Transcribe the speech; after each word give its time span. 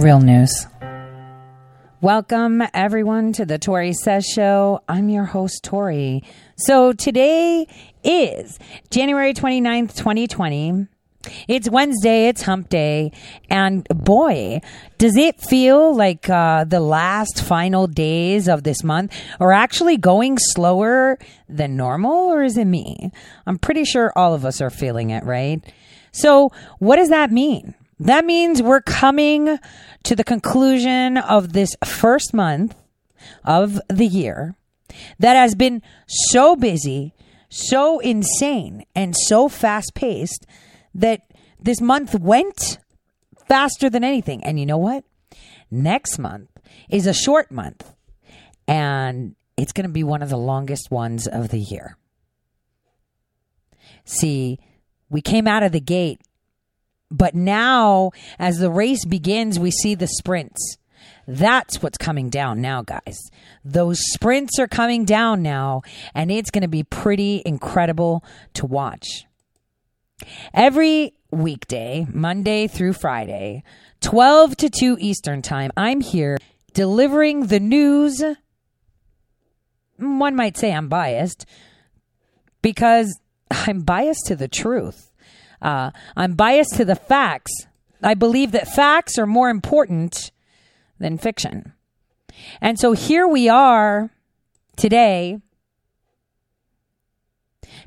Real 0.00 0.20
news. 0.20 0.66
Welcome, 2.00 2.62
everyone, 2.72 3.34
to 3.34 3.44
the 3.44 3.58
Tori 3.58 3.92
Says 3.92 4.24
Show. 4.24 4.80
I'm 4.88 5.10
your 5.10 5.26
host, 5.26 5.62
Tori. 5.62 6.24
So 6.56 6.94
today 6.94 7.66
is 8.02 8.58
January 8.88 9.34
29th, 9.34 9.94
2020. 9.94 10.86
It's 11.48 11.68
Wednesday, 11.68 12.28
it's 12.28 12.40
hump 12.40 12.70
day, 12.70 13.12
and 13.50 13.86
boy, 13.90 14.62
does 14.96 15.18
it 15.18 15.38
feel 15.38 15.94
like 15.94 16.30
uh, 16.30 16.64
the 16.64 16.80
last 16.80 17.42
final 17.42 17.86
days 17.86 18.48
of 18.48 18.62
this 18.62 18.82
month 18.82 19.14
are 19.38 19.52
actually 19.52 19.98
going 19.98 20.38
slower 20.38 21.18
than 21.46 21.76
normal, 21.76 22.32
or 22.32 22.42
is 22.42 22.56
it 22.56 22.64
me? 22.64 23.12
I'm 23.46 23.58
pretty 23.58 23.84
sure 23.84 24.14
all 24.16 24.32
of 24.32 24.46
us 24.46 24.62
are 24.62 24.70
feeling 24.70 25.10
it, 25.10 25.24
right? 25.24 25.62
So, 26.10 26.52
what 26.78 26.96
does 26.96 27.10
that 27.10 27.30
mean? 27.30 27.74
That 28.00 28.24
means 28.24 28.62
we're 28.62 28.80
coming 28.80 29.58
to 30.04 30.16
the 30.16 30.24
conclusion 30.24 31.18
of 31.18 31.52
this 31.52 31.76
first 31.84 32.32
month 32.32 32.74
of 33.44 33.78
the 33.88 34.06
year 34.06 34.56
that 35.18 35.34
has 35.34 35.54
been 35.54 35.82
so 36.08 36.56
busy, 36.56 37.12
so 37.50 37.98
insane, 37.98 38.86
and 38.94 39.14
so 39.14 39.50
fast 39.50 39.92
paced 39.94 40.46
that 40.94 41.30
this 41.60 41.82
month 41.82 42.18
went 42.18 42.78
faster 43.46 43.90
than 43.90 44.02
anything. 44.02 44.42
And 44.44 44.58
you 44.58 44.64
know 44.64 44.78
what? 44.78 45.04
Next 45.70 46.18
month 46.18 46.48
is 46.88 47.06
a 47.06 47.12
short 47.12 47.50
month, 47.50 47.92
and 48.66 49.36
it's 49.58 49.72
going 49.72 49.86
to 49.86 49.92
be 49.92 50.04
one 50.04 50.22
of 50.22 50.30
the 50.30 50.38
longest 50.38 50.90
ones 50.90 51.26
of 51.26 51.50
the 51.50 51.60
year. 51.60 51.98
See, 54.06 54.58
we 55.10 55.20
came 55.20 55.46
out 55.46 55.62
of 55.62 55.72
the 55.72 55.80
gate 55.80 56.22
but 57.10 57.34
now, 57.34 58.12
as 58.38 58.58
the 58.58 58.70
race 58.70 59.04
begins, 59.04 59.58
we 59.58 59.70
see 59.70 59.94
the 59.94 60.06
sprints. 60.06 60.76
That's 61.26 61.82
what's 61.82 61.98
coming 61.98 62.28
down 62.28 62.60
now, 62.60 62.82
guys. 62.82 63.18
Those 63.64 64.00
sprints 64.12 64.58
are 64.58 64.68
coming 64.68 65.04
down 65.04 65.42
now, 65.42 65.82
and 66.14 66.30
it's 66.30 66.50
going 66.50 66.62
to 66.62 66.68
be 66.68 66.82
pretty 66.82 67.42
incredible 67.44 68.24
to 68.54 68.66
watch. 68.66 69.24
Every 70.52 71.14
weekday, 71.30 72.06
Monday 72.12 72.66
through 72.66 72.94
Friday, 72.94 73.62
12 74.00 74.56
to 74.56 74.70
2 74.70 74.96
Eastern 75.00 75.42
Time, 75.42 75.70
I'm 75.76 76.00
here 76.00 76.38
delivering 76.74 77.46
the 77.46 77.60
news. 77.60 78.22
One 79.98 80.34
might 80.34 80.56
say 80.56 80.72
I'm 80.72 80.88
biased 80.88 81.46
because 82.62 83.18
I'm 83.50 83.82
biased 83.82 84.26
to 84.26 84.36
the 84.36 84.48
truth. 84.48 85.09
Uh, 85.60 85.90
I'm 86.16 86.34
biased 86.34 86.76
to 86.76 86.84
the 86.84 86.96
facts. 86.96 87.52
I 88.02 88.14
believe 88.14 88.52
that 88.52 88.68
facts 88.68 89.18
are 89.18 89.26
more 89.26 89.50
important 89.50 90.30
than 90.98 91.18
fiction. 91.18 91.72
And 92.60 92.78
so 92.78 92.92
here 92.92 93.26
we 93.26 93.48
are 93.48 94.10
today 94.76 95.40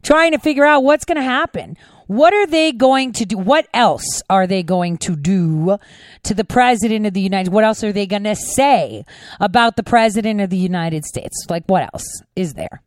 trying 0.04 0.34
to 0.34 0.40
figure 0.40 0.66
out 0.66 0.84
what's 0.84 1.06
going 1.06 1.18
to 1.18 1.24
happen. 1.24 1.78
What 2.08 2.34
are 2.34 2.46
they 2.46 2.72
going 2.72 3.14
to 3.14 3.26
do? 3.26 3.38
What 3.38 3.68
else 3.74 4.22
are 4.30 4.46
they 4.46 4.62
going 4.62 4.98
to 5.00 5.16
do 5.16 5.78
to 6.24 6.34
the 6.34 6.44
president 6.44 7.06
of 7.06 7.14
the 7.14 7.22
United 7.22 7.52
What 7.52 7.64
else 7.64 7.84
are 7.84 7.94
they 7.94 8.06
going 8.06 8.26
to 8.26 8.36
say 8.36 9.06
about 9.40 9.78
the 9.78 9.84
president 9.84 10.42
of 10.42 10.50
the 10.50 10.58
United 10.58 11.06
States? 11.06 11.46
Like 11.50 11.64
what 11.68 11.90
else 11.94 12.06
is 12.36 12.54
there? 12.54 12.82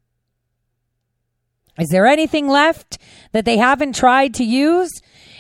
Is 1.79 1.89
there 1.89 2.07
anything 2.07 2.49
left 2.49 2.99
that 3.33 3.45
they 3.45 3.59
haven't 3.59 3.95
tried 3.95 4.35
to 4.35 4.45
use? 4.45 4.91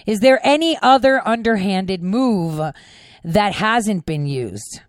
Is 0.07 0.21
there 0.21 0.41
any 0.43 0.79
other 0.83 1.27
underhanded 1.27 2.03
move 2.03 2.61
that 3.25 3.55
hasn't 3.55 4.07
been 4.07 4.27
used? 4.27 4.81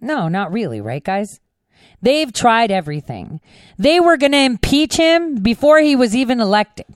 No, 0.00 0.28
not 0.28 0.52
really, 0.52 0.80
right, 0.80 1.02
guys? 1.02 1.40
They've 2.02 2.32
tried 2.32 2.70
everything. 2.70 3.40
They 3.78 3.98
were 3.98 4.16
going 4.16 4.32
to 4.32 4.38
impeach 4.38 4.96
him 4.96 5.36
before 5.36 5.80
he 5.80 5.96
was 5.96 6.14
even 6.14 6.40
elected. 6.40 6.86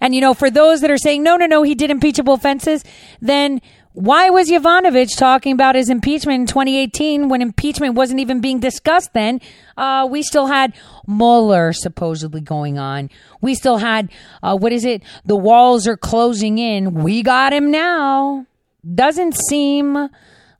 And, 0.00 0.14
you 0.14 0.20
know, 0.20 0.34
for 0.34 0.50
those 0.50 0.80
that 0.80 0.90
are 0.90 0.98
saying, 0.98 1.22
no, 1.22 1.36
no, 1.36 1.46
no, 1.46 1.62
he 1.62 1.74
did 1.74 1.90
impeachable 1.90 2.34
offenses, 2.34 2.82
then 3.20 3.60
why 3.94 4.30
was 4.30 4.48
Yovanovitch 4.50 5.18
talking 5.18 5.52
about 5.52 5.74
his 5.74 5.90
impeachment 5.90 6.40
in 6.40 6.46
2018 6.46 7.28
when 7.28 7.42
impeachment 7.42 7.94
wasn't 7.94 8.20
even 8.20 8.40
being 8.40 8.58
discussed 8.58 9.12
then? 9.12 9.40
Uh, 9.76 10.08
we 10.10 10.22
still 10.22 10.46
had 10.46 10.72
Mueller 11.06 11.74
supposedly 11.74 12.40
going 12.40 12.78
on. 12.78 13.10
We 13.42 13.54
still 13.54 13.76
had, 13.76 14.10
uh, 14.42 14.56
what 14.56 14.72
is 14.72 14.86
it? 14.86 15.02
The 15.26 15.36
walls 15.36 15.86
are 15.86 15.98
closing 15.98 16.56
in. 16.56 16.94
We 16.94 17.22
got 17.22 17.52
him 17.52 17.70
now. 17.70 18.46
Doesn't 18.94 19.36
seem 19.36 20.08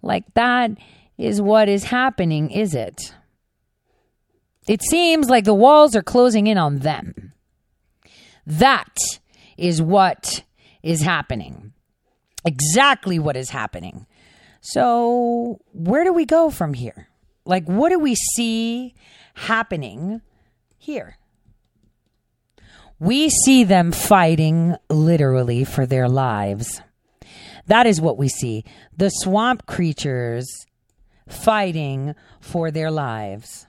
like 0.02 0.24
that 0.34 0.72
is 1.16 1.40
what 1.40 1.68
is 1.70 1.84
happening, 1.84 2.50
is 2.50 2.74
it? 2.74 3.14
It 4.68 4.82
seems 4.82 5.30
like 5.30 5.44
the 5.44 5.54
walls 5.54 5.96
are 5.96 6.02
closing 6.02 6.46
in 6.46 6.58
on 6.58 6.80
them. 6.80 7.32
That 8.46 8.96
is 9.56 9.80
what 9.80 10.44
is 10.82 11.00
happening 11.00 11.72
exactly 12.44 13.18
what 13.18 13.36
is 13.36 13.50
happening. 13.50 14.06
So, 14.60 15.60
where 15.72 16.04
do 16.04 16.12
we 16.12 16.24
go 16.24 16.50
from 16.50 16.74
here? 16.74 17.08
Like, 17.44 17.64
what 17.66 17.90
do 17.90 17.98
we 17.98 18.14
see 18.14 18.94
happening 19.34 20.22
here? 20.78 21.18
We 22.98 23.30
see 23.30 23.64
them 23.64 23.90
fighting 23.90 24.76
literally 24.88 25.64
for 25.64 25.86
their 25.86 26.08
lives. 26.08 26.80
That 27.66 27.86
is 27.86 28.00
what 28.00 28.18
we 28.18 28.28
see. 28.28 28.64
The 28.96 29.08
swamp 29.08 29.66
creatures 29.66 30.46
fighting 31.28 32.14
for 32.40 32.70
their 32.70 32.90
lives. 32.90 33.66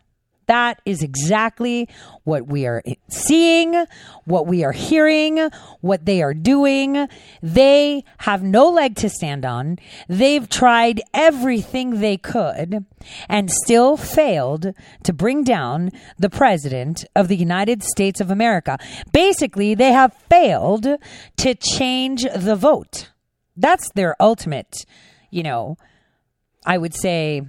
That 0.48 0.82
is 0.86 1.02
exactly 1.02 1.90
what 2.24 2.48
we 2.48 2.66
are 2.66 2.84
seeing, 3.10 3.86
what 4.26 4.48
we 4.48 4.64
are 4.64 4.72
hearing, 4.72 5.50
what 5.82 6.06
they 6.06 6.22
are 6.22 6.34
doing. 6.34 7.08
They 7.42 8.04
have 8.20 8.44
no 8.44 8.70
leg 8.70 8.96
to 8.98 9.10
stand 9.10 9.46
on. 9.46 9.80
They've 10.08 10.48
tried 10.48 11.02
everything 11.14 12.00
they 12.00 12.18
could 12.18 12.86
and 13.30 13.52
still 13.52 13.98
failed 13.98 14.74
to 15.04 15.14
bring 15.14 15.44
down 15.44 15.92
the 16.18 16.30
president 16.30 17.06
of 17.16 17.28
the 17.28 17.38
United 17.38 17.84
States 17.84 18.22
of 18.22 18.32
America. 18.32 18.78
Basically, 19.12 19.76
they 19.76 19.92
have 19.92 20.14
failed 20.30 20.88
to 21.38 21.56
change 21.56 22.26
the 22.36 22.56
vote. 22.56 23.12
That's 23.56 23.92
their 23.92 24.16
ultimate, 24.20 24.86
you 25.30 25.44
know, 25.44 25.78
I 26.66 26.78
would 26.78 26.96
say 26.96 27.44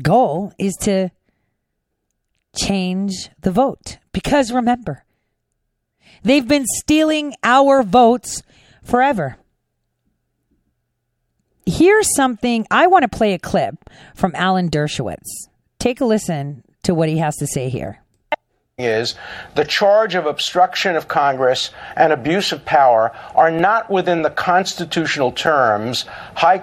goal 0.00 0.52
is 0.58 0.74
to 0.82 1.10
change 2.56 3.30
the 3.40 3.50
vote. 3.50 3.98
Because 4.12 4.52
remember, 4.52 5.04
they've 6.22 6.46
been 6.46 6.66
stealing 6.66 7.34
our 7.42 7.82
votes 7.82 8.42
forever. 8.82 9.36
Here's 11.64 12.14
something 12.14 12.66
I 12.70 12.88
want 12.88 13.02
to 13.02 13.16
play 13.16 13.34
a 13.34 13.38
clip 13.38 13.88
from 14.14 14.32
Alan 14.34 14.68
Dershowitz. 14.68 15.48
Take 15.78 16.00
a 16.00 16.04
listen 16.04 16.64
to 16.82 16.94
what 16.94 17.08
he 17.08 17.18
has 17.18 17.36
to 17.36 17.46
say 17.46 17.68
here. 17.68 18.00
Is 18.78 19.14
the 19.54 19.64
charge 19.64 20.14
of 20.14 20.26
obstruction 20.26 20.96
of 20.96 21.06
Congress 21.06 21.70
and 21.94 22.12
abuse 22.12 22.52
of 22.52 22.64
power 22.64 23.12
are 23.34 23.50
not 23.50 23.90
within 23.90 24.22
the 24.22 24.30
constitutional 24.30 25.30
terms 25.30 26.04
high 26.34 26.58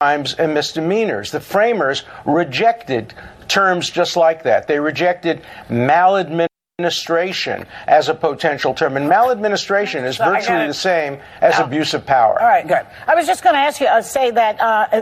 crimes 0.00 0.34
and 0.34 0.52
misdemeanors. 0.52 1.30
The 1.30 1.40
framers 1.40 2.04
rejected 2.26 3.14
terms 3.48 3.88
just 3.88 4.14
like 4.14 4.42
that. 4.42 4.68
They 4.68 4.78
rejected 4.78 5.40
maladministration 5.70 7.64
as 7.86 8.10
a 8.10 8.14
potential 8.14 8.74
term. 8.74 8.98
And 8.98 9.08
maladministration 9.08 10.04
is 10.04 10.18
so 10.18 10.26
virtually 10.26 10.66
the 10.66 10.74
same 10.74 11.18
as 11.40 11.58
abuse 11.58 11.94
of 11.94 12.04
power. 12.04 12.38
All 12.38 12.46
right, 12.46 12.68
good. 12.68 12.86
I 13.06 13.14
was 13.14 13.26
just 13.26 13.42
going 13.42 13.54
to 13.54 13.60
ask 13.60 13.80
you, 13.80 13.86
uh, 13.86 14.02
say 14.02 14.30
that 14.32 14.60
uh, 14.60 15.00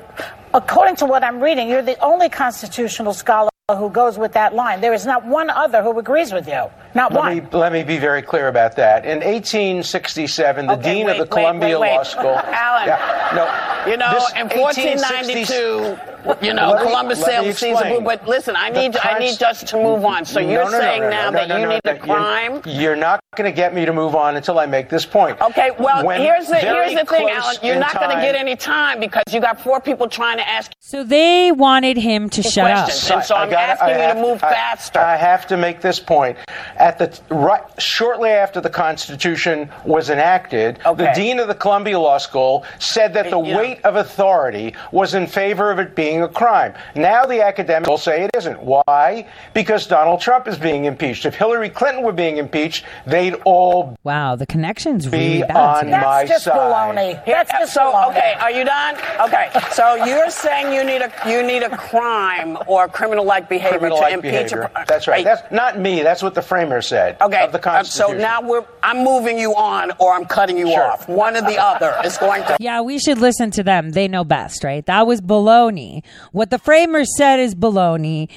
according 0.53 0.95
to 0.97 1.07
what 1.07 1.25
I'm 1.25 1.43
reading, 1.43 1.69
you're 1.69 1.83
the 1.83 1.99
only 1.99 2.29
constitutional 2.29 3.15
scholar 3.15 3.51
who 3.73 3.89
goes 3.89 4.19
with 4.19 4.35
that 4.35 4.55
line. 4.55 4.83
There 4.83 4.93
is 4.93 5.07
not 5.07 5.25
one 5.25 5.49
other 5.49 5.83
who 5.83 5.99
agrees 5.99 6.35
with 6.35 6.47
you. 6.47 6.67
Not 6.95 7.15
let 7.15 7.19
one. 7.19 7.39
Me, 7.39 7.47
let 7.51 7.73
me 7.73 7.83
be 7.83 7.97
very 7.97 8.21
clear 8.21 8.49
about 8.49 8.77
that. 8.77 9.07
In 9.07 9.21
1867, 9.21 10.67
the 10.67 10.73
okay, 10.75 10.83
dean 10.83 11.07
wait, 11.07 11.13
of 11.13 11.17
the 11.17 11.23
wait, 11.23 11.31
Columbia 11.31 11.81
wait, 11.81 11.97
Law 11.97 12.03
School. 12.03 12.37
Alan. 12.45 12.89
Yeah, 12.89 13.33
no. 13.35 13.91
You 13.91 13.97
know, 13.97 14.21
in 14.37 14.51
1492 14.51 16.14
You 16.41 16.55
know, 16.55 16.71
Let 16.71 16.83
me- 16.85 16.89
Columbus 16.91 17.21
let 17.21 17.29
me 17.45 17.53
sailed 17.53 17.57
Caesar 17.57 17.71
explain. 17.73 17.93
blue. 17.97 18.05
But 18.05 18.27
listen, 18.29 18.57
I 18.57 18.71
The 18.71 18.81
need 18.81 18.97
I 18.97 19.19
need 19.19 19.39
const- 19.39 19.43
us 19.43 19.63
to 19.71 19.77
move 19.77 20.05
on. 20.05 20.25
So 20.25 20.41
you're 20.41 20.65
no, 20.65 20.71
no, 20.71 20.79
saying 20.81 21.03
no, 21.03 21.11
now 21.11 21.31
no, 21.31 21.39
that 21.39 21.49
no, 21.49 21.57
you 21.57 21.63
no, 21.65 21.71
need 21.71 21.81
no, 21.85 21.93
a 21.93 21.97
crime. 21.99 22.63
You're, 22.65 22.75
you're 22.83 22.97
not 22.97 23.21
going 23.37 23.51
to 23.51 23.55
get 23.55 23.75
me 23.75 23.85
to 23.85 23.93
move 23.93 24.15
on 24.15 24.37
until 24.37 24.59
I 24.59 24.67
make 24.67 24.89
this 24.89 25.05
point. 25.05 25.41
Okay, 25.41 25.71
well, 25.79 26.05
When 26.05 26.21
here's 26.21 26.47
the 26.49 26.57
here's 26.57 26.91
the 26.93 27.05
thing, 27.05 27.27
close 27.29 27.31
Alan. 27.31 27.57
You're 27.63 27.79
not 27.79 27.95
going 27.95 28.15
to 28.17 28.23
get 28.23 28.35
any 28.35 28.57
time 28.57 29.01
because 29.01 29.25
you 29.31 29.41
got 29.41 29.61
four 29.61 29.81
people 29.81 30.09
trying 30.09 30.39
to 30.39 30.49
ask 30.49 30.73
So 30.81 31.05
they 31.05 31.53
wanted 31.53 31.97
him 31.97 32.31
to 32.31 32.43
you 32.43 32.51
shut 32.51 32.71
up. 32.71 32.89
and 32.89 33.25
so 33.25 33.35
I 33.35 33.43
I'm 33.43 33.51
gotta- 33.51 33.57
asking 33.73 33.89
I 33.89 33.93
you 33.93 33.99
have 34.03 34.17
to 34.17 34.23
move 34.23 34.45
I- 34.45 34.51
faster. 34.51 34.99
I 35.01 35.17
have 35.17 35.47
to 35.49 35.57
make 35.57 35.81
this 35.81 36.01
point. 36.01 36.39
At 36.77 36.99
the 36.99 37.19
right, 37.35 37.63
shortly 37.79 38.31
after 38.31 38.61
the 38.61 38.71
Constitution 38.71 39.69
was 39.85 40.11
enacted, 40.11 40.79
Okay. 40.87 41.05
the 41.05 41.13
dean 41.15 41.39
of 41.41 41.49
the 41.49 41.55
Columbia 41.55 41.99
Law 41.99 42.19
School 42.19 42.65
said 42.79 43.15
that 43.15 43.31
the 43.31 43.39
Yeah. 43.41 43.57
weight 43.57 43.81
of 43.85 43.97
authority 43.97 44.75
was 44.93 45.15
in 45.15 45.27
favor 45.27 45.71
of 45.71 45.79
it 45.79 45.95
being 45.95 46.14
a 46.23 46.29
crime. 46.29 46.75
Now 46.95 47.25
the 47.27 47.43
academics 47.43 47.89
will 47.89 47.99
say 47.99 48.25
it 48.25 48.31
isn't. 48.37 48.61
Why? 48.63 49.27
Because 49.53 49.87
Donald 49.87 50.21
Trump 50.21 50.47
is 50.49 50.57
being 50.59 50.85
impeached. 50.85 51.27
If 51.27 51.35
Hillary 51.35 51.69
Clinton 51.71 52.03
were 52.05 52.13
being 52.13 52.37
impeached, 52.39 52.85
they'd 53.07 53.35
all 53.45 53.97
Wow, 54.05 54.37
the 54.37 54.47
connection's 54.47 55.09
really 55.09 55.39
Be 55.39 55.43
bad. 55.43 55.57
on 55.57 55.79
today. 55.85 55.91
That's 55.93 56.05
my 56.05 56.25
just 56.27 56.45
side. 56.45 56.55
baloney. 56.57 57.25
That's 57.27 57.51
just 57.53 57.75
so 57.75 57.81
baloney. 57.93 58.11
okay, 58.11 58.35
are 58.41 58.51
you 58.51 58.65
done? 58.65 58.97
Okay, 59.21 59.51
so 59.73 59.95
you're 60.05 60.31
saying 60.31 60.73
you 60.73 60.85
need 60.85 61.03
a 61.03 61.11
you 61.27 61.43
need 61.43 61.63
a 61.63 61.77
crime 61.77 62.57
or 62.67 62.89
criminal-like 62.89 63.49
behavior 63.49 63.79
criminal-like 63.79 64.09
to 64.11 64.15
impeach 64.15 64.31
behavior. 64.51 64.71
a. 64.77 64.85
That's 64.87 65.07
right. 65.09 65.19
Hey, 65.19 65.25
That's 65.25 65.51
not 65.53 65.79
me. 65.79 66.03
That's 66.03 66.23
what 66.23 66.35
the 66.35 66.43
framers 66.43 66.87
said 66.87 67.17
Okay, 67.21 67.45
of 67.45 67.53
the 67.53 67.59
Constitution. 67.59 68.17
uh, 68.17 68.19
so 68.19 68.23
now 68.23 68.41
we're 68.43 68.65
I'm 68.83 69.03
moving 69.05 69.39
you 69.39 69.55
on 69.57 69.93
or 69.99 70.13
I'm 70.15 70.25
cutting 70.27 70.59
you 70.59 70.69
Sure. 70.69 70.83
off. 70.93 71.09
One 71.09 71.37
or 71.37 71.41
the 71.43 71.59
other 71.59 71.95
is 72.05 72.17
going 72.19 72.43
to. 72.45 72.57
Yeah, 72.61 72.81
we 72.83 72.99
should 72.99 73.19
listen 73.19 73.51
to 73.53 73.63
them. 73.63 73.91
They 73.91 74.09
know 74.09 74.25
best, 74.25 74.63
right? 74.65 74.85
That 74.87 75.07
was 75.07 75.21
baloney. 75.21 76.03
What 76.33 76.51
the 76.51 76.59
framers 76.59 77.09
said 77.17 77.41
is 77.41 77.55
baloney. 77.55 78.31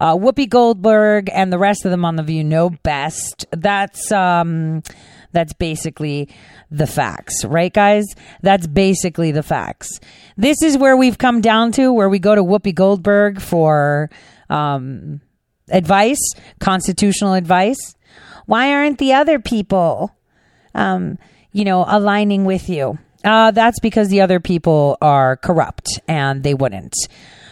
Uh, 0.00 0.16
Whoopi 0.16 0.48
Goldberg 0.48 1.30
and 1.32 1.52
the 1.52 1.58
rest 1.58 1.84
of 1.84 1.90
them 1.90 2.04
on 2.04 2.16
the 2.16 2.22
View 2.22 2.42
know 2.42 2.70
best. 2.70 3.46
That's 3.52 4.10
um, 4.10 4.82
that's 5.32 5.52
basically 5.52 6.28
the 6.70 6.86
facts, 6.86 7.44
right, 7.44 7.72
guys? 7.72 8.04
That's 8.42 8.66
basically 8.66 9.30
the 9.30 9.42
facts. 9.42 10.00
This 10.36 10.62
is 10.62 10.76
where 10.76 10.96
we've 10.96 11.18
come 11.18 11.40
down 11.40 11.72
to, 11.72 11.92
where 11.92 12.08
we 12.08 12.18
go 12.18 12.34
to 12.34 12.42
Whoopi 12.42 12.74
Goldberg 12.74 13.40
for 13.40 14.10
um, 14.50 15.20
advice, 15.70 16.20
constitutional 16.58 17.34
advice. 17.34 17.94
Why 18.46 18.72
aren't 18.72 18.98
the 18.98 19.14
other 19.14 19.38
people? 19.38 20.14
um, 20.74 21.18
you 21.52 21.64
know, 21.64 21.84
aligning 21.86 22.44
with 22.44 22.68
you. 22.68 22.98
Uh, 23.24 23.50
that's 23.50 23.80
because 23.80 24.08
the 24.08 24.20
other 24.20 24.38
people 24.38 24.98
are 25.00 25.36
corrupt 25.38 25.88
and 26.06 26.42
they 26.42 26.54
wouldn't. 26.54 26.94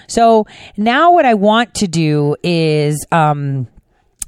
So 0.07 0.47
now 0.77 1.13
what 1.13 1.25
I 1.25 1.35
want 1.35 1.75
to 1.77 1.89
do 1.89 2.37
is 2.43 3.07
um, 3.11 3.67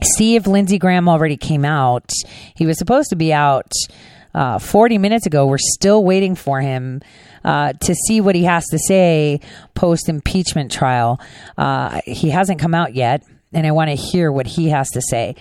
see 0.03 0.37
if 0.37 0.47
Lindsey 0.47 0.79
Graham 0.79 1.09
already 1.09 1.37
came 1.37 1.65
out. 1.65 2.11
He 2.55 2.65
was 2.67 2.79
supposed 2.79 3.11
to 3.11 3.17
be 3.17 3.33
out 3.33 3.71
uh, 4.35 4.59
40 4.59 4.99
minutes 4.99 5.27
ago. 5.27 5.47
We're 5.47 5.59
still 5.59 6.03
waiting 6.03 6.35
for 6.35 6.61
him 6.61 7.03
uh, 7.45 7.75
to 7.75 7.95
see 7.95 8.21
what 8.21 8.35
he 8.35 8.45
has 8.45 8.65
to 8.67 8.79
say 8.79 9.41
post 9.75 10.09
impeachment 10.09 10.73
trial. 10.73 11.21
Uh, 11.57 12.01
he 12.07 12.31
hasn't 12.31 12.61
come 12.61 12.75
out 12.75 12.95
yet, 12.95 13.23
and 13.53 13.67
I 13.67 13.73
want 13.73 13.91
to 13.91 13.95
hear 13.95 14.33
what 14.33 14.47
he 14.47 14.71
has 14.71 14.89
to 14.91 15.03
say. 15.03 15.37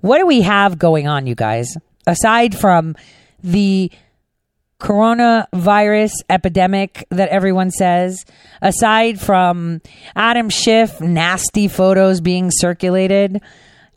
What 0.00 0.18
do 0.18 0.26
we 0.26 0.42
have 0.42 0.78
going 0.78 1.08
on, 1.08 1.26
you 1.26 1.34
guys? 1.34 1.74
Aside 2.06 2.56
from 2.56 2.94
the 3.42 3.90
coronavirus 4.80 6.12
epidemic 6.28 7.06
that 7.10 7.28
everyone 7.30 7.70
says, 7.70 8.24
aside 8.60 9.20
from 9.20 9.80
Adam 10.14 10.48
Schiff 10.48 11.00
nasty 11.00 11.68
photos 11.68 12.20
being 12.20 12.50
circulated, 12.52 13.40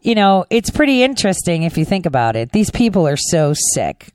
you 0.02 0.16
know, 0.16 0.46
it's 0.50 0.70
pretty 0.70 1.04
interesting 1.04 1.64
if 1.64 1.78
you 1.78 1.86
think 1.86 2.06
about 2.06 2.36
it. 2.36 2.52
These 2.52 2.72
people 2.72 3.08
are 3.08 3.18
so 3.18 3.54
sick. 3.74 4.14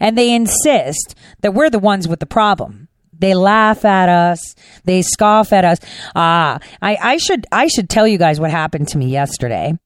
And 0.00 0.16
they 0.16 0.34
insist 0.34 1.14
that 1.40 1.54
we're 1.54 1.70
the 1.70 1.78
ones 1.78 2.08
with 2.08 2.20
the 2.20 2.26
problem. 2.26 2.88
They 3.18 3.34
laugh 3.34 3.84
at 3.84 4.08
us. 4.08 4.54
They 4.84 5.02
scoff 5.02 5.52
at 5.52 5.64
us. 5.64 5.78
Ah, 6.16 6.58
I, 6.80 6.96
I 7.00 7.16
should 7.18 7.46
I 7.52 7.68
should 7.68 7.88
tell 7.88 8.06
you 8.06 8.18
guys 8.18 8.40
what 8.40 8.50
happened 8.50 8.88
to 8.88 8.98
me 8.98 9.06
yesterday. 9.06 9.78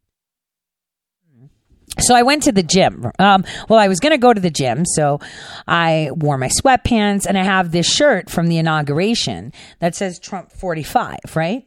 So 1.98 2.14
I 2.14 2.22
went 2.22 2.42
to 2.44 2.52
the 2.52 2.62
gym. 2.62 3.10
Um, 3.18 3.44
well, 3.68 3.78
I 3.78 3.88
was 3.88 4.00
going 4.00 4.12
to 4.12 4.18
go 4.18 4.32
to 4.32 4.40
the 4.40 4.50
gym, 4.50 4.84
so 4.84 5.20
I 5.66 6.10
wore 6.14 6.36
my 6.36 6.48
sweatpants, 6.48 7.26
and 7.26 7.38
I 7.38 7.42
have 7.42 7.72
this 7.72 7.90
shirt 7.90 8.28
from 8.28 8.48
the 8.48 8.58
inauguration 8.58 9.52
that 9.78 9.94
says 9.94 10.18
Trump 10.18 10.52
45, 10.52 11.18
right? 11.34 11.66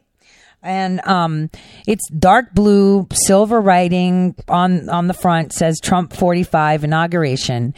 And 0.61 1.05
um, 1.07 1.49
it's 1.87 2.07
dark 2.11 2.53
blue, 2.53 3.07
silver 3.13 3.61
writing 3.61 4.35
on 4.49 4.89
on 4.89 5.07
the 5.07 5.13
front 5.13 5.53
says 5.53 5.79
Trump 5.79 6.11
45 6.13 6.83
inauguration. 6.83 7.73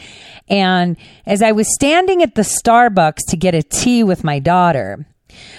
And 0.50 0.98
as 1.28 1.44
I 1.44 1.52
was 1.52 1.72
standing 1.76 2.24
at 2.24 2.34
the 2.34 2.42
Starbucks 2.42 3.20
to 3.30 3.38
get 3.38 3.54
a 3.54 3.62
tea 3.62 4.04
with 4.04 4.24
my 4.24 4.40
daughter, 4.40 5.06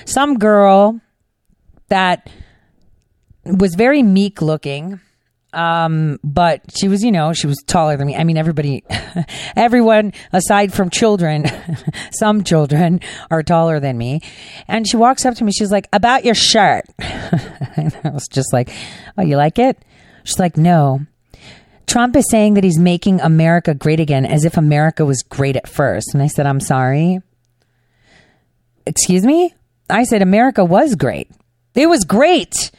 some 0.04 0.36
girl 0.36 1.00
that 1.88 2.28
was 3.44 3.76
very 3.76 4.02
meek 4.02 4.42
looking 4.42 5.00
um 5.52 6.18
but 6.24 6.62
she 6.76 6.88
was 6.88 7.02
you 7.02 7.12
know 7.12 7.32
she 7.32 7.46
was 7.46 7.58
taller 7.66 7.96
than 7.96 8.06
me. 8.06 8.16
I 8.16 8.24
mean 8.24 8.36
everybody 8.36 8.84
everyone 9.56 10.12
aside 10.32 10.72
from 10.72 10.90
children 10.90 11.46
some 12.12 12.44
children 12.44 13.00
are 13.30 13.42
taller 13.42 13.80
than 13.80 13.98
me. 13.98 14.20
And 14.68 14.88
she 14.88 14.96
walks 14.96 15.26
up 15.26 15.34
to 15.36 15.44
me. 15.44 15.52
She's 15.52 15.70
like 15.70 15.88
about 15.92 16.24
your 16.24 16.34
shirt. 16.34 16.84
And 17.74 17.96
i 18.04 18.10
was 18.10 18.28
just 18.28 18.52
like 18.52 18.70
oh 19.16 19.22
you 19.22 19.36
like 19.36 19.58
it? 19.58 19.82
She's 20.24 20.38
like 20.38 20.56
no. 20.56 21.06
Trump 21.86 22.16
is 22.16 22.28
saying 22.30 22.54
that 22.54 22.64
he's 22.64 22.78
making 22.78 23.20
america 23.20 23.74
great 23.74 24.00
again 24.00 24.24
as 24.24 24.44
if 24.44 24.56
america 24.56 25.04
was 25.04 25.22
great 25.22 25.56
at 25.56 25.68
first. 25.68 26.14
And 26.14 26.22
i 26.22 26.26
said 26.26 26.46
i'm 26.46 26.60
sorry. 26.60 27.20
Excuse 28.86 29.24
me? 29.24 29.54
I 29.90 30.04
said 30.04 30.22
america 30.22 30.64
was 30.64 30.94
great. 30.94 31.30
It 31.74 31.88
was 31.88 32.04
great 32.04 32.70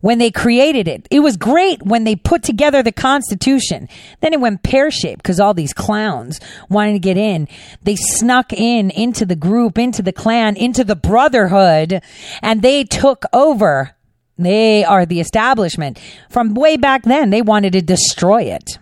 when 0.00 0.18
they 0.18 0.30
created 0.30 0.88
it. 0.88 1.06
It 1.10 1.20
was 1.20 1.36
great 1.36 1.82
when 1.82 2.04
they 2.04 2.16
put 2.16 2.42
together 2.42 2.82
the 2.82 2.92
Constitution. 2.92 3.88
Then 4.20 4.32
it 4.32 4.40
went 4.40 4.62
pear 4.62 4.90
shaped 4.90 5.22
because 5.22 5.40
all 5.40 5.54
these 5.54 5.72
clowns 5.72 6.40
wanted 6.68 6.92
to 6.92 6.98
get 6.98 7.16
in. 7.16 7.48
They 7.82 7.96
snuck 7.96 8.52
in 8.52 8.90
into 8.90 9.26
the 9.26 9.36
group, 9.36 9.78
into 9.78 10.02
the 10.02 10.12
clan, 10.12 10.56
into 10.56 10.84
the 10.84 10.96
brotherhood, 10.96 12.02
and 12.42 12.62
they 12.62 12.84
took 12.84 13.24
over. 13.32 13.94
They 14.38 14.84
are 14.84 15.04
the 15.04 15.20
establishment. 15.20 16.00
From 16.30 16.54
way 16.54 16.76
back 16.78 17.04
then, 17.04 17.30
they 17.30 17.42
wanted 17.42 17.74
to 17.74 17.82
destroy 17.82 18.44
it. 18.44 18.78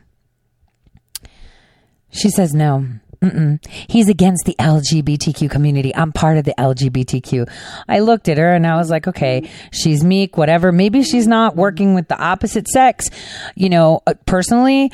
She 2.11 2.31
says 2.31 2.55
no. 2.55 2.87
Mm-mm. 3.23 3.65
He's 3.89 4.09
against 4.09 4.45
the 4.45 4.55
LGBTQ 4.61 5.51
community. 5.51 5.95
I'm 5.95 6.13
part 6.13 6.39
of 6.39 6.45
the 6.45 6.55
LGBTQ. 6.57 7.51
I 7.89 7.99
looked 7.99 8.29
at 8.29 8.39
her 8.39 8.55
and 8.55 8.67
I 8.67 8.77
was 8.77 8.91
like, 8.91 9.09
okay, 9.09 9.51
she's 9.73 10.05
meek, 10.05 10.37
whatever. 10.37 10.71
Maybe 10.71 11.03
she's 11.03 11.27
not 11.27 11.57
working 11.57 11.95
with 11.95 12.07
the 12.07 12.19
opposite 12.19 12.69
sex, 12.69 13.09
you 13.57 13.69
know, 13.69 14.03
uh, 14.07 14.15
personally 14.25 14.93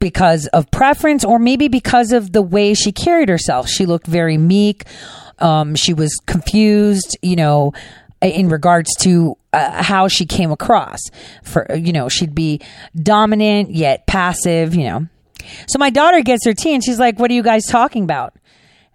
because 0.00 0.46
of 0.48 0.70
preference 0.70 1.24
or 1.24 1.38
maybe 1.38 1.68
because 1.68 2.10
of 2.10 2.32
the 2.32 2.42
way 2.42 2.74
she 2.74 2.90
carried 2.90 3.28
herself. 3.28 3.68
She 3.68 3.86
looked 3.86 4.06
very 4.06 4.38
meek. 4.38 4.84
Um, 5.38 5.74
she 5.76 5.94
was 5.94 6.12
confused, 6.26 7.16
you 7.22 7.36
know, 7.36 7.72
in 8.20 8.48
regards 8.48 8.94
to 9.00 9.36
uh, 9.52 9.82
how 9.82 10.08
she 10.08 10.26
came 10.26 10.50
across. 10.50 11.00
For, 11.44 11.66
you 11.74 11.92
know, 11.92 12.08
she'd 12.08 12.34
be 12.34 12.60
dominant 12.96 13.70
yet 13.70 14.06
passive, 14.06 14.74
you 14.74 14.84
know. 14.84 15.06
So 15.68 15.78
my 15.78 15.90
daughter 15.90 16.20
gets 16.22 16.44
her 16.46 16.54
tea 16.54 16.74
and 16.74 16.84
she's 16.84 16.98
like, 16.98 17.18
What 17.18 17.30
are 17.30 17.34
you 17.34 17.42
guys 17.42 17.64
talking 17.66 18.04
about? 18.04 18.34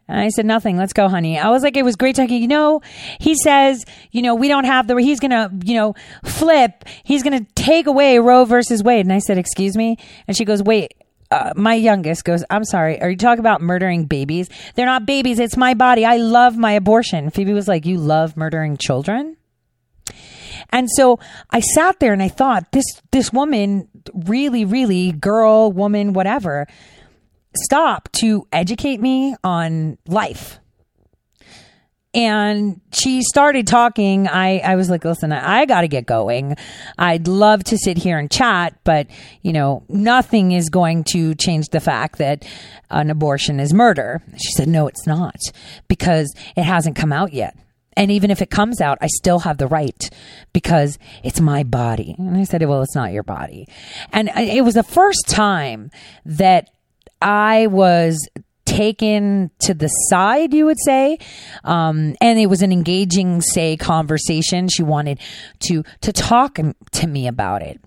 And 0.07 0.19
I 0.19 0.29
said, 0.29 0.45
Nothing. 0.45 0.77
Let's 0.77 0.93
go, 0.93 1.07
honey. 1.07 1.39
I 1.39 1.50
was 1.50 1.63
like, 1.63 1.77
It 1.77 1.83
was 1.83 1.95
great 1.95 2.15
talking. 2.15 2.41
You 2.41 2.47
know, 2.47 2.81
he 3.19 3.35
says, 3.35 3.85
you 4.12 4.21
know, 4.21 4.35
we 4.35 4.47
don't 4.47 4.65
have 4.65 4.88
the, 4.88 4.95
he's 4.97 5.19
going 5.19 5.31
to, 5.31 5.51
you 5.63 5.75
know, 5.75 5.95
flip. 6.24 6.85
He's 7.03 7.24
going 7.24 7.45
to 7.45 7.51
take 7.53 7.88
away 7.88 8.19
Roe 8.19 8.45
versus 8.45 8.83
Wade. 8.83 9.05
And 9.05 9.13
I 9.13 9.19
said, 9.19 9.38
Excuse 9.38 9.75
me? 9.75 9.97
And 10.27 10.35
she 10.38 10.45
goes, 10.45 10.62
Wait. 10.62 10.93
Uh, 11.31 11.51
my 11.55 11.74
youngest 11.74 12.24
goes, 12.24 12.43
I'm 12.51 12.63
sorry. 12.63 13.01
Are 13.01 13.09
you 13.09 13.17
talking 13.17 13.39
about 13.39 13.59
murdering 13.59 14.05
babies? 14.05 14.47
They're 14.75 14.85
not 14.85 15.07
babies. 15.07 15.39
It's 15.39 15.57
my 15.57 15.74
body. 15.74 16.05
I 16.05 16.17
love 16.17 16.55
my 16.55 16.74
abortion. 16.74 17.31
Phoebe 17.31 17.51
was 17.51 17.67
like, 17.67 17.85
You 17.85 17.97
love 17.97 18.38
murdering 18.38 18.77
children? 18.77 19.35
And 20.69 20.89
so 20.91 21.19
I 21.50 21.60
sat 21.60 22.00
there 22.00 22.13
and 22.13 22.24
I 22.24 22.29
thought 22.29 22.72
this 22.72 22.86
this 23.12 23.31
woman 23.31 23.88
really 24.13 24.65
really 24.65 25.12
girl 25.12 25.72
woman 25.72 26.13
whatever 26.13 26.67
stopped 27.55 28.13
to 28.13 28.48
educate 28.51 29.00
me 29.00 29.36
on 29.43 29.98
life. 30.07 30.60
And 32.13 32.79
she 32.93 33.22
started 33.24 33.67
talking. 33.67 34.29
I, 34.29 34.60
I 34.60 34.77
was 34.77 34.89
like, 34.89 35.03
listen, 35.03 35.34
I, 35.34 35.62
I 35.62 35.65
got 35.65 35.81
to 35.81 35.89
get 35.89 36.05
going. 36.05 36.55
I'd 36.98 37.27
love 37.27 37.65
to 37.65 37.77
sit 37.77 37.98
here 37.98 38.17
and 38.17 38.31
chat, 38.31 38.79
but, 38.86 39.07
you 39.41 39.51
know, 39.51 39.84
nothing 39.89 40.53
is 40.53 40.69
going 40.69 41.03
to 41.12 41.36
change 41.36 41.67
the 41.69 41.81
fact 41.81 42.19
that 42.19 42.48
an 42.89 43.10
abortion 43.10 43.60
is 43.60 43.74
murder. 43.74 44.22
She 44.38 44.53
said, 44.53 44.69
no, 44.69 44.88
it's 44.88 45.05
not 45.05 45.36
because 45.89 46.34
it 46.55 46.63
hasn't 46.63 46.95
come 46.95 47.12
out 47.12 47.34
yet. 47.34 47.57
And 47.97 48.11
even 48.11 48.29
if 48.31 48.41
it 48.41 48.49
comes 48.49 48.81
out, 48.81 48.97
I 49.01 49.07
still 49.07 49.39
have 49.39 49.57
the 49.57 49.67
right 49.67 50.09
because 50.53 50.99
it's 51.23 51.39
my 51.39 51.63
body. 51.63 52.15
And 52.17 52.35
I 52.37 52.43
said, 52.43 52.63
well, 52.63 52.81
it's 52.81 52.95
not 52.95 53.13
your 53.13 53.23
body. 53.23 53.67
And 54.11 54.29
it 54.35 54.63
was 54.63 54.73
the 54.73 54.83
first 54.83 55.27
time 55.27 55.91
that 56.25 56.69
I 57.21 57.67
was 57.67 58.17
taken 58.65 59.51
to 59.59 59.73
the 59.73 59.87
side, 59.87 60.53
you 60.53 60.65
would 60.65 60.79
say. 60.83 61.19
Um, 61.63 62.15
and 62.19 62.39
it 62.39 62.47
was 62.47 62.61
an 62.61 62.71
engaging, 62.71 63.41
say, 63.41 63.77
conversation. 63.77 64.67
She 64.67 64.83
wanted 64.83 65.19
to, 65.61 65.83
to 66.01 66.11
talk 66.11 66.59
to 66.91 67.07
me 67.07 67.27
about 67.27 67.61
it. 67.61 67.79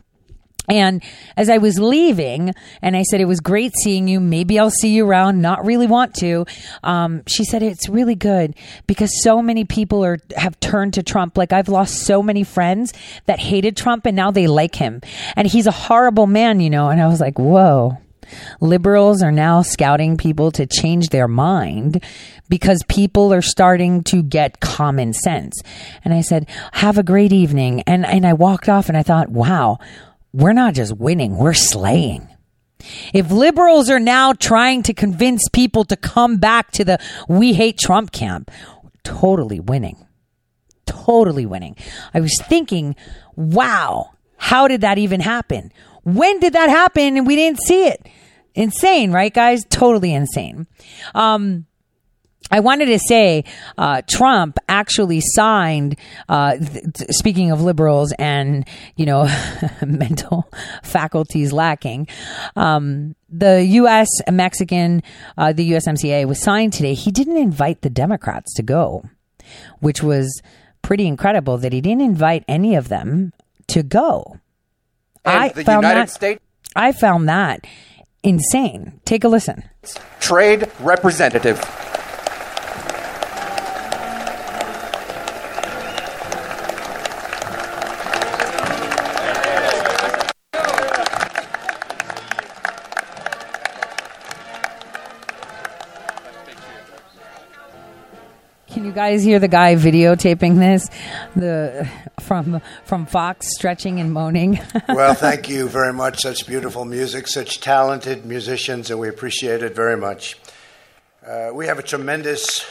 And 0.68 1.02
as 1.36 1.48
I 1.48 1.58
was 1.58 1.78
leaving, 1.78 2.54
and 2.82 2.96
I 2.96 3.02
said, 3.02 3.20
It 3.20 3.24
was 3.26 3.40
great 3.40 3.74
seeing 3.82 4.06
you. 4.08 4.20
Maybe 4.20 4.58
I'll 4.58 4.70
see 4.70 4.94
you 4.94 5.06
around. 5.06 5.40
Not 5.40 5.64
really 5.64 5.86
want 5.86 6.14
to. 6.16 6.44
Um, 6.82 7.22
she 7.26 7.44
said, 7.44 7.62
It's 7.62 7.88
really 7.88 8.14
good 8.14 8.54
because 8.86 9.22
so 9.22 9.40
many 9.40 9.64
people 9.64 10.04
are 10.04 10.18
have 10.36 10.58
turned 10.60 10.94
to 10.94 11.02
Trump. 11.02 11.38
Like, 11.38 11.52
I've 11.52 11.68
lost 11.68 12.02
so 12.02 12.22
many 12.22 12.44
friends 12.44 12.92
that 13.26 13.38
hated 13.38 13.76
Trump 13.76 14.06
and 14.06 14.16
now 14.16 14.30
they 14.30 14.46
like 14.46 14.74
him. 14.74 15.00
And 15.36 15.48
he's 15.48 15.66
a 15.66 15.72
horrible 15.72 16.26
man, 16.26 16.60
you 16.60 16.70
know. 16.70 16.90
And 16.90 17.00
I 17.00 17.06
was 17.06 17.20
like, 17.20 17.38
Whoa. 17.38 17.98
Liberals 18.60 19.22
are 19.22 19.32
now 19.32 19.62
scouting 19.62 20.18
people 20.18 20.50
to 20.52 20.66
change 20.66 21.08
their 21.08 21.28
mind 21.28 22.04
because 22.48 22.82
people 22.88 23.32
are 23.32 23.42
starting 23.42 24.02
to 24.04 24.22
get 24.22 24.60
common 24.60 25.12
sense. 25.12 25.60
And 26.04 26.14
I 26.14 26.20
said, 26.20 26.48
have 26.72 26.98
a 26.98 27.02
great 27.02 27.32
evening. 27.32 27.82
And, 27.86 28.04
and 28.04 28.26
I 28.26 28.32
walked 28.34 28.68
off 28.68 28.88
and 28.88 28.96
I 28.96 29.02
thought, 29.02 29.28
wow, 29.28 29.78
we're 30.32 30.52
not 30.52 30.74
just 30.74 30.96
winning, 30.96 31.36
we're 31.36 31.54
slaying. 31.54 32.28
If 33.12 33.30
liberals 33.30 33.90
are 33.90 34.00
now 34.00 34.32
trying 34.32 34.82
to 34.84 34.94
convince 34.94 35.48
people 35.52 35.84
to 35.84 35.96
come 35.96 36.36
back 36.36 36.70
to 36.72 36.84
the 36.84 36.98
we 37.28 37.52
hate 37.54 37.78
Trump 37.78 38.12
camp, 38.12 38.50
totally 39.02 39.60
winning. 39.60 40.06
Totally 40.86 41.44
winning. 41.44 41.76
I 42.14 42.20
was 42.20 42.40
thinking, 42.42 42.94
wow, 43.36 44.10
how 44.36 44.68
did 44.68 44.82
that 44.82 44.98
even 44.98 45.20
happen? 45.20 45.72
When 46.04 46.40
did 46.40 46.52
that 46.54 46.70
happen 46.70 47.16
and 47.16 47.26
we 47.26 47.36
didn't 47.36 47.60
see 47.60 47.86
it? 47.86 48.08
Insane, 48.54 49.12
right, 49.12 49.32
guys? 49.32 49.64
Totally 49.68 50.14
insane. 50.14 50.66
Um, 51.14 51.66
I 52.50 52.60
wanted 52.60 52.86
to 52.86 52.98
say 52.98 53.44
uh, 53.76 54.02
Trump 54.08 54.58
actually 54.68 55.20
signed. 55.20 55.96
Uh, 56.28 56.56
th- 56.56 57.10
speaking 57.10 57.50
of 57.50 57.60
liberals 57.60 58.12
and 58.18 58.66
you 58.96 59.06
know 59.06 59.28
mental 59.86 60.48
faculties 60.82 61.52
lacking, 61.52 62.08
um, 62.56 63.14
the 63.28 63.64
U.S. 63.64 64.08
Mexican, 64.30 65.02
uh, 65.36 65.52
the 65.52 65.72
USMCA 65.72 66.26
was 66.26 66.42
signed 66.42 66.72
today. 66.72 66.94
He 66.94 67.10
didn't 67.10 67.36
invite 67.36 67.82
the 67.82 67.90
Democrats 67.90 68.54
to 68.54 68.62
go, 68.62 69.04
which 69.80 70.02
was 70.02 70.40
pretty 70.80 71.06
incredible 71.06 71.58
that 71.58 71.72
he 71.72 71.80
didn't 71.80 72.02
invite 72.02 72.44
any 72.48 72.74
of 72.74 72.88
them 72.88 73.32
to 73.68 73.82
go. 73.82 74.38
And 75.24 75.38
I 75.38 75.48
the 75.50 75.64
found 75.64 75.82
United 75.82 76.00
that, 76.00 76.10
States 76.10 76.40
I 76.74 76.92
found 76.92 77.28
that 77.28 77.66
insane. 78.22 79.00
Take 79.04 79.24
a 79.24 79.28
listen. 79.28 79.64
Trade 80.20 80.70
Representative. 80.80 81.58
Guys 98.98 99.22
hear 99.22 99.38
the 99.38 99.46
guy 99.46 99.76
videotaping 99.76 100.58
this? 100.58 100.90
The 101.36 101.88
from 102.18 102.60
from 102.84 103.06
Fox 103.06 103.46
stretching 103.54 104.00
and 104.00 104.12
moaning. 104.12 104.58
well, 104.88 105.14
thank 105.14 105.48
you 105.48 105.68
very 105.68 105.92
much. 105.92 106.22
Such 106.22 106.48
beautiful 106.48 106.84
music, 106.84 107.28
such 107.28 107.60
talented 107.60 108.26
musicians, 108.26 108.90
and 108.90 108.98
we 108.98 109.08
appreciate 109.08 109.62
it 109.62 109.76
very 109.76 109.96
much. 109.96 110.36
Uh, 111.24 111.50
we 111.54 111.66
have 111.66 111.78
a 111.78 111.82
tremendous. 111.84 112.66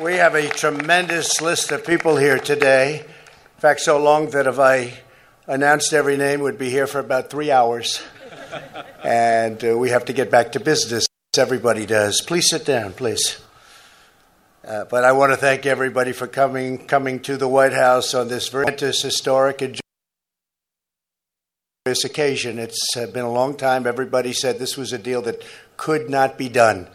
We 0.00 0.14
have 0.14 0.36
a 0.36 0.46
tremendous 0.48 1.40
list 1.40 1.72
of 1.72 1.84
people 1.84 2.16
here 2.16 2.38
today. 2.38 3.00
In 3.00 3.60
fact, 3.60 3.80
so 3.80 4.00
long 4.00 4.30
that 4.30 4.46
if 4.46 4.60
I 4.60 4.92
announced 5.48 5.92
every 5.92 6.16
name, 6.16 6.42
would 6.42 6.58
be 6.58 6.70
here 6.70 6.86
for 6.86 7.00
about 7.00 7.28
three 7.28 7.50
hours. 7.50 8.00
and 9.02 9.64
uh, 9.64 9.76
we 9.76 9.90
have 9.90 10.04
to 10.04 10.12
get 10.12 10.30
back 10.30 10.52
to 10.52 10.60
business. 10.60 11.08
Everybody 11.38 11.86
does. 11.86 12.20
Please 12.20 12.48
sit 12.48 12.64
down, 12.64 12.92
please. 12.92 13.40
Uh, 14.66 14.84
but 14.84 15.04
I 15.04 15.12
want 15.12 15.32
to 15.32 15.36
thank 15.36 15.66
everybody 15.66 16.12
for 16.12 16.26
coming 16.26 16.86
coming 16.86 17.20
to 17.20 17.36
the 17.36 17.46
White 17.46 17.72
House 17.72 18.14
on 18.14 18.28
this 18.28 18.48
very 18.48 18.66
historic 18.78 19.62
and 19.62 19.78
occasion. 22.04 22.58
It's 22.58 22.96
uh, 22.96 23.06
been 23.06 23.24
a 23.24 23.30
long 23.30 23.56
time. 23.56 23.86
Everybody 23.86 24.32
said 24.32 24.58
this 24.58 24.76
was 24.76 24.92
a 24.92 24.98
deal 24.98 25.22
that 25.22 25.44
could 25.76 26.10
not 26.10 26.36
be 26.36 26.48
done. 26.48 26.88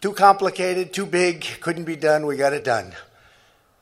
Too 0.00 0.12
complicated, 0.12 0.94
too 0.94 1.04
big, 1.04 1.44
couldn't 1.60 1.84
be 1.84 1.96
done. 1.96 2.24
We 2.24 2.36
got 2.36 2.52
it 2.52 2.64
done. 2.64 2.94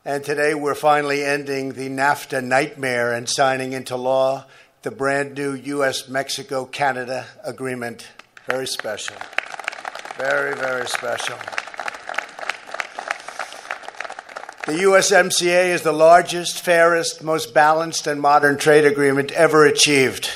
And 0.05 0.25
today 0.25 0.55
we're 0.55 0.75
finally 0.75 1.23
ending 1.23 1.75
the 1.75 1.89
NAFTA 1.89 2.43
nightmare 2.43 3.13
and 3.13 3.29
signing 3.29 3.73
into 3.73 3.97
law 3.97 4.47
the 4.83 4.91
brand 4.91 5.35
new 5.35 5.55
U.S. 5.55 6.09
Mexico 6.09 6.65
Canada 6.65 7.27
agreement. 7.45 8.09
Very 8.49 8.67
special. 8.67 9.17
Very, 10.19 10.55
very 10.55 10.87
special. 10.87 11.37
The 14.67 14.83
USMCA 14.83 15.75
is 15.75 15.83
the 15.83 15.93
largest, 15.93 16.59
fairest, 16.59 17.23
most 17.23 17.53
balanced, 17.53 18.07
and 18.07 18.19
modern 18.21 18.57
trade 18.57 18.87
agreement 18.87 19.31
ever 19.33 19.67
achieved. 19.67 20.31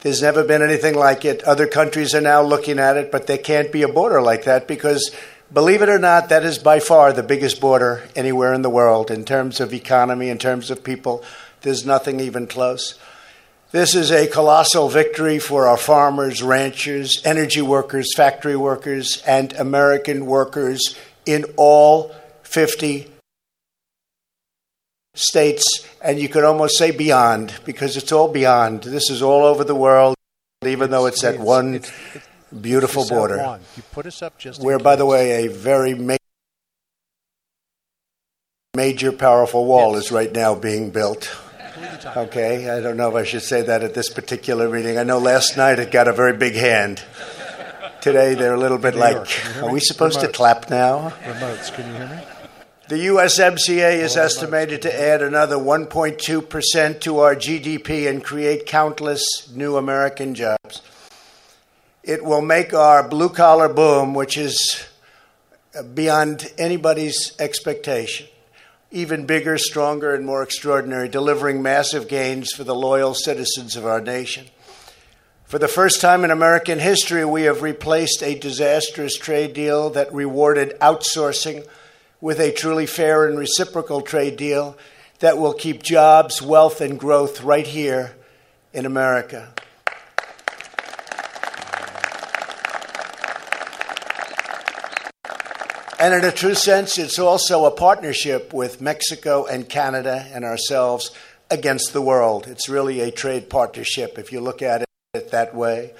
There's 0.00 0.20
never 0.20 0.42
been 0.42 0.62
anything 0.62 0.96
like 0.96 1.24
it. 1.24 1.44
Other 1.44 1.68
countries 1.68 2.12
are 2.12 2.20
now 2.20 2.42
looking 2.42 2.80
at 2.80 2.96
it, 2.96 3.12
but 3.12 3.28
there 3.28 3.38
can't 3.38 3.70
be 3.70 3.82
a 3.82 3.88
border 3.88 4.20
like 4.20 4.44
that 4.44 4.66
because, 4.66 5.14
believe 5.52 5.80
it 5.80 5.88
or 5.88 6.00
not, 6.00 6.28
that 6.30 6.44
is 6.44 6.58
by 6.58 6.80
far 6.80 7.12
the 7.12 7.22
biggest 7.22 7.60
border 7.60 8.08
anywhere 8.16 8.52
in 8.52 8.62
the 8.62 8.68
world 8.68 9.12
in 9.12 9.24
terms 9.24 9.60
of 9.60 9.72
economy, 9.72 10.28
in 10.28 10.38
terms 10.38 10.72
of 10.72 10.82
people. 10.82 11.22
There's 11.62 11.86
nothing 11.86 12.18
even 12.18 12.48
close. 12.48 12.98
This 13.72 13.94
is 13.94 14.10
a 14.10 14.26
colossal 14.26 14.88
victory 14.88 15.38
for 15.38 15.68
our 15.68 15.76
farmers, 15.76 16.42
ranchers, 16.42 17.22
energy 17.24 17.62
workers, 17.62 18.12
factory 18.16 18.56
workers, 18.56 19.22
and 19.26 19.52
American 19.52 20.26
workers 20.26 20.96
in 21.24 21.44
all 21.56 22.12
50 22.42 23.08
states, 25.14 25.86
and 26.02 26.18
you 26.18 26.28
could 26.28 26.42
almost 26.42 26.76
say 26.78 26.90
beyond, 26.90 27.60
because 27.64 27.96
it's 27.96 28.10
all 28.10 28.26
beyond. 28.28 28.82
This 28.82 29.08
is 29.08 29.22
all 29.22 29.44
over 29.44 29.62
the 29.62 29.74
world, 29.76 30.16
even 30.64 30.90
though 30.90 31.06
it's 31.06 31.22
at 31.22 31.38
one 31.38 31.74
it's- 31.76 31.92
it's- 32.16 32.26
beautiful 32.60 33.06
border. 33.06 33.36
wrong. 33.36 33.60
You 33.76 33.84
put 33.92 34.06
us 34.06 34.20
up 34.20 34.36
just 34.36 34.58
in 34.58 34.64
Where, 34.66 34.80
by 34.80 34.96
the 34.96 35.06
way, 35.06 35.44
a 35.44 35.48
very 35.48 35.94
ma- 35.94 36.16
major, 38.74 39.12
powerful 39.12 39.64
wall 39.64 39.94
Yes. 39.94 40.06
is 40.06 40.12
right 40.12 40.32
now 40.32 40.56
being 40.56 40.90
built. 40.90 41.28
Okay, 42.16 42.68
I 42.68 42.80
don't 42.80 42.96
know 42.96 43.08
if 43.08 43.14
I 43.14 43.24
should 43.24 43.42
say 43.42 43.62
that 43.62 43.82
at 43.82 43.94
this 43.94 44.10
particular 44.10 44.68
meeting. 44.68 44.98
I 44.98 45.02
know 45.02 45.18
last 45.18 45.56
night 45.56 45.78
it 45.78 45.90
got 45.90 46.08
a 46.08 46.12
very 46.12 46.36
big 46.36 46.54
hand. 46.54 47.02
Today 48.00 48.34
they're 48.34 48.54
a 48.54 48.58
little 48.58 48.78
bit 48.78 48.94
New 48.94 49.00
like, 49.00 49.14
York, 49.14 49.28
can 49.28 49.48
you 49.48 49.54
hear 49.54 49.64
are 49.64 49.72
we 49.72 49.80
supposed 49.80 50.20
to 50.20 50.28
clap 50.28 50.70
now? 50.70 51.10
Remotes, 51.24 51.74
can 51.74 51.86
you 51.90 51.96
hear 51.96 52.08
me? 52.08 52.22
The 52.88 53.06
USMCA 53.06 54.00
is 54.00 54.16
estimated 54.16 54.82
to 54.82 55.00
add 55.00 55.22
another 55.22 55.56
1.2% 55.56 57.00
to 57.02 57.18
our 57.20 57.36
GDP 57.36 58.10
and 58.10 58.24
create 58.24 58.66
countless 58.66 59.48
new 59.54 59.76
American 59.76 60.34
jobs. 60.34 60.82
It 62.02 62.24
will 62.24 62.42
make 62.42 62.74
our 62.74 63.06
blue 63.06 63.28
collar 63.28 63.68
boom, 63.68 64.14
which 64.14 64.36
is 64.36 64.84
beyond 65.94 66.52
anybody's 66.58 67.32
expectation, 67.38 68.26
even 68.90 69.26
bigger, 69.26 69.56
stronger, 69.56 70.14
and 70.14 70.26
more 70.26 70.42
extraordinary, 70.42 71.08
delivering 71.08 71.62
massive 71.62 72.08
gains 72.08 72.52
for 72.52 72.64
the 72.64 72.74
loyal 72.74 73.14
citizens 73.14 73.76
of 73.76 73.86
our 73.86 74.00
nation. 74.00 74.46
For 75.44 75.58
the 75.58 75.68
first 75.68 76.00
time 76.00 76.24
in 76.24 76.30
American 76.30 76.78
history, 76.78 77.24
we 77.24 77.42
have 77.42 77.62
replaced 77.62 78.22
a 78.22 78.38
disastrous 78.38 79.16
trade 79.16 79.52
deal 79.52 79.90
that 79.90 80.12
rewarded 80.12 80.78
outsourcing 80.80 81.66
with 82.20 82.38
a 82.38 82.52
truly 82.52 82.86
fair 82.86 83.26
and 83.26 83.38
reciprocal 83.38 84.00
trade 84.00 84.36
deal 84.36 84.76
that 85.20 85.38
will 85.38 85.52
keep 85.52 85.82
jobs, 85.82 86.42
wealth, 86.42 86.80
and 86.80 86.98
growth 86.98 87.42
right 87.42 87.66
here 87.66 88.14
in 88.72 88.86
America. 88.86 89.52
And 96.00 96.14
in 96.14 96.24
a 96.24 96.32
true 96.32 96.54
sense, 96.54 96.96
it's 96.96 97.18
also 97.18 97.66
a 97.66 97.70
partnership 97.70 98.54
with 98.54 98.80
Mexico 98.80 99.44
and 99.44 99.68
Canada 99.68 100.26
and 100.32 100.46
ourselves 100.46 101.10
against 101.50 101.92
the 101.92 102.00
world. 102.00 102.46
It's 102.46 102.70
really 102.70 103.00
a 103.00 103.10
trade 103.10 103.50
partnership 103.50 104.18
if 104.18 104.32
you 104.32 104.40
look 104.40 104.62
at 104.62 104.82
it 105.12 105.30
that 105.30 105.54
way. 105.54 105.92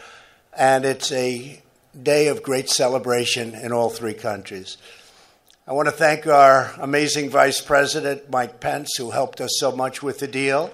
And 0.57 0.87
it's 0.87 1.12
a 1.12 1.61
day 2.02 2.28
of 2.28 2.42
great 2.42 2.71
celebration 2.71 3.54
in 3.54 3.73
all 3.73 3.90
three 3.90 4.14
countries. 4.14 4.78
I 5.66 5.75
want 5.75 5.87
to 5.88 5.92
thank 5.92 6.26
our 6.26 6.73
amazing 6.78 7.28
Vice 7.28 7.61
President, 7.61 8.30
Mike 8.30 8.59
Pence, 8.59 8.97
who 8.97 9.11
helped 9.11 9.42
us 9.42 9.50
so 9.59 9.71
much 9.71 10.02
with 10.02 10.21
the 10.21 10.28
deal. 10.28 10.73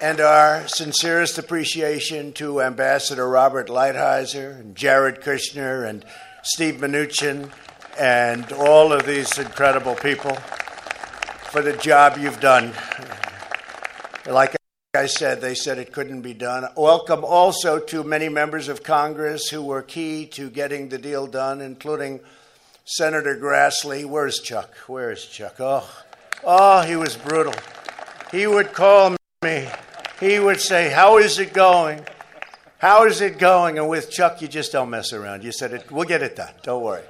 And 0.00 0.20
our 0.20 0.68
sincerest 0.68 1.38
appreciation 1.38 2.32
to 2.34 2.62
Ambassador 2.62 3.28
Robert 3.28 3.66
Lighthizer 3.66 4.60
and 4.60 4.76
Jared 4.76 5.22
Kushner 5.22 5.88
and 5.88 6.04
Steve 6.44 6.76
Mnuchin 6.76 7.50
and 7.98 8.52
all 8.52 8.92
of 8.92 9.04
these 9.06 9.36
incredible 9.38 9.96
people 9.96 10.36
for 11.50 11.62
the 11.62 11.72
job 11.72 12.16
you've 12.16 12.38
done. 12.38 12.72
Like 14.24 14.54
I 14.94 15.06
said, 15.06 15.40
they 15.40 15.56
said 15.56 15.78
it 15.78 15.92
couldn't 15.92 16.20
be 16.20 16.32
done. 16.32 16.68
Welcome 16.76 17.24
also 17.24 17.80
to 17.80 18.04
many 18.04 18.28
members 18.28 18.68
of 18.68 18.84
Congress 18.84 19.48
who 19.48 19.62
were 19.62 19.82
key 19.82 20.26
to 20.26 20.48
getting 20.48 20.90
the 20.90 20.98
deal 20.98 21.26
done, 21.26 21.60
including 21.60 22.20
Senator 22.84 23.36
Grassley. 23.36 24.06
Where's 24.06 24.38
Chuck? 24.38 24.76
Where's 24.86 25.26
Chuck? 25.26 25.56
Oh, 25.58 25.90
oh, 26.44 26.82
he 26.82 26.94
was 26.94 27.16
brutal. 27.16 27.54
He 28.30 28.46
would 28.46 28.72
call 28.72 29.10
me. 29.10 29.17
He 29.42 30.40
would 30.40 30.60
say, 30.60 30.90
How 30.90 31.18
is 31.18 31.38
it 31.38 31.52
going? 31.52 32.04
How 32.78 33.04
is 33.06 33.20
it 33.20 33.38
going? 33.38 33.78
And 33.78 33.88
with 33.88 34.10
Chuck, 34.10 34.42
you 34.42 34.48
just 34.48 34.72
don't 34.72 34.90
mess 34.90 35.12
around. 35.12 35.44
You 35.44 35.52
said, 35.52 35.72
it, 35.72 35.92
We'll 35.92 36.08
get 36.08 36.22
it 36.22 36.34
done. 36.34 36.54
Don't 36.64 36.82
worry. 36.82 37.04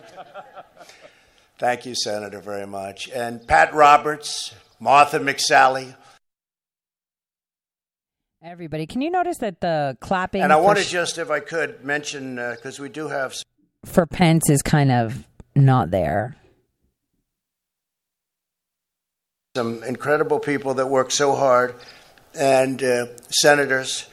Thank 1.58 1.87
you, 1.87 1.94
Senator, 1.94 2.40
very 2.40 2.66
much. 2.66 3.08
And 3.08 3.47
Pat 3.47 3.73
Roberts, 3.73 4.54
Martha 4.78 5.18
McSally. 5.18 5.97
Everybody, 8.42 8.87
can 8.87 9.00
you 9.00 9.11
notice 9.11 9.38
that 9.38 9.61
the 9.61 9.97
clapping 10.00 10.42
And 10.42 10.52
I 10.52 10.56
want 10.56 10.78
to 10.78 10.85
sh- 10.85 10.92
just, 10.92 11.18
if 11.18 11.30
I 11.30 11.40
could, 11.40 11.82
mention, 11.82 12.38
uh, 12.38 12.54
because 12.54 12.78
we 12.78 12.88
do 12.88 13.08
have 13.08 13.35
for 13.87 14.06
Pence 14.06 14.50
is 14.50 14.61
kind 14.62 14.92
of 14.92 15.26
not 15.56 15.90
there? 15.90 16.37
some 19.56 19.82
incredible 19.82 20.38
people 20.38 20.75
that 20.75 20.87
work 20.87 21.11
so 21.11 21.35
hard, 21.35 21.75
and 22.35 22.82
uh, 22.82 23.06
senators. 23.30 24.06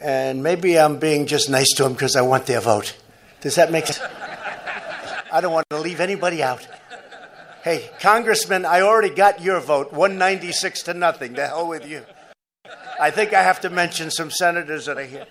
And 0.00 0.42
maybe 0.42 0.78
I'm 0.78 0.98
being 0.98 1.26
just 1.26 1.50
nice 1.50 1.72
to 1.76 1.82
them 1.82 1.92
because 1.92 2.16
I 2.16 2.22
want 2.22 2.46
their 2.46 2.60
vote. 2.60 2.96
Does 3.40 3.56
that 3.56 3.70
make 3.70 3.86
sense? 3.86 4.00
I 5.32 5.40
don't 5.40 5.52
want 5.52 5.68
to 5.70 5.78
leave 5.78 6.00
anybody 6.00 6.42
out. 6.42 6.66
Hey, 7.62 7.90
Congressman, 8.00 8.64
I 8.64 8.80
already 8.80 9.14
got 9.14 9.42
your 9.42 9.60
vote, 9.60 9.92
196 9.92 10.82
to 10.84 10.94
nothing. 10.94 11.34
The 11.34 11.46
hell 11.46 11.68
with 11.68 11.86
you. 11.86 12.04
I 12.98 13.10
think 13.10 13.34
I 13.34 13.42
have 13.42 13.60
to 13.60 13.70
mention 13.70 14.10
some 14.10 14.30
senators 14.30 14.86
that 14.86 14.98
are 14.98 15.04
here. 15.04 15.26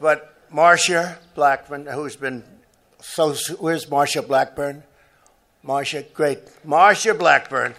But 0.00 0.34
Marsha 0.52 1.16
Blackburn, 1.34 1.86
who's 1.86 2.16
been 2.16 2.44
so, 3.00 3.34
where's 3.58 3.86
Marsha 3.86 4.26
Blackburn? 4.26 4.82
Marsha, 5.64 6.10
great. 6.12 6.38
Marsha 6.66 7.18
Blackburn, 7.18 7.74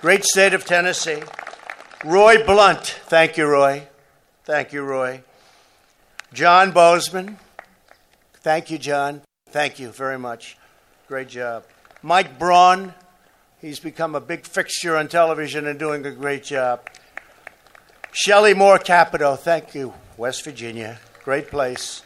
great 0.00 0.24
state 0.24 0.54
of 0.54 0.64
Tennessee. 0.64 1.22
Roy 2.04 2.44
Blunt, 2.44 3.00
thank 3.06 3.36
you, 3.36 3.46
Roy. 3.46 3.88
Thank 4.44 4.72
you, 4.72 4.82
Roy. 4.82 5.22
John 6.32 6.72
Boozman, 6.72 7.36
thank 8.34 8.70
you, 8.70 8.78
John. 8.78 9.22
Thank 9.48 9.78
you 9.78 9.90
very 9.90 10.18
much. 10.18 10.56
Great 11.08 11.28
job. 11.28 11.64
Mike 12.02 12.38
Braun, 12.38 12.92
he's 13.60 13.80
become 13.80 14.14
a 14.14 14.20
big 14.20 14.44
fixture 14.44 14.96
on 14.96 15.08
television 15.08 15.66
and 15.66 15.78
doing 15.78 16.04
a 16.04 16.10
great 16.10 16.44
job. 16.44 16.88
Shelley 18.12 18.54
Moore 18.54 18.78
Capito, 18.78 19.34
thank 19.36 19.74
you. 19.74 19.94
West 20.16 20.44
Virginia, 20.44 20.98
great 21.24 21.48
place. 21.48 22.02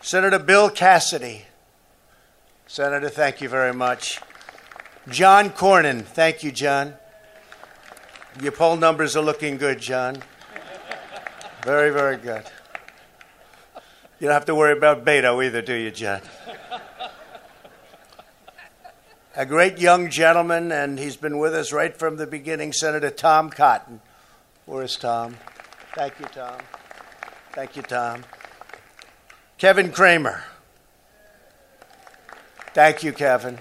Senator 0.00 0.38
Bill 0.38 0.70
Cassidy, 0.70 1.44
Senator, 2.66 3.08
thank 3.08 3.40
you 3.40 3.48
very 3.48 3.72
much. 3.74 4.20
John 5.08 5.50
Cornyn, 5.50 6.02
thank 6.02 6.42
you, 6.42 6.50
John. 6.50 6.94
Your 8.42 8.52
poll 8.52 8.76
numbers 8.76 9.16
are 9.16 9.22
looking 9.22 9.56
good, 9.56 9.80
John. 9.80 10.22
Very, 11.64 11.90
very 11.90 12.18
good. 12.18 12.44
You 14.20 14.28
don't 14.28 14.34
have 14.34 14.44
to 14.46 14.54
worry 14.54 14.76
about 14.76 15.04
Beto 15.04 15.44
either, 15.44 15.62
do 15.62 15.74
you, 15.74 15.90
John? 15.90 16.20
A 19.34 19.46
great 19.46 19.78
young 19.78 20.10
gentleman, 20.10 20.70
and 20.70 20.98
he's 20.98 21.16
been 21.16 21.38
with 21.38 21.54
us 21.54 21.72
right 21.72 21.96
from 21.96 22.16
the 22.16 22.26
beginning, 22.26 22.72
Senator 22.72 23.10
Tom 23.10 23.50
Cotton. 23.50 24.00
Where 24.66 24.82
is 24.82 24.96
Tom? 24.96 25.36
Thank 25.94 26.18
you, 26.20 26.26
Tom. 26.26 26.58
Thank 27.52 27.76
you, 27.76 27.82
Tom. 27.82 28.24
Kevin 29.58 29.92
Cramer. 29.92 30.44
Thank 32.74 33.02
you, 33.02 33.12
Kevin. 33.12 33.58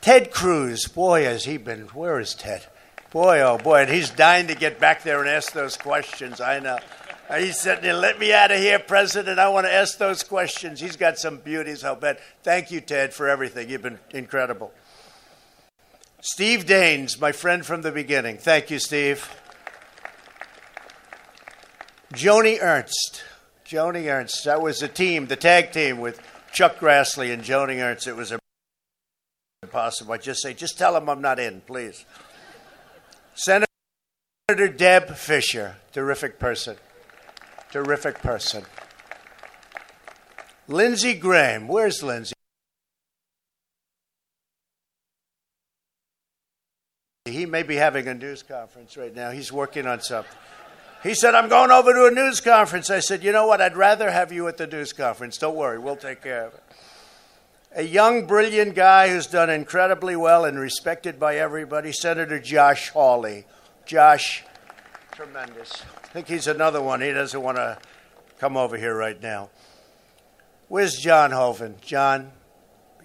Ted 0.00 0.30
Cruz, 0.30 0.86
boy, 0.86 1.24
has 1.24 1.44
he 1.44 1.56
been. 1.56 1.82
Where 1.88 2.20
is 2.20 2.34
Ted? 2.34 2.66
Boy, 3.14 3.42
oh 3.42 3.58
boy, 3.58 3.82
and 3.82 3.90
he's 3.90 4.10
dying 4.10 4.48
to 4.48 4.56
get 4.56 4.80
back 4.80 5.04
there 5.04 5.20
and 5.20 5.28
ask 5.28 5.52
those 5.52 5.76
questions. 5.76 6.40
I 6.40 6.58
know. 6.58 6.80
He's 7.38 7.60
sitting 7.60 7.84
there, 7.84 7.94
let 7.94 8.18
me 8.18 8.32
out 8.32 8.50
of 8.50 8.58
here, 8.58 8.80
President. 8.80 9.38
I 9.38 9.50
want 9.50 9.68
to 9.68 9.72
ask 9.72 9.98
those 9.98 10.24
questions. 10.24 10.80
He's 10.80 10.96
got 10.96 11.16
some 11.16 11.36
beauties, 11.36 11.84
I'll 11.84 11.94
bet. 11.94 12.18
Thank 12.42 12.72
you, 12.72 12.80
Ted, 12.80 13.14
for 13.14 13.28
everything. 13.28 13.70
You've 13.70 13.82
been 13.82 14.00
incredible. 14.10 14.72
Steve 16.22 16.66
Daines, 16.66 17.20
my 17.20 17.30
friend 17.30 17.64
from 17.64 17.82
the 17.82 17.92
beginning. 17.92 18.36
Thank 18.36 18.68
you, 18.72 18.80
Steve. 18.80 19.32
Joni 22.12 22.60
Ernst. 22.60 23.22
Joni 23.64 24.12
Ernst. 24.12 24.44
That 24.44 24.60
was 24.60 24.80
the 24.80 24.88
team, 24.88 25.26
the 25.28 25.36
tag 25.36 25.70
team 25.70 26.00
with 26.00 26.20
Chuck 26.52 26.80
Grassley 26.80 27.32
and 27.32 27.44
Joni 27.44 27.80
Ernst. 27.80 28.08
It 28.08 28.16
was 28.16 28.32
impossible. 29.62 30.14
I 30.14 30.18
just 30.18 30.42
say, 30.42 30.52
just 30.52 30.76
tell 30.76 30.94
them 30.94 31.08
I'm 31.08 31.22
not 31.22 31.38
in, 31.38 31.60
please. 31.60 32.04
Senator 33.34 33.66
Deb 34.76 35.16
Fischer, 35.16 35.76
terrific 35.92 36.38
person. 36.38 36.76
Terrific 37.72 38.20
person. 38.20 38.64
Lindsey 40.68 41.14
Graham, 41.14 41.66
where's 41.66 42.02
Lindsey? 42.02 42.34
He 47.24 47.46
may 47.46 47.62
be 47.62 47.74
having 47.74 48.06
a 48.06 48.14
news 48.14 48.42
conference 48.42 48.96
right 48.96 49.14
now. 49.14 49.30
He's 49.30 49.52
working 49.52 49.86
on 49.86 50.00
something. 50.00 50.30
He 51.02 51.14
said, 51.14 51.34
I'm 51.34 51.48
going 51.48 51.70
over 51.70 51.92
to 51.92 52.06
a 52.06 52.10
news 52.10 52.40
conference. 52.40 52.88
I 52.90 53.00
said, 53.00 53.22
You 53.22 53.32
know 53.32 53.46
what? 53.46 53.60
I'd 53.60 53.76
rather 53.76 54.10
have 54.10 54.32
you 54.32 54.46
at 54.48 54.56
the 54.56 54.66
news 54.66 54.92
conference. 54.92 55.36
Don't 55.36 55.56
worry, 55.56 55.78
we'll 55.78 55.96
take 55.96 56.22
care 56.22 56.46
of 56.46 56.54
it. 56.54 56.63
A 57.76 57.82
young, 57.82 58.26
brilliant 58.28 58.76
guy 58.76 59.08
who's 59.08 59.26
done 59.26 59.50
incredibly 59.50 60.14
well 60.14 60.44
and 60.44 60.56
respected 60.56 61.18
by 61.18 61.38
everybody, 61.38 61.90
Senator 61.90 62.38
Josh 62.38 62.90
Hawley. 62.90 63.46
Josh, 63.84 64.44
tremendous. 65.10 65.82
I 66.04 66.06
think 66.06 66.28
he's 66.28 66.46
another 66.46 66.80
one. 66.80 67.00
He 67.00 67.10
doesn't 67.10 67.42
want 67.42 67.56
to 67.56 67.78
come 68.38 68.56
over 68.56 68.76
here 68.76 68.96
right 68.96 69.20
now. 69.20 69.50
Where's 70.68 70.94
John 70.94 71.32
Hoven? 71.32 71.74
John, 71.80 72.30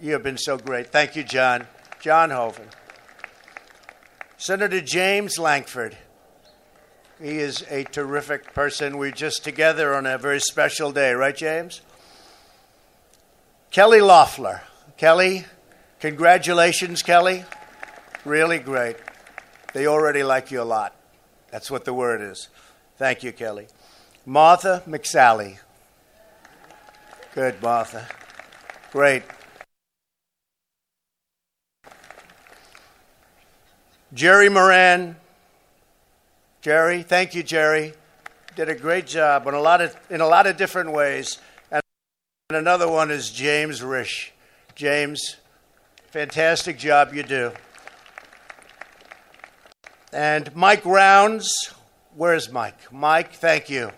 you 0.00 0.12
have 0.12 0.22
been 0.22 0.38
so 0.38 0.56
great. 0.56 0.92
Thank 0.92 1.16
you, 1.16 1.24
John. 1.24 1.66
John 2.00 2.30
Hoven. 2.30 2.68
Senator 4.38 4.80
James 4.80 5.36
Lankford. 5.36 5.98
He 7.20 7.38
is 7.40 7.64
a 7.70 7.82
terrific 7.82 8.54
person. 8.54 8.98
We're 8.98 9.10
just 9.10 9.42
together 9.42 9.96
on 9.96 10.06
a 10.06 10.16
very 10.16 10.38
special 10.38 10.92
day, 10.92 11.12
right, 11.12 11.36
James? 11.36 11.80
Kelly 13.70 14.00
Loeffler. 14.00 14.62
Kelly, 14.96 15.44
congratulations, 16.00 17.02
Kelly. 17.02 17.44
Really 18.24 18.58
great. 18.58 18.96
They 19.72 19.86
already 19.86 20.24
like 20.24 20.50
you 20.50 20.60
a 20.60 20.64
lot. 20.64 20.96
That's 21.52 21.70
what 21.70 21.84
the 21.84 21.94
word 21.94 22.20
is. 22.20 22.48
Thank 22.96 23.22
you, 23.22 23.32
Kelly. 23.32 23.68
Martha 24.26 24.82
McSally. 24.88 25.58
Good, 27.32 27.62
Martha. 27.62 28.08
Great. 28.90 29.22
Jerry 34.12 34.48
Moran. 34.48 35.14
Jerry, 36.60 37.04
thank 37.04 37.36
you, 37.36 37.44
Jerry. 37.44 37.94
Did 38.56 38.68
a 38.68 38.74
great 38.74 39.06
job 39.06 39.46
on 39.46 39.54
a 39.54 39.60
lot 39.60 39.80
of, 39.80 39.96
in 40.10 40.20
a 40.20 40.26
lot 40.26 40.48
of 40.48 40.56
different 40.56 40.90
ways. 40.90 41.38
And 42.50 42.56
another 42.56 42.88
one 42.88 43.12
is 43.12 43.30
James 43.30 43.80
Risch. 43.80 44.30
James, 44.74 45.36
fantastic 46.10 46.78
job 46.78 47.14
you 47.14 47.22
do. 47.22 47.52
And 50.12 50.52
Mike 50.56 50.84
Rounds, 50.84 51.72
where's 52.16 52.50
Mike? 52.50 52.92
Mike, 52.92 53.34
thank 53.34 53.70
you. 53.70 53.92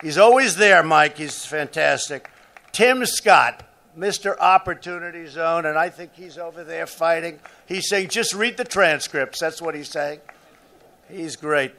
He's 0.00 0.16
always 0.16 0.56
there, 0.56 0.82
Mike. 0.82 1.18
He's 1.18 1.44
fantastic. 1.44 2.30
Tim 2.72 3.04
Scott, 3.04 3.62
Mr. 3.94 4.38
Opportunity 4.38 5.26
Zone, 5.26 5.66
and 5.66 5.76
I 5.76 5.90
think 5.90 6.14
he's 6.14 6.38
over 6.38 6.64
there 6.64 6.86
fighting. 6.86 7.40
He's 7.66 7.90
saying, 7.90 8.08
just 8.08 8.32
read 8.32 8.56
the 8.56 8.64
transcripts. 8.64 9.38
That's 9.38 9.60
what 9.60 9.74
he's 9.74 9.90
saying. 9.90 10.20
He's 11.10 11.36
great. 11.36 11.74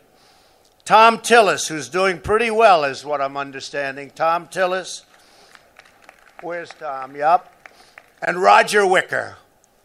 Thom 0.86 1.18
Tillis, 1.18 1.70
who's 1.70 1.90
doing 1.90 2.20
pretty 2.20 2.52
well, 2.52 2.84
is 2.84 3.04
what 3.04 3.20
I'm 3.20 3.36
understanding. 3.36 4.12
Thom 4.12 4.46
Tillis. 4.46 5.06
Where's 6.42 6.70
Tom? 6.70 7.16
Yup. 7.16 7.54
And 8.22 8.42
Roger 8.42 8.86
Wicker. 8.86 9.38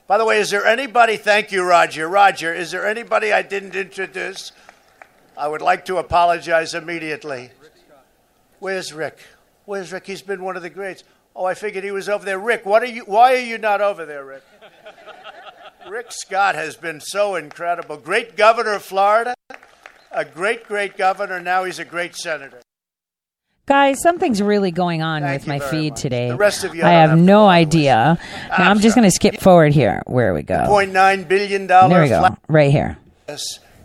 By 0.06 0.16
the 0.18 0.24
way, 0.24 0.40
is 0.40 0.50
there 0.50 0.64
anybody? 0.64 1.16
Thank 1.16 1.52
you, 1.52 1.62
Roger. 1.64 2.08
Roger, 2.08 2.54
is 2.54 2.70
there 2.70 2.86
anybody 2.86 3.32
I 3.32 3.42
didn't 3.42 3.74
introduce? 3.74 4.52
I 5.36 5.48
would 5.48 5.60
like 5.60 5.84
to 5.86 5.98
apologize 5.98 6.72
immediately. 6.74 7.50
Where's 8.58 8.92
Rick? 8.92 9.18
Where's 9.66 9.92
Rick? 9.92 10.06
He's 10.06 10.22
been 10.22 10.42
one 10.42 10.56
of 10.56 10.62
the 10.62 10.70
greats. 10.70 11.04
Oh, 11.34 11.44
I 11.44 11.52
figured 11.52 11.84
he 11.84 11.90
was 11.90 12.08
over 12.08 12.24
there. 12.24 12.38
Rick, 12.38 12.64
what 12.64 12.82
are 12.82 12.86
you? 12.86 13.02
Why 13.02 13.34
are 13.34 13.44
you 13.44 13.58
not 13.58 13.82
over 13.82 14.06
there, 14.06 14.24
Rick? 14.24 14.42
Rick 15.90 16.10
Scott 16.10 16.54
has 16.54 16.74
been 16.76 17.00
so 17.00 17.34
incredible. 17.34 17.98
Great 17.98 18.36
governor 18.36 18.72
of 18.72 18.82
Florida, 18.82 19.34
a 20.10 20.24
great, 20.24 20.64
great 20.64 20.96
governor. 20.96 21.38
Now 21.38 21.64
he's 21.64 21.78
a 21.78 21.84
great 21.84 22.16
senator. 22.16 22.60
Guys, 23.66 24.00
something's 24.00 24.40
really 24.40 24.70
going 24.70 25.02
on 25.02 25.22
Thank 25.22 25.40
with 25.40 25.48
my 25.48 25.58
feed 25.58 25.90
much. 25.94 26.00
today. 26.02 26.28
The 26.28 26.36
rest 26.36 26.62
of 26.62 26.72
you 26.76 26.82
I 26.82 26.84
don't 26.84 26.92
have 26.92 27.10
have 27.10 27.18
no 27.18 27.48
idea. 27.48 28.16
Now 28.56 28.70
I'm 28.70 28.78
just 28.78 28.94
going 28.94 29.08
to 29.08 29.10
skip 29.10 29.40
forward 29.40 29.72
here. 29.72 30.04
Where 30.06 30.32
we 30.34 30.44
go? 30.44 30.66
Point 30.66 30.92
nine 30.92 31.24
billion 31.24 31.66
dollar 31.66 31.88
There 31.88 32.02
we 32.02 32.08
go. 32.08 32.36
Right 32.46 32.70
here. 32.70 32.96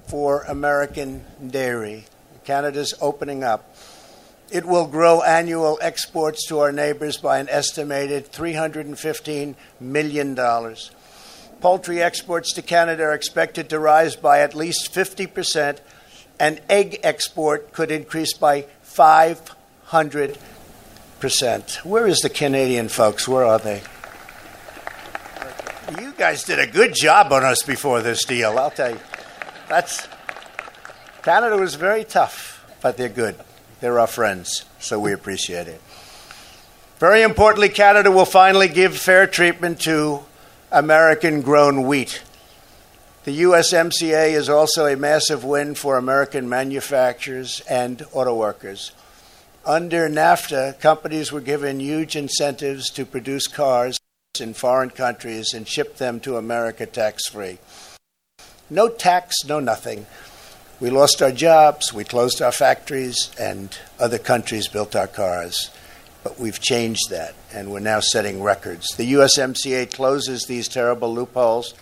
for 0.06 0.44
American 0.44 1.26
dairy. 1.48 2.06
Canada's 2.44 2.94
opening 3.02 3.44
up. 3.44 3.76
It 4.52 4.66
will 4.66 4.86
grow 4.86 5.24
annual 5.24 5.80
exports 5.82 6.46
to 6.50 6.60
our 6.60 6.72
neighbors 6.72 7.18
by 7.18 7.40
an 7.40 7.50
estimated 7.50 8.32
$315 8.32 9.56
million. 9.80 10.36
Poultry 11.60 12.02
exports 12.04 12.54
to 12.54 12.62
Canada 12.62 13.04
are 13.04 13.14
expected 13.14 13.68
to 13.70 13.80
rise 13.80 14.16
by 14.16 14.42
at 14.42 14.54
least 14.54 14.94
50%, 14.94 15.80
and 16.40 16.62
egg 16.70 17.00
export 17.02 17.72
could 17.72 17.90
increase 17.90 18.34
by 18.34 18.68
500%. 18.86 19.56
Where 21.84 22.08
is 22.08 22.20
the 22.20 22.30
Canadian 22.30 22.88
folks? 22.88 23.28
Where 23.28 23.44
are 23.44 23.60
they? 23.60 23.82
You 26.00 26.14
guys 26.18 26.46
did 26.46 26.60
a 26.60 26.66
good 26.66 26.96
job 26.96 27.34
on 27.34 27.44
us 27.44 27.62
before 27.64 28.00
this 28.00 28.24
deal, 28.24 28.58
I'll 28.58 28.72
tell 28.72 28.92
you. 28.92 29.00
That's 29.68 30.08
Canada 31.24 31.58
was 31.58 31.76
very 31.76 32.06
tough, 32.06 32.66
but 32.82 32.96
they're 32.96 33.10
good. 33.10 33.36
They're 33.82 34.00
our 34.00 34.08
friends, 34.08 34.64
so 34.80 34.98
we 34.98 35.12
appreciate 35.12 35.68
it. 35.68 35.82
Very 36.98 37.22
importantly, 37.22 37.68
Canada 37.68 38.12
will 38.12 38.24
finally 38.24 38.70
give 38.70 38.98
fair 38.98 39.28
treatment 39.28 39.82
to 39.82 40.22
American 40.72 41.42
grown 41.42 41.86
wheat. 41.86 42.24
The 43.26 43.42
USMCA 43.42 44.32
is 44.32 44.48
also 44.48 44.86
a 44.86 44.96
massive 44.96 45.44
win 45.44 45.76
for 45.76 45.98
American 45.98 46.48
manufacturers 46.48 47.62
and 47.70 48.06
auto 48.14 48.34
workers. 48.34 48.94
Under 49.66 50.10
NAFTA, 50.10 50.80
companies 50.80 51.32
were 51.32 51.40
given 51.40 51.80
huge 51.80 52.16
incentives 52.16 52.90
to 52.92 53.06
produce 53.06 53.46
cars 53.46 54.00
in 54.40 54.56
foreign 54.56 54.90
countries 54.90 55.54
and 55.54 55.68
ship 55.68 55.98
them 55.98 56.20
to 56.22 56.38
America 56.38 56.88
tax 56.88 57.28
free. 57.28 57.60
No 58.72 58.90
tax, 58.90 59.36
no 59.46 59.60
nothing. 59.60 60.08
We 60.80 60.90
lost 60.90 61.22
our 61.22 61.32
jobs, 61.32 61.94
we 61.94 62.04
closed 62.04 62.42
our 62.42 62.52
factories, 62.52 63.30
and 63.40 63.78
other 64.00 64.18
countries 64.18 64.68
built 64.68 64.96
our 64.96 65.06
cars. 65.06 65.70
But 66.24 66.40
we've 66.40 66.60
changed 66.60 67.12
that, 67.12 67.36
and 67.54 67.72
we're 67.72 67.82
now 67.82 68.00
setting 68.00 68.42
records. 68.42 68.96
The 68.96 69.14
USMCA 69.14 69.94
closes 69.94 70.46
these 70.46 70.68
terrible 70.68 71.14
loopholes 71.14 71.76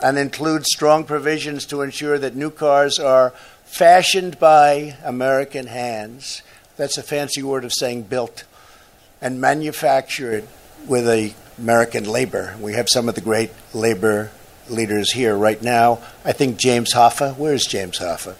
and 0.00 0.18
includes 0.18 0.66
strong 0.72 1.02
provisions 1.02 1.66
to 1.66 1.82
ensure 1.82 2.18
that 2.18 2.36
new 2.36 2.50
cars 2.50 3.00
are 3.00 3.30
fashioned 3.64 4.38
by 4.38 4.96
American 5.02 5.66
hands. 5.66 6.42
That's 6.78 6.96
a 6.96 7.02
fancy 7.02 7.42
word 7.42 7.64
of 7.64 7.72
saying 7.72 8.02
built 8.04 8.44
and 9.20 9.40
manufactured 9.40 10.46
with 10.86 11.08
a 11.08 11.34
American 11.58 12.04
labor. 12.04 12.56
We 12.60 12.74
have 12.74 12.86
some 12.88 13.08
of 13.08 13.16
the 13.16 13.20
great 13.20 13.50
labor 13.74 14.30
leaders 14.70 15.12
here 15.12 15.36
right 15.36 15.60
now. 15.60 15.98
I 16.24 16.30
think 16.30 16.56
James 16.56 16.94
Hoffa. 16.94 17.36
Where's 17.36 17.66
James 17.66 17.98
Hoffa? 17.98 18.36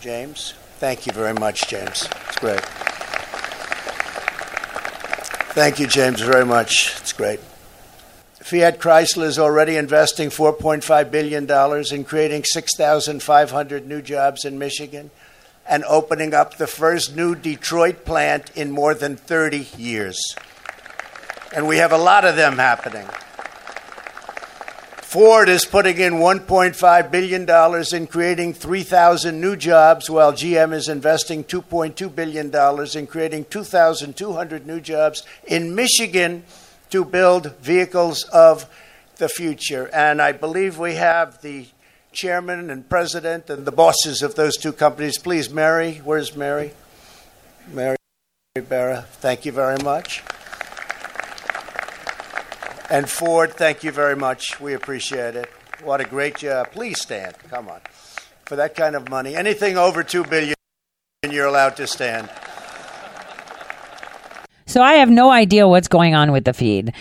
James? 0.00 0.54
Thank 0.78 1.06
you 1.06 1.12
very 1.12 1.34
much, 1.34 1.66
James. 1.66 2.08
It's 2.28 2.38
great. 2.38 2.60
Thank 5.54 5.80
you, 5.80 5.88
James, 5.88 6.20
very 6.20 6.44
much. 6.44 6.94
It's 7.00 7.12
great. 7.12 7.40
Fiat 8.34 8.78
Chrysler 8.78 9.24
is 9.24 9.40
already 9.40 9.76
investing 9.76 10.28
$4.5 10.28 11.10
billion 11.10 11.50
in 11.92 12.04
creating 12.04 12.44
6,500 12.44 13.88
new 13.88 14.02
jobs 14.02 14.44
in 14.44 14.56
Michigan 14.58 15.10
and 15.66 15.84
opening 15.84 16.34
up 16.34 16.56
the 16.56 16.66
first 16.66 17.16
new 17.16 17.34
Detroit 17.34 18.04
plant 18.04 18.50
in 18.54 18.70
more 18.70 18.94
than 18.94 19.16
30 19.16 19.68
years. 19.76 20.18
And 21.54 21.66
we 21.66 21.78
have 21.78 21.92
a 21.92 21.98
lot 21.98 22.24
of 22.24 22.36
them 22.36 22.58
happening. 22.58 23.06
Ford 25.14 25.48
is 25.48 25.64
putting 25.64 25.98
in 25.98 26.14
$1.5 26.14 27.10
billion 27.12 27.94
in 27.94 28.06
creating 28.08 28.52
3,000 28.52 29.40
new 29.40 29.54
jobs, 29.54 30.10
while 30.10 30.32
GM 30.32 30.72
is 30.72 30.88
investing 30.88 31.44
$2.2 31.44 32.12
billion 32.12 32.52
in 32.98 33.06
creating 33.06 33.44
2,200 33.44 34.66
new 34.66 34.80
jobs 34.80 35.22
in 35.46 35.72
Michigan 35.76 36.42
to 36.90 37.04
build 37.04 37.54
vehicles 37.58 38.24
of 38.24 38.68
the 39.18 39.28
future. 39.28 39.88
And 39.94 40.20
I 40.20 40.32
believe 40.32 40.80
we 40.80 40.96
have 40.96 41.40
the 41.42 41.66
chairman 42.14 42.70
and 42.70 42.88
president 42.88 43.50
and 43.50 43.66
the 43.66 43.72
bosses 43.72 44.22
of 44.22 44.36
those 44.36 44.56
two 44.56 44.72
companies. 44.72 45.18
Please, 45.18 45.50
Mary, 45.50 46.00
where's 46.04 46.34
Mary? 46.34 46.72
Mary 47.72 47.96
Barra, 48.68 49.02
thank 49.10 49.44
you 49.44 49.52
very 49.52 49.82
much. 49.82 50.22
And 52.88 53.10
Ford, 53.10 53.52
thank 53.54 53.82
you 53.82 53.90
very 53.90 54.14
much. 54.14 54.60
We 54.60 54.74
appreciate 54.74 55.34
it. 55.34 55.50
What 55.82 56.00
a 56.00 56.04
great 56.04 56.36
job. 56.36 56.70
Please 56.70 57.00
stand. 57.00 57.34
Come 57.50 57.68
on. 57.68 57.80
For 58.44 58.56
that 58.56 58.76
kind 58.76 58.94
of 58.94 59.08
money, 59.08 59.34
anything 59.34 59.76
over 59.76 60.04
2 60.04 60.24
billion 60.24 60.54
you're 61.28 61.46
allowed 61.46 61.76
to 61.76 61.86
stand. 61.86 62.30
So 64.66 64.82
I 64.82 64.94
have 64.94 65.10
no 65.10 65.30
idea 65.30 65.66
what's 65.66 65.88
going 65.88 66.14
on 66.14 66.30
with 66.32 66.44
the 66.44 66.52
feed. 66.52 66.92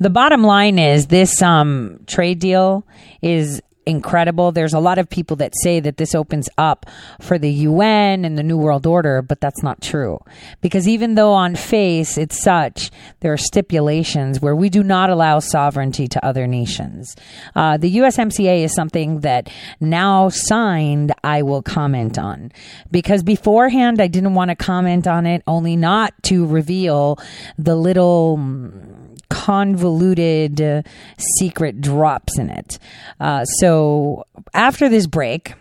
The 0.00 0.10
bottom 0.10 0.42
line 0.44 0.78
is 0.78 1.08
this 1.08 1.42
um, 1.42 2.00
trade 2.06 2.38
deal 2.38 2.86
is 3.20 3.60
incredible. 3.86 4.52
There's 4.52 4.74
a 4.74 4.80
lot 4.80 4.98
of 4.98 5.08
people 5.08 5.36
that 5.36 5.52
say 5.62 5.80
that 5.80 5.96
this 5.96 6.14
opens 6.14 6.48
up 6.56 6.86
for 7.20 7.38
the 7.38 7.50
UN 7.50 8.24
and 8.24 8.38
the 8.38 8.42
New 8.42 8.56
World 8.56 8.86
Order, 8.86 9.22
but 9.22 9.40
that's 9.40 9.62
not 9.62 9.80
true. 9.80 10.18
Because 10.60 10.88
even 10.88 11.14
though 11.14 11.32
on 11.32 11.56
face 11.56 12.18
it's 12.18 12.42
such, 12.42 12.90
there 13.20 13.32
are 13.32 13.38
stipulations 13.38 14.40
where 14.40 14.56
we 14.56 14.68
do 14.68 14.82
not 14.82 15.10
allow 15.10 15.38
sovereignty 15.38 16.06
to 16.08 16.24
other 16.24 16.46
nations. 16.46 17.16
Uh, 17.54 17.76
the 17.76 17.96
USMCA 17.98 18.64
is 18.64 18.74
something 18.74 19.20
that 19.20 19.50
now 19.80 20.28
signed, 20.28 21.12
I 21.24 21.42
will 21.42 21.62
comment 21.62 22.18
on. 22.18 22.52
Because 22.90 23.22
beforehand, 23.22 24.00
I 24.00 24.06
didn't 24.06 24.34
want 24.34 24.50
to 24.50 24.56
comment 24.56 25.06
on 25.06 25.26
it, 25.26 25.42
only 25.46 25.76
not 25.76 26.14
to 26.24 26.46
reveal 26.46 27.18
the 27.58 27.76
little 27.76 28.38
mm, 28.38 29.01
convoluted 29.32 30.60
uh, 30.60 30.82
secret 31.38 31.80
drops 31.80 32.38
in 32.38 32.50
it. 32.50 32.78
Uh, 33.18 33.46
so 33.46 34.26
after 34.52 34.90
this 34.90 35.06
break, 35.06 35.54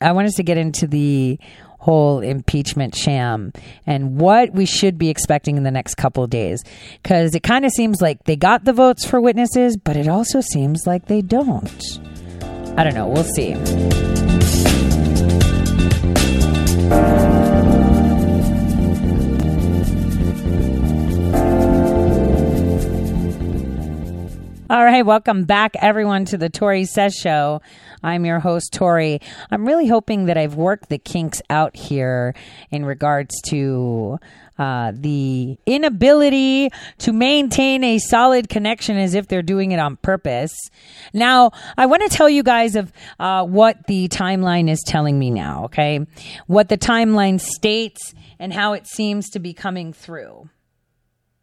I 0.00 0.10
want 0.10 0.26
us 0.26 0.34
to 0.34 0.42
get 0.42 0.58
into 0.58 0.88
the 0.88 1.38
whole 1.78 2.18
impeachment 2.18 2.96
sham 2.96 3.52
and 3.86 4.20
what 4.20 4.52
we 4.52 4.66
should 4.66 4.98
be 4.98 5.08
expecting 5.08 5.56
in 5.56 5.62
the 5.62 5.70
next 5.70 5.94
couple 5.94 6.24
of 6.24 6.30
days. 6.30 6.64
Because 7.00 7.36
it 7.36 7.44
kind 7.44 7.64
of 7.64 7.70
seems 7.70 8.02
like 8.02 8.24
they 8.24 8.34
got 8.34 8.64
the 8.64 8.72
votes 8.72 9.06
for 9.06 9.20
witnesses, 9.20 9.76
but 9.76 9.96
it 9.96 10.08
also 10.08 10.40
seems 10.40 10.82
like 10.84 11.06
they 11.06 11.22
don't. 11.22 11.80
I 12.76 12.82
don't 12.82 12.94
know. 12.94 13.06
We'll 13.06 13.22
see. 13.22 14.25
All 24.68 24.84
right, 24.84 25.06
welcome 25.06 25.44
back, 25.44 25.76
everyone, 25.80 26.24
to 26.24 26.36
the 26.36 26.50
Tori 26.50 26.86
Says 26.86 27.14
Show. 27.14 27.62
I'm 28.02 28.24
your 28.24 28.40
host, 28.40 28.72
Tori. 28.72 29.20
I'm 29.48 29.64
really 29.64 29.86
hoping 29.86 30.26
that 30.26 30.36
I've 30.36 30.56
worked 30.56 30.88
the 30.88 30.98
kinks 30.98 31.40
out 31.48 31.76
here 31.76 32.34
in 32.72 32.84
regards 32.84 33.40
to 33.50 34.18
uh, 34.58 34.90
the 34.92 35.56
inability 35.66 36.70
to 36.98 37.12
maintain 37.12 37.84
a 37.84 38.00
solid 38.00 38.48
connection 38.48 38.96
as 38.96 39.14
if 39.14 39.28
they're 39.28 39.40
doing 39.40 39.70
it 39.70 39.78
on 39.78 39.98
purpose. 39.98 40.56
Now, 41.12 41.52
I 41.76 41.86
want 41.86 42.02
to 42.02 42.08
tell 42.08 42.28
you 42.28 42.42
guys 42.42 42.74
of 42.74 42.92
uh, 43.20 43.44
what 43.44 43.86
the 43.86 44.08
timeline 44.08 44.68
is 44.68 44.82
telling 44.84 45.16
me 45.16 45.30
now, 45.30 45.66
okay? 45.66 46.04
What 46.48 46.68
the 46.70 46.78
timeline 46.78 47.40
states 47.40 48.14
and 48.40 48.52
how 48.52 48.72
it 48.72 48.88
seems 48.88 49.30
to 49.30 49.38
be 49.38 49.54
coming 49.54 49.92
through. 49.92 50.48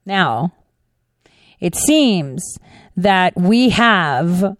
Now, 0.06 0.52
it 1.62 1.76
seems 1.76 2.58
that 2.98 3.36
we 3.36 3.70
have 3.70 4.56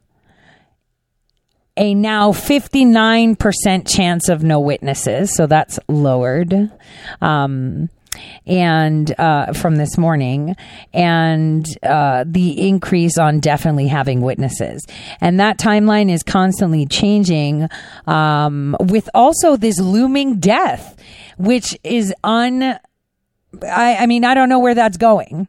a 1.76 1.96
now 1.96 2.32
59% 2.32 3.88
chance 3.88 4.30
of 4.30 4.44
no 4.44 4.60
witnesses. 4.60 5.36
So 5.36 5.48
that's 5.48 5.80
lowered. 5.88 6.72
Um, 7.22 7.90
and 8.46 9.20
uh, 9.20 9.54
from 9.54 9.78
this 9.78 9.98
morning, 9.98 10.56
and 10.94 11.66
uh, 11.82 12.26
the 12.28 12.68
increase 12.68 13.18
on 13.18 13.40
definitely 13.40 13.88
having 13.88 14.22
witnesses, 14.22 14.86
and 15.20 15.40
that 15.40 15.58
timeline 15.58 16.12
is 16.12 16.22
constantly 16.22 16.86
changing. 16.86 17.68
Um, 18.06 18.76
with 18.80 19.10
also 19.16 19.56
this 19.56 19.80
looming 19.80 20.40
death, 20.40 20.96
which 21.38 21.76
is 21.84 22.14
un. 22.24 22.78
I, 23.64 23.96
I 23.96 24.06
mean, 24.06 24.26
I 24.26 24.34
don't 24.34 24.50
know 24.50 24.60
where 24.60 24.76
that's 24.76 24.98
going. 24.98 25.48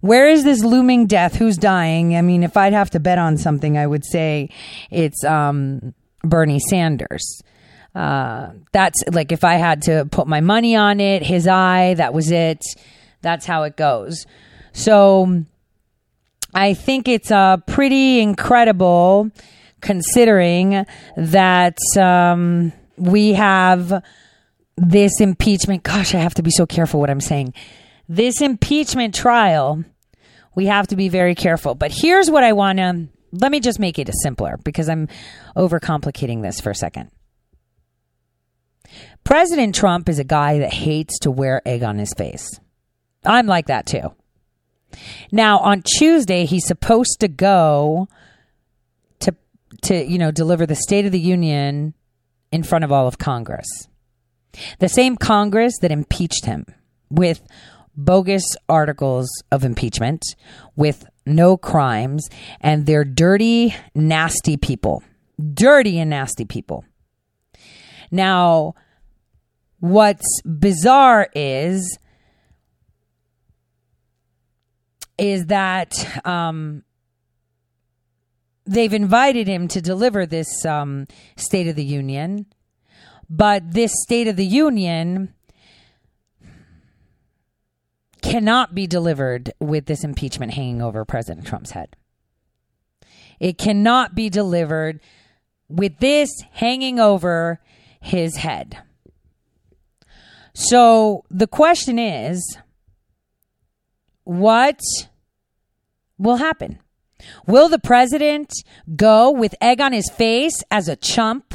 Where 0.00 0.28
is 0.28 0.44
this 0.44 0.62
looming 0.62 1.06
death? 1.06 1.36
Who's 1.36 1.56
dying? 1.56 2.16
I 2.16 2.22
mean, 2.22 2.42
if 2.42 2.56
I'd 2.56 2.72
have 2.72 2.90
to 2.90 3.00
bet 3.00 3.18
on 3.18 3.36
something, 3.36 3.76
I 3.76 3.86
would 3.86 4.04
say 4.04 4.50
it's 4.90 5.24
um, 5.24 5.94
Bernie 6.22 6.60
Sanders. 6.60 7.42
Uh, 7.94 8.50
that's 8.72 9.02
like 9.10 9.32
if 9.32 9.42
I 9.42 9.54
had 9.54 9.82
to 9.82 10.06
put 10.10 10.28
my 10.28 10.40
money 10.40 10.76
on 10.76 11.00
it, 11.00 11.22
his 11.22 11.48
eye, 11.48 11.94
that 11.94 12.14
was 12.14 12.30
it. 12.30 12.64
That's 13.22 13.44
how 13.44 13.64
it 13.64 13.76
goes. 13.76 14.24
So 14.72 15.44
I 16.54 16.74
think 16.74 17.08
it's 17.08 17.30
uh, 17.30 17.56
pretty 17.66 18.20
incredible 18.20 19.30
considering 19.80 20.86
that 21.16 21.78
um, 21.96 22.72
we 22.96 23.32
have 23.32 24.02
this 24.76 25.20
impeachment. 25.20 25.82
Gosh, 25.82 26.14
I 26.14 26.18
have 26.18 26.34
to 26.34 26.42
be 26.42 26.50
so 26.50 26.66
careful 26.66 27.00
what 27.00 27.10
I'm 27.10 27.20
saying. 27.20 27.54
This 28.08 28.40
impeachment 28.40 29.14
trial, 29.14 29.84
we 30.54 30.66
have 30.66 30.86
to 30.88 30.96
be 30.96 31.08
very 31.08 31.34
careful. 31.34 31.74
But 31.74 31.92
here's 31.92 32.30
what 32.30 32.44
I 32.44 32.52
want 32.52 32.78
to 32.78 33.08
let 33.32 33.52
me 33.52 33.60
just 33.60 33.78
make 33.78 33.98
it 33.98 34.10
simpler 34.22 34.58
because 34.64 34.88
I'm 34.88 35.08
overcomplicating 35.56 36.42
this 36.42 36.60
for 36.60 36.70
a 36.70 36.74
second. 36.74 37.10
President 39.24 39.74
Trump 39.74 40.08
is 40.08 40.18
a 40.18 40.24
guy 40.24 40.60
that 40.60 40.72
hates 40.72 41.18
to 41.20 41.30
wear 41.30 41.60
egg 41.66 41.82
on 41.82 41.98
his 41.98 42.14
face. 42.16 42.58
I'm 43.24 43.46
like 43.46 43.66
that 43.66 43.86
too. 43.86 44.14
Now, 45.30 45.58
on 45.58 45.82
Tuesday, 45.82 46.46
he's 46.46 46.66
supposed 46.66 47.20
to 47.20 47.28
go 47.28 48.08
to 49.20 49.34
to 49.82 50.02
you 50.02 50.16
know 50.16 50.30
deliver 50.30 50.64
the 50.64 50.74
State 50.74 51.04
of 51.04 51.12
the 51.12 51.20
Union 51.20 51.92
in 52.50 52.62
front 52.62 52.84
of 52.84 52.92
all 52.92 53.06
of 53.06 53.18
Congress. 53.18 53.66
The 54.78 54.88
same 54.88 55.16
Congress 55.16 55.74
that 55.82 55.92
impeached 55.92 56.46
him 56.46 56.64
with 57.10 57.42
bogus 57.98 58.44
articles 58.68 59.28
of 59.50 59.64
impeachment, 59.64 60.22
with 60.76 61.04
no 61.26 61.56
crimes, 61.56 62.26
and 62.60 62.86
they're 62.86 63.04
dirty, 63.04 63.74
nasty 63.94 64.56
people. 64.56 65.02
Dirty 65.52 65.98
and 65.98 66.10
nasty 66.10 66.44
people. 66.44 66.84
Now, 68.10 68.74
what's 69.80 70.40
bizarre 70.42 71.28
is 71.34 71.98
is 75.18 75.46
that 75.46 75.92
um, 76.24 76.84
they've 78.64 78.94
invited 78.94 79.48
him 79.48 79.66
to 79.66 79.82
deliver 79.82 80.26
this 80.26 80.64
um, 80.64 81.08
State 81.36 81.66
of 81.66 81.74
the 81.74 81.84
Union, 81.84 82.46
but 83.28 83.72
this 83.72 83.90
State 84.04 84.28
of 84.28 84.36
the 84.36 84.46
Union 84.46 85.34
cannot 88.22 88.74
be 88.74 88.86
delivered 88.86 89.52
with 89.60 89.86
this 89.86 90.04
impeachment 90.04 90.54
hanging 90.54 90.82
over 90.82 91.04
President 91.04 91.46
Trump's 91.46 91.72
head. 91.72 91.96
It 93.40 93.58
cannot 93.58 94.14
be 94.14 94.30
delivered 94.30 95.00
with 95.68 95.98
this 95.98 96.30
hanging 96.52 96.98
over 96.98 97.60
his 98.00 98.36
head. 98.36 98.78
So 100.54 101.24
the 101.30 101.46
question 101.46 101.98
is 101.98 102.58
what 104.24 104.80
will 106.18 106.36
happen? 106.36 106.80
Will 107.46 107.68
the 107.68 107.78
president 107.78 108.52
go 108.94 109.30
with 109.30 109.54
egg 109.60 109.80
on 109.80 109.92
his 109.92 110.10
face 110.10 110.62
as 110.70 110.88
a 110.88 110.96
chump 110.96 111.54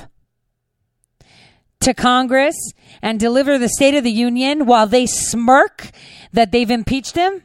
to 1.84 1.94
Congress 1.94 2.56
and 3.02 3.20
deliver 3.20 3.58
the 3.58 3.70
State 3.70 3.96
of 3.96 4.04
the 4.04 4.12
Union 4.12 4.66
while 4.66 4.88
they 4.88 5.06
smirk 5.06 5.92
that 6.32 6.52
they've 6.52 6.72
impeached 6.72 7.16
him? 7.16 7.44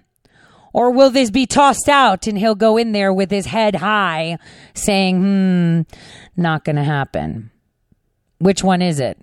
Or 0.73 0.91
will 0.91 1.11
this 1.11 1.31
be 1.31 1.47
tossed 1.47 1.89
out 1.89 2.27
and 2.27 2.39
he'll 2.39 2.55
go 2.55 2.77
in 2.77 2.93
there 2.93 3.13
with 3.13 3.31
his 3.31 3.47
head 3.47 3.77
high 3.77 4.39
saying, 4.75 5.17
hmm, 5.17 5.81
not 6.37 6.65
going 6.65 6.77
to 6.77 6.85
happen? 6.85 7.51
Which 8.39 8.63
one 8.63 8.83
is 8.83 9.01
it? 9.01 9.19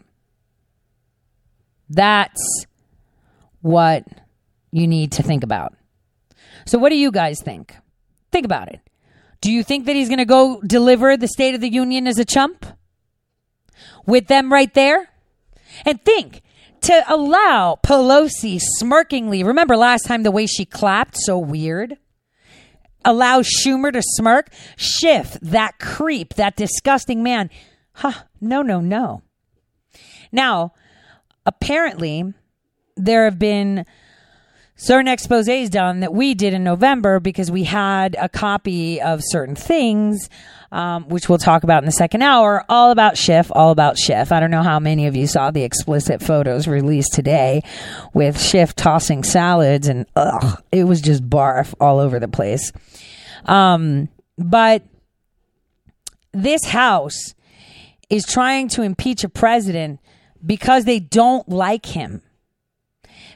That's 1.89 2.65
what 3.62 4.04
you 4.71 4.88
need 4.88 5.13
to 5.13 5.23
think 5.23 5.43
about. 5.43 5.73
So, 6.65 6.78
what 6.78 6.89
do 6.89 6.97
you 6.97 7.12
guys 7.12 7.41
think? 7.41 7.75
Think 8.32 8.45
about 8.45 8.67
it. 8.69 8.82
Do 9.39 9.51
you 9.51 9.63
think 9.63 9.86
that 9.86 9.95
he's 9.95 10.10
going 10.10 10.19
to 10.19 10.25
go 10.25 10.60
deliver 10.62 11.15
the 11.15 11.28
State 11.28 11.56
of 11.56 11.62
the 11.62 11.69
Union 11.69 12.08
as 12.08 12.17
a 12.17 12.25
chump 12.25 12.65
with 14.05 14.27
them 14.27 14.51
right 14.51 14.73
there? 14.73 15.09
And 15.85 16.03
think 16.03 16.41
to 16.81 17.03
allow 17.07 17.79
Pelosi 17.83 18.59
smirkingly, 18.79 19.43
remember 19.43 19.75
last 19.75 20.05
time 20.05 20.23
the 20.23 20.31
way 20.31 20.45
she 20.45 20.65
clapped, 20.65 21.17
so 21.17 21.37
weird? 21.37 21.97
Allow 23.03 23.41
Schumer 23.41 23.91
to 23.91 24.01
smirk? 24.01 24.49
Schiff, 24.77 25.37
that 25.41 25.79
creep, 25.79 26.35
that 26.35 26.55
disgusting 26.55 27.23
man. 27.23 27.49
Huh, 27.93 28.23
no, 28.41 28.61
no, 28.61 28.81
no. 28.81 29.21
Now, 30.31 30.73
apparently, 31.45 32.33
there 32.97 33.25
have 33.25 33.39
been 33.39 33.85
certain 34.75 35.07
exposes 35.07 35.69
done 35.69 36.01
that 36.01 36.13
we 36.13 36.33
did 36.33 36.53
in 36.53 36.63
November 36.63 37.19
because 37.19 37.49
we 37.49 37.63
had 37.63 38.15
a 38.19 38.27
copy 38.27 39.01
of 39.01 39.21
certain 39.23 39.55
things, 39.55 40.29
um, 40.75 41.07
which 41.07 41.29
we'll 41.29 41.38
talk 41.38 41.63
about 41.63 41.81
in 41.81 41.85
the 41.85 41.91
second 41.93 42.21
hour, 42.21 42.65
all 42.67 42.91
about 42.91 43.17
Schiff, 43.17 43.49
all 43.49 43.71
about 43.71 43.97
Schiff. 43.97 44.33
I 44.33 44.41
don't 44.41 44.51
know 44.51 44.61
how 44.61 44.77
many 44.77 45.07
of 45.07 45.15
you 45.15 45.25
saw 45.25 45.49
the 45.49 45.63
explicit 45.63 46.21
photos 46.21 46.67
released 46.67 47.13
today 47.13 47.63
with 48.13 48.38
Schiff 48.38 48.75
tossing 48.75 49.23
salads 49.23 49.88
and 49.88 50.05
ugh, 50.17 50.61
it 50.73 50.83
was 50.83 50.99
just 50.99 51.27
barf 51.29 51.73
all 51.79 51.99
over 51.99 52.19
the 52.19 52.27
place. 52.27 52.73
Um, 53.45 54.09
but 54.38 54.83
this 56.33 56.65
house 56.65 57.33
is 58.09 58.25
trying 58.25 58.67
to 58.69 58.81
impeach 58.81 59.23
a 59.23 59.29
president 59.29 60.01
because 60.45 60.83
they 60.83 60.99
don't 60.99 61.47
like 61.47 61.85
him 61.85 62.21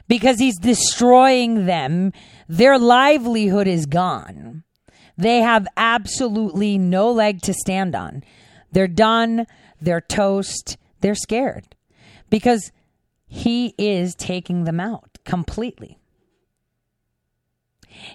because 0.08 0.38
he's 0.38 0.58
destroying 0.58 1.64
them. 1.64 2.12
Their 2.48 2.78
livelihood 2.78 3.66
is 3.66 3.86
gone. 3.86 4.62
They 5.20 5.40
have 5.40 5.66
absolutely 5.76 6.78
no 6.78 7.10
leg 7.10 7.42
to 7.42 7.52
stand 7.52 7.94
on. 7.94 8.24
They're 8.72 8.88
done. 8.88 9.46
They're 9.80 10.00
toast. 10.00 10.76
They're 11.00 11.14
scared 11.14 11.76
because 12.30 12.72
he 13.26 13.74
is 13.78 14.14
taking 14.14 14.64
them 14.64 14.80
out 14.80 15.18
completely. 15.24 15.98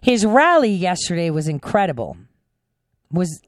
His 0.01 0.25
rally 0.25 0.71
yesterday 0.71 1.29
was 1.29 1.47
incredible. 1.47 2.17
Was 3.11 3.41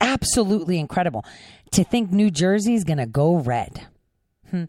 absolutely 0.00 0.78
incredible. 0.78 1.24
To 1.72 1.84
think 1.84 2.12
New 2.12 2.30
Jersey's 2.30 2.84
going 2.84 2.98
to 2.98 3.06
go 3.06 3.36
red. 3.36 3.86
Hmm. 4.50 4.64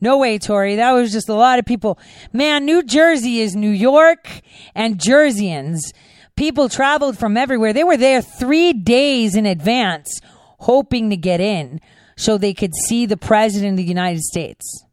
No 0.00 0.18
way, 0.18 0.38
Tori. 0.38 0.76
That 0.76 0.92
was 0.92 1.10
just 1.10 1.28
a 1.28 1.34
lot 1.34 1.58
of 1.58 1.64
people. 1.64 1.98
Man, 2.32 2.64
New 2.64 2.82
Jersey 2.82 3.40
is 3.40 3.56
New 3.56 3.70
York 3.70 4.28
and 4.74 4.98
Jerseyans. 4.98 5.92
People 6.36 6.68
traveled 6.68 7.18
from 7.18 7.36
everywhere. 7.36 7.72
They 7.72 7.84
were 7.84 7.96
there 7.96 8.22
three 8.22 8.72
days 8.72 9.34
in 9.34 9.46
advance, 9.46 10.20
hoping 10.58 11.10
to 11.10 11.16
get 11.16 11.40
in 11.40 11.80
so 12.16 12.36
they 12.36 12.54
could 12.54 12.74
see 12.86 13.06
the 13.06 13.16
President 13.16 13.72
of 13.72 13.76
the 13.78 13.84
United 13.84 14.22
States. 14.22 14.84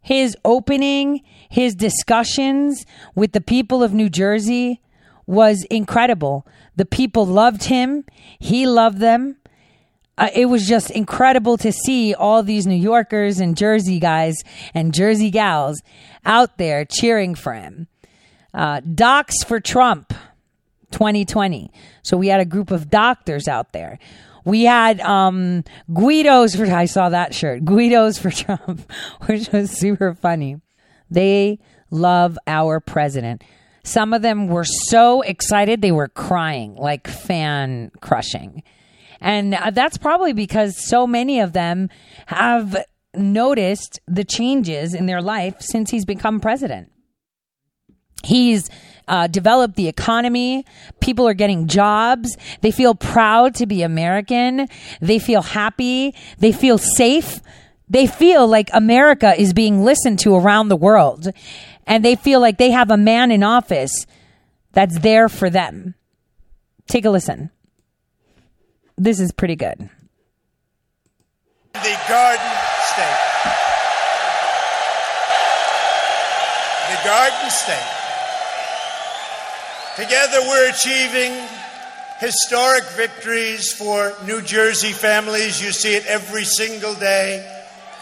His 0.00 0.36
opening, 0.44 1.22
his 1.50 1.74
discussions 1.74 2.84
with 3.14 3.32
the 3.32 3.40
people 3.40 3.82
of 3.82 3.92
New 3.92 4.08
Jersey 4.08 4.80
was 5.26 5.64
incredible. 5.70 6.46
The 6.76 6.86
people 6.86 7.26
loved 7.26 7.64
him, 7.64 8.04
he 8.38 8.66
loved 8.66 8.98
them 8.98 9.36
uh, 10.18 10.28
it 10.34 10.46
was 10.46 10.66
just 10.66 10.90
incredible 10.90 11.56
to 11.56 11.70
see 11.70 12.12
all 12.12 12.42
these 12.42 12.66
New 12.66 12.74
Yorkers 12.74 13.38
and 13.38 13.56
Jersey 13.56 14.00
guys 14.00 14.34
and 14.74 14.92
Jersey 14.92 15.30
gals 15.30 15.80
out 16.26 16.58
there 16.58 16.84
cheering 16.84 17.36
for 17.36 17.52
him. 17.52 17.86
Uh, 18.54 18.80
Docs 18.80 19.44
for 19.44 19.60
Trump 19.60 20.12
2020. 20.90 21.70
So 22.02 22.16
we 22.16 22.28
had 22.28 22.40
a 22.40 22.44
group 22.44 22.70
of 22.70 22.90
doctors 22.90 23.48
out 23.48 23.72
there. 23.72 23.98
We 24.44 24.64
had 24.64 25.00
um, 25.00 25.64
Guidos 25.92 26.56
for, 26.56 26.64
I 26.64 26.86
saw 26.86 27.10
that 27.10 27.34
shirt, 27.34 27.64
Guidos 27.64 28.18
for 28.18 28.30
Trump, 28.30 28.90
which 29.26 29.50
was 29.52 29.70
super 29.70 30.14
funny. 30.14 30.60
They 31.10 31.58
love 31.90 32.38
our 32.46 32.80
president. 32.80 33.44
Some 33.84 34.12
of 34.12 34.22
them 34.22 34.48
were 34.48 34.64
so 34.64 35.22
excited 35.22 35.80
they 35.80 35.92
were 35.92 36.08
crying, 36.08 36.76
like 36.76 37.06
fan 37.06 37.90
crushing 38.00 38.62
And 39.20 39.54
uh, 39.54 39.70
that's 39.70 39.96
probably 39.98 40.32
because 40.32 40.76
so 40.76 41.06
many 41.06 41.40
of 41.40 41.52
them 41.52 41.88
have 42.26 42.84
noticed 43.14 44.00
the 44.06 44.24
changes 44.24 44.94
in 44.94 45.06
their 45.06 45.22
life 45.22 45.56
since 45.60 45.90
he's 45.90 46.04
become 46.04 46.40
president. 46.40 46.90
He's 48.24 48.70
uh, 49.08 49.26
developed 49.26 49.76
the 49.76 49.88
economy. 49.88 50.64
People 51.00 51.26
are 51.26 51.34
getting 51.34 51.66
jobs. 51.66 52.36
They 52.60 52.70
feel 52.70 52.94
proud 52.94 53.54
to 53.56 53.66
be 53.66 53.82
American. 53.82 54.68
They 55.00 55.18
feel 55.18 55.42
happy. 55.42 56.14
They 56.38 56.52
feel 56.52 56.78
safe. 56.78 57.40
They 57.88 58.06
feel 58.06 58.46
like 58.46 58.68
America 58.72 59.34
is 59.40 59.52
being 59.52 59.82
listened 59.82 60.18
to 60.20 60.34
around 60.34 60.68
the 60.68 60.76
world. 60.76 61.28
And 61.86 62.04
they 62.04 62.16
feel 62.16 62.40
like 62.40 62.58
they 62.58 62.70
have 62.70 62.90
a 62.90 62.98
man 62.98 63.30
in 63.30 63.42
office 63.42 64.06
that's 64.72 64.98
there 64.98 65.28
for 65.28 65.48
them. 65.48 65.94
Take 66.86 67.06
a 67.06 67.10
listen. 67.10 67.50
This 68.96 69.20
is 69.20 69.32
pretty 69.32 69.56
good. 69.56 69.88
The 71.72 71.98
Garden 72.08 72.56
State. 72.82 73.18
The 76.90 77.08
Garden 77.08 77.50
State. 77.50 77.97
Together 79.98 80.42
we're 80.42 80.70
achieving 80.70 81.32
historic 82.20 82.84
victories 82.90 83.72
for 83.72 84.14
New 84.24 84.40
Jersey 84.42 84.92
families. 84.92 85.60
You 85.60 85.72
see 85.72 85.96
it 85.96 86.06
every 86.06 86.44
single 86.44 86.94
day. 86.94 87.44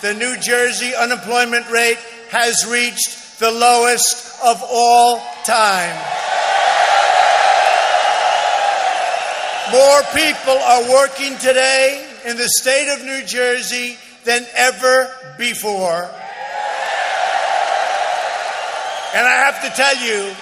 The 0.02 0.12
New 0.12 0.36
Jersey 0.36 0.94
unemployment 0.94 1.70
rate 1.70 1.96
has 2.28 2.66
reached 2.70 3.38
the 3.38 3.50
lowest 3.50 4.38
of 4.44 4.62
all 4.62 5.22
time. 5.46 5.96
More 9.72 10.02
people 10.12 10.52
are 10.52 10.92
working 10.92 11.38
today 11.38 12.06
in 12.26 12.36
the 12.36 12.48
state 12.50 12.92
of 12.92 13.06
New 13.06 13.24
Jersey 13.24 13.96
than 14.24 14.44
ever 14.54 15.10
before. 15.38 16.10
And 19.14 19.26
I 19.26 19.42
have 19.46 19.62
to 19.62 19.70
tell 19.70 19.96
you, 19.96 20.36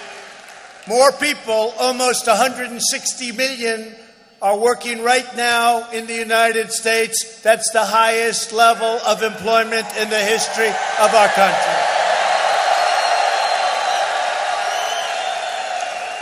more 0.87 1.12
people, 1.12 1.73
almost 1.79 2.27
160 2.27 3.33
million, 3.33 3.94
are 4.42 4.59
working 4.59 5.03
right 5.03 5.35
now 5.37 5.90
in 5.90 6.07
the 6.07 6.14
United 6.14 6.70
States. 6.70 7.40
That's 7.40 7.70
the 7.73 7.85
highest 7.85 8.53
level 8.53 8.99
of 9.07 9.23
employment 9.23 9.87
in 9.97 10.11
the 10.11 10.18
history 10.18 10.68
of 10.68 11.14
our 11.14 11.29
country. 11.29 11.94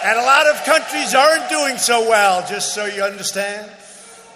And 0.04 0.18
a 0.18 0.22
lot 0.22 0.46
of 0.48 0.64
countries 0.64 1.14
aren't 1.14 1.48
doing 1.48 1.78
so 1.78 2.08
well, 2.08 2.46
just 2.46 2.74
so 2.74 2.86
you 2.86 3.02
understand. 3.02 3.70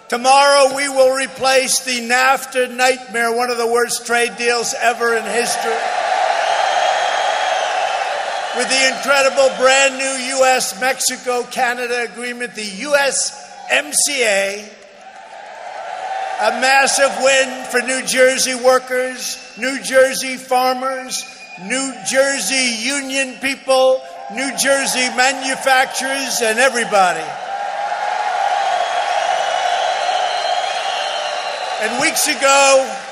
Tomorrow 0.08 0.76
we 0.76 0.88
will 0.88 1.12
replace 1.16 1.80
the 1.80 2.08
NAFTA 2.08 2.74
nightmare, 2.76 3.36
one 3.36 3.50
of 3.50 3.58
the 3.58 3.66
worst 3.66 4.06
trade 4.06 4.36
deals 4.36 4.74
ever 4.80 5.16
in 5.16 5.24
history, 5.24 5.74
with 8.56 8.68
the 8.70 8.88
incredible 8.88 9.50
brand 9.58 9.98
new 9.98 10.16
U.S. 10.38 10.80
Mexico 10.80 11.42
Canada 11.44 12.08
agreement, 12.10 12.54
the 12.54 12.62
USMCA. 12.62 14.72
A 16.38 16.50
massive 16.60 17.16
win 17.22 17.64
for 17.66 17.80
New 17.80 18.02
Jersey 18.06 18.54
workers, 18.54 19.38
New 19.58 19.82
Jersey 19.82 20.36
farmers, 20.36 21.24
New 21.64 21.94
Jersey 22.10 22.76
union 22.80 23.34
people, 23.40 24.02
New 24.34 24.50
Jersey 24.56 25.08
manufacturers, 25.16 26.40
and 26.42 26.58
everybody. 26.58 27.24
And 31.82 32.00
weeks 32.00 32.26
ago, 32.26 33.05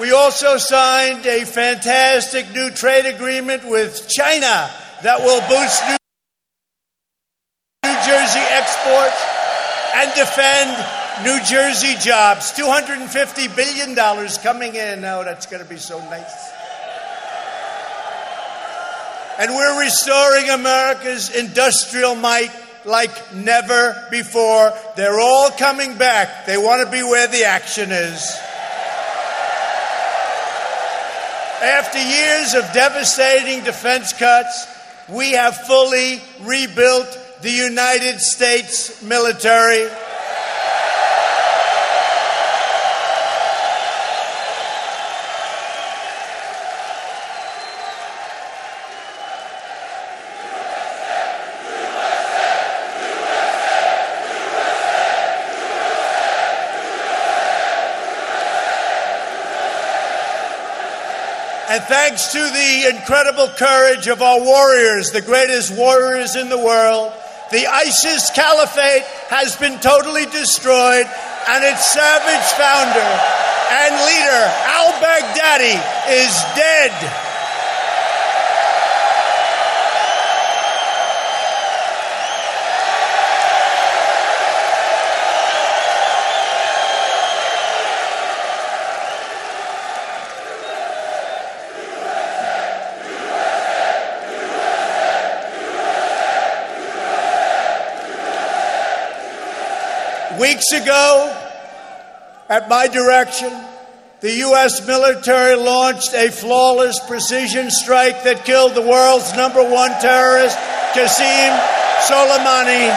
we 0.00 0.12
also 0.12 0.56
signed 0.56 1.26
a 1.26 1.44
fantastic 1.44 2.50
new 2.52 2.70
trade 2.70 3.06
agreement 3.06 3.64
with 3.64 4.08
China 4.08 4.70
that 5.02 5.20
will 5.20 5.40
boost 5.48 5.82
New 5.88 5.96
New 7.84 7.98
Jersey 8.06 8.40
exports 8.40 9.20
and 9.96 10.12
defend 10.14 10.70
New 11.24 11.38
Jersey 11.44 11.94
jobs. 12.00 12.52
$250 12.52 13.54
billion 13.54 13.94
coming 14.42 14.74
in 14.74 15.00
now. 15.00 15.22
That's 15.24 15.46
going 15.46 15.62
to 15.62 15.68
be 15.68 15.76
so 15.76 15.98
nice. 15.98 16.52
And 19.38 19.50
we're 19.52 19.80
restoring 19.82 20.50
America's 20.50 21.34
industrial 21.34 22.14
might 22.14 22.50
like 22.84 23.34
never 23.34 24.06
before. 24.10 24.72
They're 24.96 25.20
all 25.20 25.50
coming 25.50 25.98
back. 25.98 26.46
They 26.46 26.56
want 26.56 26.84
to 26.84 26.90
be 26.90 27.02
where 27.02 27.26
the 27.26 27.44
action 27.44 27.90
is. 27.90 28.38
After 31.62 31.98
years 31.98 32.54
of 32.54 32.72
devastating 32.72 33.62
defense 33.62 34.12
cuts, 34.12 34.66
we 35.08 35.30
have 35.32 35.56
fully 35.58 36.20
rebuilt 36.40 37.16
the 37.40 37.52
United 37.52 38.20
States 38.20 39.00
military. 39.00 39.88
Thanks 62.12 62.32
to 62.32 62.38
the 62.38 62.94
incredible 62.94 63.48
courage 63.56 64.06
of 64.06 64.20
our 64.20 64.44
warriors, 64.44 65.12
the 65.12 65.22
greatest 65.22 65.74
warriors 65.74 66.36
in 66.36 66.50
the 66.50 66.58
world, 66.58 67.10
the 67.50 67.66
ISIS 67.66 68.28
caliphate 68.34 69.02
has 69.32 69.56
been 69.56 69.78
totally 69.80 70.26
destroyed, 70.26 71.06
and 71.48 71.64
its 71.64 71.90
savage 71.90 72.52
founder 72.52 73.12
and 73.80 73.96
leader, 74.04 74.44
al 74.76 74.92
Baghdadi, 75.00 75.80
is 76.12 76.36
dead. 76.52 77.21
Weeks 100.52 100.72
ago, 100.72 101.34
at 102.50 102.68
my 102.68 102.86
direction, 102.86 103.50
the 104.20 104.34
U.S. 104.48 104.86
military 104.86 105.56
launched 105.56 106.12
a 106.12 106.30
flawless 106.30 107.00
precision 107.06 107.70
strike 107.70 108.22
that 108.24 108.44
killed 108.44 108.74
the 108.74 108.82
world's 108.82 109.34
number 109.34 109.62
one 109.62 109.92
terrorist, 109.92 110.58
Qasem 110.92 111.58
Soleimani. 112.00 112.90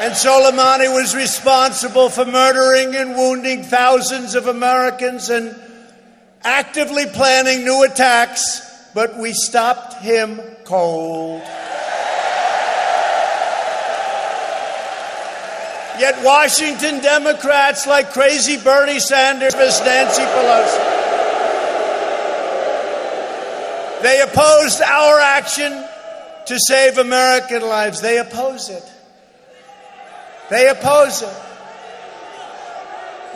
And 0.00 0.14
Soleimani 0.14 0.90
was 0.94 1.14
responsible 1.14 2.08
for 2.08 2.24
murdering 2.24 2.96
and 2.96 3.16
wounding 3.16 3.64
thousands 3.64 4.34
of 4.34 4.46
Americans 4.46 5.28
and 5.28 5.54
actively 6.42 7.04
planning 7.04 7.64
new 7.64 7.82
attacks, 7.82 8.88
but 8.94 9.18
we 9.18 9.34
stopped 9.34 10.00
him 10.00 10.40
cold. 10.64 11.42
Yet 16.00 16.24
Washington 16.24 17.00
Democrats 17.00 17.86
like 17.86 18.14
crazy 18.14 18.56
Bernie 18.56 19.00
Sanders, 19.00 19.54
Miss 19.54 19.80
Nancy 19.80 20.22
Pelosi, 20.22 21.00
they 24.02 24.22
opposed 24.22 24.80
our 24.80 25.20
action 25.20 25.72
to 26.46 26.58
save 26.58 26.96
American 26.96 27.60
lives. 27.60 28.00
They 28.00 28.16
oppose 28.16 28.70
it. 28.70 28.82
They 30.48 30.68
oppose 30.68 31.20
it. 31.20 31.36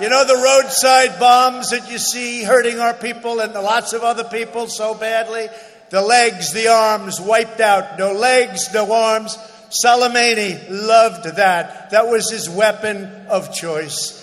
You 0.00 0.08
know 0.08 0.24
the 0.24 0.34
roadside 0.34 1.20
bombs 1.20 1.68
that 1.68 1.90
you 1.90 1.98
see 1.98 2.44
hurting 2.44 2.80
our 2.80 2.94
people 2.94 3.40
and 3.40 3.52
lots 3.52 3.92
of 3.92 4.02
other 4.02 4.24
people 4.24 4.68
so 4.68 4.94
badly? 4.94 5.48
The 5.90 6.00
legs, 6.00 6.54
the 6.54 6.68
arms 6.68 7.20
wiped 7.20 7.60
out. 7.60 7.98
No 7.98 8.12
legs, 8.12 8.72
no 8.72 8.90
arms. 8.90 9.36
Soleimani 9.82 10.66
loved 10.70 11.36
that. 11.36 11.90
That 11.90 12.08
was 12.08 12.30
his 12.30 12.48
weapon 12.48 13.26
of 13.28 13.52
choice. 13.52 14.20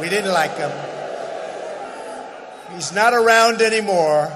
We 0.00 0.08
didn't 0.08 0.32
like 0.32 0.56
him. 0.56 0.70
He's 2.74 2.92
not 2.92 3.14
around 3.14 3.62
anymore. 3.62 4.32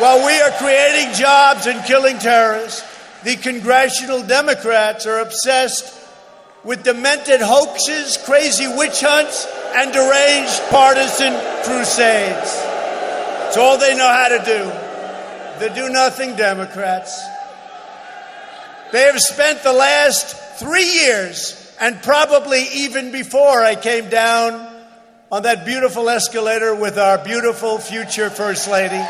while 0.00 0.24
we 0.24 0.40
are 0.40 0.50
creating 0.52 1.12
jobs 1.14 1.66
and 1.66 1.84
killing 1.84 2.18
terrorists, 2.18 2.82
the 3.22 3.36
congressional 3.36 4.22
Democrats 4.22 5.04
are 5.04 5.20
obsessed 5.20 5.94
with 6.64 6.82
demented 6.82 7.40
hoaxes, 7.42 8.16
crazy 8.24 8.66
witch 8.66 9.00
hunts, 9.02 9.46
and 9.74 9.92
deranged 9.92 10.60
partisan 10.70 11.34
crusades. 11.64 12.56
It's 13.48 13.56
all 13.58 13.76
they 13.76 13.94
know 13.94 14.08
how 14.08 14.28
to 14.28 14.44
do. 14.44 14.89
The 15.60 15.68
do 15.68 15.90
nothing 15.90 16.36
Democrats. 16.36 17.22
They 18.92 19.02
have 19.02 19.20
spent 19.20 19.62
the 19.62 19.74
last 19.74 20.34
three 20.58 20.90
years, 20.90 21.76
and 21.78 22.02
probably 22.02 22.66
even 22.76 23.12
before 23.12 23.62
I 23.62 23.74
came 23.74 24.08
down 24.08 24.54
on 25.30 25.42
that 25.42 25.66
beautiful 25.66 26.08
escalator 26.08 26.74
with 26.74 26.98
our 26.98 27.22
beautiful 27.22 27.76
future 27.76 28.30
First 28.30 28.70
Lady. 28.70 29.04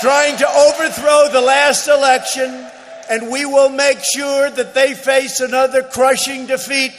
Trying 0.00 0.36
to 0.36 0.48
overthrow 0.48 1.30
the 1.32 1.42
last 1.44 1.88
election, 1.88 2.64
and 3.10 3.28
we 3.28 3.44
will 3.44 3.70
make 3.70 3.98
sure 4.14 4.48
that 4.48 4.72
they 4.72 4.94
face 4.94 5.40
another 5.40 5.82
crushing 5.82 6.46
defeat 6.46 6.92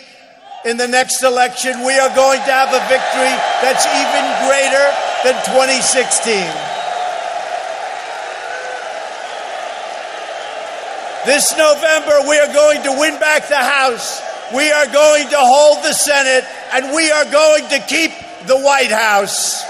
in 0.65 0.77
the 0.77 0.87
next 0.87 1.23
election. 1.23 1.85
We 1.85 1.97
are 1.97 2.13
going 2.15 2.39
to 2.39 2.51
have 2.51 2.73
a 2.73 2.83
victory 2.91 3.35
that's 3.63 3.85
even 3.87 4.25
greater 4.47 4.85
than 5.23 5.35
2016. 5.55 6.79
This 11.25 11.55
November, 11.57 12.27
we 12.27 12.39
are 12.39 12.53
going 12.53 12.81
to 12.83 12.95
win 12.99 13.19
back 13.19 13.47
the 13.47 13.55
House. 13.55 14.21
We 14.55 14.71
are 14.71 14.87
going 14.87 15.29
to 15.29 15.37
hold 15.37 15.83
the 15.83 15.93
Senate, 15.93 16.43
and 16.73 16.95
we 16.95 17.11
are 17.11 17.25
going 17.25 17.67
to 17.69 17.79
keep 17.79 18.11
the 18.47 18.57
White 18.57 18.91
House. 18.91 19.63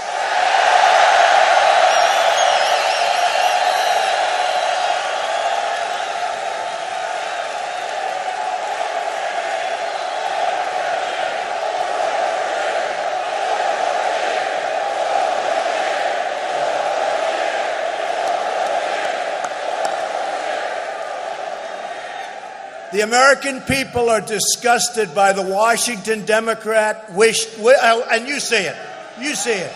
The 23.00 23.06
American 23.06 23.62
people 23.62 24.10
are 24.10 24.20
disgusted 24.20 25.14
by 25.14 25.32
the 25.32 25.40
Washington 25.40 26.26
Democrat 26.26 27.10
wish, 27.14 27.46
uh, 27.58 28.02
and 28.10 28.28
you 28.28 28.38
see 28.38 28.56
it. 28.58 28.76
You 29.18 29.34
see 29.34 29.54
it. 29.54 29.72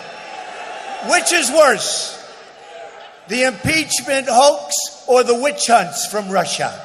Which 1.09 1.33
is 1.33 1.49
worse, 1.49 2.23
the 3.27 3.45
impeachment 3.45 4.27
hoax 4.29 4.75
or 5.07 5.23
the 5.23 5.33
witch 5.33 5.65
hunts 5.65 6.05
from 6.05 6.29
Russia? 6.29 6.79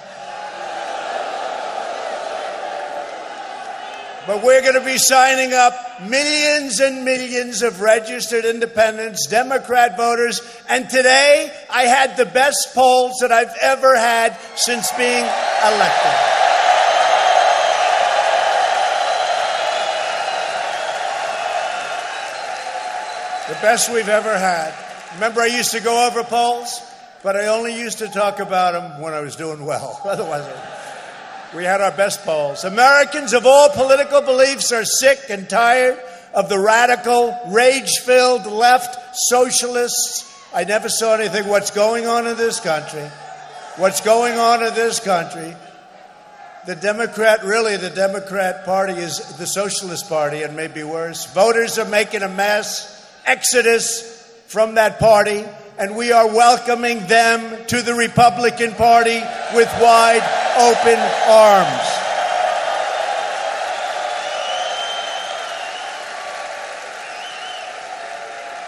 But 4.31 4.45
we're 4.45 4.61
going 4.63 4.75
to 4.75 4.85
be 4.85 4.97
signing 4.97 5.53
up 5.55 5.75
millions 6.03 6.79
and 6.79 7.05
millions 7.05 7.63
of 7.63 7.81
registered 7.81 8.45
independents, 8.45 9.27
Democrat 9.27 9.97
voters, 9.97 10.41
and 10.69 10.89
today 10.89 11.53
I 11.69 11.83
had 11.83 12.17
the 12.17 12.27
best 12.27 12.69
polls 12.73 13.17
that 13.23 13.33
I've 13.33 13.53
ever 13.61 13.97
had 13.97 14.39
since 14.55 14.89
being 14.93 15.25
elected. 15.25 16.13
The 23.49 23.61
best 23.61 23.93
we've 23.93 24.09
ever 24.09 24.39
had. 24.39 24.73
Remember, 25.15 25.41
I 25.41 25.47
used 25.47 25.73
to 25.73 25.81
go 25.81 26.07
over 26.07 26.23
polls, 26.23 26.81
but 27.25 27.35
I 27.35 27.49
only 27.49 27.77
used 27.77 27.99
to 27.99 28.07
talk 28.07 28.39
about 28.39 28.75
them 28.75 29.01
when 29.01 29.13
I 29.13 29.23
was 29.23 29.35
doing 29.35 29.67
well. 29.67 30.01
Otherwise, 30.05 30.47
we 31.55 31.65
had 31.65 31.81
our 31.81 31.91
best 31.91 32.23
polls. 32.25 32.65
Americans 32.65 33.33
of 33.33 33.47
all 33.47 33.71
political 33.71 34.21
beliefs 34.21 34.73
are 34.73 34.85
sick 34.85 35.19
and 35.29 35.49
tired 35.49 35.99
of 36.33 36.49
the 36.49 36.59
radical, 36.59 37.39
rage 37.49 37.91
filled 38.05 38.47
left 38.47 38.97
socialists. 39.15 40.27
I 40.55 40.65
never 40.65 40.89
saw 40.89 41.15
anything. 41.15 41.49
What's 41.49 41.71
going 41.71 42.07
on 42.07 42.27
in 42.27 42.37
this 42.37 42.61
country? 42.61 43.05
What's 43.77 44.01
going 44.01 44.39
on 44.39 44.65
in 44.65 44.75
this 44.75 45.01
country? 45.01 45.55
The 46.67 46.77
Democrat, 46.77 47.43
really, 47.43 47.77
the 47.77 47.91
Democrat 47.91 48.65
Party 48.65 48.93
is 48.93 49.19
the 49.39 49.47
Socialist 49.47 50.09
Party 50.09 50.43
and 50.43 50.55
maybe 50.55 50.83
worse. 50.83 51.25
Voters 51.33 51.79
are 51.79 51.89
making 51.89 52.23
a 52.23 52.29
mass 52.29 52.97
exodus 53.25 54.03
from 54.47 54.75
that 54.75 54.99
party, 54.99 55.45
and 55.81 55.97
we 55.97 56.13
are 56.13 56.29
welcoming 56.29 57.07
them 57.07 57.65
to 57.65 57.81
the 57.81 57.95
Republican 57.95 58.73
Party 58.73 59.19
with 59.55 59.67
wide 59.81 60.21
open 60.59 60.99
arms. 61.27 62.01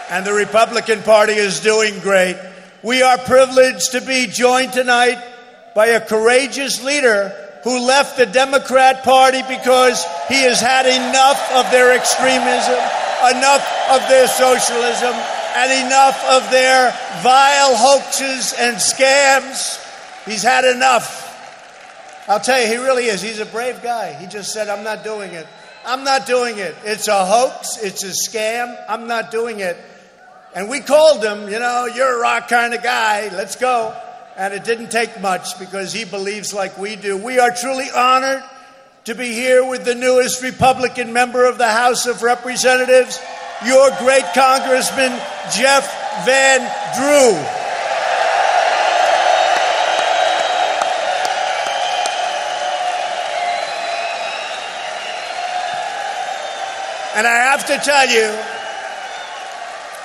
And 0.09 0.25
the 0.25 0.33
Republican 0.33 1.03
Party 1.03 1.33
is 1.33 1.59
doing 1.59 1.99
great. 1.99 2.35
We 2.81 3.03
are 3.03 3.19
privileged 3.19 3.91
to 3.91 4.01
be 4.01 4.25
joined 4.25 4.73
tonight 4.73 5.23
by 5.75 5.87
a 5.89 6.01
courageous 6.01 6.83
leader 6.83 7.29
who 7.63 7.85
left 7.85 8.17
the 8.17 8.25
Democrat 8.25 9.03
Party 9.03 9.43
because 9.47 10.03
he 10.29 10.41
has 10.45 10.59
had 10.59 10.87
enough 10.87 11.51
of 11.53 11.71
their 11.71 11.93
extremism, 11.93 12.73
enough 13.37 13.65
of 13.91 14.01
their 14.09 14.27
socialism, 14.27 15.13
and 15.55 15.85
enough 15.85 16.23
of 16.25 16.49
their 16.51 16.91
vile 17.21 17.75
hoaxes 17.75 18.53
and 18.57 18.77
scams. 18.77 19.79
He's 20.25 20.43
had 20.43 20.65
enough. 20.65 21.21
I'll 22.27 22.39
tell 22.39 22.61
you, 22.61 22.67
he 22.67 22.77
really 22.77 23.05
is. 23.05 23.21
He's 23.21 23.39
a 23.39 23.45
brave 23.45 23.81
guy. 23.83 24.13
He 24.13 24.27
just 24.27 24.53
said, 24.53 24.69
I'm 24.69 24.83
not 24.83 25.03
doing 25.03 25.31
it. 25.31 25.47
I'm 25.85 26.03
not 26.03 26.25
doing 26.25 26.57
it. 26.57 26.75
It's 26.83 27.07
a 27.07 27.25
hoax. 27.25 27.77
It's 27.77 28.03
a 28.03 28.29
scam. 28.29 28.75
I'm 28.87 29.07
not 29.07 29.31
doing 29.31 29.59
it. 29.59 29.77
And 30.55 30.69
we 30.69 30.79
called 30.79 31.23
him, 31.23 31.49
you 31.49 31.59
know, 31.59 31.85
you're 31.85 32.17
a 32.17 32.19
rock 32.19 32.47
kind 32.47 32.73
of 32.73 32.83
guy. 32.83 33.29
Let's 33.35 33.55
go. 33.55 33.95
And 34.37 34.53
it 34.53 34.63
didn't 34.63 34.89
take 34.89 35.19
much 35.19 35.59
because 35.59 35.91
he 35.91 36.05
believes 36.05 36.53
like 36.53 36.77
we 36.77 36.95
do. 36.95 37.17
We 37.17 37.39
are 37.39 37.51
truly 37.51 37.89
honored 37.93 38.43
to 39.05 39.15
be 39.15 39.33
here 39.33 39.67
with 39.67 39.83
the 39.83 39.95
newest 39.95 40.41
Republican 40.41 41.11
member 41.11 41.45
of 41.45 41.57
the 41.57 41.67
House 41.67 42.05
of 42.05 42.23
Representatives, 42.23 43.19
your 43.65 43.89
great 43.99 44.25
Congressman, 44.33 45.11
Jeff 45.51 45.85
Van 46.25 46.59
Drew. 46.95 47.63
And 57.15 57.27
I 57.27 57.35
have 57.51 57.67
to 57.67 57.77
tell 57.77 58.09
you, 58.09 58.35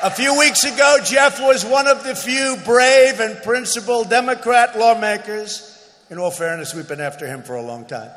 a 0.02 0.10
few 0.10 0.38
weeks 0.38 0.64
ago, 0.64 0.98
Jeff 1.02 1.40
was 1.40 1.64
one 1.64 1.88
of 1.88 2.04
the 2.04 2.14
few 2.14 2.56
brave 2.64 3.18
and 3.20 3.42
principled 3.42 4.10
Democrat 4.10 4.78
lawmakers. 4.78 5.74
In 6.10 6.18
all 6.18 6.30
fairness, 6.30 6.74
we've 6.74 6.86
been 6.86 7.00
after 7.00 7.26
him 7.26 7.42
for 7.42 7.56
a 7.56 7.62
long 7.62 7.86
time. 7.86 8.10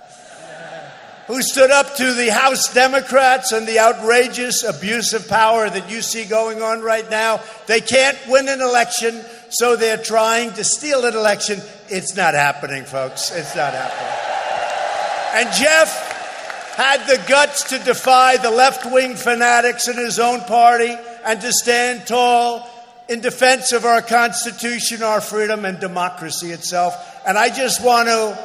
Who 1.27 1.41
stood 1.41 1.71
up 1.71 1.95
to 1.97 2.13
the 2.13 2.31
House 2.31 2.73
Democrats 2.73 3.51
and 3.51 3.67
the 3.67 3.79
outrageous 3.79 4.63
abuse 4.63 5.13
of 5.13 5.27
power 5.27 5.69
that 5.69 5.89
you 5.89 6.01
see 6.01 6.25
going 6.25 6.61
on 6.61 6.81
right 6.81 7.09
now. 7.09 7.41
They 7.67 7.79
can't 7.79 8.17
win 8.27 8.49
an 8.49 8.61
election, 8.61 9.23
so 9.49 9.75
they're 9.75 9.97
trying 9.97 10.53
to 10.53 10.63
steal 10.63 11.05
an 11.05 11.15
election. 11.15 11.61
It's 11.89 12.15
not 12.15 12.33
happening, 12.33 12.83
folks. 12.83 13.31
It's 13.31 13.55
not 13.55 13.73
happening. 13.73 14.21
And 15.33 15.53
Jeff 15.55 16.75
had 16.75 17.05
the 17.05 17.23
guts 17.27 17.69
to 17.69 17.79
defy 17.79 18.37
the 18.37 18.51
left 18.51 18.91
wing 18.91 19.15
fanatics 19.15 19.87
in 19.87 19.97
his 19.97 20.19
own 20.19 20.41
party 20.41 20.95
and 21.23 21.39
to 21.41 21.51
stand 21.51 22.07
tall 22.07 22.67
in 23.07 23.19
defense 23.19 23.71
of 23.71 23.85
our 23.85 24.01
Constitution, 24.01 25.03
our 25.03 25.21
freedom, 25.21 25.65
and 25.65 25.79
democracy 25.79 26.51
itself. 26.51 26.95
And 27.27 27.37
I 27.37 27.49
just 27.49 27.83
want 27.83 28.07
to, 28.07 28.37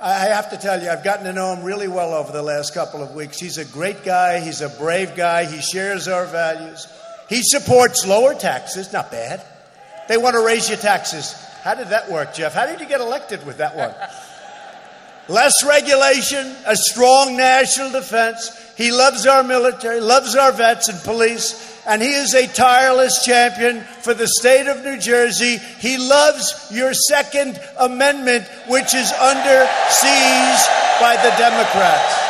I 0.00 0.26
have 0.26 0.50
to 0.50 0.56
tell 0.56 0.80
you, 0.80 0.88
I've 0.88 1.02
gotten 1.02 1.24
to 1.24 1.32
know 1.32 1.54
him 1.54 1.64
really 1.64 1.88
well 1.88 2.14
over 2.14 2.30
the 2.30 2.42
last 2.42 2.72
couple 2.72 3.02
of 3.02 3.14
weeks. 3.14 3.40
He's 3.40 3.58
a 3.58 3.64
great 3.64 4.04
guy, 4.04 4.38
he's 4.38 4.60
a 4.60 4.68
brave 4.68 5.16
guy, 5.16 5.44
he 5.44 5.60
shares 5.60 6.06
our 6.06 6.24
values. 6.26 6.86
He 7.28 7.42
supports 7.42 8.06
lower 8.06 8.34
taxes, 8.34 8.92
not 8.92 9.10
bad. 9.10 9.44
They 10.08 10.16
want 10.16 10.36
to 10.36 10.44
raise 10.44 10.68
your 10.68 10.78
taxes. 10.78 11.32
How 11.62 11.74
did 11.74 11.88
that 11.88 12.10
work, 12.10 12.32
Jeff? 12.32 12.54
How 12.54 12.66
did 12.66 12.80
you 12.80 12.86
get 12.86 13.00
elected 13.00 13.44
with 13.44 13.58
that 13.58 13.76
one? 13.76 13.92
less 15.28 15.52
regulation, 15.64 16.54
a 16.66 16.76
strong 16.76 17.36
national 17.36 17.90
defense. 17.90 18.50
He 18.76 18.92
loves 18.92 19.26
our 19.26 19.42
military, 19.42 20.00
loves 20.00 20.34
our 20.34 20.52
vets 20.52 20.88
and 20.88 20.98
police, 21.02 21.82
and 21.86 22.00
he 22.00 22.12
is 22.12 22.34
a 22.34 22.46
tireless 22.46 23.24
champion 23.24 23.80
for 23.80 24.14
the 24.14 24.28
state 24.28 24.66
of 24.68 24.84
New 24.84 24.98
Jersey. 24.98 25.58
He 25.78 25.98
loves 25.98 26.68
your 26.70 26.94
Second 26.94 27.60
Amendment, 27.78 28.46
which 28.68 28.94
is 28.94 29.12
under 29.12 29.68
siege 29.90 30.60
by 31.00 31.18
the 31.22 31.34
Democrats. 31.36 32.24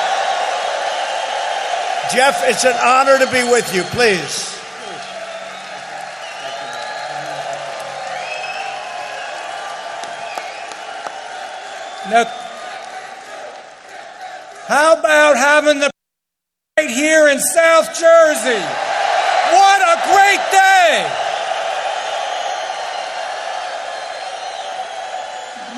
Jeff, 2.13 2.43
it's 2.49 2.65
an 2.65 2.77
honor 2.83 3.19
to 3.19 3.31
be 3.31 3.45
with 3.45 3.75
you. 3.75 3.83
Please. 3.83 4.55
Now, 12.09 12.25
how 14.69 14.99
about 14.99 15.39
having 15.39 15.81
the 15.81 15.91
right 16.77 16.91
here 16.91 17.27
in 17.29 17.41
South 17.41 17.87
Jersey? 17.99 18.61
What 19.51 19.81
a 19.81 19.97
great 20.12 20.45
day! 20.53 21.09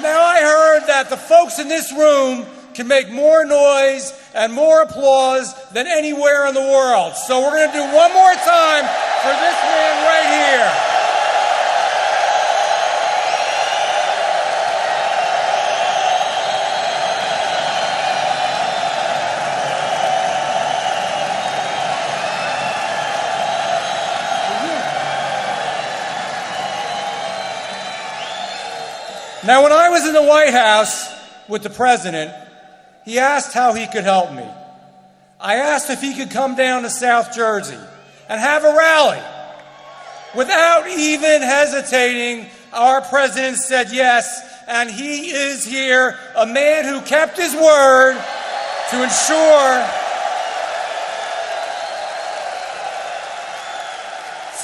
Now, 0.03 0.21
I 0.21 0.41
heard 0.41 0.89
that 0.89 1.07
the 1.09 1.17
folks 1.17 1.61
in 1.61 1.69
this 1.69 1.93
room 1.93 2.45
can 2.75 2.89
make 2.89 3.09
more 3.13 3.45
noise 3.45 4.13
and 4.35 4.53
more 4.53 4.83
applause 4.83 5.55
than 5.71 5.87
anywhere 5.87 6.49
in 6.49 6.55
the 6.55 6.61
world. 6.61 7.15
So, 7.15 7.41
we're 7.43 7.51
going 7.51 7.71
to 7.71 7.77
do 7.79 7.95
one 7.95 8.13
more 8.13 8.35
time 8.43 8.85
for 9.23 9.31
this 9.39 9.59
man 9.71 9.95
right 10.03 10.27
here. 10.35 10.90
Now, 29.43 29.63
when 29.63 29.73
I 29.73 29.89
was 29.89 30.07
in 30.07 30.13
the 30.13 30.23
White 30.23 30.53
House 30.53 31.11
with 31.49 31.63
the 31.63 31.71
president, 31.71 32.31
he 33.07 33.19
asked 33.19 33.55
how 33.55 33.73
he 33.73 33.87
could 33.87 34.05
help 34.05 34.33
me. 34.33 34.47
I 35.41 35.57
asked 35.57 35.89
if 35.89 36.03
he 36.03 36.15
could 36.15 36.31
come 36.31 36.57
down 36.57 36.83
to 36.83 36.91
South 36.91 37.35
Jersey 37.35 37.79
and 38.29 38.41
have 38.41 38.65
a 38.65 38.77
rally. 38.77 39.21
Without 40.37 40.89
even 40.89 41.41
hesitating, 41.41 42.51
our 42.75 43.01
president 43.01 43.57
said 43.57 43.91
yes, 43.91 44.43
and 44.69 44.91
he 44.91 45.31
is 45.31 45.65
here, 45.65 46.19
a 46.37 46.47
man 46.47 46.85
who 46.85 47.01
kept 47.01 47.39
his 47.39 47.55
word 47.55 48.23
to 48.91 49.03
ensure 49.03 49.89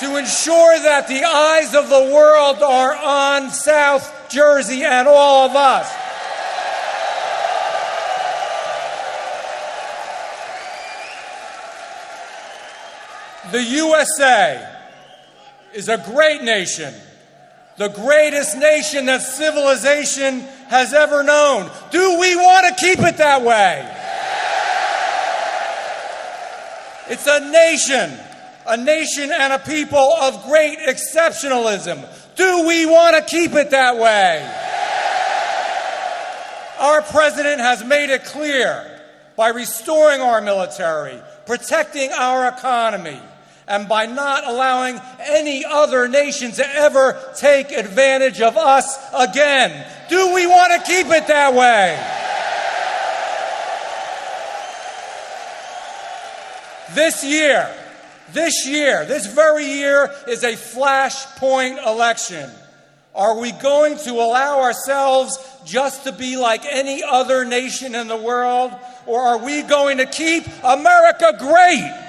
to 0.00 0.16
ensure 0.16 0.78
that 0.80 1.08
the 1.08 1.24
eyes 1.24 1.74
of 1.74 1.88
the 1.88 2.12
world 2.12 2.62
are 2.62 2.94
on 2.94 3.50
South 3.50 4.12
Jersey 4.36 4.84
and 4.84 5.08
all 5.08 5.48
of 5.48 5.56
us. 5.56 5.90
The 13.50 13.62
USA 13.62 14.76
is 15.72 15.88
a 15.88 15.96
great 15.96 16.42
nation, 16.42 16.92
the 17.78 17.88
greatest 17.88 18.58
nation 18.58 19.06
that 19.06 19.22
civilization 19.22 20.40
has 20.68 20.92
ever 20.92 21.22
known. 21.22 21.70
Do 21.90 22.20
we 22.20 22.36
want 22.36 22.66
to 22.76 22.84
keep 22.84 22.98
it 22.98 23.16
that 23.16 23.40
way? 23.40 23.90
It's 27.08 27.26
a 27.26 27.40
nation, 27.50 28.18
a 28.66 28.76
nation 28.76 29.32
and 29.32 29.54
a 29.54 29.58
people 29.60 30.12
of 30.20 30.44
great 30.44 30.78
exceptionalism. 30.80 32.06
Do 32.36 32.66
we 32.66 32.84
want 32.86 33.16
to 33.16 33.22
keep 33.22 33.54
it 33.54 33.70
that 33.70 33.96
way? 33.96 34.46
Our 36.78 37.00
president 37.02 37.60
has 37.60 37.82
made 37.82 38.10
it 38.10 38.24
clear 38.24 39.00
by 39.36 39.48
restoring 39.48 40.20
our 40.20 40.42
military, 40.42 41.20
protecting 41.46 42.12
our 42.12 42.48
economy, 42.48 43.18
and 43.66 43.88
by 43.88 44.06
not 44.06 44.46
allowing 44.46 45.00
any 45.20 45.64
other 45.64 46.08
nation 46.08 46.52
to 46.52 46.68
ever 46.76 47.18
take 47.36 47.72
advantage 47.72 48.40
of 48.42 48.56
us 48.56 48.98
again. 49.14 49.86
Do 50.10 50.34
we 50.34 50.46
want 50.46 50.72
to 50.74 50.86
keep 50.86 51.06
it 51.06 51.26
that 51.26 51.54
way? 51.54 51.98
This 56.94 57.24
year, 57.24 57.68
this 58.32 58.66
year, 58.66 59.04
this 59.04 59.26
very 59.26 59.64
year, 59.64 60.12
is 60.28 60.42
a 60.44 60.52
flashpoint 60.52 61.84
election. 61.86 62.50
Are 63.14 63.38
we 63.38 63.52
going 63.52 63.96
to 63.98 64.12
allow 64.12 64.60
ourselves 64.60 65.38
just 65.64 66.04
to 66.04 66.12
be 66.12 66.36
like 66.36 66.64
any 66.66 67.02
other 67.02 67.44
nation 67.44 67.94
in 67.94 68.08
the 68.08 68.16
world? 68.16 68.72
Or 69.06 69.20
are 69.20 69.38
we 69.38 69.62
going 69.62 69.98
to 69.98 70.06
keep 70.06 70.44
America 70.62 71.34
great? 71.38 72.02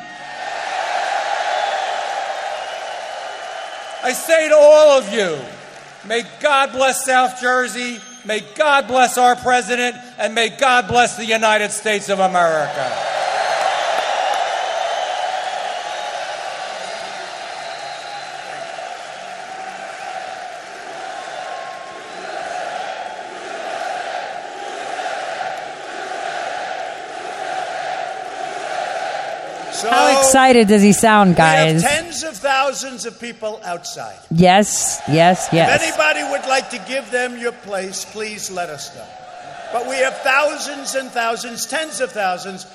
I 4.04 4.14
say 4.14 4.50
to 4.50 4.56
all 4.56 5.00
of 5.00 5.14
you, 5.14 5.40
may 6.08 6.24
God 6.42 6.72
bless 6.72 7.06
South 7.06 7.40
Jersey, 7.42 8.00
may 8.26 8.42
God 8.56 8.88
bless 8.88 9.18
our 9.18 9.36
president, 9.36 9.96
and 10.18 10.36
may 10.36 10.50
God 10.50 10.88
bless 10.88 11.18
the 11.18 11.26
United 11.26 11.72
States 11.72 12.10
of 12.10 12.20
America. 12.20 13.17
Excited 30.28 30.68
does 30.68 30.82
he 30.82 30.92
sound, 30.94 31.32
we 31.32 31.36
have 31.42 31.74
guys? 31.74 31.84
tens 31.84 32.24
of 32.24 32.36
thousands 32.36 33.06
of 33.06 33.20
people 33.20 33.60
outside. 33.64 34.18
Yes, 34.32 35.02
yes, 35.10 35.48
yes. 35.52 35.82
If 35.82 35.90
anybody 35.90 36.24
would 36.32 36.48
like 36.48 36.70
to 36.72 36.78
give 36.88 37.10
them 37.12 37.38
your 37.38 37.52
place, 37.54 38.06
please 38.06 38.50
let 38.52 38.70
us 38.70 38.94
know. 38.96 39.06
But 39.74 39.88
we 39.88 39.96
have 39.98 40.18
thousands 40.20 40.96
and 40.96 41.10
thousands, 41.12 41.66
tens 41.66 42.00
of 42.02 42.12
thousands. 42.12 42.66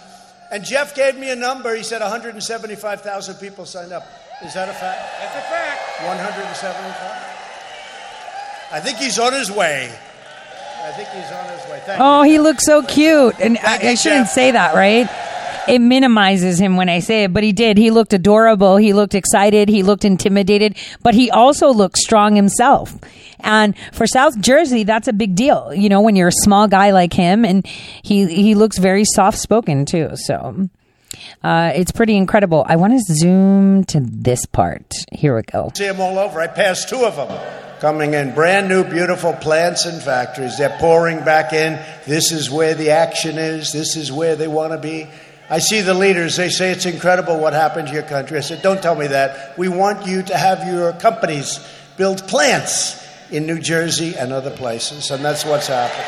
And 0.50 0.62
Jeff 0.64 0.94
gave 0.94 1.16
me 1.16 1.30
a 1.30 1.36
number. 1.36 1.74
He 1.74 1.82
said 1.82 2.00
175,000 2.02 3.34
people 3.36 3.64
signed 3.64 3.92
up. 3.92 4.06
Is 4.44 4.52
that 4.54 4.68
a 4.68 4.72
fact? 4.72 5.00
That's 5.20 5.36
a 5.36 5.40
fact. 5.48 5.80
175? 6.04 7.16
I 8.72 8.80
think 8.80 8.98
he's 8.98 9.18
on 9.18 9.32
his 9.32 9.50
way. 9.50 9.90
I 10.84 10.90
think 10.92 11.08
he's 11.10 11.30
on 11.32 11.48
his 11.58 11.70
way. 11.70 11.80
Thank 11.86 12.00
Oh, 12.00 12.22
you. 12.22 12.32
he 12.32 12.38
looks 12.40 12.66
so 12.66 12.82
cute. 12.82 13.34
And 13.40 13.56
I, 13.58 13.60
Thank 13.60 13.82
you, 13.84 13.88
I 13.90 13.94
shouldn't 13.94 14.26
Jeff. 14.26 14.34
say 14.34 14.50
that, 14.50 14.74
right? 14.74 15.08
It 15.68 15.78
minimizes 15.80 16.60
him 16.60 16.76
when 16.76 16.88
I 16.88 17.00
say 17.00 17.24
it, 17.24 17.32
but 17.32 17.42
he 17.42 17.52
did. 17.52 17.78
He 17.78 17.90
looked 17.90 18.12
adorable. 18.12 18.76
He 18.76 18.92
looked 18.92 19.14
excited. 19.14 19.68
He 19.68 19.82
looked 19.82 20.04
intimidated, 20.04 20.76
but 21.02 21.14
he 21.14 21.30
also 21.30 21.72
looked 21.72 21.98
strong 21.98 22.34
himself. 22.34 22.94
And 23.40 23.74
for 23.92 24.06
South 24.06 24.40
Jersey, 24.40 24.84
that's 24.84 25.08
a 25.08 25.12
big 25.12 25.34
deal. 25.34 25.72
You 25.74 25.88
know, 25.88 26.00
when 26.00 26.16
you're 26.16 26.28
a 26.28 26.32
small 26.32 26.68
guy 26.68 26.90
like 26.90 27.12
him, 27.12 27.44
and 27.44 27.66
he 27.66 28.26
he 28.26 28.54
looks 28.54 28.78
very 28.78 29.04
soft 29.04 29.38
spoken 29.38 29.84
too. 29.84 30.10
So. 30.14 30.68
Uh, 31.44 31.72
it's 31.74 31.92
pretty 31.92 32.16
incredible. 32.16 32.64
I 32.66 32.76
want 32.76 32.94
to 32.94 33.14
zoom 33.14 33.84
to 33.84 34.00
this 34.00 34.46
part. 34.46 34.94
Here 35.12 35.36
we 35.36 35.42
go. 35.42 35.70
see 35.74 35.86
them 35.86 36.00
all 36.00 36.18
over. 36.18 36.40
I 36.40 36.46
passed 36.46 36.88
two 36.88 37.04
of 37.04 37.16
them 37.16 37.28
coming 37.80 38.14
in. 38.14 38.34
Brand 38.34 38.68
new, 38.68 38.84
beautiful 38.84 39.32
plants 39.34 39.84
and 39.84 40.00
factories. 40.00 40.56
They're 40.56 40.76
pouring 40.78 41.24
back 41.24 41.52
in. 41.52 41.78
This 42.06 42.32
is 42.32 42.50
where 42.50 42.74
the 42.74 42.90
action 42.90 43.38
is. 43.38 43.72
This 43.72 43.96
is 43.96 44.10
where 44.10 44.36
they 44.36 44.48
want 44.48 44.72
to 44.72 44.78
be. 44.78 45.08
I 45.52 45.58
see 45.58 45.82
the 45.82 45.92
leaders. 45.92 46.36
They 46.36 46.48
say 46.48 46.70
it's 46.70 46.86
incredible 46.86 47.38
what 47.38 47.52
happened 47.52 47.88
to 47.88 47.92
your 47.92 48.04
country. 48.04 48.38
I 48.38 48.40
said, 48.40 48.62
don't 48.62 48.80
tell 48.80 48.94
me 48.94 49.08
that. 49.08 49.58
We 49.58 49.68
want 49.68 50.06
you 50.06 50.22
to 50.22 50.34
have 50.34 50.66
your 50.66 50.94
companies 50.94 51.60
build 51.98 52.26
plants 52.26 53.06
in 53.30 53.46
New 53.46 53.58
Jersey 53.60 54.16
and 54.16 54.32
other 54.32 54.50
places. 54.50 55.10
And 55.10 55.22
that's 55.22 55.44
what's 55.44 55.66
happened. 55.66 56.06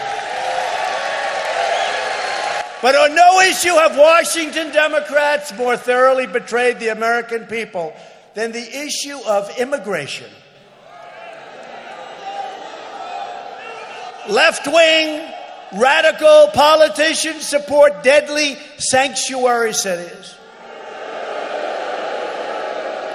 But 2.80 2.95
on 2.95 3.14
no 3.14 3.40
issue 3.40 3.74
have 3.74 3.99
Washington 3.99 4.72
Democrats 4.72 5.53
more 5.59 5.76
thoroughly 5.76 6.26
betrayed 6.26 6.80
the 6.80 6.88
American 6.88 7.45
people 7.45 7.92
than 8.32 8.51
the 8.51 8.78
issue 8.80 9.18
of 9.26 9.59
immigration. 9.59 10.30
Left 14.26 14.66
wing, 14.66 15.30
radical 15.77 16.49
politicians 16.53 17.47
support 17.47 18.03
deadly 18.03 18.57
sanctuary 18.79 19.72
cities. 19.72 20.35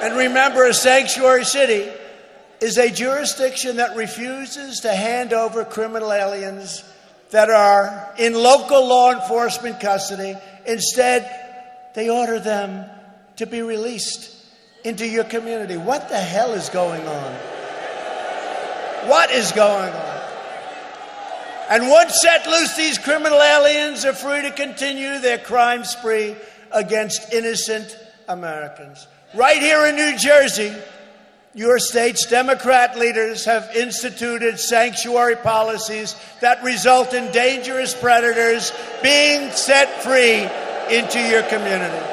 And 0.01 0.15
remember, 0.15 0.65
a 0.65 0.73
sanctuary 0.73 1.43
city 1.43 1.89
is 2.61 2.77
a 2.77 2.89
jurisdiction 2.89 3.77
that 3.77 3.95
refuses 3.95 4.81
to 4.81 4.93
hand 4.93 5.33
over 5.33 5.65
criminal 5.65 6.11
aliens 6.11 6.83
that 7.31 7.49
are 7.49 8.13
in 8.17 8.33
local 8.33 8.87
law 8.87 9.11
enforcement 9.11 9.79
custody. 9.79 10.35
Instead, 10.65 11.91
they 11.95 12.09
order 12.09 12.39
them 12.39 12.89
to 13.37 13.45
be 13.45 13.61
released 13.61 14.35
into 14.83 15.07
your 15.07 15.23
community. 15.23 15.77
What 15.77 16.09
the 16.09 16.17
hell 16.17 16.53
is 16.53 16.69
going 16.69 17.05
on? 17.07 17.33
What 19.09 19.31
is 19.31 19.51
going 19.51 19.93
on? 19.93 20.08
And 21.69 21.87
once 21.87 22.19
set 22.19 22.47
loose, 22.47 22.75
these 22.75 22.97
criminal 22.97 23.39
aliens 23.39 24.03
are 24.03 24.13
free 24.13 24.41
to 24.41 24.51
continue 24.51 25.19
their 25.19 25.37
crime 25.37 25.83
spree 25.83 26.35
against 26.71 27.31
innocent 27.31 27.95
Americans. 28.27 29.07
Right 29.35 29.61
here 29.61 29.85
in 29.85 29.95
New 29.95 30.17
Jersey, 30.17 30.73
your 31.53 31.77
state's 31.77 32.25
Democrat 32.25 32.97
leaders 32.97 33.45
have 33.45 33.69
instituted 33.75 34.59
sanctuary 34.59 35.35
policies 35.35 36.15
that 36.41 36.63
result 36.63 37.13
in 37.13 37.31
dangerous 37.31 37.93
predators 37.93 38.73
being 39.03 39.51
set 39.51 40.01
free 40.01 40.47
into 40.95 41.19
your 41.19 41.43
community. 41.43 42.05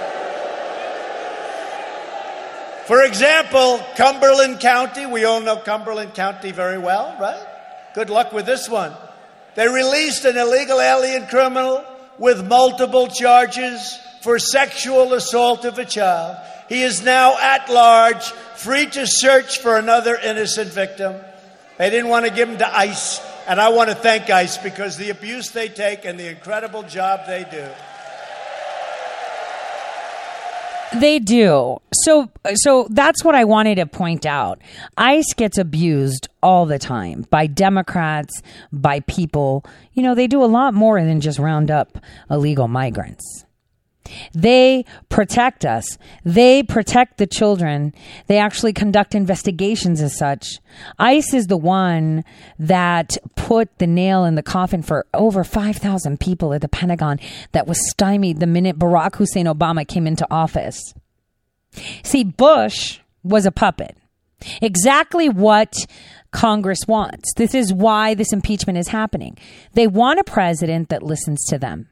For 2.84 3.02
example, 3.04 3.80
Cumberland 3.96 4.61
County, 4.61 5.07
we 5.07 5.24
all 5.24 5.40
know 5.40 5.57
Cumberland 5.57 6.12
County 6.12 6.52
very 6.52 6.78
well, 6.78 7.16
right? 7.18 7.46
Good 7.94 8.11
luck 8.11 8.32
with 8.34 8.44
this 8.44 8.68
one. 8.68 8.92
They 9.57 9.66
released 9.68 10.24
an 10.26 10.36
illegal 10.36 10.80
alien 10.80 11.26
criminal 11.26 11.82
with 12.18 12.46
multiple 12.46 13.09
charges 13.09 13.98
for 14.20 14.38
sexual 14.38 15.14
assault 15.14 15.64
of 15.64 15.78
a 15.78 15.84
child. 15.84 16.36
He 16.68 16.82
is 16.82 17.02
now 17.02 17.38
at 17.38 17.70
large, 17.70 18.24
free 18.57 18.86
to 18.86 19.07
search 19.07 19.59
for 19.59 19.78
another 19.78 20.16
innocent 20.16 20.72
victim. 20.72 21.16
They 21.78 21.90
didn't 21.90 22.09
want 22.09 22.26
to 22.26 22.32
give 22.32 22.48
him 22.48 22.59
to 22.59 22.76
ICE, 22.76 23.20
and 23.46 23.61
I 23.61 23.70
want 23.70 23.88
to 23.88 23.94
thank 23.94 24.28
ICE 24.28 24.59
because 24.59 24.96
the 24.96 25.11
abuse 25.11 25.50
they 25.50 25.68
take 25.68 26.04
and 26.04 26.18
the 26.18 26.28
incredible 26.28 26.82
job 26.82 27.20
they 27.26 27.46
do. 27.50 27.66
They 30.95 31.18
do. 31.18 31.78
So 31.93 32.30
so 32.55 32.87
that's 32.91 33.24
what 33.24 33.34
I 33.34 33.45
wanted 33.45 33.76
to 33.76 33.87
point 33.87 34.24
out. 34.26 34.61
ICE 34.97 35.32
gets 35.34 35.59
abused 35.59 36.28
all 36.43 36.66
the 36.66 36.78
time 36.78 37.26
by 37.30 37.47
Democrats, 37.47 38.41
by 38.72 39.01
people. 39.01 39.64
You 39.95 40.03
know, 40.03 40.14
they 40.14 40.26
do 40.26 40.43
a 40.43 40.47
lot 40.47 40.74
more 40.74 41.03
than 41.03 41.20
just 41.20 41.39
round 41.39 41.70
up 41.70 41.99
illegal 42.30 42.68
migrants. 42.68 43.45
They 44.34 44.84
protect 45.09 45.64
us. 45.64 45.98
They 46.24 46.62
protect 46.62 47.18
the 47.18 47.26
children. 47.26 47.94
They 48.26 48.38
actually 48.38 48.72
conduct 48.72 49.14
investigations 49.14 50.00
as 50.00 50.16
such. 50.16 50.61
ICE 50.98 51.34
is 51.34 51.46
the 51.46 51.57
one 51.57 52.24
that 52.59 53.16
put 53.34 53.78
the 53.78 53.86
nail 53.86 54.24
in 54.24 54.34
the 54.34 54.42
coffin 54.42 54.82
for 54.82 55.07
over 55.14 55.44
5,000 55.44 56.20
people 56.20 56.52
at 56.52 56.61
the 56.61 56.68
Pentagon 56.68 57.18
that 57.52 57.66
was 57.66 57.90
stymied 57.90 58.40
the 58.40 58.46
minute 58.46 58.78
Barack 58.78 59.16
Hussein 59.16 59.46
Obama 59.46 59.86
came 59.86 60.07
into 60.07 60.26
office. 60.30 60.94
See, 62.02 62.24
Bush 62.24 63.00
was 63.22 63.46
a 63.46 63.52
puppet. 63.52 63.96
Exactly 64.61 65.28
what 65.28 65.74
Congress 66.30 66.80
wants. 66.86 67.32
This 67.34 67.54
is 67.54 67.72
why 67.72 68.14
this 68.14 68.32
impeachment 68.32 68.78
is 68.78 68.88
happening. 68.88 69.38
They 69.72 69.86
want 69.86 70.20
a 70.20 70.24
president 70.24 70.90
that 70.90 71.02
listens 71.02 71.44
to 71.46 71.59
them. 71.59 71.88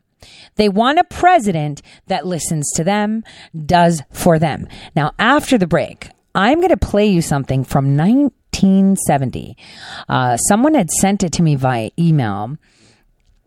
They 0.56 0.68
want 0.68 0.98
a 0.98 1.04
president 1.04 1.82
that 2.06 2.26
listens 2.26 2.70
to 2.74 2.84
them, 2.84 3.24
does 3.66 4.02
for 4.10 4.38
them. 4.38 4.68
Now, 4.94 5.12
after 5.18 5.58
the 5.58 5.66
break, 5.66 6.10
I'm 6.34 6.58
going 6.58 6.70
to 6.70 6.76
play 6.76 7.06
you 7.06 7.22
something 7.22 7.64
from 7.64 7.96
1970. 7.96 9.56
Uh, 10.08 10.36
someone 10.36 10.74
had 10.74 10.90
sent 10.90 11.22
it 11.22 11.32
to 11.34 11.42
me 11.42 11.54
via 11.54 11.90
email. 11.98 12.56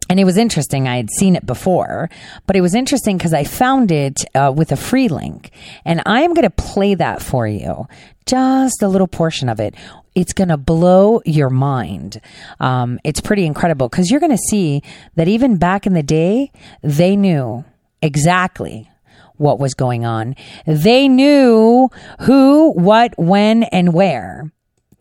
And 0.09 0.19
it 0.21 0.23
was 0.23 0.37
interesting. 0.37 0.87
I 0.87 0.95
had 0.95 1.09
seen 1.11 1.35
it 1.35 1.45
before, 1.45 2.09
but 2.45 2.55
it 2.55 2.61
was 2.61 2.73
interesting 2.73 3.17
because 3.17 3.33
I 3.33 3.43
found 3.43 3.91
it 3.91 4.23
uh, 4.33 4.53
with 4.55 4.71
a 4.71 4.77
free 4.77 5.09
link. 5.09 5.51
And 5.83 6.01
I 6.05 6.21
am 6.21 6.33
going 6.33 6.43
to 6.43 6.49
play 6.49 6.95
that 6.95 7.21
for 7.21 7.45
you, 7.45 7.87
just 8.25 8.81
a 8.81 8.87
little 8.87 9.07
portion 9.07 9.49
of 9.49 9.59
it. 9.59 9.75
It's 10.17 10.33
going 10.33 10.47
to 10.47 10.57
blow 10.57 11.21
your 11.25 11.51
mind. 11.51 12.19
Um, 12.59 12.99
it's 13.03 13.21
pretty 13.21 13.45
incredible 13.45 13.87
because 13.87 14.09
you're 14.09 14.19
going 14.19 14.31
to 14.31 14.43
see 14.49 14.81
that 15.13 15.27
even 15.27 15.57
back 15.57 15.85
in 15.85 15.93
the 15.93 16.01
day, 16.01 16.51
they 16.81 17.15
knew 17.15 17.63
exactly 18.01 18.89
what 19.35 19.59
was 19.59 19.75
going 19.75 20.05
on. 20.05 20.35
They 20.65 21.07
knew 21.07 21.91
who, 22.21 22.71
what, 22.71 23.13
when, 23.19 23.61
and 23.65 23.93
where. 23.93 24.51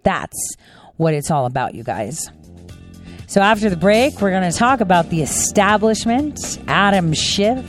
That's 0.02 0.56
what 0.98 1.14
it's 1.14 1.30
all 1.30 1.46
about, 1.46 1.74
you 1.74 1.82
guys. 1.82 2.28
So 3.26 3.40
after 3.40 3.70
the 3.70 3.76
break, 3.76 4.20
we're 4.20 4.32
going 4.32 4.52
to 4.52 4.58
talk 4.58 4.82
about 4.82 5.08
the 5.08 5.22
establishment, 5.22 6.58
Adam 6.68 7.14
Schiff, 7.14 7.64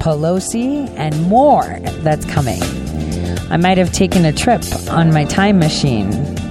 Pelosi, 0.00 0.86
and 0.98 1.18
more 1.22 1.78
that's 2.02 2.26
coming. 2.26 2.62
I 3.50 3.56
might 3.56 3.78
have 3.78 3.90
taken 3.90 4.26
a 4.26 4.34
trip 4.34 4.62
on 4.90 5.14
my 5.14 5.24
time 5.24 5.58
machine. 5.58 6.43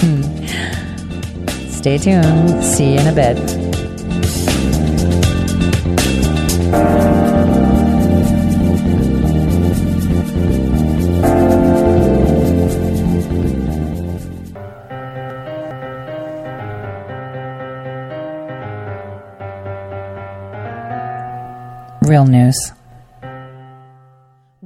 Stay 1.68 1.98
tuned. 1.98 2.64
See 2.64 2.94
you 2.94 3.00
in 3.00 3.06
a 3.06 3.12
bit. 3.12 3.36
Real 22.08 22.24
news. 22.24 22.72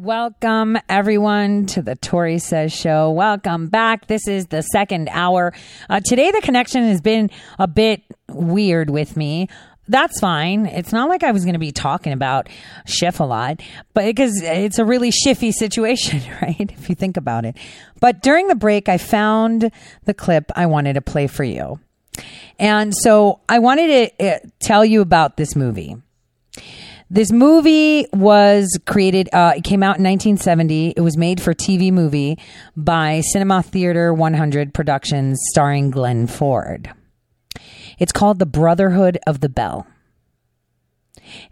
Welcome, 0.05 0.77
everyone, 0.87 1.65
to 1.69 1.81
the 1.81 1.97
Tori 1.97 2.39
Says 2.39 2.75
Show. 2.75 3.11
Welcome 3.13 3.69
back. 3.69 4.07
This 4.07 4.29
is 4.29 4.49
the 4.49 4.61
second 4.61 5.09
hour. 5.11 5.55
Uh, 5.89 6.01
today, 6.05 6.31
the 6.31 6.43
connection 6.43 6.83
has 6.83 7.01
been 7.01 7.31
a 7.59 7.67
bit 7.67 8.03
weird 8.29 8.91
with 8.91 9.17
me. 9.17 9.49
That's 9.89 10.21
fine. 10.21 10.67
It's 10.67 10.93
not 10.93 11.09
like 11.09 11.23
I 11.23 11.31
was 11.31 11.45
going 11.45 11.55
to 11.55 11.59
be 11.59 11.73
talking 11.73 12.13
about 12.13 12.51
Schiff 12.85 13.19
a 13.19 13.25
lot, 13.25 13.63
but 13.95 14.05
because 14.05 14.43
it's 14.43 14.79
a 14.79 14.85
really 14.85 15.11
shiffy 15.11 15.55
situation, 15.55 16.21
right? 16.43 16.71
If 16.71 16.91
you 16.91 16.95
think 16.95 17.17
about 17.17 17.47
it. 17.47 17.57
But 17.99 18.21
during 18.23 18.49
the 18.49 18.55
break, 18.55 18.91
I 18.91 18.99
found 18.99 19.71
the 20.05 20.13
clip 20.13 20.53
I 20.55 20.67
wanted 20.67 20.95
to 20.95 21.01
play 21.01 21.29
for 21.29 21.45
you. 21.45 21.81
And 22.59 22.95
so 22.95 23.41
I 23.49 23.59
wanted 23.59 24.19
to 24.19 24.35
uh, 24.35 24.39
tell 24.61 24.85
you 24.85 25.01
about 25.01 25.39
this 25.39 25.57
movie. 25.57 25.97
This 27.15 27.31
movie 27.31 28.09
was 28.13 28.77
created, 28.87 29.29
uh, 29.33 29.53
it 29.57 29.63
came 29.63 29.85
out 29.85 29.99
in 29.99 30.03
1970. 30.03 30.95
It 30.97 31.01
was 31.01 31.17
made 31.17 31.41
for 31.41 31.55
TV 31.55 31.93
movie 31.93 32.41
by 32.77 33.21
Cinema 33.21 33.63
Center 33.63 34.13
100 34.13 34.75
Productions 34.75 35.39
starring 35.53 35.93
Glenn 35.93 36.27
Ford. 36.27 36.93
It's 38.01 38.11
called 38.11 38.41
The 38.41 38.47
Brotherhood 38.47 39.21
of 39.29 39.39
the 39.39 39.49
Bell. 39.49 39.87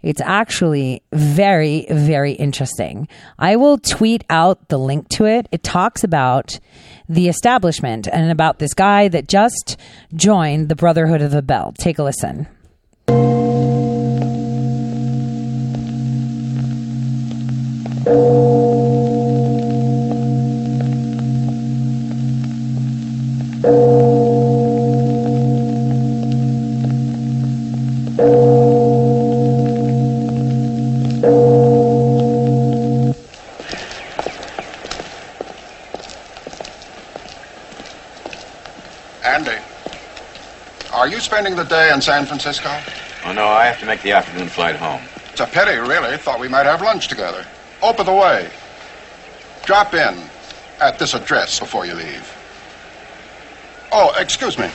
It's 0.01 0.19
actually 0.19 1.01
very, 1.13 1.85
very 1.89 2.33
interesting. 2.33 3.07
I 3.39 3.55
will 3.55 3.77
tweet 3.77 4.25
out 4.29 4.67
the 4.67 4.77
link 4.77 5.07
to 5.11 5.23
it. 5.23 5.47
It 5.53 5.63
talks 5.63 6.03
about 6.03 6.59
the 7.07 7.29
establishment 7.29 8.09
and 8.11 8.29
about 8.29 8.59
this 8.59 8.73
guy 8.73 9.07
that 9.07 9.29
just 9.29 9.77
joined 10.13 10.67
the 10.67 10.75
Brotherhood 10.75 11.21
of 11.21 11.31
the 11.31 11.41
Bell. 11.41 11.73
Take 11.79 11.99
a 11.99 12.03
listen. 12.03 12.47
Andy, 18.05 18.15
are 40.91 41.07
you 41.07 41.21
spending 41.21 41.55
the 41.55 41.63
day 41.63 41.93
in 41.93 42.01
San 42.01 42.25
Francisco? 42.25 42.69
Oh, 43.23 43.31
no, 43.31 43.47
I 43.47 43.63
have 43.65 43.79
to 43.79 43.85
make 43.85 44.01
the 44.01 44.11
afternoon 44.11 44.49
flight 44.49 44.75
home. 44.75 45.01
It's 45.31 45.39
a 45.39 45.45
pity, 45.45 45.77
really. 45.77 46.17
Thought 46.17 46.41
we 46.41 46.49
might 46.49 46.65
have 46.65 46.81
lunch 46.81 47.07
together. 47.07 47.45
By 47.83 48.03
the 48.03 48.13
way, 48.13 48.49
drop 49.65 49.93
in 49.93 50.17
at 50.79 50.97
this 50.99 51.13
address 51.13 51.59
before 51.59 51.85
you 51.85 51.93
leave. 51.93 52.33
Oh, 53.91 54.13
excuse 54.17 54.57
me. 54.57 54.69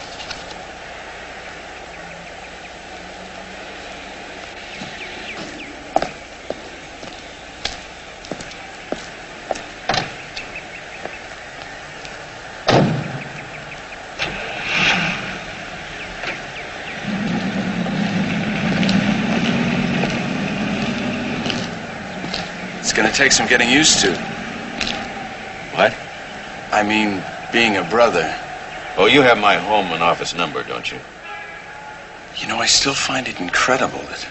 Gonna 23.02 23.14
take 23.14 23.32
some 23.32 23.46
getting 23.46 23.70
used 23.70 24.00
to. 24.00 24.12
What? 25.74 25.94
I 26.72 26.82
mean, 26.82 27.22
being 27.52 27.76
a 27.76 27.84
brother. 27.84 28.34
Oh, 28.96 29.06
you 29.06 29.22
have 29.22 29.38
my 29.38 29.56
home 29.56 29.86
and 29.92 30.02
office 30.02 30.34
number, 30.34 30.62
don't 30.62 30.90
you? 30.90 30.98
You 32.36 32.48
know, 32.48 32.58
I 32.58 32.66
still 32.66 32.94
find 32.94 33.28
it 33.28 33.40
incredible 33.40 34.00
that. 34.00 34.28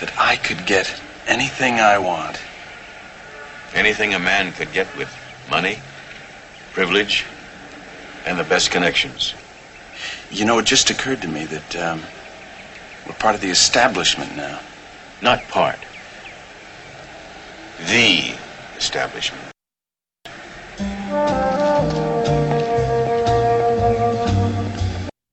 that 0.00 0.12
I 0.18 0.36
could 0.36 0.64
get 0.66 1.00
anything 1.26 1.80
I 1.80 1.98
want. 1.98 2.40
Anything 3.74 4.14
a 4.14 4.18
man 4.18 4.52
could 4.52 4.72
get 4.72 4.86
with 4.96 5.14
money? 5.50 5.78
privilege, 6.78 7.24
and 8.24 8.38
the 8.38 8.44
best 8.44 8.70
connections. 8.70 9.34
You 10.30 10.44
know, 10.44 10.60
it 10.60 10.64
just 10.64 10.90
occurred 10.90 11.22
to 11.22 11.28
me 11.28 11.44
that 11.46 11.76
um, 11.76 12.00
we're 13.04 13.14
part 13.14 13.34
of 13.34 13.40
the 13.40 13.50
establishment 13.50 14.36
now. 14.36 14.60
Not 15.20 15.42
part. 15.48 15.80
The 17.86 18.34
establishment. 18.76 19.52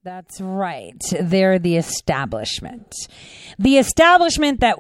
That's 0.04 0.40
right. 0.40 1.02
They're 1.20 1.58
the 1.58 1.78
establishment. 1.78 2.94
The 3.58 3.78
establishment 3.78 4.60
that 4.60 4.78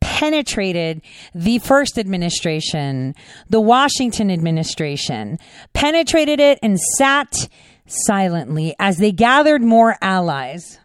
penetrated 0.00 1.02
the 1.34 1.58
first 1.58 1.98
administration, 1.98 3.14
the 3.48 3.60
Washington 3.60 4.30
administration, 4.30 5.38
penetrated 5.74 6.40
it 6.40 6.58
and 6.62 6.80
sat 6.96 7.48
silently 7.86 8.74
as 8.78 8.96
they 8.96 9.12
gathered 9.12 9.62
more 9.62 9.96
allies. 10.00 10.78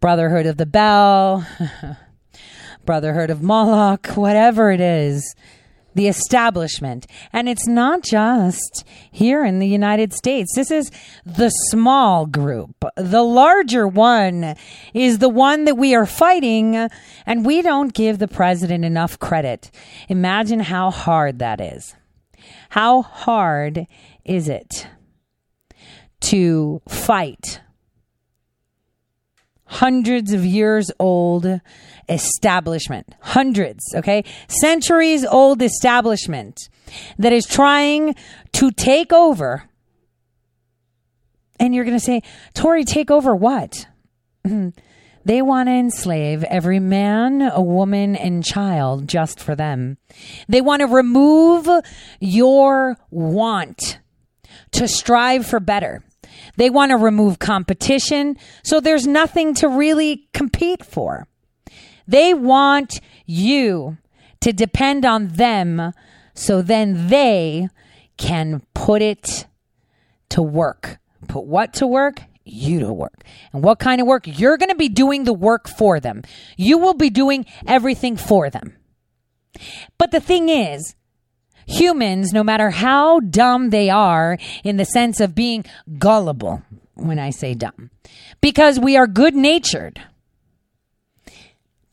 Brotherhood 0.00 0.46
of 0.46 0.56
the 0.56 0.66
Bell, 0.66 1.46
Brotherhood 2.88 3.28
of 3.28 3.42
Moloch, 3.42 4.06
whatever 4.16 4.72
it 4.72 4.80
is 4.80 5.34
the 5.94 6.08
establishment. 6.08 7.06
And 7.34 7.46
it's 7.46 7.68
not 7.68 8.02
just 8.02 8.82
here 9.10 9.44
in 9.44 9.58
the 9.58 9.68
United 9.68 10.14
States. 10.14 10.54
This 10.54 10.70
is 10.70 10.90
the 11.26 11.50
small 11.50 12.24
group. 12.24 12.82
The 12.96 13.22
larger 13.22 13.86
one 13.86 14.54
is 14.94 15.18
the 15.18 15.28
one 15.28 15.66
that 15.66 15.76
we 15.76 15.94
are 15.94 16.06
fighting, 16.06 16.88
and 17.26 17.44
we 17.44 17.60
don't 17.60 17.92
give 17.92 18.20
the 18.20 18.26
president 18.26 18.86
enough 18.86 19.18
credit. 19.18 19.70
Imagine 20.08 20.60
how 20.60 20.90
hard 20.90 21.40
that 21.40 21.60
is. 21.60 21.94
How 22.70 23.02
hard 23.02 23.86
is 24.24 24.48
it 24.48 24.88
to 26.20 26.80
fight 26.88 27.60
hundreds 29.68 30.32
of 30.32 30.44
years 30.44 30.90
old 30.98 31.60
establishment. 32.08 33.14
Hundreds, 33.20 33.84
okay? 33.94 34.24
Centuries 34.48 35.24
old 35.24 35.62
establishment 35.62 36.68
that 37.18 37.32
is 37.32 37.46
trying 37.46 38.14
to 38.52 38.70
take 38.70 39.12
over. 39.12 39.64
And 41.60 41.74
you're 41.74 41.84
going 41.84 41.98
to 41.98 42.04
say, 42.04 42.22
Tori, 42.54 42.84
take 42.84 43.10
over 43.10 43.36
what? 43.36 43.86
they 45.24 45.42
want 45.42 45.68
to 45.68 45.72
enslave 45.72 46.44
every 46.44 46.80
man, 46.80 47.42
a 47.42 47.60
woman, 47.60 48.16
and 48.16 48.44
child 48.44 49.06
just 49.06 49.38
for 49.38 49.54
them. 49.54 49.98
They 50.48 50.62
want 50.62 50.80
to 50.80 50.86
remove 50.86 51.68
your 52.20 52.96
want 53.10 53.98
to 54.72 54.88
strive 54.88 55.46
for 55.46 55.60
better. 55.60 56.02
They 56.58 56.70
want 56.70 56.90
to 56.90 56.96
remove 56.96 57.38
competition, 57.38 58.36
so 58.64 58.80
there's 58.80 59.06
nothing 59.06 59.54
to 59.54 59.68
really 59.68 60.28
compete 60.34 60.84
for. 60.84 61.28
They 62.08 62.34
want 62.34 63.00
you 63.26 63.98
to 64.40 64.52
depend 64.52 65.04
on 65.04 65.28
them 65.28 65.92
so 66.34 66.60
then 66.60 67.06
they 67.06 67.68
can 68.16 68.62
put 68.74 69.02
it 69.02 69.46
to 70.30 70.42
work. 70.42 70.98
Put 71.28 71.44
what 71.44 71.74
to 71.74 71.86
work? 71.86 72.22
You 72.44 72.80
to 72.80 72.92
work. 72.92 73.22
And 73.52 73.62
what 73.62 73.78
kind 73.78 74.00
of 74.00 74.08
work? 74.08 74.24
You're 74.26 74.56
going 74.56 74.70
to 74.70 74.74
be 74.74 74.88
doing 74.88 75.22
the 75.22 75.32
work 75.32 75.68
for 75.68 76.00
them. 76.00 76.22
You 76.56 76.78
will 76.78 76.94
be 76.94 77.08
doing 77.10 77.46
everything 77.68 78.16
for 78.16 78.50
them. 78.50 78.76
But 79.96 80.10
the 80.10 80.20
thing 80.20 80.48
is, 80.48 80.96
humans, 81.68 82.32
no 82.32 82.42
matter 82.42 82.70
how 82.70 83.20
dumb 83.20 83.70
they 83.70 83.90
are 83.90 84.38
in 84.64 84.76
the 84.76 84.84
sense 84.84 85.20
of 85.20 85.34
being 85.34 85.64
gullible, 85.98 86.62
when 86.94 87.18
I 87.18 87.30
say 87.30 87.54
dumb, 87.54 87.90
because 88.40 88.80
we 88.80 88.96
are 88.96 89.06
good 89.06 89.34
natured 89.34 90.00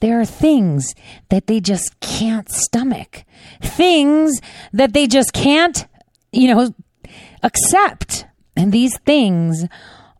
there 0.06 0.20
are 0.20 0.26
things 0.26 0.94
that 1.30 1.48
they 1.48 1.60
just 1.60 2.00
can't 2.00 2.50
stomach, 2.50 3.24
things 3.62 4.40
that 4.72 4.94
they 4.94 5.08
just 5.08 5.34
can't, 5.34 5.88
you 6.32 6.54
know, 6.54 6.74
accept. 7.42 8.26
And 8.56 8.72
these 8.72 8.98
things 9.00 9.66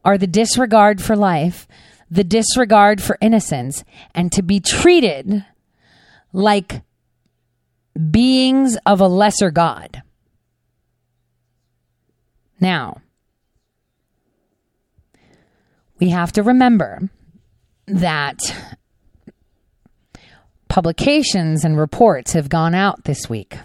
are 0.04 0.18
the 0.18 0.28
disregard 0.28 1.02
for 1.02 1.16
life, 1.16 1.68
the 2.10 2.24
disregard 2.24 3.02
for 3.02 3.18
innocence, 3.22 3.84
and 4.14 4.32
to 4.32 4.42
be 4.42 4.60
treated 4.60 5.46
like 6.34 6.82
beings 8.12 8.78
of 8.86 9.02
a 9.02 9.08
lesser 9.08 9.52
God. 9.52 10.02
Now, 12.60 13.02
we 16.00 16.10
have 16.10 16.32
to 16.34 16.44
remember 16.44 17.10
that 17.88 18.40
publications 20.68 21.64
and 21.64 21.78
reports 21.78 22.34
have 22.34 22.50
gone 22.50 22.74
out 22.74 23.04
this 23.04 23.30
week 23.30 23.58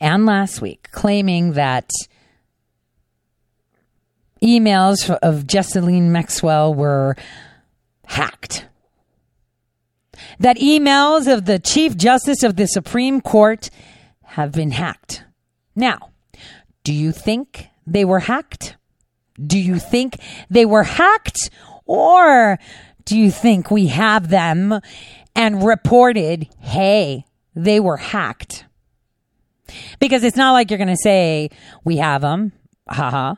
and 0.00 0.24
last 0.26 0.60
week 0.60 0.88
claiming 0.92 1.52
that 1.52 1.90
emails 4.42 5.10
of 5.22 5.46
Ghislaine 5.46 6.12
Maxwell 6.12 6.74
were 6.74 7.16
hacked. 8.06 8.66
That 10.38 10.58
emails 10.58 11.32
of 11.32 11.44
the 11.44 11.58
Chief 11.58 11.96
Justice 11.96 12.42
of 12.42 12.56
the 12.56 12.66
Supreme 12.66 13.20
Court 13.20 13.70
have 14.22 14.52
been 14.52 14.72
hacked. 14.72 15.24
Now, 15.74 16.10
do 16.82 16.92
you 16.92 17.12
think 17.12 17.68
they 17.86 18.04
were 18.04 18.20
hacked? 18.20 18.76
Do 19.40 19.58
you 19.58 19.78
think 19.78 20.18
they 20.48 20.64
were 20.64 20.84
hacked? 20.84 21.50
Or 21.86 22.58
do 23.04 23.18
you 23.18 23.30
think 23.30 23.70
we 23.70 23.88
have 23.88 24.28
them 24.28 24.80
and 25.34 25.64
reported, 25.64 26.48
hey, 26.60 27.24
they 27.54 27.80
were 27.80 27.96
hacked. 27.96 28.64
Because 29.98 30.24
it's 30.24 30.36
not 30.36 30.52
like 30.52 30.70
you're 30.70 30.78
going 30.78 30.88
to 30.88 30.96
say, 30.96 31.50
we 31.84 31.96
have 31.96 32.22
them. 32.22 32.52
Haha. 32.88 33.34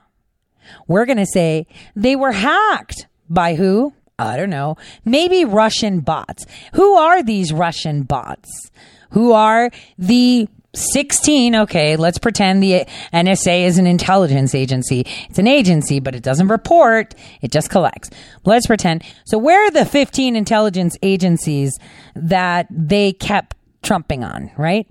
We're 0.89 1.07
going 1.07 1.19
to 1.19 1.27
say 1.27 1.67
they 1.95 2.17
were 2.17 2.33
hacked 2.33 3.07
by 3.29 3.55
who? 3.55 3.93
I 4.19 4.37
don't 4.37 4.51
know. 4.51 4.77
Maybe 5.05 5.45
Russian 5.45 6.01
bots. 6.01 6.47
Who 6.73 6.95
are 6.95 7.23
these 7.23 7.53
Russian 7.53 8.03
bots? 8.03 8.71
Who 9.11 9.33
are 9.33 9.71
the 9.99 10.49
16, 10.75 11.55
okay, 11.55 11.97
let's 11.97 12.19
pretend 12.19 12.63
the 12.63 12.87
NSA 13.13 13.65
is 13.65 13.79
an 13.79 13.87
intelligence 13.87 14.55
agency. 14.55 15.07
It's 15.29 15.39
an 15.39 15.47
agency, 15.47 16.01
but 16.01 16.15
it 16.15 16.23
doesn't 16.23 16.49
report, 16.49 17.15
it 17.41 17.51
just 17.51 17.71
collects. 17.71 18.11
Let's 18.45 18.67
pretend. 18.67 19.03
So, 19.25 19.39
where 19.39 19.67
are 19.67 19.71
the 19.71 19.87
15 19.87 20.37
intelligence 20.37 20.97
agencies 21.03 21.79
that 22.15 22.67
they 22.71 23.13
kept 23.13 23.57
trumping 23.83 24.23
on, 24.23 24.51
right? 24.57 24.87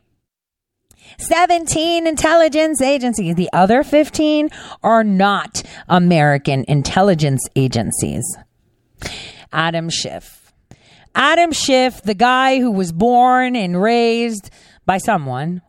17 1.19 2.07
intelligence 2.07 2.81
agencies. 2.81 3.35
The 3.35 3.49
other 3.53 3.83
15 3.83 4.49
are 4.81 5.03
not 5.03 5.61
American 5.87 6.65
intelligence 6.67 7.47
agencies. 7.55 8.23
Adam 9.51 9.89
Schiff. 9.89 10.53
Adam 11.13 11.51
Schiff, 11.51 12.01
the 12.01 12.13
guy 12.13 12.59
who 12.59 12.71
was 12.71 12.91
born 12.91 13.55
and 13.55 13.81
raised 13.81 14.49
by 14.85 14.97
someone 14.97 15.61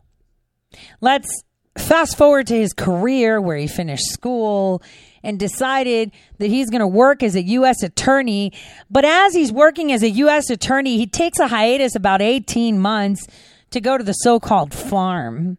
Let's 1.01 1.43
fast 1.77 2.17
forward 2.17 2.47
to 2.47 2.57
his 2.57 2.73
career 2.73 3.39
where 3.39 3.57
he 3.57 3.67
finished 3.67 4.05
school 4.05 4.81
and 5.23 5.39
decided 5.39 6.11
that 6.37 6.47
he's 6.47 6.69
going 6.69 6.81
to 6.81 6.87
work 6.87 7.23
as 7.23 7.35
a 7.35 7.41
U.S. 7.41 7.83
attorney. 7.83 8.53
But 8.89 9.05
as 9.05 9.33
he's 9.33 9.51
working 9.51 9.91
as 9.91 10.03
a 10.03 10.09
U.S. 10.09 10.49
attorney, 10.49 10.97
he 10.97 11.07
takes 11.07 11.39
a 11.39 11.47
hiatus 11.47 11.95
about 11.95 12.21
18 12.21 12.79
months 12.79 13.27
to 13.71 13.81
go 13.81 13.97
to 13.97 14.03
the 14.03 14.13
so 14.13 14.39
called 14.39 14.73
farm. 14.73 15.57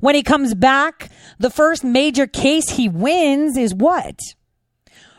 When 0.00 0.14
he 0.14 0.22
comes 0.22 0.54
back, 0.54 1.10
the 1.38 1.50
first 1.50 1.82
major 1.82 2.26
case 2.26 2.70
he 2.70 2.88
wins 2.88 3.56
is 3.56 3.74
what? 3.74 4.18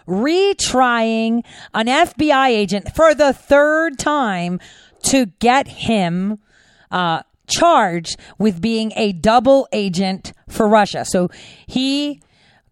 Retrying 0.08 1.44
an 1.74 1.88
FBI 1.88 2.48
agent 2.50 2.96
for 2.96 3.14
the 3.14 3.34
third 3.34 3.98
time 3.98 4.60
to 5.04 5.28
get 5.40 5.68
him 5.68 6.40
uh, 6.92 7.24
charged 7.48 8.18
with 8.38 8.62
being 8.62 8.94
a 8.96 9.12
double 9.12 9.68
agent 9.72 10.34
for 10.50 10.68
Russia. 10.68 11.06
So 11.06 11.30
he 11.68 12.22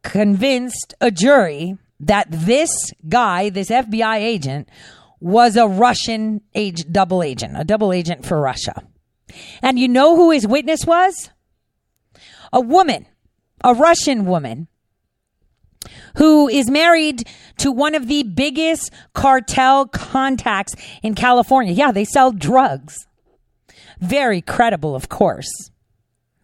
convinced 0.03 0.93
a 1.01 1.11
jury 1.11 1.77
that 1.99 2.27
this 2.29 2.71
guy, 3.07 3.49
this 3.49 3.69
FBI 3.69 4.17
agent, 4.17 4.69
was 5.19 5.55
a 5.55 5.67
Russian 5.67 6.41
age, 6.55 6.83
double 6.91 7.21
agent, 7.21 7.55
a 7.55 7.63
double 7.63 7.93
agent 7.93 8.25
for 8.25 8.39
Russia. 8.39 8.83
And 9.61 9.77
you 9.77 9.87
know 9.87 10.15
who 10.15 10.31
his 10.31 10.47
witness 10.47 10.85
was? 10.85 11.29
A 12.51 12.59
woman, 12.59 13.05
a 13.63 13.73
Russian 13.73 14.25
woman 14.25 14.67
who 16.17 16.47
is 16.49 16.69
married 16.69 17.27
to 17.57 17.71
one 17.71 17.95
of 17.95 18.07
the 18.07 18.23
biggest 18.23 18.91
cartel 19.13 19.87
contacts 19.87 20.75
in 21.03 21.15
California. 21.15 21.73
Yeah, 21.73 21.91
they 21.91 22.05
sell 22.05 22.31
drugs. 22.31 23.07
Very 23.99 24.41
credible, 24.41 24.95
of 24.95 25.09
course. 25.09 25.51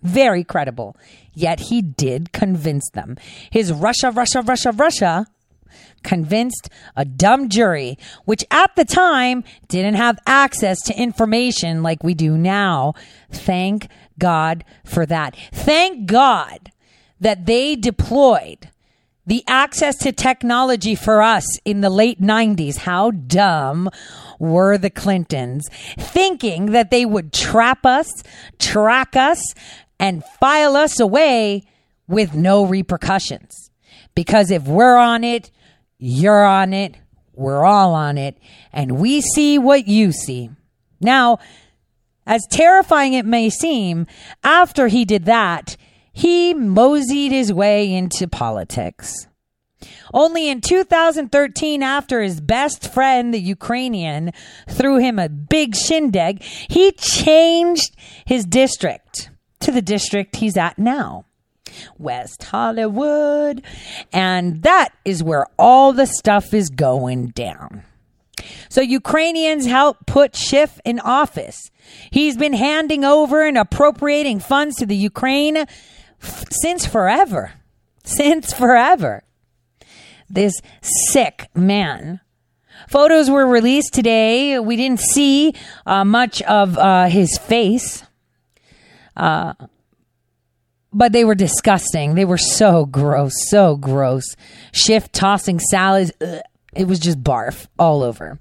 very 0.04 0.44
credible. 0.44 0.96
Yet 1.34 1.60
he 1.60 1.82
did 1.82 2.32
convince 2.32 2.90
them. 2.94 3.18
His 3.52 3.74
Russia, 3.74 4.12
Russia, 4.12 4.42
Russia, 4.42 4.72
Russia 4.72 5.26
convinced 6.04 6.70
a 6.96 7.04
dumb 7.04 7.50
jury, 7.50 7.98
which 8.26 8.46
at 8.52 8.76
the 8.76 8.86
time 8.86 9.44
didn't 9.68 9.96
have 9.96 10.18
access 10.26 10.80
to 10.84 10.98
information 10.98 11.84
like 11.84 12.04
we 12.04 12.14
do 12.14 12.38
now. 12.38 12.94
Thank 13.32 13.88
God 14.18 14.64
for 14.86 15.06
that. 15.06 15.36
Thank 15.52 16.06
God 16.08 16.72
that 17.20 17.46
they 17.46 17.76
deployed 17.76 18.70
the 19.28 19.44
access 19.46 19.96
to 19.98 20.12
technology 20.12 20.96
for 20.96 21.22
us 21.22 21.46
in 21.66 21.82
the 21.82 21.90
late 21.90 22.20
90s. 22.20 22.78
How 22.78 23.12
dumb 23.12 23.90
were 24.40 24.78
the 24.78 24.90
Clintons 24.90 25.68
thinking 26.00 26.68
that 26.68 26.90
they 26.90 27.06
would 27.06 27.34
trap 27.34 27.86
us, 27.86 28.08
track 28.58 29.16
us, 29.16 29.40
and 30.00 30.24
file 30.40 30.76
us 30.76 31.00
away 31.00 31.64
with 32.08 32.34
no 32.34 32.66
repercussions? 32.66 33.70
Because 34.16 34.50
if 34.50 34.64
we're 34.64 34.98
on 34.98 35.24
it, 35.24 35.52
you're 36.00 36.46
on 36.46 36.74
it, 36.74 36.96
we're 37.34 37.66
all 37.66 37.94
on 37.94 38.18
it, 38.18 38.38
and 38.72 38.98
we 38.98 39.22
see 39.22 39.60
what 39.60 39.88
you 39.88 40.12
see. 40.12 40.50
Now, 41.02 41.38
as 42.26 42.48
terrifying 42.50 43.14
it 43.14 43.26
may 43.26 43.50
seem, 43.50 44.08
after 44.44 44.88
he 44.88 45.06
did 45.06 45.26
that, 45.26 45.78
he 46.18 46.52
moseyed 46.56 47.32
his 47.32 47.54
way 47.54 47.94
into 47.94 48.28
politics. 48.28 49.28
Only 50.12 50.50
in 50.50 50.62
2013, 50.62 51.84
after 51.84 52.24
his 52.24 52.42
best 52.42 52.92
friend, 52.92 53.32
the 53.32 53.40
Ukrainian, 53.40 54.32
threw 54.68 54.98
him 54.98 55.20
a 55.20 55.30
big 55.30 55.76
shindig, 55.76 56.42
he 56.42 56.92
changed 56.94 57.96
his 58.26 58.46
district 58.46 59.30
to 59.60 59.72
the 59.72 59.84
district 59.84 60.38
he's 60.38 60.58
at 60.58 60.80
now. 60.80 61.26
West 62.00 62.42
Hollywood. 62.46 63.64
And 64.12 64.64
that 64.64 64.94
is 65.06 65.22
where 65.22 65.46
all 65.60 65.94
the 65.94 66.08
stuff 66.08 66.52
is 66.52 66.70
going 66.72 67.28
down. 67.28 67.84
So 68.70 68.82
Ukrainians 68.82 69.68
helped 69.68 70.08
put 70.08 70.36
Schiff 70.36 70.82
in 70.84 71.00
office. 71.00 71.70
He's 72.10 72.38
been 72.38 72.54
handing 72.54 73.04
over 73.04 73.46
and 73.46 73.56
appropriating 73.56 74.40
funds 74.40 74.78
to 74.78 74.88
the 74.88 74.96
Ukraine 74.96 75.68
since 76.20 76.86
forever. 76.86 77.54
Since 78.04 78.54
forever. 78.54 79.24
This 80.30 80.62
sick 80.82 81.50
man. 81.54 82.22
Photos 82.90 83.30
were 83.30 83.46
released 83.46 83.94
today. 83.94 84.60
We 84.60 84.76
didn't 84.76 85.00
see 85.00 85.54
uh, 85.86 86.06
much 86.06 86.42
of 86.44 86.78
uh, 86.78 87.08
his 87.08 87.38
face. 87.38 88.04
Uh, 89.16 89.54
but 90.94 91.12
they 91.12 91.26
were 91.26 91.36
disgusting. 91.36 92.16
They 92.16 92.26
were 92.26 92.38
so 92.38 92.86
gross, 92.86 93.34
so 93.50 93.76
gross. 93.76 94.36
Schiff 94.72 95.12
tossing 95.12 95.60
salads. 95.60 96.12
Ugh, 96.22 96.42
it 96.74 96.88
was 96.88 97.00
just 97.00 97.24
barf 97.24 97.68
all 97.78 98.04
over. 98.04 98.38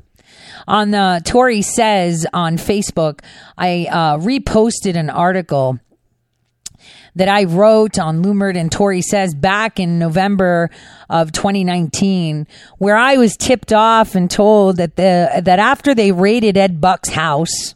On 0.69 0.91
the 0.91 1.23
Tori 1.25 1.63
says 1.63 2.27
on 2.33 2.57
Facebook, 2.57 3.21
I 3.57 3.89
uh, 3.91 4.19
reposted 4.19 4.97
an 4.97 5.11
article 5.11 5.79
that 7.17 7.29
I 7.29 7.45
wrote 7.45 7.99
on 7.99 8.23
Lumert 8.23 8.57
and 8.57 8.71
Tori 8.71 9.03
says 9.03 9.35
back 9.35 9.81
in 9.81 9.99
November 9.99 10.71
of 11.11 11.33
2019, 11.33 12.47
where 12.79 12.97
I 12.97 13.17
was 13.17 13.37
tipped 13.37 13.73
off 13.73 14.15
and 14.15 14.31
told 14.31 14.77
that 14.77 14.97
the 14.97 15.43
that 15.43 15.59
after 15.59 15.95
they 15.95 16.13
raided 16.13 16.57
Ed 16.57 16.81
Buck's 16.81 17.09
house, 17.09 17.75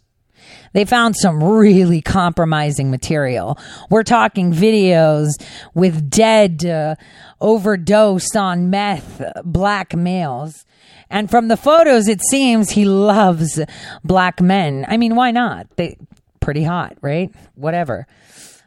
they 0.72 0.84
found 0.84 1.16
some 1.16 1.42
really 1.42 2.00
compromising 2.00 2.90
material. 2.90 3.58
We're 3.88 4.04
talking 4.04 4.52
videos 4.52 5.30
with 5.74 6.10
dead, 6.10 6.64
uh, 6.64 6.94
overdosed 7.40 8.36
on 8.36 8.70
meth 8.70 9.22
black 9.44 9.96
males. 9.96 10.64
And 11.08 11.28
from 11.28 11.48
the 11.48 11.56
photos, 11.56 12.06
it 12.06 12.20
seems 12.22 12.70
he 12.70 12.84
loves 12.84 13.58
black 14.04 14.40
men. 14.40 14.84
I 14.86 14.96
mean, 14.96 15.16
why 15.16 15.32
not? 15.32 15.66
They 15.74 15.96
pretty 16.38 16.62
hot, 16.62 16.96
right? 17.00 17.34
Whatever. 17.56 18.06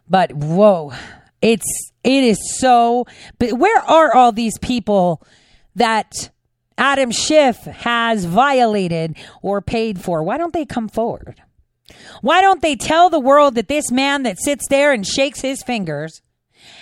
But 0.09 0.33
whoa, 0.33 0.93
it's 1.41 1.91
it 2.03 2.23
is 2.23 2.59
so. 2.59 3.05
But 3.39 3.53
where 3.53 3.79
are 3.81 4.13
all 4.13 4.31
these 4.31 4.57
people 4.59 5.25
that 5.75 6.29
Adam 6.77 7.11
Schiff 7.11 7.57
has 7.57 8.25
violated 8.25 9.15
or 9.41 9.61
paid 9.61 10.01
for? 10.01 10.23
Why 10.23 10.37
don't 10.37 10.53
they 10.53 10.65
come 10.65 10.87
forward? 10.87 11.41
Why 12.21 12.41
don't 12.41 12.61
they 12.61 12.75
tell 12.75 13.09
the 13.09 13.19
world 13.19 13.55
that 13.55 13.67
this 13.67 13.91
man 13.91 14.23
that 14.23 14.39
sits 14.39 14.67
there 14.69 14.91
and 14.91 15.05
shakes 15.05 15.41
his 15.41 15.63
fingers 15.63 16.21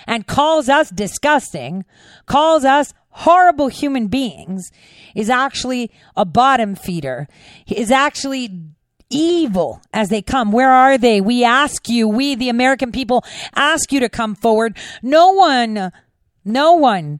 and 0.07 0.27
calls 0.27 0.69
us 0.69 0.89
disgusting, 0.89 1.85
calls 2.25 2.63
us 2.63 2.93
horrible 3.09 3.67
human 3.67 4.07
beings, 4.07 4.71
is 5.15 5.29
actually 5.29 5.91
a 6.15 6.25
bottom 6.25 6.75
feeder, 6.75 7.27
is 7.67 7.91
actually 7.91 8.61
evil 9.11 9.81
as 9.93 10.09
they 10.09 10.21
come. 10.21 10.51
Where 10.51 10.71
are 10.71 10.97
they? 10.97 11.21
We 11.21 11.43
ask 11.43 11.87
you, 11.89 12.07
we, 12.07 12.35
the 12.35 12.49
American 12.49 12.91
people, 12.91 13.23
ask 13.55 13.91
you 13.91 13.99
to 13.99 14.09
come 14.09 14.35
forward. 14.35 14.77
No 15.01 15.31
one, 15.31 15.91
no 16.43 16.73
one 16.73 17.19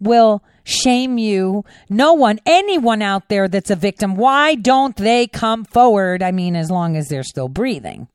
will 0.00 0.42
shame 0.64 1.18
you. 1.18 1.64
No 1.88 2.12
one, 2.12 2.38
anyone 2.44 3.02
out 3.02 3.28
there 3.28 3.48
that's 3.48 3.70
a 3.70 3.76
victim, 3.76 4.16
why 4.16 4.54
don't 4.54 4.96
they 4.96 5.26
come 5.26 5.64
forward? 5.64 6.22
I 6.22 6.30
mean, 6.30 6.56
as 6.56 6.70
long 6.70 6.96
as 6.96 7.08
they're 7.08 7.22
still 7.22 7.48
breathing. 7.48 8.08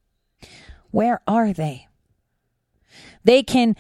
Where 0.92 1.22
are 1.28 1.54
they? 1.54 1.88
They 3.24 3.42
can 3.42 3.76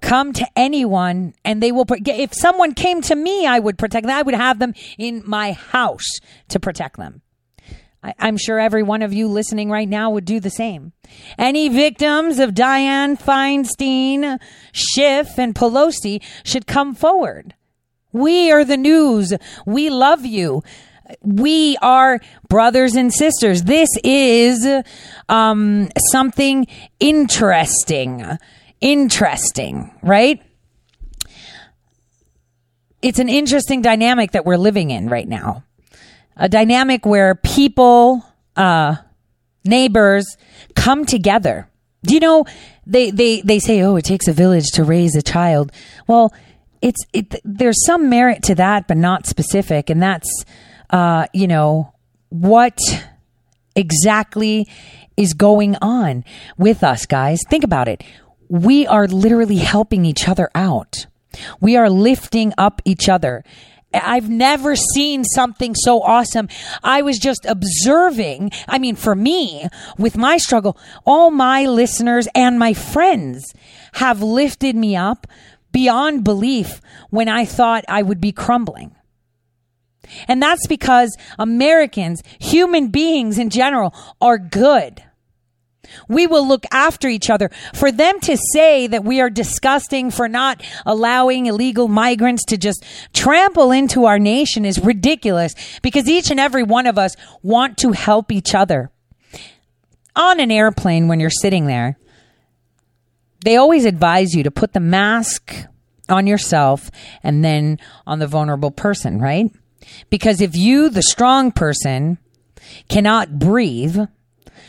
come 0.00 0.32
to 0.32 0.46
anyone 0.56 1.34
and 1.44 1.62
they 1.62 1.72
will 1.72 1.86
if 1.90 2.32
someone 2.32 2.72
came 2.72 3.00
to 3.02 3.16
me 3.16 3.46
i 3.46 3.58
would 3.58 3.76
protect 3.76 4.06
them 4.06 4.16
i 4.16 4.22
would 4.22 4.34
have 4.34 4.60
them 4.60 4.72
in 4.96 5.22
my 5.26 5.50
house 5.52 6.20
to 6.48 6.60
protect 6.60 6.96
them 6.96 7.20
I, 8.02 8.14
am 8.18 8.36
sure 8.36 8.58
every 8.58 8.82
one 8.82 9.02
of 9.02 9.12
you 9.12 9.28
listening 9.28 9.70
right 9.70 9.88
now 9.88 10.10
would 10.10 10.24
do 10.24 10.40
the 10.40 10.50
same. 10.50 10.92
Any 11.36 11.68
victims 11.68 12.38
of 12.38 12.50
Dianne 12.50 13.20
Feinstein, 13.20 14.38
Schiff, 14.72 15.38
and 15.38 15.54
Pelosi 15.54 16.22
should 16.44 16.66
come 16.66 16.94
forward. 16.94 17.54
We 18.12 18.50
are 18.50 18.64
the 18.64 18.76
news. 18.76 19.32
We 19.66 19.90
love 19.90 20.24
you. 20.24 20.62
We 21.22 21.76
are 21.82 22.20
brothers 22.48 22.94
and 22.94 23.12
sisters. 23.12 23.64
This 23.64 23.88
is 24.04 24.66
um, 25.28 25.88
something 26.10 26.66
interesting. 27.00 28.24
Interesting, 28.80 29.92
right? 30.02 30.40
It's 33.02 33.18
an 33.18 33.28
interesting 33.28 33.82
dynamic 33.82 34.32
that 34.32 34.44
we're 34.44 34.56
living 34.56 34.90
in 34.90 35.08
right 35.08 35.28
now 35.28 35.64
a 36.38 36.48
dynamic 36.48 37.04
where 37.04 37.34
people, 37.34 38.24
uh, 38.56 38.96
neighbors 39.64 40.36
come 40.74 41.04
together. 41.04 41.68
Do 42.04 42.14
you 42.14 42.20
know 42.20 42.46
they, 42.86 43.10
they, 43.10 43.42
they 43.42 43.58
say, 43.58 43.82
oh, 43.82 43.96
it 43.96 44.04
takes 44.04 44.28
a 44.28 44.32
village 44.32 44.70
to 44.74 44.84
raise 44.84 45.14
a 45.14 45.22
child. 45.22 45.72
Well, 46.06 46.32
it's, 46.80 47.04
it, 47.12 47.34
there's 47.44 47.84
some 47.84 48.08
merit 48.08 48.42
to 48.44 48.54
that, 48.54 48.88
but 48.88 48.96
not 48.96 49.26
specific. 49.26 49.90
And 49.90 50.02
that's, 50.02 50.44
uh, 50.90 51.26
you 51.34 51.46
know, 51.46 51.92
what 52.30 52.78
exactly 53.76 54.66
is 55.16 55.34
going 55.34 55.76
on 55.82 56.24
with 56.56 56.82
us, 56.82 57.04
guys. 57.04 57.40
Think 57.50 57.64
about 57.64 57.88
it. 57.88 58.02
We 58.48 58.86
are 58.86 59.06
literally 59.06 59.56
helping 59.56 60.06
each 60.06 60.28
other 60.28 60.50
out. 60.54 61.06
We 61.60 61.76
are 61.76 61.90
lifting 61.90 62.54
up 62.56 62.80
each 62.86 63.08
other. 63.08 63.44
I've 63.94 64.28
never 64.28 64.76
seen 64.76 65.24
something 65.24 65.74
so 65.74 66.02
awesome. 66.02 66.48
I 66.82 67.02
was 67.02 67.18
just 67.18 67.46
observing. 67.46 68.50
I 68.68 68.78
mean, 68.78 68.96
for 68.96 69.14
me, 69.14 69.66
with 69.98 70.16
my 70.16 70.36
struggle, 70.36 70.76
all 71.06 71.30
my 71.30 71.64
listeners 71.64 72.28
and 72.34 72.58
my 72.58 72.74
friends 72.74 73.52
have 73.94 74.22
lifted 74.22 74.76
me 74.76 74.94
up 74.94 75.26
beyond 75.72 76.24
belief 76.24 76.80
when 77.10 77.28
I 77.28 77.44
thought 77.44 77.84
I 77.88 78.02
would 78.02 78.20
be 78.20 78.32
crumbling. 78.32 78.94
And 80.26 80.42
that's 80.42 80.66
because 80.66 81.16
Americans, 81.38 82.22
human 82.38 82.88
beings 82.88 83.38
in 83.38 83.50
general, 83.50 83.94
are 84.20 84.38
good. 84.38 85.02
We 86.08 86.26
will 86.26 86.46
look 86.46 86.64
after 86.72 87.08
each 87.08 87.30
other. 87.30 87.50
For 87.74 87.90
them 87.90 88.20
to 88.20 88.36
say 88.52 88.86
that 88.86 89.04
we 89.04 89.20
are 89.20 89.30
disgusting 89.30 90.10
for 90.10 90.28
not 90.28 90.62
allowing 90.86 91.46
illegal 91.46 91.88
migrants 91.88 92.44
to 92.46 92.56
just 92.56 92.84
trample 93.12 93.72
into 93.72 94.04
our 94.04 94.18
nation 94.18 94.64
is 94.64 94.78
ridiculous 94.78 95.54
because 95.82 96.08
each 96.08 96.30
and 96.30 96.40
every 96.40 96.62
one 96.62 96.86
of 96.86 96.98
us 96.98 97.16
want 97.42 97.78
to 97.78 97.92
help 97.92 98.32
each 98.32 98.54
other. 98.54 98.90
On 100.16 100.40
an 100.40 100.50
airplane, 100.50 101.08
when 101.08 101.20
you're 101.20 101.30
sitting 101.30 101.66
there, 101.66 101.96
they 103.44 103.56
always 103.56 103.84
advise 103.84 104.34
you 104.34 104.42
to 104.42 104.50
put 104.50 104.72
the 104.72 104.80
mask 104.80 105.54
on 106.08 106.26
yourself 106.26 106.90
and 107.22 107.44
then 107.44 107.78
on 108.06 108.18
the 108.18 108.26
vulnerable 108.26 108.70
person, 108.70 109.20
right? 109.20 109.50
Because 110.10 110.40
if 110.40 110.56
you, 110.56 110.88
the 110.90 111.02
strong 111.02 111.52
person, 111.52 112.18
cannot 112.88 113.38
breathe, 113.38 114.00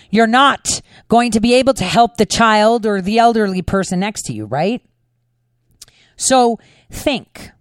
you're 0.09 0.27
not 0.27 0.81
going 1.07 1.31
to 1.31 1.39
be 1.39 1.53
able 1.55 1.73
to 1.75 1.83
help 1.83 2.17
the 2.17 2.25
child 2.25 2.85
or 2.85 3.01
the 3.01 3.19
elderly 3.19 3.61
person 3.61 3.99
next 3.99 4.23
to 4.23 4.33
you, 4.33 4.45
right? 4.45 4.81
So 6.15 6.59
think. 6.91 7.51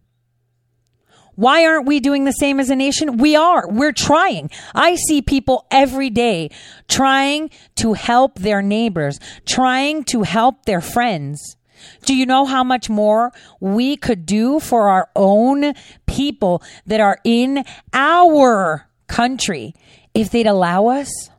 Why 1.34 1.64
aren't 1.64 1.86
we 1.86 2.00
doing 2.00 2.24
the 2.24 2.32
same 2.32 2.58
as 2.58 2.68
a 2.68 2.74
nation? 2.74 3.16
We 3.16 3.36
are. 3.36 3.68
We're 3.68 3.92
trying. 3.92 4.50
I 4.74 4.96
see 4.96 5.22
people 5.22 5.66
every 5.70 6.10
day 6.10 6.50
trying 6.88 7.50
to 7.76 7.92
help 7.92 8.40
their 8.40 8.60
neighbors, 8.60 9.20
trying 9.46 10.02
to 10.04 10.22
help 10.22 10.64
their 10.64 10.80
friends. 10.80 11.56
Do 12.04 12.16
you 12.16 12.26
know 12.26 12.44
how 12.44 12.64
much 12.64 12.90
more 12.90 13.32
we 13.60 13.96
could 13.96 14.26
do 14.26 14.58
for 14.58 14.88
our 14.88 15.10
own 15.14 15.74
people 16.06 16.60
that 16.86 16.98
are 16.98 17.20
in 17.22 17.64
our 17.92 18.88
country 19.06 19.76
if 20.14 20.30
they'd 20.30 20.48
allow 20.48 20.88
us? 20.88 21.30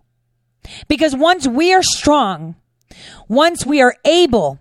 Because 0.87 1.15
once 1.15 1.47
we 1.47 1.73
are 1.73 1.83
strong, 1.83 2.55
once 3.27 3.65
we 3.65 3.81
are 3.81 3.95
able 4.05 4.59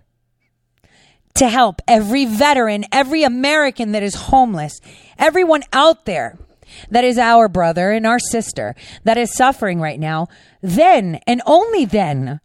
to 1.35 1.47
help 1.47 1.81
every 1.87 2.25
veteran, 2.25 2.85
every 2.91 3.23
American 3.23 3.91
that 3.93 4.03
is 4.03 4.15
homeless, 4.15 4.79
everyone 5.17 5.63
out 5.73 6.05
there 6.05 6.37
that 6.91 7.03
is 7.03 7.17
our 7.17 7.47
brother 7.47 7.91
and 7.91 8.05
our 8.05 8.19
sister 8.19 8.75
that 9.03 9.17
is 9.17 9.35
suffering 9.35 9.79
right 9.79 9.99
now, 9.99 10.27
then 10.61 11.19
and 11.25 11.41
only 11.45 11.85
then 11.85 12.39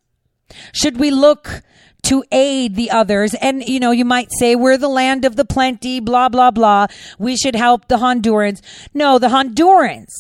should 0.73 0.99
we 0.99 1.11
look 1.11 1.63
to 2.05 2.23
aid 2.31 2.77
the 2.77 2.91
others. 2.91 3.35
And, 3.35 3.67
you 3.67 3.81
know, 3.81 3.91
you 3.91 4.05
might 4.05 4.29
say 4.39 4.55
we're 4.55 4.77
the 4.77 4.89
land 4.89 5.25
of 5.25 5.37
the 5.37 5.45
plenty, 5.45 6.01
blah, 6.01 6.29
blah, 6.29 6.51
blah. 6.51 6.87
We 7.19 7.37
should 7.37 7.57
help 7.57 7.89
the 7.89 7.97
Hondurans. 7.97 8.61
No, 8.93 9.19
the 9.19 9.29
Hondurans, 9.29 10.13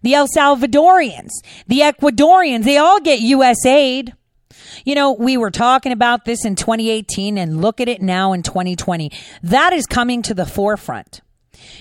the 0.00 0.14
El 0.14 0.26
Salvadorians, 0.28 1.30
the 1.66 1.80
Ecuadorians, 1.80 2.64
they 2.64 2.78
all 2.78 3.00
get 3.00 3.20
U.S. 3.20 3.64
aid. 3.66 4.14
You 4.84 4.94
know, 4.94 5.12
we 5.12 5.36
were 5.36 5.50
talking 5.50 5.92
about 5.92 6.24
this 6.24 6.44
in 6.44 6.56
2018 6.56 7.38
and 7.38 7.60
look 7.60 7.80
at 7.80 7.88
it 7.88 8.00
now 8.02 8.32
in 8.32 8.42
2020. 8.42 9.10
That 9.42 9.72
is 9.72 9.86
coming 9.86 10.22
to 10.22 10.34
the 10.34 10.46
forefront. 10.46 11.20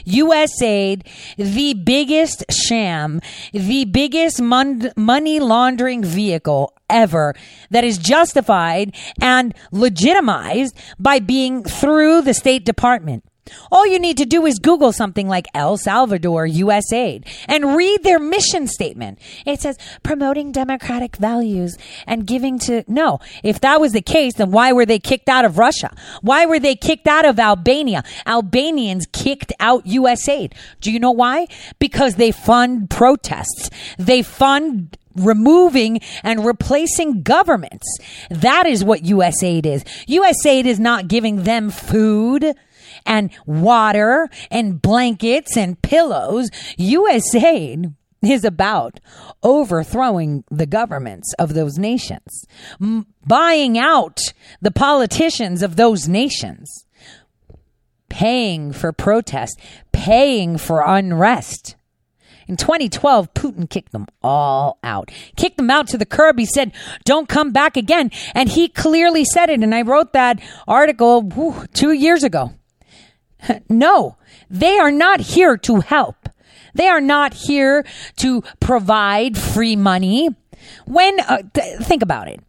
USAID, 0.05 1.07
the 1.38 1.74
biggest 1.74 2.43
sham, 2.51 3.22
the 3.51 3.86
biggest 3.86 4.41
mon- 4.41 4.91
money 4.95 5.39
laundering 5.39 6.03
vehicle 6.03 6.74
ever 6.89 7.34
that 7.70 7.84
is 7.84 7.97
justified 7.97 8.95
and 9.22 9.53
legitimized 9.72 10.78
by 10.99 11.20
being 11.20 11.64
through 11.64 12.22
the 12.22 12.34
State 12.34 12.66
Department. 12.66 13.24
All 13.72 13.88
you 13.88 14.00
need 14.00 14.18
to 14.18 14.26
do 14.26 14.46
is 14.46 14.60
Google 14.60 14.92
something 14.92 15.28
like 15.28 15.48
El 15.54 15.78
Salvador 15.78 16.46
USAID 16.46 17.26
and 17.48 17.76
read 17.76 18.04
their 18.04 18.20
mission 18.20 18.68
statement. 18.68 19.20
It 19.46 19.62
says 19.62 19.78
promoting 20.04 20.52
democratic 20.52 21.16
values 21.16 21.78
and 22.06 22.28
giving 22.28 22.60
to, 22.60 22.84
no. 22.88 23.20
If 23.44 23.60
that 23.62 23.82
was 23.82 23.94
the 23.94 24.02
case, 24.02 24.36
then 24.36 24.52
why 24.52 24.72
were 24.74 24.86
they 24.86 25.00
kicked 25.00 25.28
out 25.28 25.46
of 25.46 25.58
Russia? 25.58 25.96
Why 26.22 26.46
were 26.46 26.60
they 26.60 26.76
kicked 26.76 27.08
out 27.08 27.26
of 27.26 27.39
Albania? 27.39 28.04
Albanians 28.28 29.08
kicked 29.12 29.54
out 29.60 29.86
USAID. 29.86 30.54
Do 30.80 30.92
you 30.92 31.00
know 31.00 31.12
why? 31.12 31.48
Because 31.80 32.16
they 32.16 32.32
fund 32.32 32.89
protests. 32.89 33.70
They 33.98 34.22
fund 34.22 34.98
removing 35.16 36.00
and 36.24 36.46
replacing 36.46 37.24
governments. 37.24 37.88
That 38.30 38.66
is 38.66 38.84
what 38.84 39.02
USAID 39.02 39.66
is. 39.66 39.84
USAID 40.08 40.66
is 40.66 40.80
not 40.80 41.08
giving 41.08 41.44
them 41.44 41.70
food 41.70 42.56
and 43.06 43.32
water 43.45 44.30
and 44.49 44.82
blankets 44.82 45.56
and 45.58 45.82
pillows. 45.82 46.49
USAID 46.78 47.93
is 48.24 48.43
about 48.43 48.99
overthrowing 49.41 50.43
the 50.52 50.66
governments 50.66 51.34
of 51.39 51.54
those 51.54 51.78
nations, 51.78 52.45
m- 52.80 53.08
buying 53.26 53.78
out 53.78 54.20
the 54.62 54.72
politicians 54.72 55.64
of 55.64 55.76
those 55.76 56.08
nations, 56.08 56.86
paying 58.10 58.72
for 58.72 58.91
protest, 58.91 59.60
paying 59.91 60.58
for 60.58 60.82
unrest. 60.86 61.76
In 62.47 62.58
2012, 62.58 63.34
Putin 63.34 63.70
kicked 63.70 63.93
them 63.93 64.08
all 64.22 64.78
out. 64.84 65.10
Kicked 65.38 65.56
them 65.58 65.70
out 65.70 65.88
to 65.88 65.97
the 65.97 66.06
curb. 66.06 66.38
He 66.38 66.45
said, 66.45 66.74
don't 67.06 67.30
come 67.30 67.52
back 67.52 67.78
again. 67.78 68.12
And 68.36 68.49
he 68.49 68.68
clearly 68.68 69.24
said 69.24 69.49
it. 69.49 69.64
And 69.64 69.74
I 69.74 69.84
wrote 69.84 70.12
that 70.14 70.41
article 70.68 71.22
whew, 71.22 71.66
two 71.74 71.93
years 71.93 72.24
ago. 72.24 72.52
No, 73.70 74.18
they 74.50 74.78
are 74.78 74.92
not 74.92 75.20
here 75.22 75.58
to 75.58 75.80
help. 75.80 76.30
They 76.74 76.88
are 76.88 77.02
not 77.02 77.34
here 77.34 77.86
to 78.18 78.44
provide 78.60 79.38
free 79.38 79.76
money. 79.76 80.30
When, 80.86 81.20
uh, 81.22 81.44
th- 81.54 81.80
think 81.82 82.02
about 82.04 82.28
it. 82.28 82.39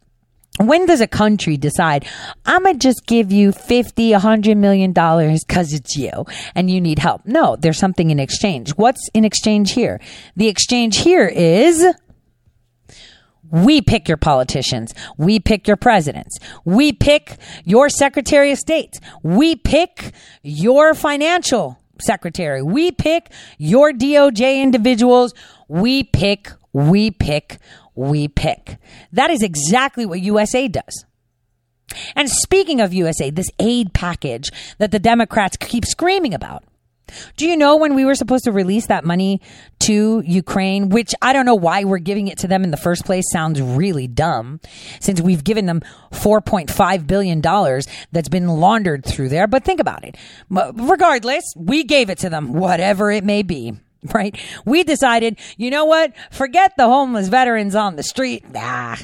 When 0.59 0.85
does 0.85 1.01
a 1.01 1.07
country 1.07 1.57
decide, 1.57 2.05
I'm 2.45 2.61
going 2.63 2.75
to 2.75 2.79
just 2.79 3.07
give 3.07 3.31
you 3.31 3.51
50, 3.51 4.11
100 4.11 4.55
million 4.55 4.93
dollars 4.93 5.43
because 5.43 5.73
it's 5.73 5.95
you 5.97 6.25
and 6.53 6.69
you 6.69 6.79
need 6.79 6.99
help? 6.99 7.25
No, 7.25 7.55
there's 7.55 7.79
something 7.79 8.11
in 8.11 8.19
exchange. 8.19 8.69
What's 8.71 9.09
in 9.15 9.25
exchange 9.25 9.71
here? 9.71 9.99
The 10.35 10.47
exchange 10.47 10.97
here 10.99 11.25
is 11.25 11.83
we 13.53 13.81
pick 13.81 14.07
your 14.07 14.17
politicians. 14.17 14.95
We 15.15 15.39
pick 15.39 15.67
your 15.67 15.77
presidents. 15.77 16.39
We 16.65 16.91
pick 16.91 17.37
your 17.63 17.87
secretary 17.87 18.51
of 18.51 18.57
state. 18.57 18.99
We 19.21 19.55
pick 19.55 20.11
your 20.41 20.95
financial 20.95 21.77
secretary. 22.01 22.63
We 22.63 22.91
pick 22.91 23.31
your 23.59 23.91
DOJ 23.91 24.59
individuals. 24.59 25.35
We 25.67 26.03
pick, 26.03 26.51
we 26.73 27.11
pick, 27.11 27.59
we 27.93 28.27
pick. 28.27 28.77
That 29.11 29.29
is 29.29 29.43
exactly 29.43 30.07
what 30.07 30.19
USA 30.21 30.67
does. 30.67 31.05
And 32.15 32.31
speaking 32.31 32.81
of 32.81 32.91
USA, 32.91 33.29
this 33.29 33.51
aid 33.59 33.93
package 33.93 34.49
that 34.79 34.89
the 34.89 34.97
Democrats 34.97 35.57
keep 35.57 35.85
screaming 35.85 36.33
about. 36.33 36.63
Do 37.37 37.47
you 37.47 37.57
know 37.57 37.77
when 37.77 37.95
we 37.95 38.05
were 38.05 38.15
supposed 38.15 38.45
to 38.45 38.51
release 38.51 38.87
that 38.87 39.05
money 39.05 39.41
to 39.79 40.23
Ukraine, 40.25 40.89
which 40.89 41.13
I 41.21 41.33
don't 41.33 41.45
know 41.45 41.55
why 41.55 41.83
we're 41.83 41.97
giving 41.99 42.27
it 42.27 42.37
to 42.39 42.47
them 42.47 42.63
in 42.63 42.71
the 42.71 42.77
first 42.77 43.05
place 43.05 43.25
sounds 43.31 43.61
really 43.61 44.07
dumb 44.07 44.59
since 44.99 45.21
we've 45.21 45.43
given 45.43 45.65
them 45.65 45.81
$4.5 46.11 47.07
billion 47.07 47.41
that's 48.11 48.29
been 48.29 48.47
laundered 48.47 49.05
through 49.05 49.29
there. 49.29 49.47
But 49.47 49.63
think 49.63 49.79
about 49.79 50.03
it. 50.03 50.17
Regardless, 50.49 51.43
we 51.55 51.83
gave 51.83 52.09
it 52.09 52.19
to 52.19 52.29
them, 52.29 52.53
whatever 52.53 53.11
it 53.11 53.23
may 53.23 53.43
be 53.43 53.77
right? 54.13 54.37
We 54.65 54.83
decided, 54.83 55.37
you 55.57 55.69
know 55.69 55.85
what? 55.85 56.13
Forget 56.31 56.75
the 56.77 56.85
homeless 56.85 57.27
veterans 57.27 57.75
on 57.75 57.95
the 57.95 58.03
street. 58.03 58.49
Nah. 58.51 58.97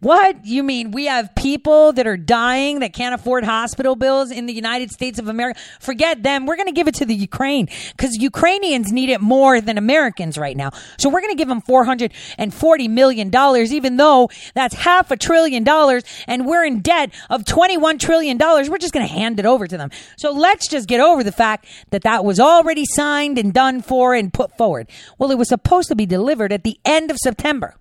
What? 0.00 0.44
You 0.46 0.62
mean 0.62 0.90
we 0.90 1.06
have 1.06 1.34
people 1.34 1.92
that 1.94 2.06
are 2.06 2.16
dying 2.16 2.80
that 2.80 2.92
can't 2.92 3.14
afford 3.14 3.44
hospital 3.44 3.96
bills 3.96 4.30
in 4.30 4.46
the 4.46 4.52
United 4.52 4.90
States 4.90 5.18
of 5.18 5.28
America? 5.28 5.60
Forget 5.80 6.22
them. 6.22 6.46
We're 6.46 6.56
going 6.56 6.66
to 6.66 6.72
give 6.72 6.88
it 6.88 6.94
to 6.96 7.04
the 7.04 7.14
Ukraine 7.14 7.68
because 7.96 8.16
Ukrainians 8.16 8.92
need 8.92 9.10
it 9.10 9.20
more 9.20 9.60
than 9.60 9.76
Americans 9.78 10.38
right 10.38 10.56
now. 10.56 10.70
So 10.98 11.08
we're 11.08 11.20
going 11.20 11.32
to 11.32 11.38
give 11.38 11.48
them 11.48 11.62
$440 11.62 12.90
million, 12.90 13.34
even 13.72 13.96
though 13.96 14.30
that's 14.54 14.74
half 14.74 15.10
a 15.10 15.16
trillion 15.16 15.64
dollars 15.64 16.04
and 16.26 16.46
we're 16.46 16.64
in 16.64 16.80
debt 16.80 17.10
of 17.30 17.44
$21 17.44 17.98
trillion. 17.98 18.38
We're 18.38 18.78
just 18.78 18.94
going 18.94 19.06
to 19.06 19.12
hand 19.12 19.38
it 19.38 19.46
over 19.46 19.66
to 19.66 19.76
them. 19.76 19.90
So 20.16 20.32
let's 20.32 20.68
just 20.68 20.88
get 20.88 21.00
over 21.00 21.22
the 21.22 21.32
fact 21.32 21.66
that 21.90 22.02
that 22.02 22.24
was 22.24 22.40
already 22.40 22.84
signed 22.86 23.38
and 23.38 23.52
done 23.52 23.82
for 23.82 24.14
and 24.14 24.32
put 24.38 24.56
forward. 24.56 24.88
Well, 25.18 25.32
it 25.32 25.38
was 25.38 25.48
supposed 25.48 25.88
to 25.88 25.96
be 25.96 26.06
delivered 26.06 26.52
at 26.52 26.62
the 26.62 26.78
end 26.84 27.10
of 27.10 27.18
September. 27.18 27.74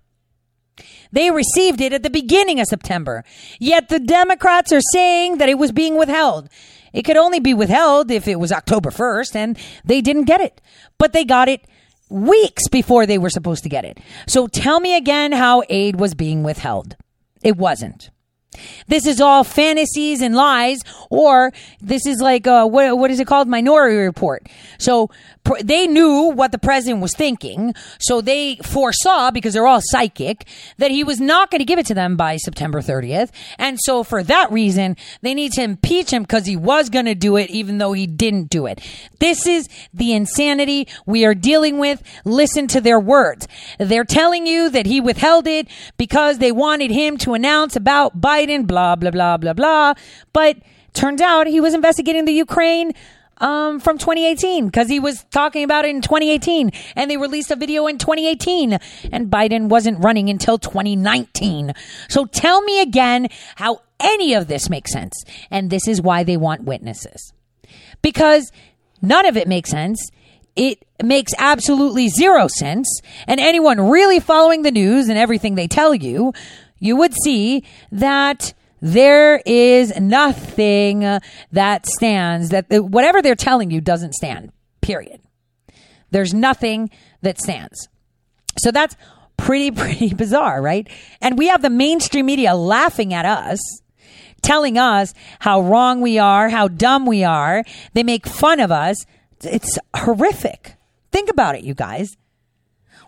They 1.11 1.29
received 1.29 1.81
it 1.81 1.93
at 1.93 2.01
the 2.01 2.09
beginning 2.09 2.59
of 2.59 2.65
September. 2.65 3.23
Yet 3.59 3.89
the 3.89 3.99
Democrats 3.99 4.73
are 4.73 4.81
saying 4.91 5.37
that 5.37 5.49
it 5.49 5.59
was 5.59 5.71
being 5.71 5.97
withheld. 5.97 6.49
It 6.93 7.03
could 7.03 7.15
only 7.15 7.39
be 7.39 7.53
withheld 7.53 8.09
if 8.09 8.27
it 8.27 8.39
was 8.39 8.51
October 8.51 8.89
1st, 8.89 9.35
and 9.35 9.59
they 9.85 10.01
didn't 10.01 10.25
get 10.25 10.41
it. 10.41 10.59
But 10.97 11.13
they 11.13 11.25
got 11.25 11.47
it 11.47 11.61
weeks 12.09 12.67
before 12.69 13.05
they 13.05 13.19
were 13.19 13.29
supposed 13.29 13.61
to 13.63 13.69
get 13.69 13.85
it. 13.85 13.99
So 14.27 14.47
tell 14.47 14.79
me 14.79 14.97
again 14.97 15.33
how 15.33 15.61
aid 15.69 15.99
was 15.99 16.15
being 16.15 16.41
withheld. 16.41 16.95
It 17.43 17.55
wasn't. 17.55 18.09
This 18.87 19.05
is 19.05 19.19
all 19.19 19.43
fantasies 19.43 20.21
and 20.21 20.35
lies, 20.35 20.79
or 21.09 21.51
this 21.81 22.05
is 22.05 22.21
like 22.21 22.47
uh, 22.47 22.65
what 22.65 22.97
what 22.97 23.11
is 23.11 23.19
it 23.19 23.27
called? 23.27 23.47
Minority 23.47 23.97
Report. 23.97 24.47
So 24.79 25.09
pr- 25.43 25.61
they 25.63 25.85
knew 25.85 26.31
what 26.33 26.51
the 26.51 26.57
president 26.57 27.01
was 27.01 27.13
thinking, 27.13 27.73
so 27.99 28.21
they 28.21 28.55
foresaw 28.63 29.31
because 29.31 29.53
they're 29.53 29.67
all 29.67 29.81
psychic 29.83 30.47
that 30.77 30.91
he 30.91 31.03
was 31.03 31.19
not 31.19 31.51
going 31.51 31.59
to 31.59 31.65
give 31.65 31.77
it 31.77 31.85
to 31.87 31.93
them 31.93 32.15
by 32.15 32.37
September 32.37 32.81
30th, 32.81 33.31
and 33.59 33.77
so 33.81 34.03
for 34.03 34.23
that 34.23 34.51
reason 34.51 34.95
they 35.21 35.33
need 35.33 35.51
to 35.53 35.61
impeach 35.61 36.11
him 36.11 36.23
because 36.23 36.45
he 36.45 36.55
was 36.55 36.89
going 36.89 37.05
to 37.05 37.15
do 37.15 37.35
it 37.35 37.49
even 37.49 37.77
though 37.77 37.93
he 37.93 38.07
didn't 38.07 38.49
do 38.49 38.65
it. 38.65 38.81
This 39.19 39.45
is 39.45 39.67
the 39.93 40.13
insanity 40.13 40.87
we 41.05 41.25
are 41.25 41.35
dealing 41.35 41.77
with. 41.77 42.01
Listen 42.23 42.67
to 42.67 42.81
their 42.81 42.99
words. 42.99 43.47
They're 43.77 44.05
telling 44.05 44.47
you 44.47 44.69
that 44.69 44.85
he 44.85 45.01
withheld 45.01 45.47
it 45.47 45.67
because 45.97 46.37
they 46.37 46.51
wanted 46.51 46.91
him 46.91 47.17
to 47.19 47.33
announce 47.33 47.75
about 47.75 48.19
Biden, 48.19 48.36
blah, 48.45 48.95
blah, 48.95 49.11
blah, 49.11 49.37
blah, 49.37 49.53
blah. 49.53 49.93
But 50.33 50.57
turns 50.93 51.21
out 51.21 51.47
he 51.47 51.61
was 51.61 51.73
investigating 51.73 52.25
the 52.25 52.33
Ukraine 52.33 52.93
um, 53.37 53.79
from 53.79 53.97
2018 53.97 54.65
because 54.65 54.89
he 54.89 54.99
was 54.99 55.23
talking 55.31 55.63
about 55.63 55.85
it 55.85 55.89
in 55.89 56.01
2018 56.01 56.71
and 56.95 57.09
they 57.09 57.17
released 57.17 57.51
a 57.51 57.55
video 57.55 57.87
in 57.87 57.97
2018 57.97 58.79
and 59.11 59.29
Biden 59.29 59.69
wasn't 59.69 60.03
running 60.03 60.29
until 60.29 60.57
2019. 60.57 61.73
So 62.09 62.25
tell 62.25 62.61
me 62.61 62.81
again 62.81 63.27
how 63.55 63.81
any 63.99 64.33
of 64.33 64.47
this 64.47 64.69
makes 64.69 64.91
sense. 64.91 65.23
And 65.51 65.69
this 65.69 65.87
is 65.87 66.01
why 66.01 66.23
they 66.23 66.37
want 66.37 66.63
witnesses 66.63 67.33
because 68.01 68.51
none 69.01 69.25
of 69.25 69.37
it 69.37 69.47
makes 69.47 69.69
sense. 69.69 70.09
It 70.55 70.83
makes 71.03 71.33
absolutely 71.37 72.07
zero 72.07 72.47
sense. 72.47 73.01
And 73.27 73.39
anyone 73.39 73.79
really 73.89 74.19
following 74.19 74.63
the 74.63 74.71
news 74.71 75.07
and 75.07 75.17
everything 75.17 75.55
they 75.55 75.67
tell 75.67 75.93
you, 75.93 76.33
you 76.79 76.95
would 76.95 77.13
see 77.23 77.63
that 77.91 78.53
there 78.81 79.41
is 79.45 79.99
nothing 79.99 81.19
that 81.51 81.85
stands 81.85 82.49
that 82.49 82.65
whatever 82.69 83.21
they're 83.21 83.35
telling 83.35 83.71
you 83.71 83.81
doesn't 83.81 84.13
stand 84.13 84.51
period. 84.81 85.19
There's 86.11 86.33
nothing 86.33 86.89
that 87.21 87.39
stands. 87.39 87.89
So 88.57 88.71
that's 88.71 88.95
pretty 89.35 89.71
pretty 89.81 90.13
bizarre 90.13 90.61
right? 90.61 90.87
And 91.21 91.37
we 91.37 91.47
have 91.47 91.61
the 91.61 91.69
mainstream 91.69 92.27
media 92.27 92.55
laughing 92.55 93.13
at 93.13 93.25
us 93.25 93.59
telling 94.43 94.77
us 94.77 95.13
how 95.39 95.61
wrong 95.61 95.99
we 96.01 96.19
are 96.19 96.49
how 96.49 96.67
dumb 96.67 97.05
we 97.05 97.23
are. 97.23 97.63
They 97.93 98.03
make 98.03 98.27
fun 98.27 98.59
of 98.59 98.71
us. 98.71 98.97
It's 99.43 99.77
horrific. 99.95 100.75
Think 101.11 101.29
about 101.29 101.55
it 101.55 101.63
you 101.63 101.73
guys 101.73 102.15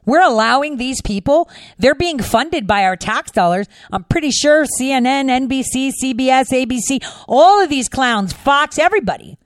we're 0.09 0.21
allowing 0.21 0.77
these 0.77 1.01
people, 1.01 1.49
they're 1.77 1.95
being 1.95 2.19
funded 2.19 2.65
by 2.65 2.83
our 2.83 2.95
tax 2.95 3.31
dollars. 3.31 3.67
I'm 3.91 4.03
pretty 4.03 4.31
sure 4.31 4.65
CNN, 4.79 5.47
NBC, 5.47 5.91
CBS, 6.03 6.49
ABC, 6.49 7.05
all 7.27 7.63
of 7.63 7.69
these 7.69 7.87
clowns, 7.87 8.33
Fox, 8.33 8.79
everybody, 8.79 9.37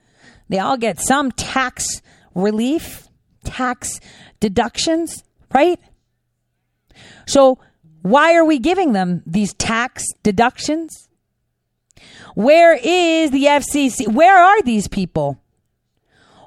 they 0.48 0.58
all 0.58 0.76
get 0.76 1.00
some 1.00 1.30
tax 1.32 2.00
relief, 2.34 3.08
tax 3.44 4.00
deductions, 4.40 5.22
right? 5.52 5.78
So 7.26 7.58
why 8.02 8.34
are 8.34 8.44
we 8.44 8.58
giving 8.58 8.92
them 8.92 9.22
these 9.26 9.52
tax 9.54 10.04
deductions? 10.22 11.08
Where 12.34 12.74
is 12.74 13.30
the 13.30 13.44
FCC? 13.44 14.08
Where 14.08 14.36
are 14.36 14.62
these 14.62 14.88
people? 14.88 15.38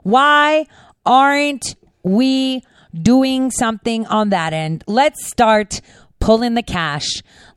Why 0.03 0.65
aren't 1.05 1.75
we 2.03 2.63
doing 3.01 3.51
something 3.51 4.05
on 4.07 4.29
that 4.29 4.53
end. 4.53 4.83
Let's 4.87 5.27
start 5.27 5.81
pulling 6.19 6.55
the 6.55 6.63
cash. 6.63 7.07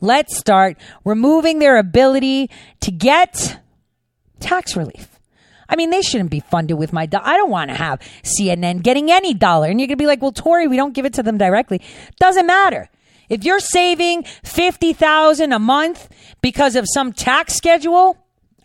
Let's 0.01 0.37
start 0.37 0.77
removing 1.05 1.59
their 1.59 1.79
ability 1.79 2.51
to 2.81 2.91
get 2.91 3.61
tax 4.39 4.77
relief. 4.77 5.19
I 5.69 5.77
mean, 5.77 5.91
they 5.91 6.03
shouldn't 6.03 6.31
be 6.31 6.41
funded 6.41 6.77
with 6.77 6.93
my 6.93 7.07
dollar. 7.07 7.25
I 7.27 7.37
don't 7.37 7.51
want 7.51 7.71
to 7.71 7.77
have 7.77 8.01
CNN 8.25 8.83
getting 8.83 9.11
any 9.11 9.33
dollar. 9.33 9.69
And 9.69 9.79
you're 9.79 9.87
going 9.87 9.97
to 9.99 10.03
be 10.03 10.07
like, 10.07 10.21
well, 10.21 10.33
Tori, 10.33 10.67
we 10.67 10.77
don't 10.77 10.93
give 10.93 11.07
it 11.07 11.15
to 11.15 11.23
them 11.23 11.39
directly. 11.39 11.81
Doesn't 12.19 12.47
matter. 12.47 12.91
If 13.29 13.45
you're 13.45 13.61
saving 13.61 14.25
50,000 14.43 15.53
a 15.53 15.59
month 15.61 16.09
because 16.43 16.75
of 16.75 16.87
some 16.93 17.13
tax 17.13 17.55
schedule 17.55 18.19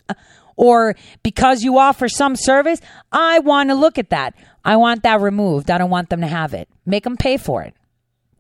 uh, 0.10 0.16
or 0.56 0.96
because 1.22 1.62
you 1.64 1.78
offer 1.78 2.10
some 2.10 2.36
service, 2.36 2.82
I 3.12 3.38
want 3.40 3.70
to 3.70 3.76
look 3.76 4.00
at 4.00 4.10
that. 4.10 4.34
I 4.66 4.76
want 4.76 5.04
that 5.04 5.22
removed. 5.22 5.72
I 5.72 5.78
don't 5.78 5.90
want 5.90 6.10
them 6.10 6.22
to 6.22 6.28
have 6.28 6.54
it. 6.54 6.68
Make 6.86 7.04
them 7.04 7.16
pay 7.16 7.38
for 7.38 7.64
it. 7.64 7.74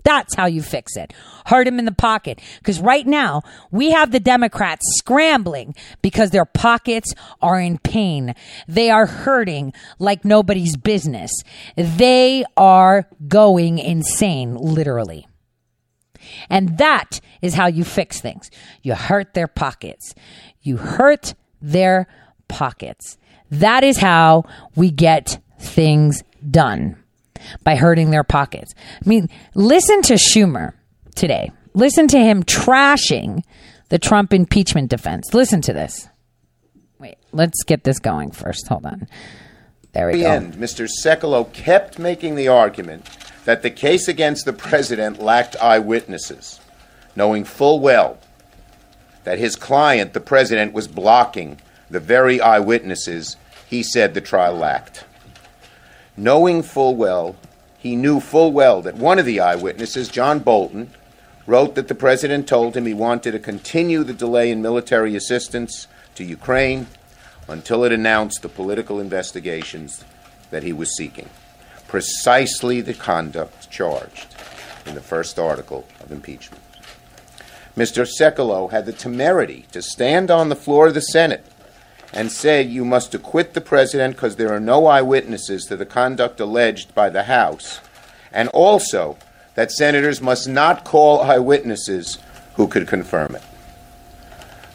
That's 0.04 0.36
how 0.36 0.46
you 0.46 0.62
fix 0.62 0.96
it. 0.96 1.14
Hurt 1.48 1.66
them 1.66 1.80
in 1.80 1.86
the 1.86 1.92
pocket. 1.92 2.40
Because 2.60 2.80
right 2.80 3.06
now, 3.08 3.42
we 3.72 3.92
have 3.92 4.12
the 4.12 4.20
Democrats 4.20 4.86
scrambling 4.98 5.74
because 6.04 6.30
their 6.30 6.46
pockets 6.46 7.14
are 7.42 7.60
in 7.60 7.80
pain. 7.80 8.36
They 8.68 8.92
are 8.92 9.08
hurting 9.08 9.74
like 9.98 10.24
nobody's 10.24 10.78
business. 10.78 11.32
They 11.76 12.46
are 12.56 13.08
going 13.28 13.80
insane, 13.80 14.56
literally. 14.56 15.28
And 16.50 16.78
that 16.78 17.20
is 17.42 17.56
how 17.56 17.68
you 17.68 17.84
fix 17.84 18.22
things. 18.22 18.52
You 18.84 18.94
hurt 18.94 19.34
their 19.34 19.48
pockets. 19.48 20.14
You 20.62 20.78
hurt 20.78 21.34
their 21.62 22.08
pockets. 22.48 23.18
That 23.50 23.84
is 23.84 23.98
how 23.98 24.44
we 24.76 24.92
get 24.92 25.40
things 25.60 26.24
done 26.50 26.98
by 27.64 27.76
hurting 27.76 28.12
their 28.12 28.24
pockets. 28.24 28.74
I 29.04 29.08
mean, 29.08 29.30
listen 29.54 30.02
to 30.04 30.14
Schumer 30.14 30.74
today. 31.16 31.52
Listen 31.74 32.08
to 32.08 32.18
him 32.18 32.44
trashing 32.44 33.44
the 33.90 34.00
Trump 34.00 34.34
impeachment 34.34 34.90
defense. 34.90 35.34
Listen 35.34 35.62
to 35.62 35.74
this. 35.74 36.08
Wait, 37.00 37.18
let's 37.32 37.64
get 37.64 37.84
this 37.84 38.00
going 38.00 38.32
first. 38.32 38.68
Hold 38.68 38.86
on. 38.86 39.08
There 39.92 40.08
we 40.08 40.14
the 40.14 40.22
go. 40.22 40.32
end, 40.32 40.54
Mr. 40.56 40.90
Sekulow 41.04 41.52
kept 41.54 42.00
making 42.00 42.36
the 42.36 42.48
argument 42.48 43.08
that 43.46 43.62
the 43.62 43.70
case 43.70 44.08
against 44.08 44.46
the 44.46 44.54
president 44.54 45.22
lacked 45.22 45.56
eyewitnesses, 45.62 46.60
knowing 47.16 47.44
full 47.44 47.80
well 47.80 48.18
that 49.24 49.40
his 49.40 49.56
client, 49.56 50.14
the 50.14 50.20
president, 50.20 50.74
was 50.74 50.88
blocking 50.88 51.60
the 51.90 52.00
very 52.00 52.42
eyewitnesses 52.42 53.38
he 53.68 53.84
said 53.84 54.14
the 54.14 54.22
trial 54.22 54.56
lacked. 54.56 55.06
Knowing 56.18 56.64
full 56.64 56.96
well, 56.96 57.36
he 57.78 57.96
knew 57.96 58.20
full 58.20 58.52
well 58.52 58.82
that 58.82 58.96
one 58.96 59.20
of 59.20 59.26
the 59.26 59.40
eyewitnesses, 59.40 60.08
John 60.08 60.40
Bolton, 60.40 60.90
wrote 61.46 61.76
that 61.76 61.88
the 61.88 61.96
president 61.96 62.48
told 62.48 62.76
him 62.76 62.86
he 62.86 62.94
wanted 62.94 63.32
to 63.32 63.40
continue 63.40 64.04
the 64.04 64.14
delay 64.14 64.50
in 64.50 64.62
military 64.62 65.16
assistance 65.16 65.88
to 66.16 66.24
Ukraine 66.24 66.88
until 67.48 67.84
it 67.84 67.92
announced 67.92 68.42
the 68.42 68.50
political 68.50 69.00
investigations 69.00 70.04
that 70.50 70.64
he 70.64 70.74
was 70.74 70.96
seeking. 70.96 71.30
Precisely 71.88 72.82
the 72.82 72.94
conduct 72.94 73.70
charged 73.70 74.36
in 74.86 74.96
the 74.96 75.02
first 75.02 75.38
article 75.38 75.86
of 76.02 76.12
impeachment. 76.12 76.64
Mr. 77.78 78.08
Sekulow 78.08 78.72
had 78.72 78.86
the 78.86 78.94
temerity 78.94 79.66
to 79.72 79.82
stand 79.82 80.32
on 80.32 80.50
the 80.50 80.56
floor 80.56 80.88
of 80.88 80.94
the 80.94 81.02
Senate 81.02 81.46
and 82.16 82.32
say 82.32 82.62
you 82.62 82.86
must 82.86 83.14
acquit 83.14 83.54
the 83.54 83.62
president 83.62 84.16
because 84.16 84.38
there 84.38 84.54
are 84.54 84.60
no 84.60 84.88
eyewitnesses 84.88 85.66
to 85.66 85.76
the 85.76 85.86
conduct 85.86 86.40
alleged 86.40 86.96
by 86.96 87.10
the 87.10 87.24
House, 87.24 87.82
and 88.32 88.48
also 88.50 89.18
that 89.56 89.72
senators 89.72 90.22
must 90.22 90.48
not 90.48 90.86
call 90.86 91.22
eyewitnesses 91.22 92.18
who 92.56 92.68
could 92.68 92.88
confirm 92.88 93.36
it. 93.36 93.44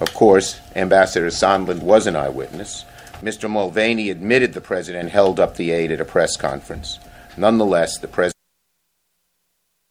Of 0.01 0.15
course, 0.15 0.61
Ambassador 0.77 1.29
Sondland 1.29 1.83
was 1.83 2.07
an 2.07 2.17
eyewitness. 2.17 2.85
Mr. 3.23 3.51
Mulvaney 3.51 4.09
admitted 4.09 4.53
the 4.53 4.61
president 4.61 5.11
held 5.11 5.39
up 5.41 5.57
the 5.57 5.71
aid 5.71 5.91
at 5.91 6.01
a 6.01 6.07
press 6.07 6.37
conference. 6.37 6.99
Nonetheless, 7.37 7.99
the 7.99 8.33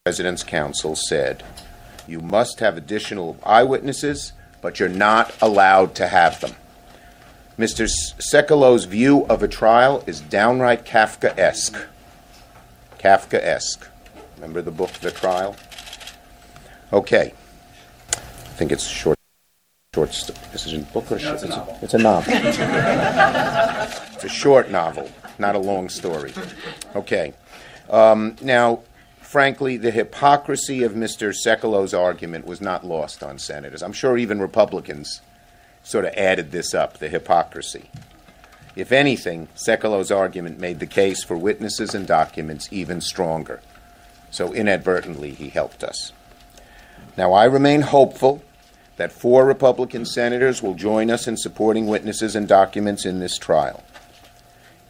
president's 0.05 0.43
counsel 0.43 0.95
said, 0.95 1.43
You 2.07 2.21
must 2.21 2.59
have 2.59 2.75
additional 2.75 3.37
eyewitnesses, 3.43 4.33
but 4.61 4.79
you're 4.79 4.89
not 4.89 5.35
allowed 5.41 5.93
to 5.95 6.07
have 6.07 6.41
them. 6.41 6.55
Mr. 7.59 7.89
Sekulow's 8.19 8.85
view 8.85 9.25
of 9.25 9.43
a 9.43 9.47
trial 9.47 10.01
is 10.07 10.21
downright 10.21 10.85
Kafkaesque. 10.85 11.85
Kafkaesque. 12.97 13.85
Remember 14.37 14.61
the 14.61 14.71
book, 14.71 14.91
The 14.93 15.11
Trial? 15.11 15.57
Okay. 16.93 17.33
I 18.13 18.15
think 18.55 18.71
it's 18.71 18.87
short. 18.87 19.17
Short. 19.93 20.13
St- 20.13 20.37
this 20.53 20.65
is 20.67 20.73
a 20.73 20.79
book 20.79 21.11
or 21.11 21.19
No, 21.19 21.33
it's 21.33 21.43
a 21.43 21.47
it's, 21.47 21.55
novel. 21.55 21.77
it's 21.81 21.93
a 21.93 21.97
novel. 21.97 22.33
it's 24.13 24.23
a 24.23 24.29
short 24.29 24.71
novel, 24.71 25.09
not 25.37 25.55
a 25.55 25.59
long 25.59 25.89
story. 25.89 26.31
Okay. 26.95 27.33
Um, 27.89 28.37
now, 28.41 28.83
frankly, 29.21 29.75
the 29.75 29.91
hypocrisy 29.91 30.83
of 30.83 30.93
Mr. 30.93 31.33
Sekulow's 31.35 31.93
argument 31.93 32.45
was 32.45 32.61
not 32.61 32.85
lost 32.85 33.21
on 33.21 33.37
senators. 33.37 33.83
I'm 33.83 33.91
sure 33.93 34.17
even 34.17 34.39
Republicans 34.39 35.19
sort 35.83 36.05
of 36.05 36.13
added 36.13 36.51
this 36.51 36.73
up, 36.73 36.97
the 36.97 37.09
hypocrisy. 37.09 37.89
If 38.75 38.91
anything, 38.91 39.47
Sekulow's 39.55 40.11
argument 40.11 40.59
made 40.59 40.79
the 40.79 40.87
case 40.87 41.23
for 41.23 41.37
witnesses 41.37 41.93
and 41.93 42.07
documents 42.07 42.69
even 42.71 43.01
stronger. 43.01 43.61
So 44.31 44.53
inadvertently, 44.53 45.31
he 45.31 45.49
helped 45.49 45.83
us. 45.83 46.13
Now, 47.17 47.33
I 47.33 47.45
remain 47.45 47.81
hopeful 47.81 48.43
that 48.97 49.11
four 49.11 49.45
Republican 49.45 50.05
senators 50.05 50.61
will 50.61 50.75
join 50.75 51.09
us 51.09 51.27
in 51.27 51.37
supporting 51.37 51.87
witnesses 51.87 52.35
and 52.35 52.47
documents 52.47 53.05
in 53.05 53.19
this 53.19 53.37
trial. 53.37 53.83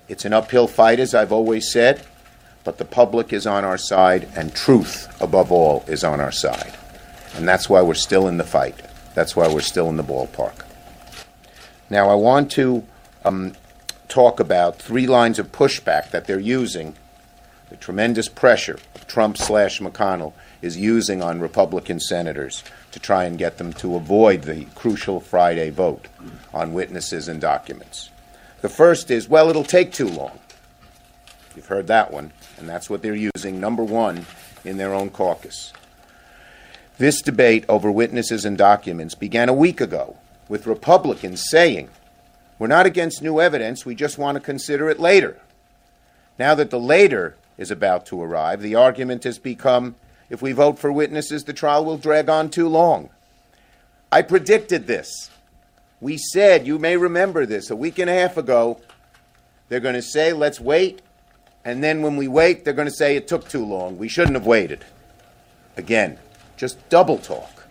It's 0.08 0.26
an 0.26 0.34
uphill 0.34 0.68
fight, 0.68 1.00
as 1.00 1.16
I've 1.16 1.32
always 1.32 1.72
said, 1.72 2.06
but 2.64 2.78
the 2.78 2.86
public 2.86 3.32
is 3.32 3.48
on 3.48 3.64
our 3.64 3.78
side, 3.78 4.28
and 4.36 4.54
truth, 4.54 5.08
above 5.22 5.52
all, 5.52 5.84
is 5.88 6.04
on 6.04 6.20
our 6.20 6.32
side. 6.32 6.76
And 7.36 7.48
that's 7.48 7.70
why 7.70 7.82
we're 7.82 7.94
still 7.94 8.28
in 8.28 8.38
the 8.38 8.44
fight. 8.44 8.76
That's 9.16 9.36
why 9.36 9.48
we're 9.48 9.62
still 9.62 9.90
in 9.90 9.98
the 9.98 10.04
ballpark. 10.04 10.66
Now, 11.90 12.10
I 12.10 12.16
want 12.16 12.52
to 12.52 12.86
um, 13.26 13.54
talk 14.08 14.40
about 14.40 14.80
three 14.80 15.08
lines 15.08 15.40
of 15.40 15.52
pushback 15.52 16.12
that 16.12 16.28
they're 16.28 16.40
using. 16.40 16.96
The 17.70 17.78
tremendous 17.78 18.30
pressure 18.30 18.80
Trump 19.08 19.38
slash 19.38 19.80
McConnell 19.80 20.34
is 20.62 20.78
using 20.78 21.22
on 21.22 21.40
Republican 21.40 22.00
senators 22.00 22.64
to 22.92 23.00
try 23.00 23.24
and 23.26 23.38
get 23.38 23.58
them 23.58 23.74
to 23.74 23.96
avoid 23.96 24.44
the 24.44 24.66
crucial 24.76 25.20
Friday 25.20 25.72
vote 25.72 26.08
on 26.54 26.74
witnesses 26.74 27.28
and 27.28 27.42
documents. 27.42 28.12
The 28.62 28.70
first 28.70 29.10
is, 29.10 29.28
well, 29.28 29.50
it'll 29.50 29.64
take 29.64 29.92
too 29.92 30.08
long. 30.08 30.40
You've 31.56 31.68
heard 31.68 31.88
that 31.88 32.12
one, 32.14 32.32
and 32.58 32.70
that's 32.70 32.90
what 32.90 33.02
they're 33.02 33.16
using, 33.16 33.60
number 33.60 33.84
one, 33.84 34.28
in 34.64 34.78
their 34.78 34.94
own 34.94 35.10
caucus. 35.10 35.74
This 37.00 37.22
debate 37.22 37.66
over 37.68 37.92
witnesses 37.92 38.46
and 38.46 38.58
documents 38.58 39.16
began 39.16 39.50
a 39.50 39.54
week 39.54 39.82
ago 39.82 40.18
with 40.50 40.68
Republicans 40.68 41.46
saying, 41.50 41.88
We're 42.58 42.68
not 42.68 42.86
against 42.86 43.22
new 43.22 43.40
evidence, 43.40 43.86
we 43.86 43.96
just 43.96 44.18
want 44.18 44.36
to 44.36 44.42
consider 44.42 44.90
it 44.90 45.00
later. 45.00 45.40
Now 46.38 46.56
that 46.56 46.70
the 46.70 46.80
later 46.80 47.38
is 47.58 47.72
about 47.72 48.06
to 48.08 48.22
arrive, 48.22 48.62
the 48.62 48.76
argument 48.76 49.24
has 49.24 49.40
become 49.40 49.96
if 50.30 50.42
we 50.42 50.52
vote 50.52 50.78
for 50.78 50.92
witnesses, 50.92 51.44
the 51.44 51.54
trial 51.54 51.84
will 51.84 51.98
drag 51.98 52.30
on 52.30 52.50
too 52.50 52.68
long. 52.68 53.10
I 54.12 54.22
predicted 54.22 54.88
this. 54.88 55.30
We 56.02 56.18
said, 56.18 56.68
you 56.68 56.80
may 56.80 56.98
remember 56.98 57.46
this, 57.46 57.70
a 57.70 57.76
week 57.76 58.00
and 58.00 58.10
a 58.10 58.14
half 58.14 58.38
ago, 58.38 58.80
they're 59.68 59.80
going 59.80 59.96
to 59.96 60.02
say, 60.02 60.34
let's 60.34 60.60
wait. 60.60 61.02
And 61.66 61.84
then 61.84 62.02
when 62.02 62.16
we 62.16 62.28
wait, 62.28 62.64
they're 62.64 62.74
going 62.74 62.88
to 62.88 62.94
say 62.94 63.16
it 63.16 63.28
took 63.28 63.50
too 63.50 63.66
long. 63.66 63.98
We 63.98 64.08
shouldn't 64.08 64.36
have 64.36 64.46
waited. 64.46 64.86
Again, 65.78 66.18
just 66.58 66.90
double 66.90 67.18
talk 67.18 67.66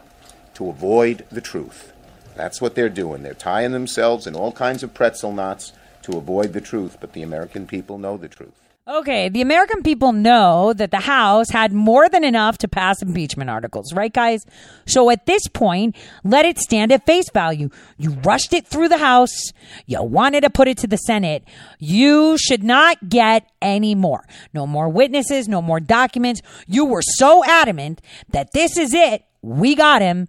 to 0.55 0.69
avoid 0.69 1.25
the 1.31 1.41
truth. 1.41 1.93
That's 2.39 2.61
what 2.61 2.77
they're 2.77 2.89
doing. 2.89 3.25
They're 3.25 3.35
tying 3.35 3.73
themselves 3.73 4.29
in 4.29 4.37
all 4.37 4.53
kinds 4.53 4.85
of 4.85 4.95
pretzel 4.95 5.33
knots 5.33 5.73
to 6.03 6.17
avoid 6.17 6.53
the 6.53 6.61
truth, 6.61 6.99
but 7.01 7.13
the 7.13 7.23
American 7.23 7.67
people 7.67 7.99
know 7.99 8.17
the 8.17 8.29
truth. 8.29 8.55
Okay, 8.87 9.29
the 9.29 9.41
American 9.41 9.83
people 9.83 10.13
know 10.13 10.73
that 10.73 10.93
the 10.93 11.01
House 11.01 11.51
had 11.51 11.73
more 11.73 12.09
than 12.09 12.23
enough 12.23 12.57
to 12.59 12.69
pass 12.69 13.03
impeachment 13.03 13.51
articles, 13.51 13.93
right, 13.93 14.13
guys? 14.13 14.47
So 14.87 15.11
at 15.11 15.27
this 15.27 15.49
point, 15.49 15.97
let 16.23 16.47
it 16.47 16.59
stand 16.59 16.93
at 16.93 17.05
face 17.05 17.29
value. 17.29 17.71
You 17.99 18.13
rushed 18.23 18.53
it 18.53 18.69
through 18.69 18.89
the 18.89 18.99
House, 18.99 19.53
you 19.87 20.01
wanted 20.01 20.43
to 20.43 20.49
put 20.49 20.69
it 20.69 20.79
to 20.79 20.87
the 20.87 20.97
Senate. 20.97 21.43
You 21.81 22.39
should 22.39 22.63
not 22.63 23.09
get 23.09 23.51
any 23.61 23.97
more. 23.97 24.25
No 24.55 24.65
more 24.65 24.89
witnesses, 24.89 25.49
no 25.49 25.61
more 25.61 25.81
documents. 25.81 26.41
You 26.69 26.85
were 26.85 27.03
so 27.03 27.45
adamant 27.45 28.01
that 28.31 28.53
this 28.53 28.79
is 28.79 28.95
it, 28.95 29.25
we 29.43 29.75
got 29.75 30.03
him, 30.03 30.29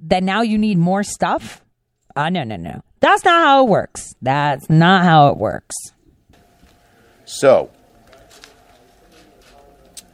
that 0.00 0.22
now 0.22 0.42
you 0.42 0.58
need 0.58 0.78
more 0.78 1.02
stuff? 1.02 1.62
Uh, 2.14 2.30
no, 2.30 2.44
no, 2.44 2.56
no. 2.56 2.82
That's 3.00 3.24
not 3.24 3.44
how 3.44 3.64
it 3.64 3.68
works. 3.68 4.14
That's 4.22 4.68
not 4.70 5.04
how 5.04 5.28
it 5.28 5.36
works. 5.36 5.74
So, 7.24 7.70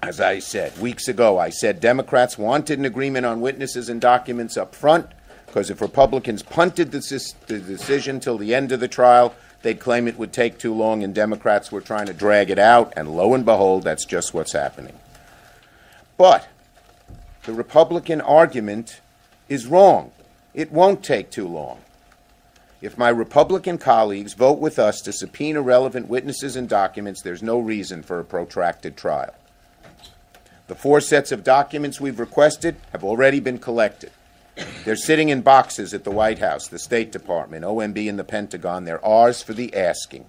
as 0.02 0.20
I 0.20 0.40
said 0.40 0.76
weeks 0.78 1.06
ago, 1.08 1.38
I 1.38 1.50
said 1.50 1.78
Democrats 1.78 2.36
wanted 2.36 2.78
an 2.78 2.84
agreement 2.84 3.24
on 3.26 3.40
witnesses 3.40 3.88
and 3.88 4.00
documents 4.00 4.56
up 4.56 4.74
front 4.74 5.06
because 5.46 5.68
if 5.68 5.82
Republicans 5.82 6.42
punted 6.42 6.90
the, 6.92 7.34
the 7.46 7.58
decision 7.58 8.18
till 8.18 8.38
the 8.38 8.54
end 8.54 8.72
of 8.72 8.80
the 8.80 8.88
trial, 8.88 9.34
they'd 9.60 9.78
claim 9.78 10.08
it 10.08 10.16
would 10.16 10.32
take 10.32 10.58
too 10.58 10.72
long, 10.72 11.04
and 11.04 11.14
Democrats 11.14 11.70
were 11.70 11.82
trying 11.82 12.06
to 12.06 12.14
drag 12.14 12.48
it 12.48 12.58
out, 12.58 12.90
and 12.96 13.14
lo 13.14 13.34
and 13.34 13.44
behold, 13.44 13.82
that's 13.82 14.06
just 14.06 14.32
what's 14.32 14.54
happening. 14.54 14.98
But 16.16 16.48
the 17.44 17.52
Republican 17.52 18.22
argument 18.22 19.02
is 19.48 19.66
wrong. 19.66 20.12
It 20.54 20.72
won't 20.72 21.02
take 21.02 21.30
too 21.30 21.48
long. 21.48 21.80
If 22.80 22.98
my 22.98 23.08
Republican 23.10 23.78
colleagues 23.78 24.34
vote 24.34 24.58
with 24.58 24.78
us 24.78 25.00
to 25.02 25.12
subpoena 25.12 25.62
relevant 25.62 26.08
witnesses 26.08 26.56
and 26.56 26.68
documents, 26.68 27.22
there's 27.22 27.42
no 27.42 27.58
reason 27.58 28.02
for 28.02 28.18
a 28.18 28.24
protracted 28.24 28.96
trial. 28.96 29.34
The 30.66 30.74
four 30.74 31.00
sets 31.00 31.32
of 31.32 31.44
documents 31.44 32.00
we've 32.00 32.18
requested 32.18 32.76
have 32.92 33.04
already 33.04 33.40
been 33.40 33.58
collected. 33.58 34.10
They're 34.84 34.96
sitting 34.96 35.28
in 35.28 35.42
boxes 35.42 35.94
at 35.94 36.04
the 36.04 36.10
White 36.10 36.40
House, 36.40 36.68
the 36.68 36.78
State 36.78 37.12
Department, 37.12 37.64
OMB, 37.64 38.08
and 38.08 38.18
the 38.18 38.24
Pentagon. 38.24 38.84
They're 38.84 39.04
ours 39.04 39.42
for 39.42 39.54
the 39.54 39.74
asking. 39.76 40.26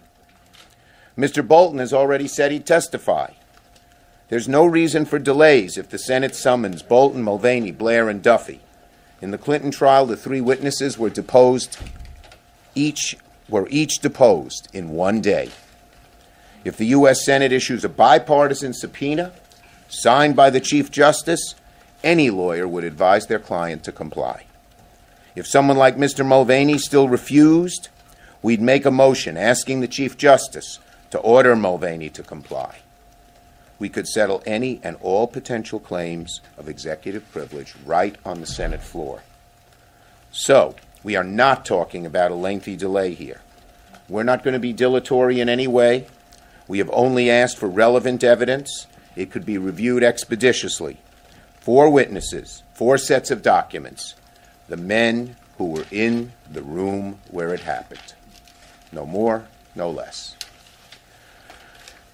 Mr. 1.17 1.47
Bolton 1.47 1.79
has 1.79 1.93
already 1.93 2.27
said 2.27 2.51
he'd 2.51 2.65
testify. 2.65 3.31
There's 4.29 4.47
no 4.47 4.65
reason 4.65 5.05
for 5.05 5.19
delays 5.19 5.77
if 5.77 5.89
the 5.89 5.99
Senate 5.99 6.35
summons 6.35 6.81
Bolton, 6.81 7.23
Mulvaney, 7.23 7.71
Blair, 7.71 8.09
and 8.09 8.21
Duffy. 8.21 8.61
In 9.23 9.31
the 9.31 9.37
Clinton 9.37 9.71
trial, 9.71 10.05
the 10.05 10.17
three 10.17 10.41
witnesses 10.41 10.97
were 10.97 11.09
deposed 11.09 11.77
each 12.75 13.15
were 13.47 13.69
each 13.69 13.99
deposed 13.99 14.67
in 14.73 14.89
one 14.89 15.21
day. 15.21 15.49
If 16.65 16.75
the 16.75 16.87
U.S. 16.87 17.23
Senate 17.23 17.53
issues 17.53 17.85
a 17.85 17.89
bipartisan 17.89 18.73
subpoena, 18.73 19.31
signed 19.87 20.35
by 20.35 20.49
the 20.49 20.59
Chief 20.59 20.91
Justice, 20.91 21.55
any 22.03 22.31
lawyer 22.31 22.67
would 22.67 22.83
advise 22.83 23.27
their 23.27 23.39
client 23.39 23.85
to 23.85 23.93
comply. 23.93 24.43
If 25.37 25.47
someone 25.47 25.77
like 25.77 25.95
Mr. 25.95 26.25
Mulvaney 26.25 26.77
still 26.77 27.07
refused, 27.07 27.87
we'd 28.41 28.61
make 28.61 28.85
a 28.85 28.91
motion 28.91 29.37
asking 29.37 29.79
the 29.79 29.87
Chief 29.87 30.17
Justice 30.17 30.79
to 31.11 31.19
order 31.19 31.55
Mulvaney 31.55 32.09
to 32.09 32.23
comply. 32.23 32.82
We 33.79 33.89
could 33.89 34.07
settle 34.07 34.43
any 34.45 34.79
and 34.83 34.97
all 35.01 35.27
potential 35.27 35.79
claims 35.79 36.41
of 36.57 36.69
executive 36.69 37.29
privilege 37.31 37.73
right 37.85 38.15
on 38.25 38.39
the 38.39 38.45
Senate 38.45 38.81
floor. 38.81 39.23
So, 40.31 40.75
we 41.03 41.15
are 41.15 41.23
not 41.23 41.65
talking 41.65 42.05
about 42.05 42.31
a 42.31 42.35
lengthy 42.35 42.75
delay 42.75 43.13
here. 43.13 43.41
We're 44.07 44.23
not 44.23 44.43
going 44.43 44.53
to 44.53 44.59
be 44.59 44.73
dilatory 44.73 45.39
in 45.39 45.49
any 45.49 45.67
way. 45.67 46.07
We 46.67 46.77
have 46.77 46.89
only 46.93 47.29
asked 47.29 47.57
for 47.57 47.67
relevant 47.67 48.23
evidence 48.23 48.87
it 49.15 49.31
could 49.31 49.45
be 49.45 49.57
reviewed 49.57 50.03
expeditiously. 50.03 50.97
Four 51.59 51.89
witnesses, 51.89 52.63
four 52.73 52.97
sets 52.97 53.31
of 53.31 53.41
documents, 53.41 54.15
the 54.67 54.77
men 54.77 55.35
who 55.57 55.65
were 55.65 55.85
in 55.91 56.31
the 56.51 56.61
room 56.61 57.19
where 57.29 57.53
it 57.53 57.61
happened. 57.61 58.13
No 58.91 59.05
more, 59.05 59.45
no 59.75 59.89
less. 59.89 60.35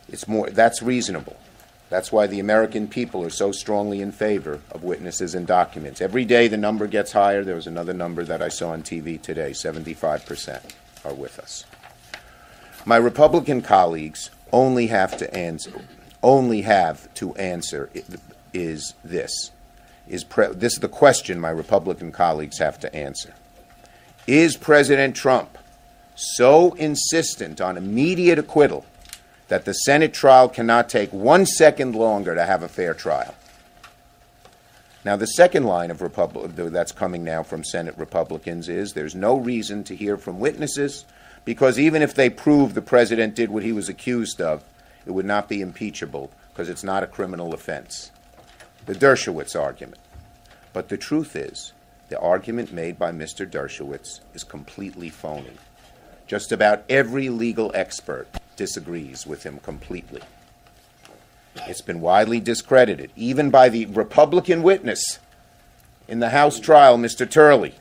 It's 0.07 0.27
more 0.27 0.49
that's 0.49 0.81
reasonable. 0.81 1.38
That's 1.89 2.11
why 2.11 2.27
the 2.27 2.39
American 2.39 2.87
people 2.87 3.23
are 3.23 3.31
so 3.31 3.51
strongly 3.51 4.01
in 4.01 4.11
favor 4.11 4.59
of 4.71 4.83
witnesses 4.83 5.33
and 5.33 5.47
documents. 5.47 6.01
Every 6.01 6.23
day 6.23 6.47
the 6.47 6.57
number 6.57 6.85
gets 6.85 7.11
higher. 7.11 7.43
There 7.43 7.55
was 7.55 7.67
another 7.67 7.93
number 7.93 8.23
that 8.23 8.41
I 8.41 8.49
saw 8.49 8.71
on 8.71 8.83
TV 8.83 9.19
today 9.19 9.51
75% 9.51 10.61
are 11.03 11.13
with 11.13 11.39
us. 11.39 11.65
My 12.85 12.97
Republican 12.97 13.61
colleagues 13.61 14.29
only 14.51 14.87
have 14.87 15.17
to 15.17 15.33
answer 15.35 15.71
only 16.21 16.61
have 16.63 17.13
to 17.15 17.33
answer 17.35 17.89
is 18.53 18.93
this. 19.03 19.51
Is 20.07 20.23
pre- 20.23 20.53
this 20.53 20.73
is 20.73 20.79
the 20.79 20.89
question 20.89 21.39
my 21.39 21.49
Republican 21.49 22.11
colleagues 22.11 22.59
have 22.59 22.79
to 22.81 22.93
answer. 22.93 23.33
Is 24.27 24.57
President 24.57 25.15
Trump 25.15 25.57
so 26.15 26.73
insistent 26.73 27.61
on 27.61 27.77
immediate 27.77 28.37
acquittal 28.37 28.85
that 29.49 29.65
the 29.65 29.73
Senate 29.73 30.13
trial 30.13 30.47
cannot 30.47 30.89
take 30.89 31.11
one 31.11 31.45
second 31.45 31.93
longer 31.93 32.34
to 32.34 32.45
have 32.45 32.63
a 32.63 32.67
fair 32.67 32.93
trial? 32.93 33.35
Now, 35.03 35.15
the 35.15 35.27
second 35.27 35.63
line 35.63 35.91
of 35.91 36.01
Repub- 36.01 36.55
that's 36.55 36.91
coming 36.91 37.23
now 37.23 37.43
from 37.43 37.63
Senate 37.63 37.95
Republicans 37.97 38.69
is 38.69 38.93
there's 38.93 39.15
no 39.15 39.38
reason 39.38 39.84
to 39.85 39.95
hear 39.95 40.17
from 40.17 40.39
witnesses 40.39 41.05
because 41.45 41.80
even 41.80 42.01
if 42.01 42.13
they 42.13 42.30
prove 42.30 42.73
the 42.73 42.81
president 42.81 43.35
did 43.35 43.49
what 43.49 43.63
he 43.63 43.71
was 43.71 43.89
accused 43.89 44.41
of, 44.41 44.63
it 45.05 45.11
would 45.11 45.26
not 45.26 45.49
be 45.49 45.61
impeachable 45.61 46.31
because 46.51 46.69
it's 46.69 46.84
not 46.84 47.03
a 47.03 47.07
criminal 47.07 47.53
offense. 47.53 48.11
The 48.85 48.93
Dershowitz 48.93 49.59
argument. 49.59 50.01
But 50.73 50.89
the 50.89 50.97
truth 50.97 51.35
is, 51.35 51.73
the 52.09 52.19
argument 52.19 52.73
made 52.73 52.99
by 52.99 53.11
Mr. 53.11 53.49
Dershowitz 53.49 54.19
is 54.34 54.43
completely 54.43 55.09
phony. 55.09 55.57
Just 56.27 56.51
about 56.51 56.84
every 56.89 57.30
legal 57.30 57.71
expert 57.73 58.27
disagrees 58.60 59.26
with 59.26 59.44
him 59.44 59.57
completely. 59.60 60.22
It's 61.65 61.81
been 61.81 62.02
widely 62.02 62.41
discredited, 62.41 63.10
even 63.15 63.49
by 63.49 63.69
the 63.69 63.86
Republican 63.86 64.64
witness 64.64 65.18
in 66.10 66.19
the 66.19 66.31
House 66.31 66.60
trial, 66.60 66.98
Mr. 66.98 67.27
Turley. 67.27 67.76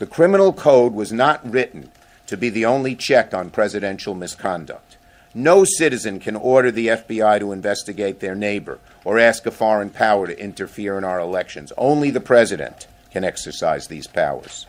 The 0.00 0.06
criminal 0.06 0.52
code 0.52 0.92
was 0.92 1.12
not 1.12 1.48
written 1.48 1.92
to 2.26 2.36
be 2.36 2.48
the 2.48 2.66
only 2.66 2.96
check 2.96 3.32
on 3.32 3.50
presidential 3.50 4.16
misconduct. 4.16 4.96
No 5.32 5.64
citizen 5.64 6.18
can 6.18 6.34
order 6.34 6.72
the 6.72 6.88
FBI 6.88 7.38
to 7.38 7.52
investigate 7.52 8.18
their 8.18 8.34
neighbor 8.34 8.80
or 9.04 9.20
ask 9.20 9.46
a 9.46 9.52
foreign 9.52 9.90
power 9.90 10.26
to 10.26 10.40
interfere 10.40 10.98
in 10.98 11.04
our 11.04 11.20
elections. 11.20 11.72
Only 11.78 12.10
the 12.10 12.20
president 12.20 12.88
can 13.12 13.22
exercise 13.22 13.86
these 13.86 14.08
powers. 14.08 14.66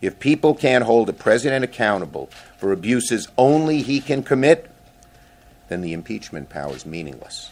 If 0.00 0.18
people 0.18 0.54
can't 0.54 0.84
hold 0.84 1.10
a 1.10 1.12
president 1.12 1.64
accountable 1.64 2.30
for 2.56 2.72
abuses 2.72 3.28
only 3.36 3.82
he 3.82 4.00
can 4.00 4.22
commit, 4.22 4.70
then 5.68 5.80
the 5.80 5.92
impeachment 5.92 6.48
power 6.48 6.74
is 6.74 6.86
meaningless. 6.86 7.50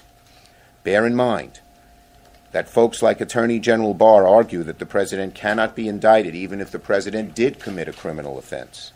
Bear 0.83 1.07
in 1.07 1.15
mind 1.15 1.61
that 2.53 2.69
folks 2.69 3.03
like 3.03 3.21
Attorney 3.21 3.59
General 3.59 3.95
Barr 3.95 4.27
argue 4.29 4.63
that 4.63 4.79
the 4.79 4.87
president 4.87 5.35
cannot 5.35 5.75
be 5.75 5.89
indicted 5.89 6.35
even 6.35 6.61
if 6.61 6.71
the 6.71 6.79
president 6.79 7.35
did 7.35 7.59
commit 7.59 7.89
a 7.89 7.93
criminal 7.93 8.39
offense. 8.39 8.93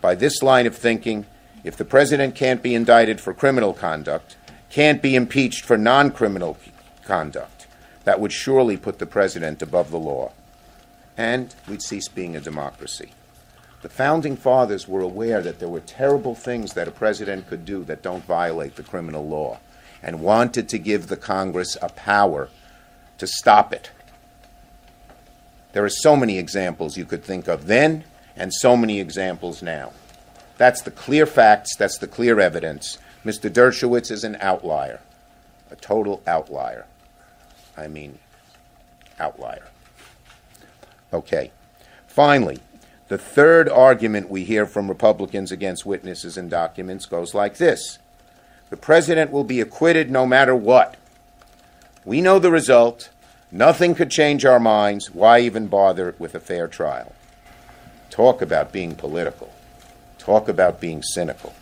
By 0.00 0.16
this 0.16 0.42
line 0.42 0.66
of 0.66 0.76
thinking, 0.76 1.26
if 1.62 1.76
the 1.76 1.84
president 1.84 2.34
can't 2.34 2.62
be 2.62 2.74
indicted 2.74 3.20
for 3.20 3.32
criminal 3.32 3.72
conduct, 3.72 4.36
can't 4.70 5.00
be 5.00 5.14
impeached 5.14 5.64
for 5.64 5.78
non 5.78 6.10
criminal 6.10 6.58
conduct, 7.04 7.68
that 8.04 8.20
would 8.20 8.32
surely 8.32 8.76
put 8.76 8.98
the 8.98 9.06
president 9.06 9.62
above 9.62 9.90
the 9.90 9.98
law. 9.98 10.32
And 11.16 11.54
we'd 11.68 11.82
cease 11.82 12.08
being 12.08 12.36
a 12.36 12.40
democracy. 12.40 13.12
The 13.82 13.88
founding 13.88 14.36
fathers 14.36 14.88
were 14.88 15.00
aware 15.00 15.40
that 15.40 15.60
there 15.60 15.68
were 15.68 15.80
terrible 15.80 16.34
things 16.34 16.74
that 16.74 16.88
a 16.88 16.92
president 16.92 17.46
could 17.48 17.64
do 17.64 17.84
that 17.84 18.02
don't 18.02 18.24
violate 18.24 18.74
the 18.74 18.82
criminal 18.82 19.26
law 19.26 19.58
and 20.02 20.20
wanted 20.20 20.68
to 20.68 20.78
give 20.78 21.06
the 21.06 21.16
Congress 21.16 21.76
a 21.80 21.88
power 21.88 22.48
to 23.18 23.26
stop 23.26 23.72
it. 23.72 23.90
There 25.72 25.84
are 25.84 25.90
so 25.90 26.16
many 26.16 26.38
examples 26.38 26.96
you 26.96 27.04
could 27.04 27.22
think 27.22 27.46
of 27.46 27.66
then 27.66 28.04
and 28.36 28.52
so 28.52 28.76
many 28.76 29.00
examples 29.00 29.62
now. 29.62 29.92
That's 30.56 30.82
the 30.82 30.90
clear 30.90 31.26
facts, 31.26 31.76
that's 31.76 31.98
the 31.98 32.08
clear 32.08 32.40
evidence. 32.40 32.98
Mr. 33.24 33.50
Dershowitz 33.50 34.10
is 34.10 34.24
an 34.24 34.36
outlier, 34.40 35.00
a 35.70 35.76
total 35.76 36.22
outlier. 36.26 36.86
I 37.76 37.86
mean, 37.86 38.18
outlier. 39.20 39.68
Okay. 41.12 41.52
Finally, 42.08 42.58
the 43.08 43.18
third 43.18 43.68
argument 43.68 44.30
we 44.30 44.44
hear 44.44 44.66
from 44.66 44.88
Republicans 44.88 45.50
against 45.50 45.86
witnesses 45.86 46.36
and 46.36 46.50
documents 46.50 47.06
goes 47.06 47.34
like 47.34 47.56
this 47.56 47.98
The 48.70 48.76
president 48.76 49.30
will 49.30 49.44
be 49.44 49.60
acquitted 49.60 50.10
no 50.10 50.26
matter 50.26 50.54
what. 50.54 50.96
We 52.04 52.20
know 52.20 52.38
the 52.38 52.50
result. 52.50 53.10
Nothing 53.50 53.94
could 53.94 54.10
change 54.10 54.44
our 54.44 54.60
minds. 54.60 55.10
Why 55.10 55.40
even 55.40 55.68
bother 55.68 56.14
with 56.18 56.34
a 56.34 56.40
fair 56.40 56.68
trial? 56.68 57.14
Talk 58.10 58.42
about 58.42 58.72
being 58.72 58.94
political. 58.94 59.52
Talk 60.18 60.48
about 60.48 60.80
being 60.80 61.02
cynical. 61.02 61.54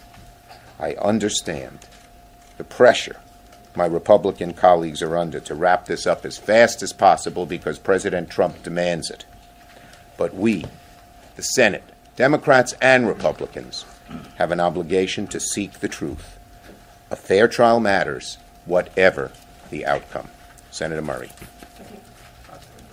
I 0.80 0.94
understand 0.94 1.86
the 2.58 2.64
pressure 2.64 3.16
my 3.76 3.86
Republican 3.86 4.54
colleagues 4.54 5.02
are 5.02 5.16
under 5.16 5.38
to 5.40 5.54
wrap 5.54 5.84
this 5.84 6.06
up 6.06 6.24
as 6.24 6.38
fast 6.38 6.82
as 6.82 6.92
possible 6.92 7.44
because 7.44 7.78
President 7.78 8.30
Trump 8.30 8.62
demands 8.62 9.10
it. 9.10 9.26
But 10.16 10.34
we, 10.34 10.64
the 11.36 11.42
Senate, 11.42 11.84
Democrats 12.16 12.74
and 12.80 13.06
Republicans, 13.06 13.84
have 14.36 14.52
an 14.52 14.60
obligation 14.60 15.26
to 15.28 15.40
seek 15.40 15.80
the 15.80 15.88
truth. 15.88 16.38
A 17.10 17.16
fair 17.16 17.46
trial 17.46 17.80
matters, 17.80 18.38
whatever 18.64 19.32
the 19.70 19.86
outcome. 19.86 20.28
Senator 20.70 21.02
Murray. 21.02 21.30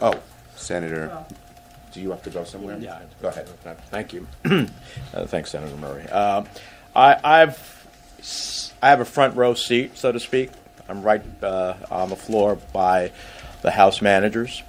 Oh, 0.02 0.20
Senator, 0.56 1.26
do 1.92 2.02
you 2.02 2.12
have 2.12 2.24
to 2.24 2.30
go 2.30 2.44
somewhere? 2.44 2.78
Yeah. 2.78 3.00
Go 3.22 3.30
ahead. 3.30 3.48
Thank 3.90 4.14
you. 4.14 4.28
uh, 4.46 5.26
thanks, 5.26 5.52
Senator 5.52 5.78
Murray. 5.78 6.06
Uh, 6.12 6.44
I, 6.96 7.18
I've 7.24 7.84
I 8.82 8.90
have 8.90 9.00
a 9.00 9.06
front 9.06 9.36
row 9.36 9.54
seat, 9.54 9.98
so 9.98 10.12
to 10.12 10.20
speak. 10.20 10.50
I'm 10.88 11.02
right 11.02 11.24
uh, 11.44 11.76
on 11.92 12.10
the 12.10 12.16
floor 12.16 12.58
by 12.74 13.12
the 13.62 13.72
House 13.72 14.02
managers. 14.02 14.64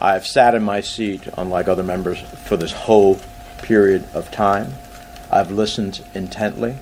I've 0.00 0.26
sat 0.26 0.54
in 0.54 0.62
my 0.62 0.80
seat, 0.80 1.26
unlike 1.36 1.66
other 1.68 1.82
members, 1.82 2.20
for 2.20 2.56
this 2.56 2.72
whole 2.72 3.18
period 3.62 4.04
of 4.14 4.30
time. 4.30 4.72
I've 5.30 5.50
listened 5.50 6.04
intently. 6.14 6.76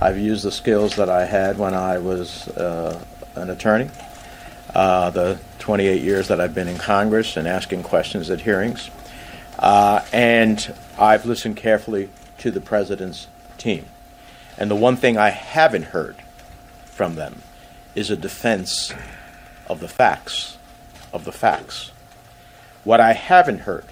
I've 0.00 0.18
used 0.18 0.44
the 0.44 0.52
skills 0.52 0.96
that 0.96 1.08
I 1.08 1.24
had 1.26 1.58
when 1.58 1.74
I 1.74 1.98
was 1.98 2.48
uh, 2.48 3.02
an 3.34 3.50
attorney, 3.50 3.90
uh, 4.74 5.10
the 5.10 5.38
28 5.58 6.02
years 6.02 6.28
that 6.28 6.40
I've 6.40 6.54
been 6.54 6.68
in 6.68 6.78
Congress 6.78 7.36
and 7.36 7.48
asking 7.48 7.82
questions 7.82 8.30
at 8.30 8.40
hearings. 8.40 8.90
Uh, 9.58 10.04
and 10.12 10.74
I've 10.98 11.26
listened 11.26 11.56
carefully 11.56 12.10
to 12.38 12.50
the 12.50 12.60
president's 12.60 13.26
team. 13.58 13.86
And 14.56 14.70
the 14.70 14.76
one 14.76 14.96
thing 14.96 15.16
I 15.18 15.30
haven't 15.30 15.86
heard 15.86 16.16
from 16.84 17.16
them 17.16 17.42
is 17.94 18.10
a 18.10 18.16
defense 18.16 18.92
of 19.66 19.80
the 19.80 19.88
facts, 19.88 20.56
of 21.12 21.24
the 21.24 21.32
facts. 21.32 21.90
What 22.84 23.00
I 23.00 23.12
haven't 23.12 23.60
heard 23.60 23.84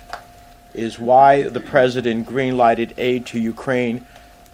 is 0.75 0.99
why 0.99 1.43
the 1.43 1.61
president 1.61 2.29
greenlighted 2.29 2.93
aid 2.97 3.25
to 3.27 3.39
Ukraine 3.39 4.05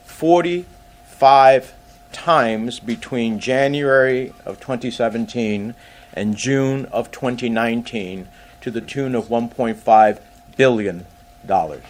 45 0.05 1.73
times 2.13 2.81
between 2.81 3.41
January 3.41 4.35
of 4.45 4.61
2017 4.61 5.75
and 6.13 6.37
June 6.37 6.85
of 6.87 7.11
2019 7.11 8.29
to 8.61 8.71
the 8.71 8.81
tune 8.81 9.15
of 9.15 9.29
1.5 9.29 10.21
billion 10.57 11.07
dollars. 11.47 11.85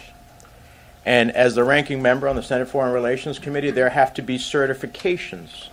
And 1.05 1.31
as 1.31 1.55
the 1.55 1.63
ranking 1.63 2.01
member 2.01 2.27
on 2.27 2.35
the 2.35 2.43
Senate 2.43 2.67
Foreign 2.67 2.93
Relations 2.93 3.39
Committee, 3.39 3.71
there 3.71 3.89
have 3.89 4.13
to 4.15 4.21
be 4.21 4.37
certifications 4.37 5.69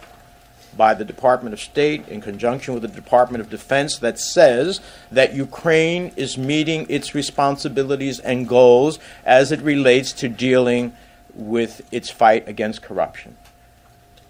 by 0.77 0.95
the 0.95 1.05
Department 1.05 1.53
of 1.53 1.61
State 1.61 2.09
in 2.09 2.21
conjunction 2.21 2.75
with 2.75 2.83
the 2.83 2.89
Department 2.89 3.41
of 3.41 3.51
Defense 3.51 3.99
that 3.99 4.19
says 4.19 4.81
that 5.11 5.35
Ukraine 5.35 6.13
is 6.17 6.37
meeting 6.37 6.87
its 6.89 7.15
responsibilities 7.15 8.21
and 8.21 8.49
goals 8.49 8.99
as 9.25 9.53
it 9.53 9.61
relates 9.61 10.13
to 10.13 10.29
dealing 10.29 10.95
with 11.35 11.87
its 11.93 12.11
fight 12.11 12.49
against 12.49 12.83
corruption. 12.83 13.37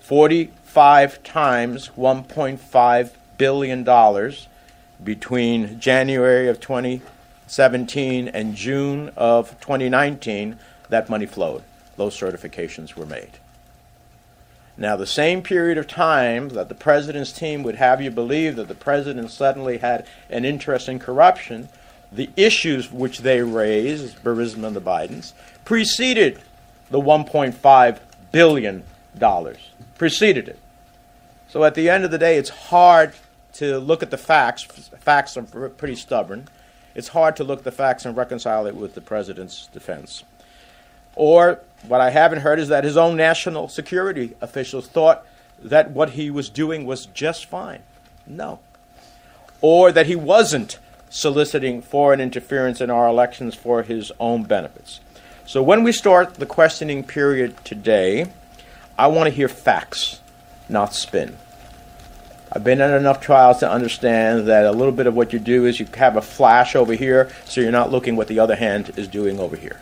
45 0.00 1.22
times 1.22 1.90
$1.5 1.96 3.10
billion 3.38 4.32
between 5.02 5.80
January 5.80 6.48
of 6.48 6.60
2017 6.60 8.28
and 8.28 8.54
June 8.54 9.10
of 9.16 9.58
2019, 9.60 10.58
that 10.88 11.08
money 11.08 11.26
flowed. 11.26 11.62
Those 11.96 12.18
certifications 12.18 12.94
were 12.94 13.06
made. 13.06 13.30
Now, 14.76 14.96
the 14.96 15.06
same 15.06 15.42
period 15.42 15.78
of 15.78 15.86
time 15.86 16.48
that 16.50 16.68
the 16.68 16.74
president's 16.74 17.32
team 17.32 17.62
would 17.62 17.76
have 17.76 18.02
you 18.02 18.10
believe 18.10 18.56
that 18.56 18.66
the 18.66 18.74
president 18.74 19.30
suddenly 19.30 19.78
had 19.78 20.06
an 20.28 20.44
interest 20.44 20.88
in 20.88 20.98
corruption, 20.98 21.68
the 22.10 22.30
issues 22.36 22.90
which 22.90 23.20
they 23.20 23.40
raised, 23.42 24.22
Burisma 24.24 24.66
and 24.66 24.76
the 24.76 24.80
Bidens, 24.80 25.32
preceded 25.64 26.40
the 26.90 27.00
$1.5 27.00 28.00
billion. 28.32 28.82
Preceded 29.96 30.48
it. 30.48 30.58
So 31.48 31.62
at 31.62 31.76
the 31.76 31.88
end 31.88 32.04
of 32.04 32.10
the 32.10 32.18
day, 32.18 32.36
it's 32.36 32.50
hard 32.50 33.12
to 33.54 33.78
look 33.78 34.02
at 34.02 34.10
the 34.10 34.18
facts. 34.18 34.64
Facts 34.64 35.36
are 35.36 35.42
pretty 35.42 35.94
stubborn. 35.94 36.48
It's 36.96 37.08
hard 37.08 37.36
to 37.36 37.44
look 37.44 37.60
at 37.60 37.64
the 37.64 37.72
facts 37.72 38.04
and 38.04 38.16
reconcile 38.16 38.66
it 38.66 38.74
with 38.74 38.94
the 38.94 39.00
president's 39.00 39.68
defense. 39.68 40.24
Or 41.16 41.60
what 41.86 42.00
I 42.00 42.10
haven't 42.10 42.40
heard 42.40 42.58
is 42.58 42.68
that 42.68 42.84
his 42.84 42.96
own 42.96 43.16
national 43.16 43.68
security 43.68 44.34
officials 44.40 44.88
thought 44.88 45.26
that 45.62 45.90
what 45.90 46.10
he 46.10 46.30
was 46.30 46.48
doing 46.48 46.86
was 46.86 47.06
just 47.06 47.46
fine. 47.46 47.82
No. 48.26 48.60
Or 49.60 49.92
that 49.92 50.06
he 50.06 50.16
wasn't 50.16 50.78
soliciting 51.10 51.80
foreign 51.80 52.20
interference 52.20 52.80
in 52.80 52.90
our 52.90 53.06
elections 53.06 53.54
for 53.54 53.82
his 53.82 54.10
own 54.18 54.42
benefits. 54.42 55.00
So 55.46 55.62
when 55.62 55.84
we 55.84 55.92
start 55.92 56.34
the 56.34 56.46
questioning 56.46 57.04
period 57.04 57.62
today, 57.64 58.26
I 58.98 59.06
want 59.08 59.28
to 59.28 59.34
hear 59.34 59.48
facts, 59.48 60.20
not 60.68 60.94
spin. 60.94 61.36
I've 62.50 62.64
been 62.64 62.80
in 62.80 62.92
enough 62.92 63.20
trials 63.20 63.58
to 63.58 63.70
understand 63.70 64.46
that 64.48 64.64
a 64.64 64.72
little 64.72 64.92
bit 64.92 65.06
of 65.06 65.14
what 65.14 65.32
you 65.32 65.38
do 65.38 65.66
is 65.66 65.80
you 65.80 65.86
have 65.96 66.16
a 66.16 66.22
flash 66.22 66.76
over 66.76 66.94
here, 66.94 67.30
so 67.44 67.60
you're 67.60 67.72
not 67.72 67.90
looking 67.90 68.16
what 68.16 68.28
the 68.28 68.38
other 68.38 68.54
hand 68.54 68.92
is 68.96 69.08
doing 69.08 69.40
over 69.40 69.56
here. 69.56 69.80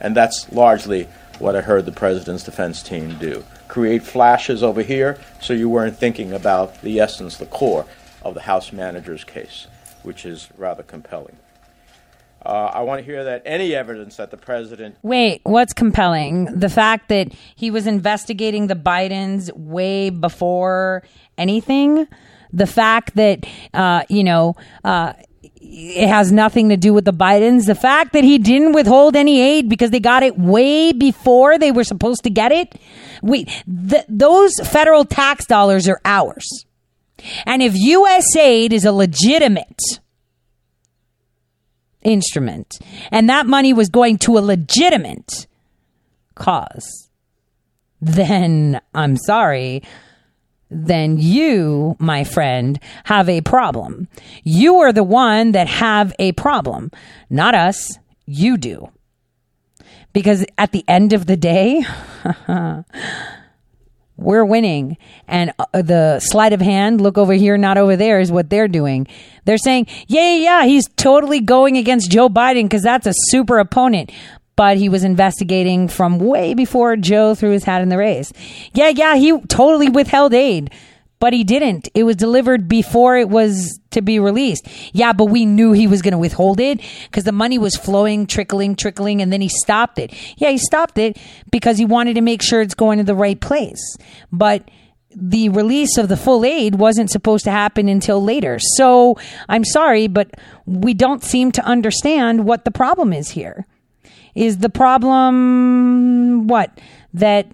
And 0.00 0.16
that's 0.16 0.50
largely 0.52 1.08
what 1.38 1.56
I 1.56 1.60
heard 1.60 1.86
the 1.86 1.92
president's 1.92 2.44
defense 2.44 2.82
team 2.82 3.18
do 3.18 3.44
create 3.68 4.02
flashes 4.02 4.62
over 4.62 4.80
here 4.80 5.18
so 5.40 5.52
you 5.52 5.68
weren't 5.68 5.98
thinking 5.98 6.32
about 6.32 6.80
the 6.82 7.00
essence, 7.00 7.36
the 7.36 7.46
core 7.46 7.84
of 8.22 8.34
the 8.34 8.42
House 8.42 8.72
manager's 8.72 9.24
case, 9.24 9.66
which 10.02 10.24
is 10.24 10.48
rather 10.56 10.82
compelling. 10.82 11.36
Uh, 12.44 12.70
I 12.72 12.82
want 12.82 13.00
to 13.00 13.04
hear 13.04 13.24
that 13.24 13.42
any 13.44 13.74
evidence 13.74 14.16
that 14.16 14.30
the 14.30 14.36
president. 14.36 14.96
Wait, 15.02 15.40
what's 15.42 15.72
compelling? 15.72 16.44
The 16.44 16.68
fact 16.68 17.08
that 17.08 17.32
he 17.56 17.72
was 17.72 17.88
investigating 17.88 18.68
the 18.68 18.76
Bidens 18.76 19.52
way 19.56 20.10
before 20.10 21.02
anything? 21.36 22.06
The 22.52 22.66
fact 22.68 23.16
that, 23.16 23.44
uh, 23.74 24.04
you 24.08 24.22
know, 24.22 24.54
uh, 24.84 25.14
it 25.68 26.08
has 26.08 26.32
nothing 26.32 26.68
to 26.68 26.76
do 26.76 26.92
with 26.94 27.04
the 27.04 27.12
Bidens. 27.12 27.66
The 27.66 27.74
fact 27.74 28.12
that 28.12 28.24
he 28.24 28.38
didn't 28.38 28.72
withhold 28.72 29.16
any 29.16 29.40
aid 29.40 29.68
because 29.68 29.90
they 29.90 30.00
got 30.00 30.22
it 30.22 30.38
way 30.38 30.92
before 30.92 31.58
they 31.58 31.72
were 31.72 31.84
supposed 31.84 32.22
to 32.24 32.30
get 32.30 32.52
it. 32.52 32.74
Wait, 33.22 33.48
th- 33.88 34.04
those 34.08 34.52
federal 34.64 35.04
tax 35.04 35.46
dollars 35.46 35.88
are 35.88 36.00
ours. 36.04 36.66
And 37.44 37.62
if 37.62 37.74
U.S. 37.74 38.36
aid 38.36 38.72
is 38.72 38.84
a 38.84 38.92
legitimate 38.92 39.80
instrument 42.02 42.78
and 43.10 43.28
that 43.28 43.46
money 43.46 43.72
was 43.72 43.88
going 43.88 44.18
to 44.18 44.38
a 44.38 44.40
legitimate 44.40 45.46
cause, 46.34 47.08
then 48.00 48.80
I'm 48.94 49.16
sorry 49.16 49.82
then 50.70 51.18
you, 51.18 51.96
my 51.98 52.24
friend, 52.24 52.80
have 53.04 53.28
a 53.28 53.40
problem. 53.40 54.08
You 54.42 54.78
are 54.78 54.92
the 54.92 55.04
one 55.04 55.52
that 55.52 55.68
have 55.68 56.12
a 56.18 56.32
problem, 56.32 56.90
not 57.30 57.54
us. 57.54 57.98
You 58.26 58.56
do. 58.56 58.90
Because 60.12 60.44
at 60.58 60.72
the 60.72 60.84
end 60.88 61.12
of 61.12 61.26
the 61.26 61.36
day, 61.36 61.84
we're 64.16 64.44
winning. 64.44 64.96
And 65.28 65.52
uh, 65.58 65.82
the 65.82 66.20
sleight 66.20 66.52
of 66.52 66.60
hand, 66.60 67.00
look 67.00 67.18
over 67.18 67.34
here, 67.34 67.56
not 67.56 67.78
over 67.78 67.96
there, 67.96 68.18
is 68.18 68.32
what 68.32 68.50
they're 68.50 68.68
doing. 68.68 69.06
They're 69.44 69.58
saying, 69.58 69.86
yeah, 70.08 70.34
yeah, 70.34 70.36
yeah, 70.36 70.64
he's 70.64 70.88
totally 70.96 71.40
going 71.40 71.76
against 71.76 72.10
Joe 72.10 72.28
Biden 72.28 72.64
because 72.64 72.82
that's 72.82 73.06
a 73.06 73.12
super 73.28 73.58
opponent. 73.58 74.10
But 74.56 74.78
he 74.78 74.88
was 74.88 75.04
investigating 75.04 75.86
from 75.86 76.18
way 76.18 76.54
before 76.54 76.96
Joe 76.96 77.34
threw 77.34 77.50
his 77.50 77.64
hat 77.64 77.82
in 77.82 77.90
the 77.90 77.98
race. 77.98 78.32
Yeah, 78.72 78.88
yeah, 78.88 79.16
he 79.16 79.38
totally 79.42 79.90
withheld 79.90 80.32
aid, 80.34 80.72
but 81.18 81.32
he 81.32 81.44
didn't. 81.44 81.88
It 81.94 82.04
was 82.04 82.16
delivered 82.16 82.66
before 82.66 83.16
it 83.16 83.28
was 83.28 83.78
to 83.90 84.02
be 84.02 84.18
released. 84.18 84.66
Yeah, 84.92 85.12
but 85.12 85.26
we 85.26 85.46
knew 85.46 85.72
he 85.72 85.86
was 85.86 86.02
going 86.02 86.12
to 86.12 86.18
withhold 86.18 86.58
it 86.60 86.80
because 87.04 87.24
the 87.24 87.32
money 87.32 87.58
was 87.58 87.76
flowing, 87.76 88.26
trickling, 88.26 88.76
trickling, 88.76 89.22
and 89.22 89.32
then 89.32 89.40
he 89.40 89.48
stopped 89.48 89.98
it. 89.98 90.12
Yeah, 90.38 90.50
he 90.50 90.58
stopped 90.58 90.98
it 90.98 91.18
because 91.50 91.78
he 91.78 91.84
wanted 91.84 92.14
to 92.14 92.20
make 92.22 92.42
sure 92.42 92.60
it's 92.60 92.74
going 92.74 92.98
to 92.98 93.04
the 93.04 93.14
right 93.14 93.40
place. 93.40 93.96
But 94.32 94.70
the 95.14 95.48
release 95.48 95.96
of 95.96 96.08
the 96.08 96.16
full 96.16 96.44
aid 96.44 96.74
wasn't 96.74 97.10
supposed 97.10 97.44
to 97.44 97.50
happen 97.50 97.88
until 97.88 98.22
later. 98.22 98.58
So 98.76 99.16
I'm 99.48 99.64
sorry, 99.64 100.08
but 100.08 100.30
we 100.66 100.92
don't 100.92 101.24
seem 101.24 101.52
to 101.52 101.64
understand 101.64 102.44
what 102.44 102.66
the 102.66 102.70
problem 102.70 103.14
is 103.14 103.30
here. 103.30 103.66
Is 104.36 104.58
the 104.58 104.68
problem 104.68 106.46
what? 106.46 106.78
That 107.14 107.46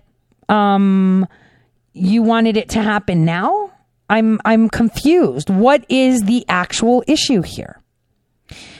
um, 0.48 1.26
you 1.92 2.22
wanted 2.22 2.56
it 2.56 2.68
to 2.70 2.82
happen 2.82 3.24
now? 3.24 3.70
I'm 4.10 4.40
I'm 4.44 4.68
confused. 4.68 5.48
What 5.48 5.86
is 5.88 6.22
the 6.22 6.44
actual 6.48 7.04
issue 7.06 7.42
here? 7.42 7.80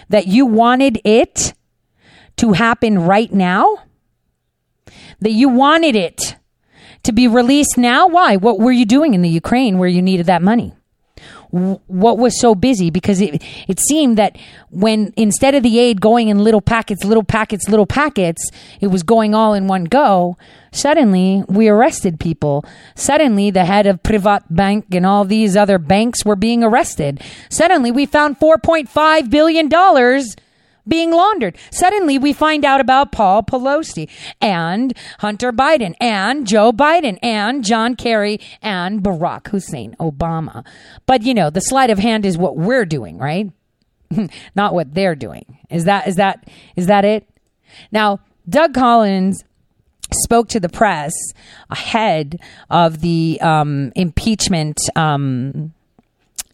That 0.09 0.27
you 0.27 0.45
wanted 0.45 1.01
it 1.05 1.55
to 2.39 2.53
happen 2.53 2.99
right 2.99 3.33
now? 3.33 3.85
That 5.21 5.31
you 5.31 5.49
wanted 5.49 5.95
it 5.95 6.37
to 7.05 7.13
be 7.13 7.29
released 7.29 7.79
now? 7.79 8.09
Why? 8.09 8.37
What 8.37 8.59
were 8.59 8.73
you 8.73 8.85
doing 8.85 9.15
in 9.15 9.23
the 9.23 9.29
Ukraine 9.29 9.79
where 9.79 9.89
you 9.89 10.03
needed 10.03 10.27
that 10.27 10.43
money? 10.43 10.75
What 11.53 12.17
was 12.17 12.41
so 12.41 12.55
busy 12.55 12.89
because 12.91 13.21
it 13.21 13.43
it 13.69 13.79
seemed 13.79 14.17
that 14.17 14.37
when 14.71 15.13
instead 15.17 15.55
of 15.55 15.63
the 15.63 15.79
aid 15.79 16.01
going 16.01 16.29
in 16.29 16.39
little 16.39 16.63
packets 16.63 17.05
little 17.05 17.23
packets 17.23 17.69
little 17.69 17.85
packets 17.85 18.51
it 18.81 18.87
was 18.87 19.03
going 19.03 19.35
all 19.35 19.53
in 19.53 19.67
one 19.67 19.85
go 19.85 20.39
suddenly 20.71 21.45
we 21.49 21.69
arrested 21.69 22.19
people. 22.19 22.65
Suddenly 22.95 23.51
the 23.51 23.67
head 23.67 23.87
of 23.87 24.03
PrivatBank 24.03 24.95
and 24.95 25.05
all 25.05 25.27
these 25.27 25.55
other 25.55 25.79
banks 25.79 26.25
were 26.25 26.37
being 26.37 26.65
arrested. 26.65 27.21
Suddenly 27.51 27.93
we 27.93 28.07
found 28.07 28.41
4.5 28.41 29.29
billion 29.29 29.69
dollars 29.69 30.35
being 30.87 31.11
laundered. 31.11 31.57
Suddenly 31.71 32.19
we 32.19 32.33
find 32.33 32.65
out 32.65 32.81
about 32.81 33.13
Paul 33.13 33.43
Pelosi 33.43 34.09
and 34.41 34.97
Hunter 35.19 35.53
Biden 35.53 35.95
and 36.01 36.47
Joe 36.47 36.73
Biden 36.73 37.19
and 37.23 37.65
John 37.65 37.95
Kerry 37.97 38.41
and 38.61 39.03
Barack 39.03 39.49
Hussein 39.49 39.97
Obama. 40.01 40.65
But 41.07 41.23
you 41.23 41.35
know, 41.35 41.51
the 41.51 41.61
sleight 41.61 41.91
of 41.91 41.99
hand 41.99 42.25
is 42.25 42.37
what 42.39 42.57
we're 42.57 42.85
doing, 42.85 43.19
right? 43.19 43.51
Not 44.55 44.75
what 44.75 44.95
they're 44.95 45.15
doing. 45.15 45.59
Is 45.71 45.85
that 45.85 46.09
is 46.09 46.17
that 46.17 46.49
is 46.77 46.87
that 46.87 47.05
it? 47.05 47.29
Now, 47.91 48.21
Doug 48.49 48.75
Collins 48.75 49.45
spoke 50.13 50.49
to 50.49 50.61
the 50.61 50.69
press 50.69 51.13
ahead 51.71 52.39
of 52.71 53.01
the 53.01 53.39
um, 53.41 53.93
impeachment 53.95 54.79
um, 54.95 55.73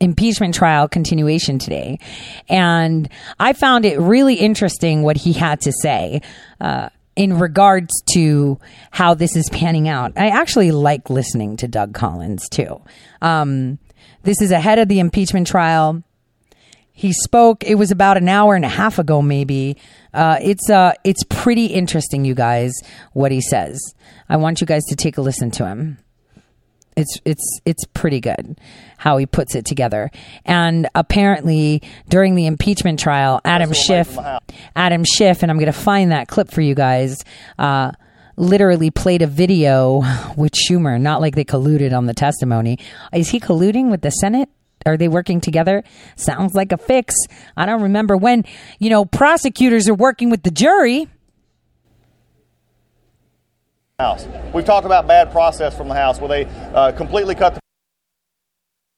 impeachment 0.00 0.54
trial 0.54 0.88
continuation 0.88 1.58
today. 1.58 1.98
And 2.48 3.08
I 3.38 3.52
found 3.52 3.84
it 3.84 3.98
really 3.98 4.34
interesting 4.34 5.02
what 5.02 5.16
he 5.16 5.32
had 5.32 5.60
to 5.62 5.72
say. 5.82 6.22
Uh, 6.60 6.88
in 7.16 7.36
regards 7.36 7.92
to 8.12 8.60
how 8.92 9.12
this 9.14 9.34
is 9.34 9.48
panning 9.50 9.88
out, 9.88 10.12
I 10.16 10.28
actually 10.28 10.70
like 10.70 11.10
listening 11.10 11.56
to 11.56 11.66
Doug 11.66 11.92
Collins 11.92 12.48
too. 12.48 12.80
Um, 13.20 13.80
this 14.22 14.40
is 14.40 14.52
ahead 14.52 14.78
of 14.78 14.86
the 14.86 15.00
impeachment 15.00 15.48
trial. 15.48 16.04
He 16.92 17.12
spoke. 17.12 17.64
It 17.64 17.74
was 17.74 17.90
about 17.90 18.18
an 18.18 18.28
hour 18.28 18.54
and 18.54 18.64
a 18.64 18.68
half 18.68 19.00
ago, 19.00 19.20
maybe. 19.20 19.76
Uh, 20.14 20.38
it's 20.40 20.70
uh, 20.70 20.92
it's 21.02 21.24
pretty 21.28 21.66
interesting, 21.66 22.24
you 22.24 22.34
guys. 22.34 22.72
What 23.12 23.32
he 23.32 23.40
says. 23.40 23.80
I 24.28 24.36
want 24.36 24.60
you 24.60 24.66
guys 24.66 24.84
to 24.86 24.96
take 24.96 25.16
a 25.16 25.20
listen 25.20 25.50
to 25.52 25.66
him. 25.66 25.98
It's 26.96 27.18
it's 27.24 27.60
it's 27.64 27.84
pretty 27.94 28.20
good 28.20 28.60
how 28.98 29.16
he 29.16 29.24
puts 29.24 29.54
it 29.54 29.64
together. 29.64 30.10
And 30.44 30.88
apparently 30.94 31.82
during 32.08 32.34
the 32.34 32.46
impeachment 32.46 33.00
trial, 33.00 33.40
Adam 33.44 33.72
Schiff, 33.72 34.18
Adam 34.76 35.04
Schiff, 35.04 35.42
and 35.42 35.50
I'm 35.50 35.56
going 35.56 35.72
to 35.72 35.72
find 35.72 36.12
that 36.12 36.28
clip 36.28 36.50
for 36.50 36.60
you 36.60 36.74
guys. 36.74 37.16
Uh, 37.58 37.92
literally 38.36 38.90
played 38.90 39.22
a 39.22 39.26
video 39.26 40.02
with 40.36 40.52
Schumer, 40.52 41.00
not 41.00 41.20
like 41.20 41.34
they 41.34 41.44
colluded 41.44 41.96
on 41.96 42.06
the 42.06 42.14
testimony. 42.14 42.78
Is 43.12 43.30
he 43.30 43.40
colluding 43.40 43.90
with 43.90 44.02
the 44.02 44.10
Senate? 44.10 44.48
Are 44.86 44.96
they 44.96 45.08
working 45.08 45.40
together? 45.40 45.82
Sounds 46.16 46.54
like 46.54 46.72
a 46.72 46.78
fix. 46.78 47.14
I 47.56 47.66
don't 47.66 47.82
remember 47.82 48.16
when, 48.16 48.44
you 48.78 48.90
know, 48.90 49.04
prosecutors 49.04 49.88
are 49.88 49.94
working 49.94 50.30
with 50.30 50.44
the 50.44 50.50
jury. 50.50 51.08
House. 53.98 54.28
We've 54.54 54.64
talked 54.64 54.86
about 54.86 55.08
bad 55.08 55.32
process 55.32 55.76
from 55.76 55.88
the 55.88 55.94
House 55.94 56.20
where 56.20 56.28
they 56.28 56.44
uh, 56.72 56.92
completely 56.92 57.34
cut 57.34 57.54
the 57.54 57.60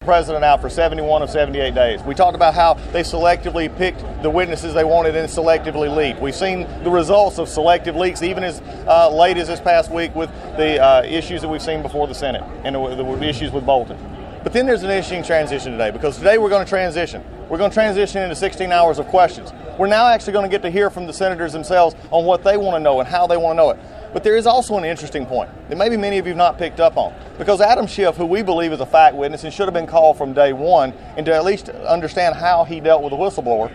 president 0.07 0.43
out 0.43 0.63
for 0.63 0.71
71 0.71 1.21
of 1.21 1.29
78 1.29 1.75
days. 1.75 2.03
We 2.05 2.15
talked 2.15 2.35
about 2.35 2.55
how 2.55 2.73
they 2.91 3.03
selectively 3.03 3.69
picked 3.77 4.03
the 4.23 4.31
witnesses 4.31 4.73
they 4.73 4.83
wanted 4.83 5.15
and 5.15 5.29
selectively 5.29 5.95
leaked. 5.95 6.23
We've 6.23 6.35
seen 6.35 6.67
the 6.85 6.91
results 6.91 7.39
of 7.39 7.51
selective 7.51 7.97
leaks 7.97 8.23
even 8.23 8.43
as 8.43 8.63
uh, 8.87 9.15
late 9.15 9.37
as 9.37 9.49
this 9.49 9.61
past 9.61 9.91
week 9.91 10.15
with 10.15 10.31
the 10.57 10.83
uh, 10.83 11.03
issues 11.03 11.43
that 11.43 11.49
we've 11.49 11.61
seen 11.61 11.83
before 11.83 12.07
the 12.09 12.15
Senate 12.15 12.43
and 12.65 12.77
the, 12.77 12.95
the 12.95 13.29
issues 13.29 13.53
with 13.53 13.67
Bolton. 13.67 13.99
But 14.43 14.55
then 14.55 14.65
there's 14.65 14.85
an 14.85 14.89
interesting 14.89 15.23
transition 15.23 15.73
today 15.73 15.91
because 15.91 16.17
today 16.17 16.39
we're 16.39 16.49
going 16.49 16.65
to 16.65 16.69
transition. 16.71 17.23
We're 17.51 17.59
going 17.59 17.71
to 17.71 17.75
transition 17.75 18.23
into 18.23 18.37
16 18.37 18.73
hours 18.73 18.99
of 18.99 19.07
questions. 19.09 19.53
We're 19.79 19.87
now 19.87 20.09
actually 20.09 20.33
going 20.33 20.47
to 20.47 20.51
get 20.51 20.63
to 20.63 20.71
hear 20.71 20.89
from 20.89 21.09
the 21.09 21.13
senators 21.13 21.53
themselves 21.53 21.95
on 22.11 22.25
what 22.25 22.43
they 22.43 22.57
want 22.57 22.75
to 22.75 22.81
know 22.81 23.01
and 23.01 23.09
how 23.09 23.27
they 23.27 23.37
want 23.37 23.59
to 23.59 23.63
know 23.63 23.71
it. 23.73 23.79
But 24.13 24.25
there 24.25 24.37
is 24.37 24.47
also 24.47 24.77
an 24.77 24.85
interesting 24.85 25.25
point 25.25 25.51
that 25.69 25.77
maybe 25.77 25.97
many 25.97 26.19
of 26.19 26.27
you 26.27 26.31
have 26.31 26.39
not 26.39 26.59
picked 26.59 26.81
up 26.81 26.97
on. 26.97 27.15
Because 27.39 27.61
Adam 27.61 27.87
Schiff, 27.87 28.17
who 28.17 28.27
we 28.27 28.43
believe 28.43 28.73
is 28.73 28.81
a 28.81 28.87
fact 28.87 29.15
witness 29.15 29.45
and 29.45 29.53
should 29.53 29.67
have 29.67 29.75
been 29.75 29.87
called 29.87 30.19
from 30.19 30.33
day 30.33 30.53
one, 30.53 30.93
and 31.17 31.25
to 31.27 31.35
at 31.35 31.45
least 31.45 31.69
understand 31.69 32.35
how 32.35 32.65
he 32.65 32.81
dealt 32.81 33.03
with 33.03 33.13
a 33.13 33.17
whistleblower, 33.17 33.71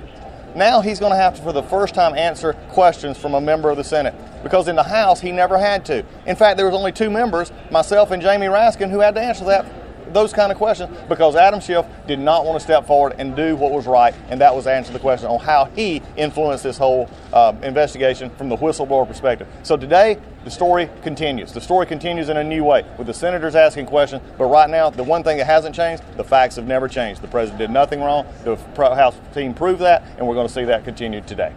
now 0.56 0.82
he's 0.82 1.00
going 1.00 1.12
to 1.12 1.18
have 1.18 1.36
to, 1.36 1.42
for 1.42 1.52
the 1.52 1.64
first 1.64 1.94
time, 1.94 2.16
answer 2.16 2.54
questions 2.70 3.18
from 3.18 3.34
a 3.34 3.42
member 3.42 3.70
of 3.70 3.78
the 3.78 3.84
Senate. 3.84 4.14
Because 4.42 4.68
in 4.68 4.76
the 4.76 4.84
House, 4.84 5.20
he 5.20 5.32
never 5.32 5.58
had 5.58 5.86
to. 5.86 6.06
In 6.26 6.36
fact, 6.36 6.58
there 6.58 6.66
was 6.66 6.76
only 6.76 6.92
two 6.92 7.10
members, 7.10 7.52
myself 7.72 8.12
and 8.12 8.22
Jamie 8.22 8.48
Raskin, 8.48 8.90
who 8.90 9.00
had 9.00 9.16
to 9.16 9.22
answer 9.22 9.46
that 9.46 9.66
those 10.16 10.32
kind 10.32 10.52
of 10.52 10.58
questions 10.58 10.98
because 11.10 11.36
Adam 11.36 11.60
Schiff 11.60 11.86
did 12.08 12.20
not 12.20 12.46
want 12.46 12.58
to 12.58 12.64
step 12.64 12.88
forward 12.88 13.16
and 13.20 13.36
do 13.36 13.56
what 13.56 13.72
was 13.72 13.86
right, 13.86 14.16
and 14.30 14.40
that 14.42 14.56
was 14.56 14.66
answer 14.66 14.94
the 14.94 15.00
question 15.00 15.28
on 15.28 15.40
how 15.40 15.66
he 15.76 16.02
influenced 16.16 16.64
this 16.64 16.78
whole 16.78 17.10
uh, 17.34 17.54
investigation 17.62 18.30
from 18.32 18.48
the 18.48 18.56
whistleblower 18.56 19.06
perspective. 19.06 19.48
So 19.62 19.76
today, 19.76 20.18
the 20.46 20.52
story 20.52 20.90
continues. 21.04 21.52
The 21.52 21.60
story 21.60 21.86
continues 21.86 22.30
in 22.30 22.38
a 22.38 22.44
new 22.44 22.64
way 22.64 22.86
with 22.98 23.08
the 23.08 23.14
senators 23.14 23.56
asking 23.56 23.88
questions, 23.88 24.24
but 24.38 24.46
right 24.46 24.70
now, 24.70 24.90
the 24.90 25.04
one 25.04 25.22
thing 25.22 25.38
that 25.38 25.46
hasn't 25.46 25.76
changed, 25.76 26.02
the 26.16 26.24
facts 26.24 26.56
have 26.56 26.66
never 26.66 26.88
changed. 26.88 27.22
The 27.22 27.28
president 27.28 27.60
did 27.60 27.70
nothing 27.70 28.00
wrong. 28.00 28.26
The 28.46 28.56
House 28.78 29.16
team 29.34 29.54
proved 29.54 29.82
that, 29.82 30.04
and 30.18 30.26
we're 30.26 30.36
going 30.36 30.48
to 30.48 30.54
see 30.54 30.64
that 30.64 30.86
continue 30.86 31.20
today. 31.22 31.54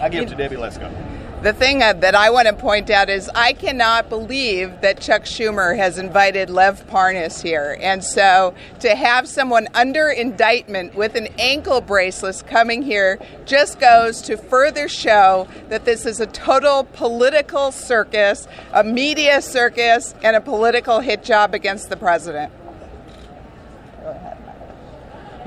I 0.00 0.08
give 0.08 0.24
it 0.24 0.28
to 0.30 0.34
Debbie 0.34 0.56
Lesko. 0.56 1.21
The 1.42 1.52
thing 1.52 1.80
that 1.80 2.14
I 2.14 2.30
want 2.30 2.46
to 2.46 2.54
point 2.54 2.88
out 2.88 3.10
is 3.10 3.28
I 3.34 3.52
cannot 3.52 4.08
believe 4.08 4.80
that 4.82 5.00
Chuck 5.00 5.24
Schumer 5.24 5.76
has 5.76 5.98
invited 5.98 6.50
Lev 6.50 6.86
Parnas 6.86 7.42
here. 7.42 7.76
And 7.80 8.04
so 8.04 8.54
to 8.78 8.94
have 8.94 9.26
someone 9.26 9.66
under 9.74 10.08
indictment 10.08 10.94
with 10.94 11.16
an 11.16 11.26
ankle 11.40 11.80
bracelet 11.80 12.44
coming 12.46 12.82
here 12.82 13.18
just 13.44 13.80
goes 13.80 14.22
to 14.22 14.36
further 14.36 14.86
show 14.86 15.48
that 15.68 15.84
this 15.84 16.06
is 16.06 16.20
a 16.20 16.28
total 16.28 16.84
political 16.84 17.72
circus, 17.72 18.46
a 18.72 18.84
media 18.84 19.42
circus, 19.42 20.14
and 20.22 20.36
a 20.36 20.40
political 20.40 21.00
hit 21.00 21.24
job 21.24 21.54
against 21.54 21.88
the 21.88 21.96
president 21.96 22.52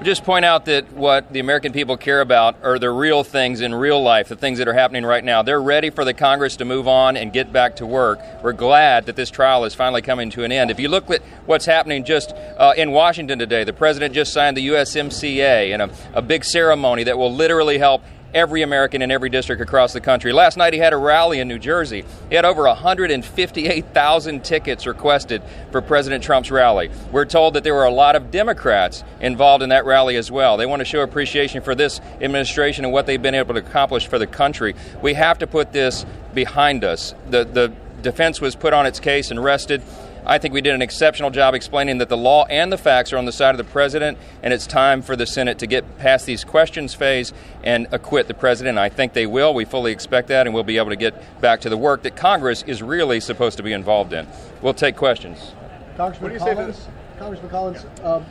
just 0.05 0.23
point 0.23 0.45
out 0.45 0.65
that 0.65 0.93
what 0.93 1.33
the 1.33 1.39
American 1.39 1.73
people 1.73 1.97
care 1.97 2.21
about 2.21 2.63
are 2.63 2.77
the 2.77 2.91
real 2.91 3.23
things 3.23 3.59
in 3.59 3.73
real 3.73 4.01
life, 4.01 4.29
the 4.29 4.35
things 4.35 4.59
that 4.59 4.67
are 4.67 4.73
happening 4.73 5.03
right 5.03 5.23
now. 5.23 5.41
They're 5.41 5.61
ready 5.61 5.89
for 5.89 6.05
the 6.05 6.13
Congress 6.13 6.55
to 6.57 6.65
move 6.65 6.87
on 6.87 7.17
and 7.17 7.33
get 7.33 7.51
back 7.51 7.77
to 7.77 7.87
work. 7.87 8.19
We're 8.43 8.53
glad 8.53 9.07
that 9.07 9.15
this 9.15 9.31
trial 9.31 9.65
is 9.65 9.73
finally 9.73 10.03
coming 10.03 10.29
to 10.31 10.43
an 10.43 10.51
end. 10.51 10.69
If 10.69 10.79
you 10.79 10.89
look 10.89 11.09
at 11.09 11.23
what's 11.47 11.65
happening 11.65 12.05
just 12.05 12.33
uh, 12.33 12.73
in 12.77 12.91
Washington 12.91 13.39
today, 13.39 13.63
the 13.63 13.73
president 13.73 14.13
just 14.13 14.31
signed 14.31 14.55
the 14.55 14.67
USMCA 14.67 15.73
and 15.73 15.81
a, 15.81 15.89
a 16.13 16.21
big 16.21 16.45
ceremony 16.45 17.03
that 17.05 17.17
will 17.17 17.33
literally 17.33 17.79
help 17.79 18.03
every 18.35 18.61
American 18.61 19.01
in 19.01 19.09
every 19.09 19.29
district 19.29 19.61
across 19.61 19.93
the 19.93 20.01
country. 20.01 20.33
Last 20.33 20.57
night 20.57 20.73
he 20.73 20.79
had 20.79 20.93
a 20.93 20.97
rally 20.97 21.39
in 21.39 21.47
New 21.47 21.57
Jersey. 21.57 22.03
He 22.29 22.35
had 22.35 22.45
over 22.45 22.63
158,000 22.63 24.43
tickets 24.43 24.85
requested 24.85 25.41
for 25.71 25.81
President 25.81 26.23
Trump's 26.23 26.51
rally. 26.51 26.91
We're 27.11 27.25
told 27.25 27.53
that 27.53 27.63
there 27.63 27.73
were 27.73 27.85
a 27.85 27.91
lot 27.91 28.15
of 28.15 28.29
Democrats 28.31 29.03
involved 29.21 29.63
in 29.63 29.69
that 29.69 29.85
rally 29.85 30.17
as 30.17 30.29
well. 30.29 30.57
They 30.57 30.65
want 30.65 30.81
to 30.81 30.85
show 30.85 31.01
appreciation 31.01 31.61
for 31.63 31.73
this 31.73 32.01
administration 32.19 32.83
and 32.83 32.93
what 32.93 33.05
they've 33.05 33.21
been 33.21 33.35
able 33.35 33.53
to 33.53 33.61
accomplish 33.61 34.07
for 34.07 34.19
the 34.19 34.27
country. 34.27 34.75
We 35.01 35.13
have 35.13 35.39
to 35.39 35.47
put 35.47 35.71
this 35.71 36.05
behind 36.33 36.83
us. 36.83 37.15
The, 37.29 37.45
the 37.45 37.73
defense 38.01 38.41
was 38.41 38.55
put 38.55 38.73
on 38.73 38.85
its 38.85 38.99
case 38.99 39.31
and 39.31 39.41
rested. 39.41 39.81
I 40.27 40.39
think 40.39 40.53
we 40.53 40.61
did 40.61 40.73
an 40.73 40.81
exceptional 40.81 41.29
job 41.29 41.53
explaining 41.53 41.99
that 41.99 42.09
the 42.09 42.17
law 42.17 42.45
and 42.45 42.71
the 42.71 42.77
facts 42.77 43.13
are 43.13 43.17
on 43.17 43.25
the 43.25 43.31
side 43.31 43.51
of 43.51 43.57
the 43.57 43.63
president, 43.63 44.17
and 44.41 44.53
it's 44.53 44.65
time 44.65 45.03
for 45.03 45.15
the 45.15 45.27
Senate 45.27 45.59
to 45.59 45.67
get 45.67 45.99
past 45.99 46.25
these 46.25 46.43
questions 46.43 46.95
phase 46.95 47.31
and 47.63 47.87
acquit 47.91 48.27
the 48.27 48.33
president. 48.33 48.79
I 48.79 48.89
think 48.89 49.13
they 49.13 49.27
will. 49.27 49.53
We 49.53 49.65
fully 49.65 49.91
expect 49.91 50.29
that, 50.29 50.47
and 50.47 50.53
we'll 50.55 50.63
be 50.63 50.77
able 50.77 50.89
to 50.89 50.95
get 50.95 51.41
back 51.41 51.61
to 51.61 51.69
the 51.69 51.77
work 51.77 52.01
that 52.03 52.15
Congress 52.15 52.63
is 52.63 52.81
really 52.81 53.19
supposed 53.19 53.57
to 53.57 53.63
be 53.63 53.71
involved 53.71 54.13
in. 54.13 54.27
We'll 54.63 54.73
take 54.73 54.95
questions. 54.95 55.53
Congressman 55.95 56.39
Collins, 56.39 56.87
Congressman 57.19 57.49
Collins, 57.49 57.85
um, 58.03 58.25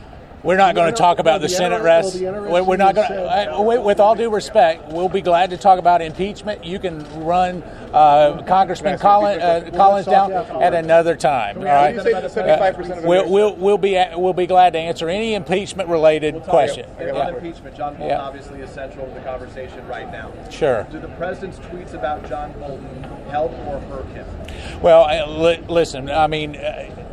We're 0.45 0.57
not 0.57 0.75
going 0.75 0.93
to 0.93 0.97
talk 0.97 1.17
about 1.19 1.41
the 1.41 1.47
the 1.47 1.49
Senate 1.49 1.81
rest. 1.81 2.15
We're 2.21 2.77
not 2.77 2.95
going 2.95 3.07
to. 3.07 3.61
With, 3.61 3.83
with 3.83 3.99
all 3.99 4.15
due 4.15 4.29
respect, 4.29 4.91
we'll 4.91 5.09
be 5.09 5.21
glad 5.21 5.49
to 5.49 5.57
talk 5.57 5.79
about 5.79 6.01
impeachment. 6.01 6.63
You 6.63 6.79
can 6.79 7.03
run 7.25 7.63
uh, 7.93 8.43
Congressman 8.47 8.99
Collins, 8.99 9.41
uh, 9.41 9.69
Collins 9.75 10.05
down 10.05 10.31
at 10.31 10.73
another 10.73 11.15
time. 11.15 11.57
All 11.57 11.63
right. 11.63 11.95
You 11.95 12.01
say 12.01 12.11
that 12.13 12.23
75% 12.23 12.97
of 12.99 13.03
We'll, 13.03 13.29
we'll, 13.29 13.55
we'll 13.55 13.77
be 13.77 14.01
we'll 14.15 14.33
be 14.33 14.45
glad 14.45 14.73
to 14.73 14.79
answer 14.79 15.09
any 15.09 15.33
impeachment 15.33 15.89
related 15.89 16.41
question. 16.43 16.85
On 16.99 17.07
Yeah. 17.07 17.29
impeachment, 17.29 17.75
John 17.75 17.93
Bolton 17.93 18.09
Yeah. 18.09 18.21
obviously 18.21 18.61
is 18.61 18.69
central 18.69 19.07
to 19.07 19.13
the 19.13 19.21
conversation 19.21 19.85
right 19.87 20.11
now. 20.11 20.31
Sure. 20.49 20.85
Do 20.91 20.99
the 20.99 21.07
president's 21.09 21.59
tweets 21.59 21.93
about 21.93 22.27
John 22.29 22.51
Bolton 22.59 23.03
help 23.29 23.51
or 23.67 23.79
hurt 23.81 24.07
him? 24.07 24.25
Well, 24.81 25.05
uh, 25.05 25.27
li- 25.27 25.63
listen, 25.67 26.09
I 26.09 26.27
mean, 26.27 26.55
uh, 26.55 27.04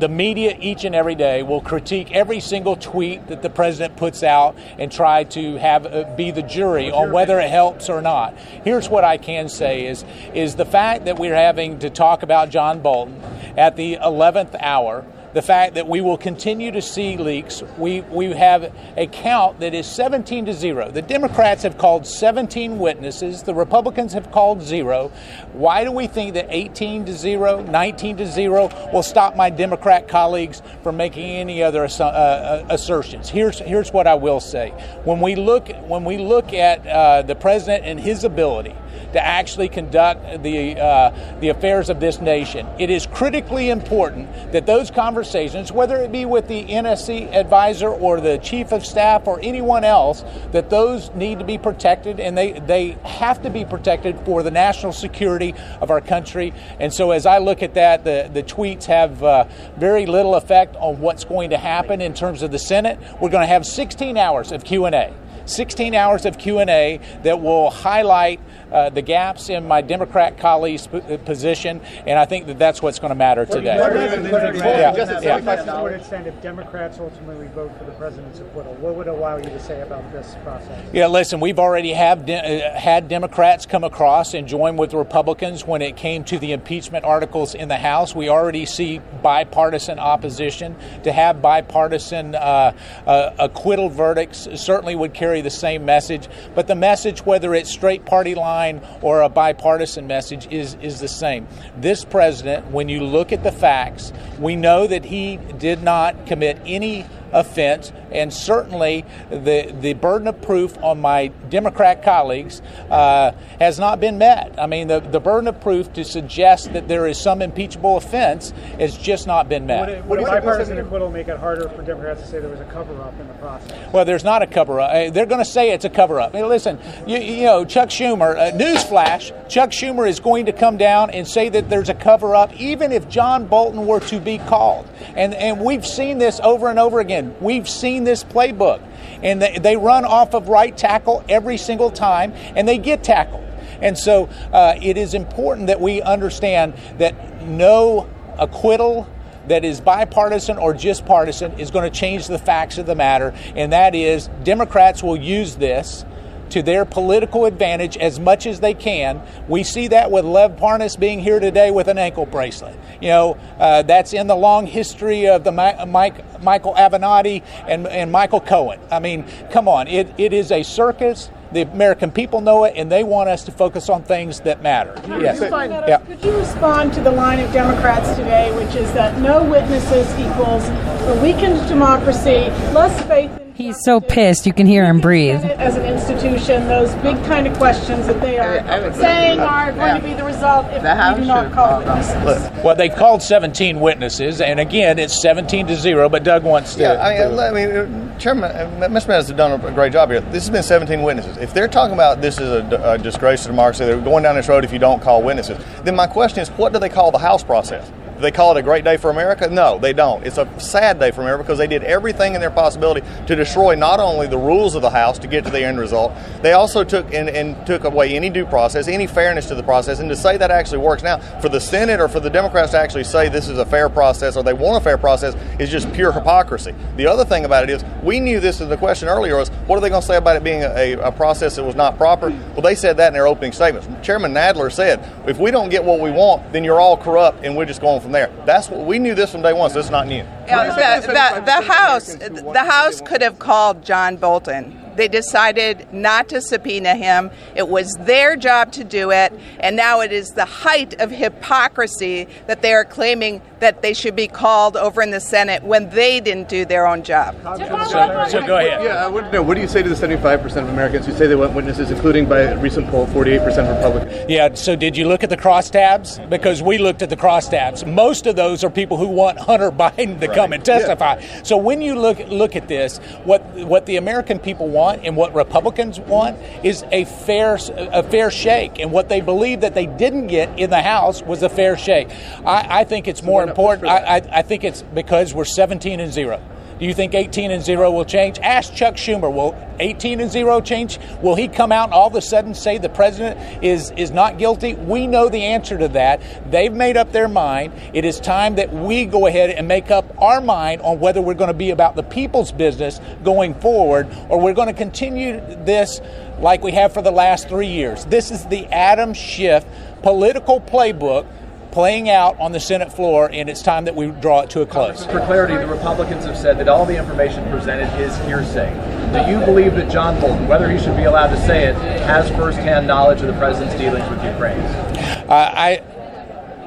the 0.00 0.08
media 0.08 0.56
each 0.58 0.84
and 0.84 0.94
every 0.94 1.14
day 1.14 1.42
will 1.42 1.60
critique 1.60 2.10
every 2.12 2.40
single 2.40 2.74
tweet 2.74 3.26
that 3.28 3.42
the 3.42 3.50
president 3.50 3.96
puts 3.96 4.22
out 4.22 4.56
and 4.78 4.90
try 4.90 5.24
to 5.24 5.56
have 5.56 5.86
uh, 5.86 6.04
be 6.16 6.30
the 6.30 6.42
jury 6.42 6.90
on 6.90 7.12
whether 7.12 7.38
it 7.38 7.50
helps 7.50 7.88
or 7.90 8.00
not. 8.00 8.36
Here's 8.64 8.88
what 8.88 9.04
I 9.04 9.18
can 9.18 9.48
say 9.48 9.86
is 9.86 10.04
is 10.32 10.56
the 10.56 10.64
fact 10.64 11.04
that 11.04 11.18
we're 11.18 11.34
having 11.34 11.78
to 11.80 11.90
talk 11.90 12.22
about 12.22 12.48
John 12.48 12.80
Bolton 12.80 13.20
at 13.56 13.76
the 13.76 13.96
11th 13.96 14.56
hour 14.58 15.04
the 15.32 15.42
fact 15.42 15.74
that 15.74 15.86
we 15.86 16.00
will 16.00 16.18
continue 16.18 16.70
to 16.72 16.82
see 16.82 17.16
leaks. 17.16 17.62
We, 17.78 18.00
we 18.02 18.32
have 18.32 18.74
a 18.96 19.06
count 19.06 19.60
that 19.60 19.74
is 19.74 19.86
17 19.86 20.46
to 20.46 20.52
0. 20.52 20.90
The 20.90 21.02
Democrats 21.02 21.62
have 21.62 21.78
called 21.78 22.06
17 22.06 22.78
witnesses, 22.78 23.42
the 23.42 23.54
Republicans 23.54 24.12
have 24.12 24.30
called 24.30 24.62
zero. 24.62 25.12
Why 25.52 25.84
do 25.84 25.92
we 25.92 26.06
think 26.06 26.34
that 26.34 26.46
18 26.50 27.04
to 27.06 27.12
0, 27.12 27.62
19 27.62 28.16
to 28.18 28.26
0 28.26 28.70
will 28.92 29.02
stop 29.02 29.36
my 29.36 29.50
Democrat 29.50 30.08
colleagues 30.08 30.62
from 30.82 30.96
making 30.96 31.30
any 31.30 31.62
other 31.62 31.86
assu- 31.86 32.00
uh, 32.00 32.04
uh, 32.04 32.66
assertions? 32.68 33.28
Here's, 33.28 33.58
here's 33.60 33.92
what 33.92 34.06
I 34.06 34.14
will 34.14 34.40
say. 34.40 34.70
When 35.04 35.20
we 35.20 35.36
look, 35.36 35.68
when 35.86 36.04
we 36.04 36.18
look 36.18 36.52
at 36.52 36.86
uh, 36.86 37.22
the 37.22 37.34
president 37.34 37.84
and 37.84 38.00
his 38.00 38.24
ability, 38.24 38.74
to 39.12 39.24
actually 39.24 39.68
conduct 39.68 40.42
the 40.42 40.78
uh, 40.80 41.38
the 41.40 41.48
affairs 41.48 41.88
of 41.90 42.00
this 42.00 42.20
nation. 42.20 42.66
It 42.78 42.90
is 42.90 43.06
critically 43.06 43.70
important 43.70 44.52
that 44.52 44.66
those 44.66 44.90
conversations, 44.90 45.72
whether 45.72 45.96
it 45.96 46.12
be 46.12 46.24
with 46.24 46.48
the 46.48 46.64
NSC 46.64 47.32
advisor 47.32 47.88
or 47.88 48.20
the 48.20 48.38
chief 48.38 48.72
of 48.72 48.84
staff 48.84 49.26
or 49.26 49.40
anyone 49.42 49.84
else, 49.84 50.24
that 50.52 50.70
those 50.70 51.10
need 51.14 51.38
to 51.38 51.44
be 51.44 51.58
protected 51.58 52.20
and 52.20 52.36
they 52.36 52.52
they 52.52 52.90
have 53.04 53.42
to 53.42 53.50
be 53.50 53.64
protected 53.64 54.18
for 54.20 54.42
the 54.42 54.50
national 54.50 54.92
security 54.92 55.54
of 55.80 55.90
our 55.90 56.00
country. 56.00 56.52
And 56.78 56.92
so, 56.92 57.10
as 57.10 57.26
I 57.26 57.38
look 57.38 57.62
at 57.62 57.74
that, 57.74 58.04
the 58.04 58.30
the 58.32 58.42
tweets 58.42 58.84
have 58.84 59.22
uh, 59.22 59.44
very 59.76 60.06
little 60.06 60.34
effect 60.34 60.76
on 60.76 61.00
what's 61.00 61.24
going 61.24 61.50
to 61.50 61.58
happen 61.58 62.00
in 62.00 62.14
terms 62.14 62.42
of 62.42 62.50
the 62.50 62.58
Senate. 62.58 62.98
We're 63.20 63.30
going 63.30 63.42
to 63.42 63.46
have 63.46 63.66
16 63.66 64.16
hours 64.16 64.52
of 64.52 64.64
Q 64.64 64.86
and 64.86 64.94
A. 64.94 65.14
16 65.46 65.94
hours 65.94 66.26
of 66.26 66.38
q&a 66.38 67.00
that 67.22 67.40
will 67.40 67.70
highlight 67.70 68.40
uh, 68.72 68.90
the 68.90 69.02
gaps 69.02 69.48
in 69.48 69.66
my 69.66 69.80
democrat 69.80 70.38
colleagues' 70.38 70.86
p- 70.86 70.98
uh, 70.98 71.16
position 71.18 71.80
and 72.06 72.18
i 72.18 72.24
think 72.24 72.46
that 72.46 72.58
that's 72.58 72.80
what's 72.82 72.98
going 72.98 73.10
to 73.10 73.14
matter 73.14 73.44
today 73.46 73.76
Yeah, 73.76 74.94
yeah. 74.94 75.20
yeah. 75.20 75.40
What 75.40 75.82
would 75.84 75.92
it 75.92 76.04
stand 76.04 76.26
if 76.26 76.40
Democrats 76.42 76.98
ultimately 76.98 77.46
vote 77.48 77.76
for 77.78 77.84
the 77.84 77.92
president's 77.92 78.38
acquittal? 78.40 78.74
What 78.74 78.94
would 78.96 79.08
allow 79.08 79.36
you 79.36 79.44
to 79.44 79.60
say 79.60 79.80
about 79.80 80.10
this 80.12 80.34
process? 80.42 80.88
Yeah, 80.92 81.06
listen, 81.06 81.40
we've 81.40 81.58
already 81.58 81.92
have 81.92 82.26
de- 82.26 82.34
uh, 82.34 82.78
had 82.78 83.08
Democrats 83.08 83.66
come 83.66 83.84
across 83.84 84.34
and 84.34 84.46
join 84.46 84.76
with 84.76 84.92
Republicans 84.94 85.66
when 85.66 85.82
it 85.82 85.96
came 85.96 86.24
to 86.24 86.38
the 86.38 86.52
impeachment 86.52 87.04
articles 87.04 87.54
in 87.54 87.68
the 87.68 87.76
House. 87.76 88.14
We 88.14 88.28
already 88.28 88.66
see 88.66 89.00
bipartisan 89.22 89.98
opposition. 89.98 90.76
To 91.04 91.12
have 91.12 91.40
bipartisan 91.42 92.34
uh, 92.34 92.72
uh, 93.06 93.30
acquittal 93.38 93.88
verdicts 93.88 94.48
certainly 94.56 94.94
would 94.94 95.14
carry 95.14 95.40
the 95.40 95.50
same 95.50 95.84
message. 95.84 96.28
But 96.54 96.66
the 96.66 96.74
message, 96.74 97.24
whether 97.24 97.54
it's 97.54 97.70
straight 97.70 98.04
party 98.04 98.34
line 98.34 98.59
or 99.00 99.22
a 99.22 99.28
bipartisan 99.28 100.06
message, 100.06 100.46
is, 100.50 100.76
is 100.82 101.00
the 101.00 101.08
same. 101.08 101.46
This 101.76 102.04
president, 102.04 102.70
when 102.70 102.88
you 102.88 103.02
look 103.02 103.32
at 103.32 103.42
the 103.42 103.52
facts, 103.52 104.12
we 104.38 104.56
know 104.56 104.86
that 104.86 105.04
he 105.04 105.38
did 105.58 105.82
not 105.82 106.26
commit 106.26 106.58
any 106.66 107.06
offense, 107.32 107.92
and 108.10 108.32
certainly 108.32 109.04
the 109.30 109.74
the 109.80 109.94
burden 109.94 110.28
of 110.28 110.40
proof 110.42 110.76
on 110.82 111.00
my 111.00 111.28
Democrat 111.48 112.02
colleagues 112.02 112.60
uh, 112.90 113.32
has 113.58 113.78
not 113.78 114.00
been 114.00 114.18
met. 114.18 114.54
I 114.58 114.66
mean, 114.66 114.88
the, 114.88 115.00
the 115.00 115.20
burden 115.20 115.48
of 115.48 115.60
proof 115.60 115.92
to 115.94 116.04
suggest 116.04 116.72
that 116.72 116.88
there 116.88 117.06
is 117.06 117.20
some 117.20 117.42
impeachable 117.42 117.96
offense 117.96 118.50
has 118.78 118.96
just 118.96 119.26
not 119.26 119.48
been 119.48 119.66
met. 119.66 119.80
Would, 119.80 119.88
it, 119.88 120.04
would 120.06 120.20
a 120.20 120.22
bipartisan 120.22 120.78
acquittal 120.78 121.10
make 121.10 121.28
it 121.28 121.38
harder 121.38 121.68
for 121.68 121.82
Democrats 121.82 122.22
to 122.22 122.26
say 122.28 122.40
there 122.40 122.50
was 122.50 122.60
a 122.60 122.64
cover 122.66 123.00
up 123.00 123.18
in 123.20 123.26
the 123.26 123.34
process? 123.34 123.92
Well, 123.92 124.04
there's 124.04 124.24
not 124.24 124.42
a 124.42 124.46
cover 124.46 124.80
up. 124.80 125.12
They're 125.12 125.26
going 125.26 125.44
to 125.44 125.50
say 125.50 125.70
it's 125.72 125.84
a 125.84 125.90
cover 125.90 126.20
up. 126.20 126.32
Hey, 126.32 126.44
listen, 126.44 126.78
you, 127.06 127.18
you 127.18 127.44
know, 127.44 127.64
Chuck 127.64 127.88
Schumer, 127.88 128.36
uh, 128.36 128.56
newsflash, 128.56 129.48
Chuck 129.48 129.70
Schumer 129.70 130.08
is 130.08 130.20
going 130.20 130.46
to 130.46 130.52
come 130.52 130.76
down 130.76 131.10
and 131.10 131.26
say 131.26 131.48
that 131.48 131.68
there's 131.68 131.88
a 131.88 131.94
cover 131.94 132.34
up, 132.34 132.52
even 132.54 132.92
if 132.92 133.08
John 133.08 133.46
Bolton 133.46 133.86
were 133.86 134.00
to 134.00 134.20
be 134.20 134.38
called. 134.38 134.88
And, 135.16 135.34
and 135.34 135.60
we've 135.60 135.86
seen 135.86 136.18
this 136.18 136.40
over 136.42 136.68
and 136.68 136.78
over 136.78 137.00
again. 137.00 137.19
We've 137.40 137.68
seen 137.68 138.04
this 138.04 138.24
playbook. 138.24 138.82
And 139.22 139.40
they, 139.42 139.58
they 139.58 139.76
run 139.76 140.04
off 140.04 140.34
of 140.34 140.48
right 140.48 140.76
tackle 140.76 141.24
every 141.28 141.56
single 141.56 141.90
time, 141.90 142.32
and 142.56 142.66
they 142.66 142.78
get 142.78 143.04
tackled. 143.04 143.44
And 143.80 143.96
so 143.96 144.28
uh, 144.52 144.74
it 144.80 144.96
is 144.96 145.14
important 145.14 145.68
that 145.68 145.80
we 145.80 146.02
understand 146.02 146.74
that 146.98 147.42
no 147.42 148.08
acquittal 148.38 149.08
that 149.48 149.64
is 149.64 149.80
bipartisan 149.80 150.58
or 150.58 150.74
just 150.74 151.04
partisan 151.06 151.58
is 151.58 151.70
going 151.70 151.90
to 151.90 151.98
change 151.98 152.26
the 152.26 152.38
facts 152.38 152.78
of 152.78 152.86
the 152.86 152.94
matter, 152.94 153.34
and 153.56 153.72
that 153.72 153.94
is 153.94 154.28
Democrats 154.44 155.02
will 155.02 155.16
use 155.16 155.56
this 155.56 156.04
to 156.50 156.62
their 156.62 156.84
political 156.84 157.44
advantage 157.44 157.96
as 157.96 158.20
much 158.20 158.46
as 158.46 158.60
they 158.60 158.74
can. 158.74 159.22
We 159.48 159.62
see 159.62 159.88
that 159.88 160.10
with 160.10 160.24
Lev 160.24 160.56
Parnas 160.56 160.98
being 160.98 161.20
here 161.20 161.40
today 161.40 161.70
with 161.70 161.88
an 161.88 161.98
ankle 161.98 162.26
bracelet. 162.26 162.76
You 163.00 163.08
know, 163.08 163.38
uh, 163.58 163.82
that's 163.82 164.12
in 164.12 164.26
the 164.26 164.36
long 164.36 164.66
history 164.66 165.28
of 165.28 165.44
the 165.44 165.52
Mi- 165.52 165.84
Mike, 165.86 166.42
Michael 166.42 166.74
Avenatti 166.74 167.42
and, 167.66 167.86
and 167.86 168.12
Michael 168.12 168.40
Cohen. 168.40 168.80
I 168.90 169.00
mean, 169.00 169.24
come 169.50 169.68
on, 169.68 169.88
it, 169.88 170.12
it 170.18 170.32
is 170.32 170.52
a 170.52 170.62
circus. 170.62 171.30
The 171.52 171.62
American 171.62 172.12
people 172.12 172.40
know 172.40 172.62
it, 172.62 172.74
and 172.76 172.92
they 172.92 173.02
want 173.02 173.28
us 173.28 173.42
to 173.46 173.50
focus 173.50 173.88
on 173.88 174.04
things 174.04 174.38
that 174.42 174.62
matter. 174.62 174.94
Yes. 175.20 175.40
Yeah. 175.40 175.96
Could 175.98 176.24
you 176.24 176.36
respond 176.36 176.92
to 176.94 177.00
the 177.00 177.10
line 177.10 177.40
of 177.40 177.52
Democrats 177.52 178.10
today, 178.16 178.54
which 178.56 178.76
is 178.76 178.92
that 178.92 179.20
no 179.20 179.42
witnesses 179.42 180.08
equals 180.16 180.62
a 180.68 181.20
weakened 181.20 181.66
democracy, 181.66 182.50
less 182.72 183.04
faith 183.08 183.36
in 183.40 183.49
He's 183.60 183.84
so 183.84 184.00
pissed 184.00 184.46
you 184.46 184.54
can 184.54 184.66
hear 184.66 184.86
him 184.86 185.00
breathe. 185.00 185.44
as 185.44 185.76
an 185.76 185.84
institution, 185.84 186.66
those 186.66 186.94
big 187.02 187.22
kind 187.26 187.46
of 187.46 187.54
questions 187.58 188.06
that 188.06 188.18
they 188.22 188.38
are 188.38 188.94
saying 188.94 189.38
are 189.38 189.70
going 189.72 190.00
to 190.00 190.06
be 190.06 190.14
the 190.14 190.24
result 190.24 190.64
if 190.70 190.82
we 190.82 191.20
do 191.20 191.26
not 191.26 191.52
call 191.52 191.80
witnesses? 191.80 192.64
Well, 192.64 192.74
they've 192.74 192.94
called 192.94 193.22
17 193.22 193.78
witnesses, 193.78 194.40
and 194.40 194.60
again, 194.60 194.98
it's 194.98 195.20
17 195.20 195.66
to 195.66 195.76
zero. 195.76 196.08
But 196.08 196.24
Doug 196.24 196.42
wants 196.42 196.74
to. 196.76 196.80
Yeah, 196.80 197.02
I 197.02 197.28
mean, 197.28 197.38
I 197.38 197.50
mean, 197.50 197.70
uh, 197.70 198.18
Chairman, 198.18 198.44
uh, 198.44 198.88
Mr. 198.88 199.08
Maddox 199.08 199.28
has 199.28 199.32
done 199.32 199.60
a 199.60 199.72
great 199.72 199.92
job 199.92 200.10
here. 200.10 200.22
This 200.22 200.44
has 200.44 200.50
been 200.50 200.62
17 200.62 201.02
witnesses. 201.02 201.36
If 201.36 201.52
they're 201.52 201.68
talking 201.68 201.92
about 201.92 202.22
this 202.22 202.38
is 202.40 202.48
a, 202.48 202.92
a 202.94 202.96
disgrace 202.96 203.42
to 203.42 203.48
democracy, 203.48 203.84
they're 203.84 204.00
going 204.00 204.22
down 204.22 204.36
this 204.36 204.48
road 204.48 204.64
if 204.64 204.72
you 204.72 204.78
don't 204.78 205.02
call 205.02 205.22
witnesses, 205.22 205.62
then 205.82 205.94
my 205.94 206.06
question 206.06 206.40
is, 206.40 206.48
what 206.52 206.72
do 206.72 206.78
they 206.78 206.88
call 206.88 207.10
the 207.10 207.18
House 207.18 207.44
process? 207.44 207.92
Do 208.20 208.24
they 208.24 208.32
call 208.32 208.54
it 208.54 208.60
a 208.60 208.62
great 208.62 208.84
day 208.84 208.98
for 208.98 209.08
America? 209.08 209.48
No, 209.48 209.78
they 209.78 209.94
don't. 209.94 210.26
It's 210.26 210.36
a 210.36 210.46
sad 210.60 211.00
day 211.00 211.10
for 211.10 211.22
America 211.22 211.42
because 211.42 211.56
they 211.56 211.66
did 211.66 211.82
everything 211.84 212.34
in 212.34 212.40
their 212.42 212.50
possibility 212.50 213.00
to 213.26 213.34
destroy 213.34 213.74
not 213.76 213.98
only 213.98 214.26
the 214.26 214.36
rules 214.36 214.74
of 214.74 214.82
the 214.82 214.90
House 214.90 215.18
to 215.20 215.26
get 215.26 215.42
to 215.44 215.50
the 215.50 215.64
end 215.64 215.80
result, 215.80 216.12
they 216.42 216.52
also 216.52 216.84
took 216.84 217.14
and, 217.14 217.30
and 217.30 217.66
took 217.66 217.84
away 217.84 218.14
any 218.14 218.28
due 218.28 218.44
process, 218.44 218.88
any 218.88 219.06
fairness 219.06 219.46
to 219.46 219.54
the 219.54 219.62
process. 219.62 220.00
And 220.00 220.10
to 220.10 220.16
say 220.16 220.36
that 220.36 220.50
actually 220.50 220.78
works 220.78 221.02
now, 221.02 221.16
for 221.40 221.48
the 221.48 221.62
Senate 221.62 221.98
or 221.98 222.08
for 222.08 222.20
the 222.20 222.28
Democrats 222.28 222.72
to 222.72 222.78
actually 222.78 223.04
say 223.04 223.30
this 223.30 223.48
is 223.48 223.56
a 223.56 223.64
fair 223.64 223.88
process 223.88 224.36
or 224.36 224.42
they 224.42 224.52
want 224.52 224.76
a 224.76 224.84
fair 224.84 224.98
process 224.98 225.34
is 225.58 225.70
just 225.70 225.90
pure 225.94 226.12
hypocrisy. 226.12 226.74
The 226.96 227.06
other 227.06 227.24
thing 227.24 227.46
about 227.46 227.64
it 227.64 227.70
is, 227.70 227.82
we 228.02 228.20
knew 228.20 228.38
this 228.38 228.60
as 228.60 228.68
the 228.68 228.76
question 228.76 229.08
earlier 229.08 229.38
was, 229.38 229.48
what 229.66 229.78
are 229.78 229.80
they 229.80 229.88
going 229.88 230.02
to 230.02 230.06
say 230.06 230.18
about 230.18 230.36
it 230.36 230.44
being 230.44 230.62
a, 230.62 230.92
a 230.98 231.10
process 231.10 231.56
that 231.56 231.64
was 231.64 231.74
not 231.74 231.96
proper? 231.96 232.28
Well, 232.28 232.60
they 232.60 232.74
said 232.74 232.98
that 232.98 233.06
in 233.06 233.14
their 233.14 233.26
opening 233.26 233.52
statements. 233.52 233.88
Chairman 234.06 234.34
Nadler 234.34 234.70
said, 234.70 235.10
if 235.26 235.38
we 235.38 235.50
don't 235.50 235.70
get 235.70 235.82
what 235.82 236.00
we 236.00 236.10
want, 236.10 236.52
then 236.52 236.64
you're 236.64 236.82
all 236.82 236.98
corrupt 236.98 237.46
and 237.46 237.56
we're 237.56 237.64
just 237.64 237.80
going 237.80 238.02
from 238.02 238.09
there. 238.12 238.30
That's 238.46 238.68
what 238.68 238.86
we 238.86 238.98
knew 238.98 239.14
this 239.14 239.30
from 239.32 239.42
day 239.42 239.52
one, 239.52 239.70
so 239.70 239.78
it's 239.78 239.90
not 239.90 240.06
new. 240.06 240.24
Yeah, 240.46 241.00
the, 241.00 241.06
the, 241.06 241.42
the 241.44 241.72
House, 241.72 242.14
the 242.14 242.64
House 242.64 243.00
could 243.00 243.22
have 243.22 243.38
called 243.38 243.84
John 243.84 244.16
Bolton 244.16 244.79
They 244.96 245.08
decided 245.08 245.92
not 245.92 246.28
to 246.30 246.40
subpoena 246.40 246.94
him. 246.94 247.30
It 247.54 247.68
was 247.68 247.92
their 248.00 248.36
job 248.36 248.72
to 248.72 248.84
do 248.84 249.10
it, 249.10 249.32
and 249.60 249.76
now 249.76 250.00
it 250.00 250.12
is 250.12 250.30
the 250.30 250.44
height 250.44 251.00
of 251.00 251.10
hypocrisy 251.10 252.28
that 252.46 252.62
they 252.62 252.72
are 252.72 252.84
claiming 252.84 253.42
that 253.60 253.82
they 253.82 253.92
should 253.92 254.16
be 254.16 254.26
called 254.26 254.76
over 254.76 255.02
in 255.02 255.10
the 255.10 255.20
Senate 255.20 255.62
when 255.62 255.90
they 255.90 256.18
didn't 256.18 256.48
do 256.48 256.64
their 256.64 256.86
own 256.86 257.02
job. 257.02 257.36
So, 257.42 258.28
so 258.28 258.46
go 258.46 258.56
ahead. 258.58 258.82
Yeah, 258.82 259.04
I 259.04 259.08
want 259.08 259.26
to 259.26 259.32
know 259.32 259.42
what 259.42 259.54
do 259.54 259.60
you 259.60 259.68
say 259.68 259.82
to 259.82 259.88
the 259.88 259.94
75% 259.94 260.44
of 260.44 260.68
Americans 260.68 261.06
who 261.06 261.12
say 261.12 261.26
they 261.26 261.36
want 261.36 261.54
witnesses, 261.54 261.90
including 261.90 262.26
by 262.26 262.40
a 262.40 262.58
recent 262.58 262.88
poll, 262.88 263.06
48% 263.06 263.76
Republicans? 263.76 264.30
Yeah, 264.30 264.54
so 264.54 264.76
did 264.76 264.96
you 264.96 265.06
look 265.06 265.22
at 265.22 265.30
the 265.30 265.36
crosstabs? 265.36 266.28
Because 266.28 266.62
we 266.62 266.78
looked 266.78 267.02
at 267.02 267.10
the 267.10 267.16
crosstabs. 267.16 267.86
Most 267.86 268.26
of 268.26 268.36
those 268.36 268.64
are 268.64 268.70
people 268.70 268.96
who 268.96 269.08
want 269.08 269.38
Hunter 269.38 269.70
Biden 269.80 270.18
to 270.20 270.28
come 270.28 270.52
and 270.52 270.64
testify. 270.64 271.20
So 271.42 271.56
when 271.56 271.82
you 271.82 271.94
look 271.94 272.18
look 272.28 272.56
at 272.56 272.68
this, 272.68 272.98
what 273.24 273.42
what 273.54 273.86
the 273.86 273.96
American 273.96 274.38
people 274.38 274.68
want 274.68 274.79
and 274.88 275.16
what 275.16 275.34
Republicans 275.34 276.00
want 276.00 276.38
is 276.64 276.84
a 276.90 277.04
fair 277.04 277.58
a 277.76 278.02
fair 278.02 278.30
shake, 278.30 278.78
and 278.78 278.92
what 278.92 279.08
they 279.08 279.20
believe 279.20 279.60
that 279.60 279.74
they 279.74 279.86
didn't 279.86 280.28
get 280.28 280.58
in 280.58 280.70
the 280.70 280.82
House 280.82 281.22
was 281.22 281.42
a 281.42 281.48
fair 281.48 281.76
shake. 281.76 282.08
I, 282.44 282.80
I 282.80 282.84
think 282.84 283.08
it's 283.08 283.22
more 283.22 283.42
important. 283.42 283.88
I, 283.88 284.16
I, 284.16 284.38
I 284.38 284.42
think 284.42 284.64
it's 284.64 284.82
because 284.82 285.34
we're 285.34 285.44
17 285.44 286.00
and 286.00 286.12
zero. 286.12 286.40
Do 286.80 286.86
you 286.86 286.94
think 286.94 287.12
18 287.12 287.50
and 287.50 287.62
0 287.62 287.90
will 287.90 288.06
change? 288.06 288.38
Ask 288.38 288.72
Chuck 288.72 288.94
Schumer. 288.94 289.30
Will 289.30 289.54
18 289.80 290.18
and 290.18 290.30
0 290.30 290.62
change? 290.62 290.98
Will 291.20 291.34
he 291.34 291.46
come 291.46 291.72
out 291.72 291.84
and 291.88 291.92
all 291.92 292.06
of 292.06 292.14
a 292.14 292.22
sudden 292.22 292.54
say 292.54 292.78
the 292.78 292.88
president 292.88 293.62
is, 293.62 293.90
is 293.98 294.10
not 294.10 294.38
guilty? 294.38 294.72
We 294.74 295.06
know 295.06 295.28
the 295.28 295.42
answer 295.42 295.76
to 295.76 295.88
that. 295.88 296.22
They've 296.50 296.72
made 296.72 296.96
up 296.96 297.12
their 297.12 297.28
mind. 297.28 297.74
It 297.92 298.06
is 298.06 298.18
time 298.18 298.54
that 298.54 298.72
we 298.72 299.04
go 299.04 299.26
ahead 299.26 299.50
and 299.50 299.68
make 299.68 299.90
up 299.90 300.06
our 300.22 300.40
mind 300.40 300.80
on 300.80 301.00
whether 301.00 301.20
we're 301.20 301.34
going 301.34 301.48
to 301.48 301.54
be 301.54 301.68
about 301.68 301.96
the 301.96 302.02
people's 302.02 302.50
business 302.50 302.98
going 303.22 303.52
forward 303.56 304.08
or 304.30 304.40
we're 304.40 304.54
going 304.54 304.68
to 304.68 304.72
continue 304.72 305.38
this 305.64 306.00
like 306.38 306.62
we 306.62 306.72
have 306.72 306.94
for 306.94 307.02
the 307.02 307.10
last 307.10 307.46
three 307.46 307.66
years. 307.68 308.06
This 308.06 308.30
is 308.30 308.46
the 308.46 308.64
Adam 308.68 309.12
Schiff 309.12 309.66
political 310.02 310.62
playbook 310.62 311.26
playing 311.70 312.08
out 312.10 312.38
on 312.40 312.52
the 312.52 312.60
Senate 312.60 312.92
floor, 312.92 313.30
and 313.32 313.48
it's 313.48 313.62
time 313.62 313.84
that 313.84 313.94
we 313.94 314.08
draw 314.08 314.40
it 314.40 314.50
to 314.50 314.60
a 314.60 314.66
close. 314.66 315.04
For 315.06 315.20
clarity, 315.20 315.56
the 315.56 315.66
Republicans 315.66 316.24
have 316.24 316.36
said 316.36 316.58
that 316.58 316.68
all 316.68 316.84
the 316.84 316.96
information 316.96 317.48
presented 317.50 317.88
is 318.00 318.16
hearsay. 318.26 318.70
Do 319.12 319.30
you 319.30 319.44
believe 319.44 319.74
that 319.74 319.90
John 319.90 320.20
Bolton, 320.20 320.46
whether 320.48 320.70
he 320.70 320.78
should 320.78 320.96
be 320.96 321.04
allowed 321.04 321.28
to 321.28 321.46
say 321.46 321.64
it, 321.66 321.74
has 321.74 322.28
firsthand 322.30 322.86
knowledge 322.86 323.20
of 323.20 323.26
the 323.26 323.38
president's 323.38 323.76
dealings 323.76 324.08
with 324.08 324.22
Ukraine? 324.24 324.60
Uh, 324.60 325.50
I, 325.54 325.82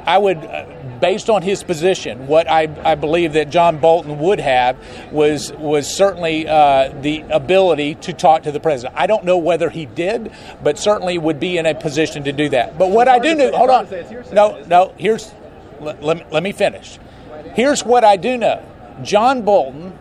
I 0.06 0.18
would, 0.18 0.38
uh, 0.38 0.66
based 1.04 1.30
on 1.30 1.42
his 1.42 1.64
position, 1.64 2.28
what 2.28 2.50
I, 2.50 2.74
I 2.82 2.96
believe 2.96 3.34
that 3.34 3.50
John 3.50 3.78
Bolton 3.78 4.20
would 4.20 4.40
have 4.40 4.78
was 5.12 5.52
was 5.52 5.94
certainly 5.94 6.48
uh, 6.48 6.94
the 7.02 7.26
ability 7.30 7.96
to 7.96 8.14
talk 8.14 8.44
to 8.44 8.54
the 8.54 8.62
president. 8.62 8.96
I 8.98 9.06
don't 9.06 9.26
know 9.26 9.38
whether 9.38 9.70
he 9.70 9.86
did, 9.86 10.32
but 10.64 10.80
certainly 10.80 11.18
would 11.18 11.42
be 11.42 11.58
in 11.58 11.66
a 11.66 11.76
position 11.76 12.24
to 12.24 12.32
do 12.32 12.48
that. 12.50 12.78
But 12.78 12.90
what 12.90 13.10
I 13.10 13.20
do 13.20 13.36
know, 13.36 13.52
hold 13.52 13.70
on, 13.70 13.90
no, 14.32 14.64
no, 14.64 14.94
here's 14.98 15.34
let, 15.82 16.02
let, 16.02 16.18
me, 16.20 16.24
let 16.32 16.42
me 16.42 16.54
finish. 16.54 16.98
Here's 17.54 17.84
what 17.84 18.06
I 18.06 18.16
do 18.16 18.38
know: 18.38 18.66
John 19.04 19.42
Bolton, 19.42 19.92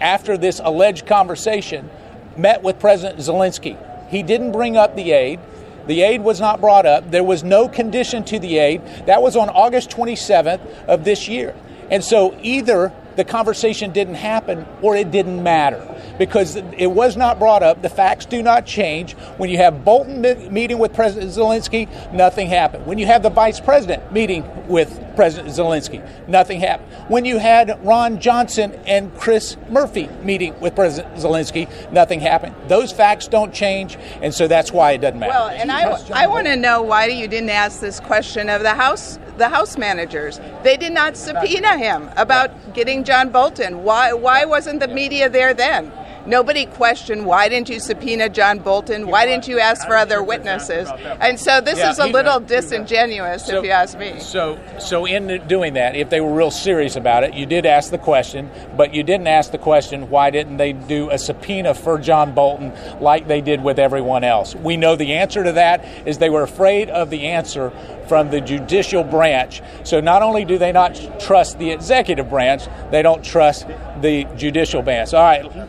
after 0.00 0.36
this 0.36 0.60
alleged 0.62 1.06
conversation, 1.06 1.88
met 2.36 2.62
with 2.62 2.78
President 2.78 3.20
Zelensky. 3.20 3.78
He 4.10 4.22
didn't 4.22 4.52
bring 4.52 4.76
up 4.76 4.96
the 4.96 5.12
aid. 5.12 5.40
The 5.86 6.02
aid 6.02 6.22
was 6.22 6.40
not 6.40 6.60
brought 6.60 6.86
up. 6.86 7.10
There 7.10 7.24
was 7.24 7.44
no 7.44 7.68
condition 7.68 8.24
to 8.24 8.38
the 8.38 8.58
aid. 8.58 8.82
That 9.06 9.22
was 9.22 9.36
on 9.36 9.48
August 9.48 9.90
27th 9.90 10.60
of 10.86 11.04
this 11.04 11.28
year. 11.28 11.54
And 11.90 12.02
so 12.02 12.36
either 12.42 12.92
the 13.16 13.24
conversation 13.24 13.92
didn't 13.92 14.14
happen 14.14 14.66
or 14.82 14.96
it 14.96 15.10
didn't 15.10 15.42
matter 15.42 15.94
because 16.18 16.56
it 16.56 16.90
was 16.90 17.16
not 17.16 17.38
brought 17.38 17.62
up. 17.62 17.82
The 17.82 17.88
facts 17.88 18.26
do 18.26 18.42
not 18.42 18.66
change. 18.66 19.12
When 19.38 19.50
you 19.50 19.58
have 19.58 19.84
Bolton 19.84 20.22
meeting 20.52 20.78
with 20.78 20.94
President 20.94 21.30
Zelensky, 21.32 21.88
nothing 22.12 22.48
happened. 22.48 22.86
When 22.86 22.98
you 22.98 23.06
have 23.06 23.22
the 23.22 23.30
vice 23.30 23.60
president 23.60 24.12
meeting 24.12 24.44
with 24.68 25.02
President 25.16 25.48
Zelensky, 25.54 26.02
nothing 26.28 26.60
happened. 26.60 26.90
When 27.08 27.24
you 27.24 27.38
had 27.38 27.78
Ron 27.84 28.20
Johnson 28.20 28.72
and 28.86 29.14
Chris 29.16 29.56
Murphy 29.68 30.08
meeting 30.22 30.58
with 30.60 30.74
President 30.74 31.14
Zelensky, 31.16 31.68
nothing 31.92 32.20
happened. 32.20 32.54
Those 32.68 32.92
facts 32.92 33.28
don't 33.28 33.52
change, 33.52 33.96
and 34.20 34.34
so 34.34 34.46
that's 34.46 34.72
why 34.72 34.92
it 34.92 34.98
doesn't 34.98 35.18
matter. 35.18 35.32
Well, 35.32 35.48
and 35.48 35.72
I, 35.72 35.98
I 36.12 36.26
want 36.26 36.46
to 36.46 36.56
know 36.56 36.82
why 36.82 37.06
you 37.06 37.28
didn't 37.28 37.50
ask 37.50 37.80
this 37.80 38.00
question 38.00 38.48
of 38.48 38.62
the 38.62 38.74
House 38.74 39.18
the 39.36 39.48
House 39.48 39.76
managers. 39.76 40.40
They 40.62 40.76
did 40.76 40.92
not 40.92 41.16
subpoena 41.16 41.76
him 41.78 42.10
about 42.16 42.74
getting 42.74 43.04
John 43.04 43.30
Bolton. 43.30 43.84
Why 43.84 44.12
why 44.12 44.44
wasn't 44.44 44.80
the 44.80 44.88
media 44.88 45.28
there 45.28 45.54
then? 45.54 45.92
Nobody 46.26 46.66
questioned 46.66 47.24
why 47.24 47.48
didn't 47.48 47.68
you 47.68 47.78
subpoena 47.80 48.28
John 48.28 48.58
Bolton? 48.58 49.06
Why 49.06 49.26
didn't 49.26 49.46
you 49.48 49.58
ask 49.60 49.86
for 49.86 49.96
other 49.96 50.22
witnesses? 50.22 50.88
And 51.20 51.38
so 51.38 51.60
this 51.60 51.78
Yeah, 51.78 51.90
is 51.90 51.98
a 51.98 52.06
he- 52.06 52.12
little 52.12 52.40
disingenuous, 52.40 53.44
So- 53.46 53.58
if 53.58 53.64
you 53.64 53.70
ask 53.70 53.98
me. 53.98 54.14
So, 54.18 54.58
so 54.78 55.04
in 55.06 55.42
doing 55.46 55.74
that, 55.74 55.94
if 55.94 56.10
they 56.10 56.20
were 56.20 56.32
real 56.32 56.50
serious 56.50 56.96
about 56.96 57.22
it, 57.24 57.34
you 57.34 57.46
did 57.46 57.64
ask 57.64 57.90
the 57.90 57.98
question, 57.98 58.50
but 58.76 58.92
you 58.92 59.02
didn't 59.02 59.28
ask 59.28 59.52
the 59.52 59.58
question 59.58 60.10
why 60.10 60.30
didn't 60.30 60.56
they 60.56 60.72
do 60.72 61.10
a 61.10 61.18
subpoena 61.18 61.74
for 61.74 61.98
John 61.98 62.32
Bolton 62.32 62.72
like 63.00 63.28
they 63.28 63.40
did 63.40 63.62
with 63.62 63.78
everyone 63.78 64.24
else? 64.24 64.54
We 64.54 64.76
know 64.76 64.96
the 64.96 65.14
answer 65.14 65.44
to 65.44 65.52
that 65.52 65.84
is 66.04 66.18
they 66.18 66.30
were 66.30 66.42
afraid 66.42 66.90
of 66.90 67.10
the 67.10 67.26
answer 67.26 67.72
from 68.08 68.30
the 68.30 68.40
judicial 68.40 69.02
branch. 69.04 69.62
So 69.84 70.00
not 70.00 70.22
only 70.22 70.44
do 70.44 70.58
they 70.58 70.72
not 70.72 70.98
trust 71.20 71.58
the 71.58 71.70
executive 71.70 72.28
branch, 72.30 72.62
they 72.90 73.02
don't 73.02 73.24
trust 73.24 73.66
the 74.00 74.24
judicial 74.36 74.82
branch. 74.82 75.14
All 75.14 75.22
right, 75.22 75.42
Do 75.42 75.48
you 75.58 75.64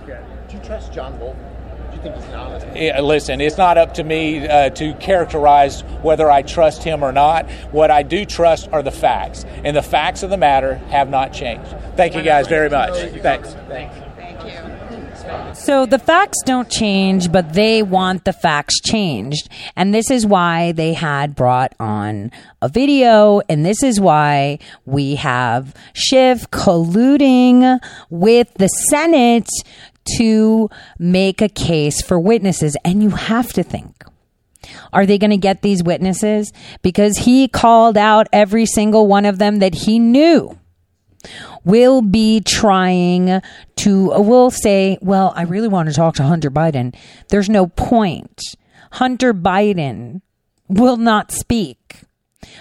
trust 0.68 0.94
John 0.94 1.18
Bolton? 1.18 1.42
Do 1.90 1.96
you 1.96 2.02
think 2.04 2.16
he's 2.16 2.26
an 2.26 2.36
honest 2.36 2.68
man? 2.68 2.76
yeah, 2.76 3.02
listen, 3.02 3.40
it's 3.42 3.58
not 3.58 3.78
up 3.78 3.94
to 3.96 4.04
me 4.04 4.46
uh, 4.46 4.70
to 4.72 4.94
characterize 4.96 5.82
whether 6.02 6.30
I 6.30 6.42
trust 6.42 6.84
him 6.84 7.02
or 7.02 7.14
not. 7.14 7.50
What 7.72 7.90
I 7.90 8.04
do 8.04 8.26
trust 8.26 8.68
are 8.74 8.84
the 8.84 8.92
facts, 8.92 9.46
and 9.64 9.76
the 9.76 9.82
facts 9.82 10.22
of 10.22 10.30
the 10.30 10.38
matter 10.38 10.76
have 10.90 11.10
not 11.10 11.34
changed. 11.34 11.74
Thank 11.96 12.16
you 12.16 12.22
guys 12.22 12.48
very 12.48 12.70
much. 12.70 12.94
Thanks. 13.22 13.54
Thank 13.68 13.94
you. 13.94 14.08
So 15.54 15.86
the 15.86 16.00
facts 16.00 16.38
don't 16.46 16.70
change, 16.70 17.32
but 17.32 17.54
they 17.54 17.84
want 17.84 18.24
the 18.24 18.32
facts 18.32 18.80
changed. 18.80 19.50
And 19.76 19.94
this 19.94 20.10
is 20.10 20.26
why 20.26 20.72
they 20.72 20.94
had 20.94 21.36
brought 21.36 21.74
on 21.80 22.32
a 22.62 22.70
video. 22.70 23.42
And 23.50 23.66
this 23.66 23.84
is 23.84 24.00
why 24.00 24.60
we 24.86 25.16
have 25.16 25.74
Schiff 25.94 26.50
colluding 26.52 27.80
with 28.10 28.54
the 28.54 28.68
Senate 28.68 29.50
to 30.18 30.70
make 30.98 31.42
a 31.42 31.50
case 31.50 32.02
for 32.02 32.20
witnesses. 32.20 32.76
And 32.84 33.04
you 33.04 33.12
have 33.12 33.54
to 33.54 33.64
think. 33.64 34.04
Are 34.92 35.06
they 35.06 35.18
going 35.18 35.32
to 35.32 35.38
get 35.38 35.62
these 35.62 35.84
witnesses? 35.84 36.52
Because 36.82 37.20
he 37.20 37.48
called 37.48 37.98
out 37.98 38.28
every 38.34 38.66
single 38.66 39.08
one 39.08 39.26
of 39.26 39.38
them 39.38 39.60
that 39.60 39.74
he 39.74 40.00
knew 40.00 40.58
will 41.64 42.02
be 42.02 42.42
trying 42.42 43.42
to 43.76 44.22
will 44.22 44.52
say, 44.52 44.98
"Well, 45.02 45.34
I 45.36 45.44
really 45.44 45.68
want 45.68 45.90
to 45.90 45.96
talk 45.96 46.16
to 46.16 46.24
Hunter 46.24 46.52
Biden." 46.52 46.96
There's 47.30 47.50
no 47.50 47.68
point. 47.68 48.42
Hunter 48.94 49.34
Biden 49.34 50.22
will 50.68 50.98
not 50.98 51.32
speak. 51.32 52.02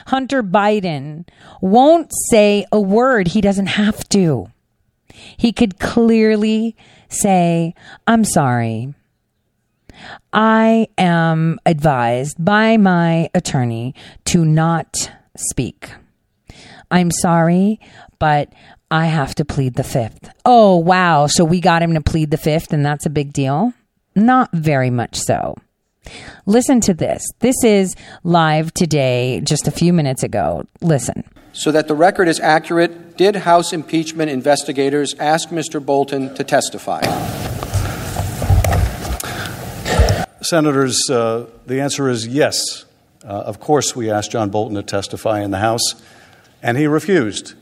Hunter 0.06 0.42
Biden 0.42 1.28
won't 1.60 2.10
say 2.30 2.64
a 2.72 2.80
word 2.80 3.28
he 3.28 3.40
doesn't 3.40 3.66
have 3.66 4.08
to. 4.10 4.48
He 5.36 5.52
could 5.52 5.78
clearly 5.78 6.76
say, 7.08 7.74
"I'm 8.06 8.24
sorry. 8.24 8.94
I 10.32 10.88
am 10.98 11.58
advised 11.64 12.42
by 12.44 12.76
my 12.76 13.30
attorney 13.34 13.94
to 14.26 14.44
not 14.44 15.10
speak. 15.36 15.90
I'm 16.90 17.10
sorry, 17.10 17.80
but 18.18 18.52
I 18.90 19.06
have 19.06 19.34
to 19.36 19.44
plead 19.44 19.74
the 19.74 19.84
fifth. 19.84 20.30
Oh, 20.44 20.76
wow. 20.76 21.26
So 21.26 21.44
we 21.44 21.60
got 21.60 21.82
him 21.82 21.94
to 21.94 22.00
plead 22.00 22.30
the 22.30 22.36
fifth, 22.36 22.72
and 22.72 22.84
that's 22.84 23.06
a 23.06 23.10
big 23.10 23.32
deal? 23.32 23.72
Not 24.14 24.50
very 24.52 24.90
much 24.90 25.16
so. 25.16 25.56
Listen 26.46 26.80
to 26.82 26.94
this. 26.94 27.24
This 27.40 27.56
is 27.64 27.96
live 28.24 28.72
today, 28.74 29.40
just 29.42 29.66
a 29.66 29.70
few 29.70 29.92
minutes 29.92 30.22
ago. 30.22 30.64
Listen. 30.80 31.24
So 31.52 31.72
that 31.72 31.88
the 31.88 31.94
record 31.94 32.28
is 32.28 32.38
accurate, 32.38 33.16
did 33.16 33.36
House 33.36 33.72
impeachment 33.72 34.30
investigators 34.30 35.14
ask 35.18 35.48
Mr. 35.48 35.84
Bolton 35.84 36.34
to 36.34 36.44
testify? 36.44 37.00
Senators, 40.42 41.08
uh, 41.10 41.46
the 41.66 41.80
answer 41.80 42.08
is 42.08 42.26
yes. 42.26 42.84
Uh, 43.24 43.28
of 43.28 43.58
course, 43.58 43.96
we 43.96 44.10
asked 44.10 44.30
John 44.30 44.50
Bolton 44.50 44.76
to 44.76 44.82
testify 44.82 45.40
in 45.40 45.50
the 45.50 45.58
House, 45.58 45.94
and 46.62 46.76
he 46.76 46.86
refused. 46.86 47.54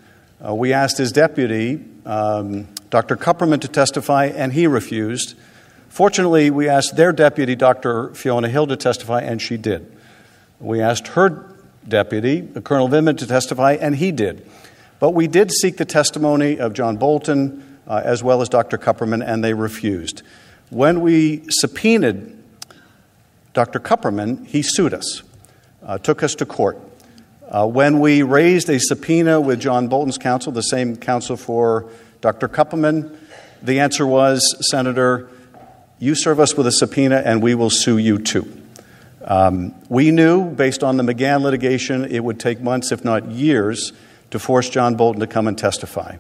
Uh, 0.45 0.55
we 0.55 0.73
asked 0.73 0.99
his 0.99 1.11
deputy, 1.13 1.83
um, 2.05 2.69
Dr. 2.91 3.17
Kupperman, 3.17 3.61
to 3.63 3.69
testify, 3.69 4.27
and 4.27 4.53
he 4.53 4.67
refused. 4.67 5.35
Fortunately, 5.95 6.51
we 6.51 6.69
asked 6.69 6.97
their 6.97 7.13
deputy, 7.13 7.55
Dr. 7.55 8.13
Fiona 8.15 8.49
Hill, 8.49 8.67
to 8.67 8.77
testify, 8.77 9.21
and 9.21 9.41
she 9.41 9.57
did. 9.57 9.97
We 10.59 10.81
asked 10.81 11.07
her 11.07 11.55
deputy, 11.87 12.43
Colonel 12.65 12.89
Vindman, 12.89 13.17
to 13.19 13.29
testify, 13.29 13.75
and 13.75 13.95
he 13.95 14.11
did. 14.11 14.45
But 14.99 15.11
we 15.11 15.29
did 15.29 15.53
seek 15.53 15.77
the 15.77 15.85
testimony 15.85 16.59
of 16.59 16.73
John 16.73 16.97
Bolton 16.97 17.79
uh, 17.87 18.03
as 18.05 18.25
well 18.25 18.43
as 18.43 18.49
Dr. 18.49 18.77
Kupperman, 18.77 19.25
and 19.25 19.45
they 19.45 19.55
refused. 19.55 20.23
When 20.71 21.01
we 21.01 21.45
subpoenaed 21.49 22.43
Dr. 23.53 23.79
Kupperman, 23.79 24.49
he 24.49 24.63
sued 24.63 24.95
us, 24.95 25.23
uh, 25.85 25.99
took 25.99 26.25
us 26.25 26.35
to 26.35 26.45
court. 26.45 26.77
Uh, 27.49 27.69
when 27.69 28.01
we 28.01 28.23
raised 28.23 28.69
a 28.69 28.81
subpoena 28.81 29.41
with 29.41 29.61
John 29.61 29.87
Bolton's 29.87 30.19
counsel, 30.19 30.51
the 30.51 30.61
same 30.61 30.97
counsel 30.97 31.37
for 31.37 31.89
Dr. 32.21 32.49
Kupperman, 32.49 33.17
the 33.63 33.79
answer 33.79 34.05
was, 34.05 34.57
Senator, 34.73 35.29
you 35.99 36.15
serve 36.15 36.41
us 36.41 36.57
with 36.57 36.67
a 36.67 36.73
subpoena 36.73 37.23
and 37.25 37.43
we 37.43 37.55
will 37.55 37.71
sue 37.71 37.99
you 37.99 38.19
too. 38.19 38.63
Um, 39.25 39.75
we 39.89 40.11
knew, 40.11 40.51
based 40.51 40.83
on 40.83 40.97
the 40.97 41.03
McGahn 41.03 41.43
litigation, 41.43 42.05
it 42.05 42.23
would 42.23 42.39
take 42.39 42.61
months, 42.61 42.93
if 42.93 43.05
not 43.05 43.31
years, 43.31 43.93
to 44.31 44.39
force 44.39 44.69
John 44.69 44.97
Bolton 44.97 45.21
to 45.21 45.27
come 45.27 45.47
and 45.47 45.57
testify. 45.57 46.17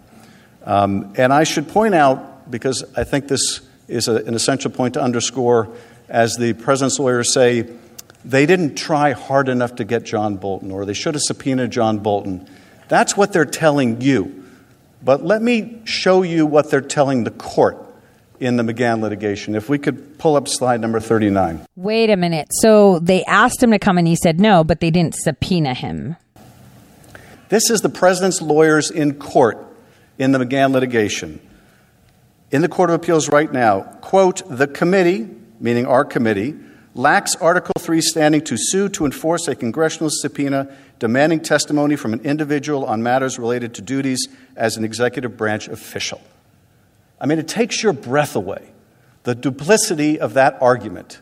Um, 0.65 1.13
and 1.17 1.33
I 1.33 1.45
should 1.45 1.69
point 1.69 1.95
out, 1.95 2.51
because 2.51 2.83
I 2.97 3.05
think 3.05 3.29
this 3.29 3.61
is 3.89 4.09
a, 4.09 4.17
an 4.25 4.35
essential 4.35 4.71
point 4.71 4.95
to 4.95 5.03
underscore, 5.03 5.69
as 6.09 6.37
the 6.37 6.55
president's 6.55 6.99
lawyers 6.99 7.35
say, 7.35 7.69
they 8.25 8.47
didn't 8.47 8.77
try 8.77 9.13
hard 9.13 9.51
enough 9.51 9.77
to 9.77 9.85
get 9.85 10.05
John 10.05 10.37
Bolton, 10.37 10.71
or 10.71 10.87
they 10.87 10.95
should 10.95 11.15
have 11.15 11.23
subpoenaed 11.23 11.71
John 11.71 11.99
Bolton. 11.99 12.49
That's 12.89 13.17
what 13.17 13.35
they're 13.35 13.45
telling 13.45 14.01
you. 14.01 14.45
But 15.03 15.23
let 15.23 15.43
me 15.43 15.83
show 15.85 16.23
you 16.23 16.47
what 16.47 16.71
they're 16.71 16.81
telling 16.81 17.25
the 17.25 17.31
court 17.31 17.84
in 18.41 18.57
the 18.57 18.63
McGahn 18.63 19.01
litigation. 19.01 19.55
If 19.55 19.69
we 19.69 19.79
could 19.79 20.19
pull 20.19 20.37
up 20.37 20.49
slide 20.49 20.81
number 20.81 21.01
39. 21.01 21.67
Wait 21.77 22.11
a 22.11 22.17
minute. 22.17 22.49
So 22.51 22.99
they 22.99 23.25
asked 23.25 23.63
him 23.63 23.71
to 23.71 23.79
come 23.79 23.99
and 23.99 24.07
he 24.07 24.17
said 24.17 24.41
no, 24.41 24.65
but 24.65 24.81
they 24.81 24.91
didn't 24.91 25.15
subpoena 25.15 25.75
him. 25.75 26.17
This 27.49 27.71
is 27.71 27.83
the 27.83 27.89
president's 27.89 28.43
lawyers 28.43 28.91
in 28.91 29.15
court 29.15 29.65
in 30.19 30.33
the 30.33 30.39
McGahn 30.39 30.73
litigation. 30.73 31.41
In 32.51 32.63
the 32.63 32.69
Court 32.69 32.91
of 32.91 32.95
Appeals 32.95 33.29
right 33.29 33.53
now, 33.53 33.83
quote, 34.01 34.43
the 34.49 34.67
committee, 34.67 35.29
meaning 35.59 35.87
our 35.87 36.05
committee, 36.05 36.55
lacks 36.95 37.35
Article 37.37 37.75
3 37.79 38.01
standing 38.01 38.41
to 38.43 38.57
sue 38.57 38.89
to 38.91 39.05
enforce 39.05 39.49
a 39.49 39.57
congressional 39.57 40.09
subpoena 40.11 40.75
demanding 40.99 41.41
testimony 41.41 41.97
from 41.97 42.13
an 42.13 42.21
individual 42.21 42.85
on 42.85 43.03
matters 43.03 43.39
related 43.39 43.75
to 43.75 43.83
duties 43.83 44.29
as 44.57 44.77
an 44.77 44.85
executive 44.85 45.37
branch 45.37 45.69
official. 45.69 46.21
I 47.21 47.27
mean, 47.27 47.39
it 47.39 47.49
takes 47.49 47.83
your 47.83 47.93
breath 47.93 48.37
away, 48.37 48.73
the 49.23 49.35
duplicity 49.35 50.21
of 50.21 50.35
that 50.35 50.59
argument. 50.61 51.21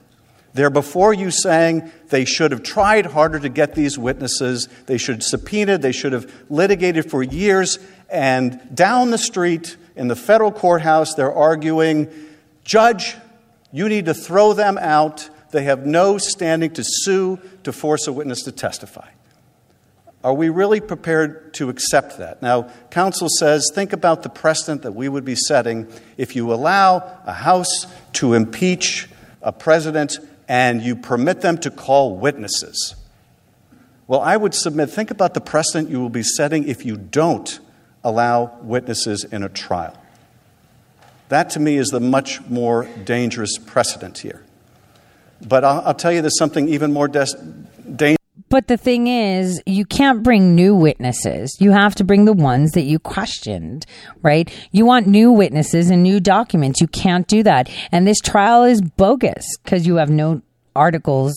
They're 0.55 0.71
before 0.71 1.15
you 1.15 1.31
saying 1.31 1.91
they 2.09 2.25
should 2.25 2.51
have 2.51 2.63
tried 2.63 3.07
harder 3.07 3.39
to 3.39 3.49
get 3.49 3.75
these 3.75 3.99
witnesses, 3.99 4.69
they 4.87 4.99
should 4.99 5.17
have 5.17 5.25
subpoenaed, 5.25 5.81
they 5.81 5.93
should 5.93 6.13
have 6.13 6.31
litigated 6.51 7.11
for 7.11 7.23
years, 7.23 7.79
and 8.11 8.61
down 8.75 9.11
the 9.11 9.19
street 9.19 9.77
in 9.97 10.09
the 10.09 10.17
federal 10.17 10.53
courthouse, 10.53 11.15
they're 11.15 11.33
arguing, 11.33 12.09
Judge, 12.65 13.17
you 13.73 13.89
need 13.89 14.05
to 14.07 14.15
throw 14.15 14.53
them 14.53 14.79
out. 14.79 15.29
They 15.51 15.65
have 15.65 15.87
no 15.87 16.19
standing 16.19 16.73
to 16.75 16.85
sue 16.85 17.41
to 17.65 17.73
force 17.73 18.07
a 18.07 18.13
witness 18.13 18.43
to 18.43 18.53
testify. 18.53 19.09
Are 20.25 20.35
we 20.35 20.51
really 20.51 20.81
prepared 20.81 21.53
to 21.55 21.69
accept 21.69 22.19
that? 22.19 22.43
Now, 22.43 22.71
counsel 22.91 23.29
says 23.29 23.71
think 23.75 23.93
about 23.93 24.23
the 24.23 24.29
precedent 24.29 24.83
that 24.83 24.93
we 24.93 25.09
would 25.09 25.25
be 25.25 25.35
setting 25.35 25.89
if 26.17 26.37
you 26.37 26.53
allow 26.53 27.19
a 27.27 27.33
House 27.33 27.87
to 28.15 28.35
impeach 28.35 29.09
a 29.43 29.51
president 29.51 30.19
and 30.49 30.81
you 30.81 30.95
permit 30.95 31.41
them 31.41 31.59
to 31.59 31.71
call 31.71 32.17
witnesses. 32.17 32.95
Well, 34.07 34.21
I 34.21 34.37
would 34.37 34.55
submit 34.55 34.91
think 34.91 35.11
about 35.11 35.35
the 35.35 35.41
precedent 35.41 35.91
you 35.91 36.01
will 36.01 36.11
be 36.11 36.23
setting 36.23 36.69
if 36.69 36.85
you 36.85 36.97
don't 36.97 37.59
allow 38.05 38.59
witnesses 38.63 39.25
in 39.25 39.43
a 39.43 39.49
trial. 39.49 39.97
That 41.31 41.51
to 41.51 41.61
me 41.61 41.79
is 41.79 41.89
the 41.89 42.01
much 42.01 42.43
more 42.49 42.85
dangerous 43.05 43.59
precedent 43.59 44.19
here. 44.19 44.45
But 45.41 45.65
I'll, 45.65 45.81
I'll 45.87 45.95
tell 45.95 46.13
you 46.13 46.21
there's 46.21 46.39
something 46.39 46.69
even 46.69 46.93
more 46.93 47.09
des- 47.09 47.35
dangerous. 47.91 48.22
But 48.53 48.69
the 48.69 48.77
thing 48.77 49.07
is, 49.07 49.63
you 49.65 49.87
can't 49.87 50.23
bring 50.23 50.55
new 50.55 50.75
witnesses. 50.75 51.57
You 51.59 51.71
have 51.71 51.95
to 51.95 52.05
bring 52.05 52.27
the 52.27 52.35
ones 52.35 52.73
that 52.73 52.83
you 52.83 52.99
questioned, 52.99 53.87
right? 54.21 54.53
You 54.73 54.85
want 54.85 55.07
new 55.07 55.33
witnesses 55.33 55.89
and 55.89 56.03
new 56.03 56.21
documents. 56.21 56.79
You 56.79 56.87
can't 56.87 57.27
do 57.27 57.43
that. 57.45 57.71
And 57.91 58.07
this 58.07 58.21
trial 58.21 58.65
is 58.65 58.83
bogus 58.83 59.47
because 59.65 59.87
you 59.87 59.97
have 59.97 60.11
no 60.11 60.43
articles 60.77 61.33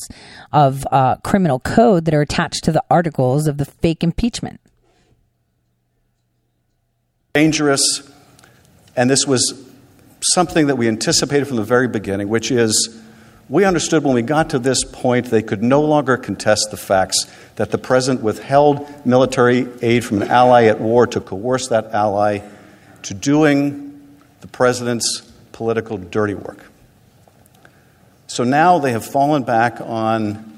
of 0.52 0.86
uh, 0.92 1.16
criminal 1.24 1.62
code 1.62 2.04
that 2.04 2.14
are 2.14 2.20
attached 2.20 2.66
to 2.66 2.74
the 2.74 2.84
articles 2.92 3.48
of 3.48 3.60
the 3.60 3.66
fake 3.66 4.04
impeachment. 4.04 4.60
Dangerous. 7.32 8.12
And 8.98 9.10
this 9.10 9.26
was 9.26 9.66
something 10.34 10.68
that 10.68 10.76
we 10.76 10.90
anticipated 10.90 11.46
from 11.48 11.56
the 11.56 11.64
very 11.64 11.88
beginning, 11.88 12.28
which 12.28 12.52
is 12.52 13.02
we 13.48 13.64
understood 13.64 14.04
when 14.04 14.16
we 14.16 14.22
got 14.22 14.50
to 14.52 14.60
this 14.60 14.84
point 14.84 15.28
they 15.28 15.44
could 15.44 15.62
no 15.62 15.82
longer 15.82 16.18
contest 16.18 16.70
the 16.72 16.78
facts 16.78 17.32
that 17.56 17.72
the 17.72 17.78
president 17.78 18.24
withheld 18.24 19.06
military 19.06 19.68
aid 19.82 20.04
from 20.04 20.22
an 20.22 20.30
ally 20.30 20.66
at 20.66 20.80
war 20.82 21.06
to 21.08 21.22
coerce 21.22 21.68
that 21.68 21.86
ally 21.94 22.40
to 23.04 23.14
doing 23.14 24.18
the 24.42 24.48
president's 24.48 25.22
political 25.52 25.98
dirty 25.98 26.34
work. 26.34 26.66
So 28.28 28.44
now 28.44 28.80
they 28.80 28.92
have 28.92 29.06
fallen 29.06 29.44
back 29.44 29.80
on 29.80 30.54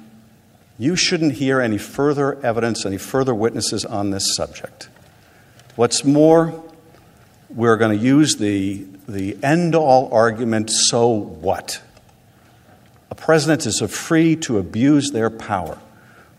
you 0.80 0.96
shouldn't 0.96 1.34
hear 1.34 1.60
any 1.60 1.78
further 1.78 2.40
evidence, 2.46 2.86
any 2.86 2.98
further 2.98 3.34
witnesses 3.34 3.84
on 3.84 4.12
this 4.12 4.36
subject. 4.36 4.90
What's 5.76 6.06
more, 6.06 6.64
we're 7.50 7.78
going 7.78 7.98
to 7.98 8.04
use 8.04 8.38
the, 8.38 8.86
the 9.08 9.38
end 9.44 9.76
all 9.76 10.12
argument 10.14 10.70
so 10.72 11.08
what? 11.08 11.82
President 13.28 13.66
is 13.66 13.82
free 13.82 14.38
to 14.38 14.58
abuse 14.58 15.12
their 15.12 15.30
power. 15.30 15.78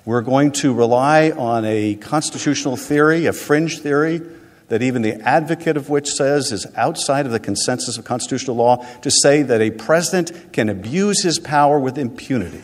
We're 0.06 0.22
going 0.22 0.52
to 0.52 0.72
rely 0.72 1.32
on 1.32 1.66
a 1.66 1.96
constitutional 1.96 2.78
theory, 2.78 3.26
a 3.26 3.34
fringe 3.34 3.80
theory, 3.80 4.22
that 4.68 4.80
even 4.80 5.02
the 5.02 5.16
advocate 5.16 5.76
of 5.76 5.90
which 5.90 6.08
says 6.08 6.50
is 6.50 6.66
outside 6.76 7.26
of 7.26 7.32
the 7.32 7.40
consensus 7.40 7.98
of 7.98 8.06
constitutional 8.06 8.56
law, 8.56 8.86
to 9.02 9.10
say 9.10 9.42
that 9.42 9.60
a 9.60 9.70
president 9.70 10.54
can 10.54 10.70
abuse 10.70 11.22
his 11.22 11.38
power 11.38 11.78
with 11.78 11.98
impunity. 11.98 12.62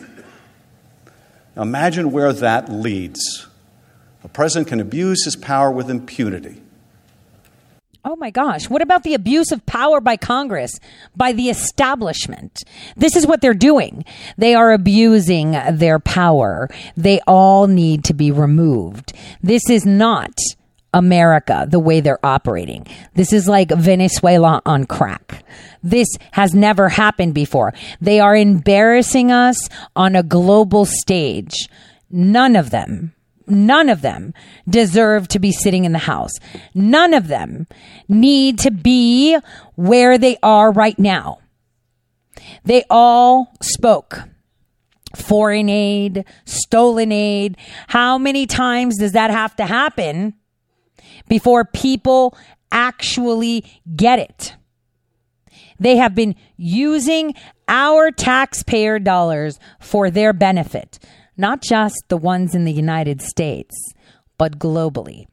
Now 1.55 1.61
imagine 1.61 2.11
where 2.11 2.33
that 2.33 2.71
leads. 2.71 3.45
A 4.23 4.27
president 4.27 4.69
can 4.69 4.79
abuse 4.79 5.23
his 5.23 5.35
power 5.35 5.69
with 5.69 5.87
impunity. 5.87 6.63
Oh 8.07 8.15
my 8.15 8.29
gosh. 8.29 8.69
What 8.69 8.83
about 8.83 9.01
the 9.01 9.15
abuse 9.15 9.51
of 9.51 9.65
power 9.65 9.99
by 9.99 10.15
Congress, 10.15 10.79
by 11.15 11.31
the 11.31 11.49
establishment? 11.49 12.63
This 12.95 13.15
is 13.15 13.25
what 13.25 13.41
they're 13.41 13.55
doing. 13.55 14.05
They 14.37 14.53
are 14.53 14.71
abusing 14.71 15.57
their 15.71 15.97
power. 15.97 16.69
They 16.95 17.19
all 17.25 17.65
need 17.65 18.03
to 18.03 18.13
be 18.13 18.29
removed. 18.29 19.13
This 19.41 19.71
is 19.71 19.87
not 19.87 20.37
America 20.93 21.65
the 21.67 21.79
way 21.79 21.99
they're 21.99 22.23
operating. 22.23 22.85
This 23.15 23.33
is 23.33 23.47
like 23.47 23.71
Venezuela 23.71 24.61
on 24.67 24.85
crack. 24.85 25.43
This 25.81 26.07
has 26.33 26.53
never 26.53 26.89
happened 26.89 27.33
before. 27.33 27.73
They 27.99 28.19
are 28.19 28.35
embarrassing 28.35 29.31
us 29.31 29.67
on 29.95 30.15
a 30.15 30.21
global 30.21 30.85
stage. 30.85 31.67
None 32.11 32.55
of 32.55 32.69
them 32.69 33.14
None 33.47 33.89
of 33.89 34.01
them 34.01 34.33
deserve 34.67 35.27
to 35.29 35.39
be 35.39 35.51
sitting 35.51 35.85
in 35.85 35.91
the 35.91 35.99
house. 35.99 36.31
None 36.73 37.13
of 37.13 37.27
them 37.27 37.67
need 38.07 38.59
to 38.59 38.71
be 38.71 39.37
where 39.75 40.17
they 40.17 40.37
are 40.41 40.71
right 40.71 40.97
now. 40.97 41.39
They 42.63 42.83
all 42.89 43.53
spoke. 43.61 44.23
Foreign 45.15 45.69
aid, 45.69 46.25
stolen 46.45 47.11
aid. 47.11 47.57
How 47.87 48.17
many 48.17 48.45
times 48.45 48.97
does 48.97 49.13
that 49.13 49.31
have 49.31 49.55
to 49.57 49.65
happen 49.65 50.33
before 51.29 51.63
people 51.63 52.37
actually 52.71 53.63
get 53.95 54.19
it? 54.19 54.55
They 55.79 55.97
have 55.97 56.15
been 56.15 56.35
using 56.57 57.35
our 57.67 58.11
taxpayer 58.11 58.99
dollars 58.99 59.59
for 59.79 60.09
their 60.09 60.33
benefit 60.33 60.99
not 61.37 61.61
just 61.61 62.03
the 62.07 62.17
ones 62.17 62.55
in 62.55 62.65
the 62.65 62.73
United 62.73 63.21
States, 63.21 63.75
but 64.37 64.59
globally. 64.59 65.27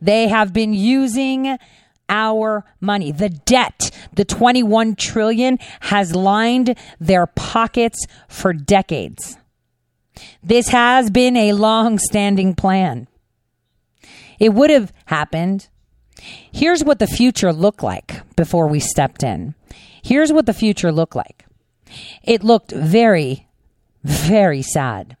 They 0.00 0.28
have 0.28 0.52
been 0.52 0.72
using 0.72 1.58
our 2.08 2.64
money. 2.80 3.12
The 3.12 3.28
debt, 3.28 3.90
the 4.14 4.24
21 4.24 4.96
trillion 4.96 5.58
has 5.80 6.14
lined 6.14 6.76
their 6.98 7.26
pockets 7.26 8.06
for 8.28 8.52
decades. 8.52 9.38
This 10.42 10.68
has 10.68 11.10
been 11.10 11.36
a 11.36 11.52
long-standing 11.52 12.54
plan. 12.54 13.06
It 14.38 14.52
would 14.54 14.70
have 14.70 14.92
happened. 15.06 15.68
Here's 16.52 16.82
what 16.84 16.98
the 16.98 17.06
future 17.06 17.52
looked 17.52 17.82
like 17.82 18.22
before 18.36 18.66
we 18.66 18.80
stepped 18.80 19.22
in. 19.22 19.54
Here's 20.02 20.32
what 20.32 20.46
the 20.46 20.54
future 20.54 20.90
looked 20.90 21.14
like. 21.14 21.44
It 22.22 22.42
looked 22.42 22.72
very, 22.72 23.48
very 24.02 24.62
sad 24.62 25.16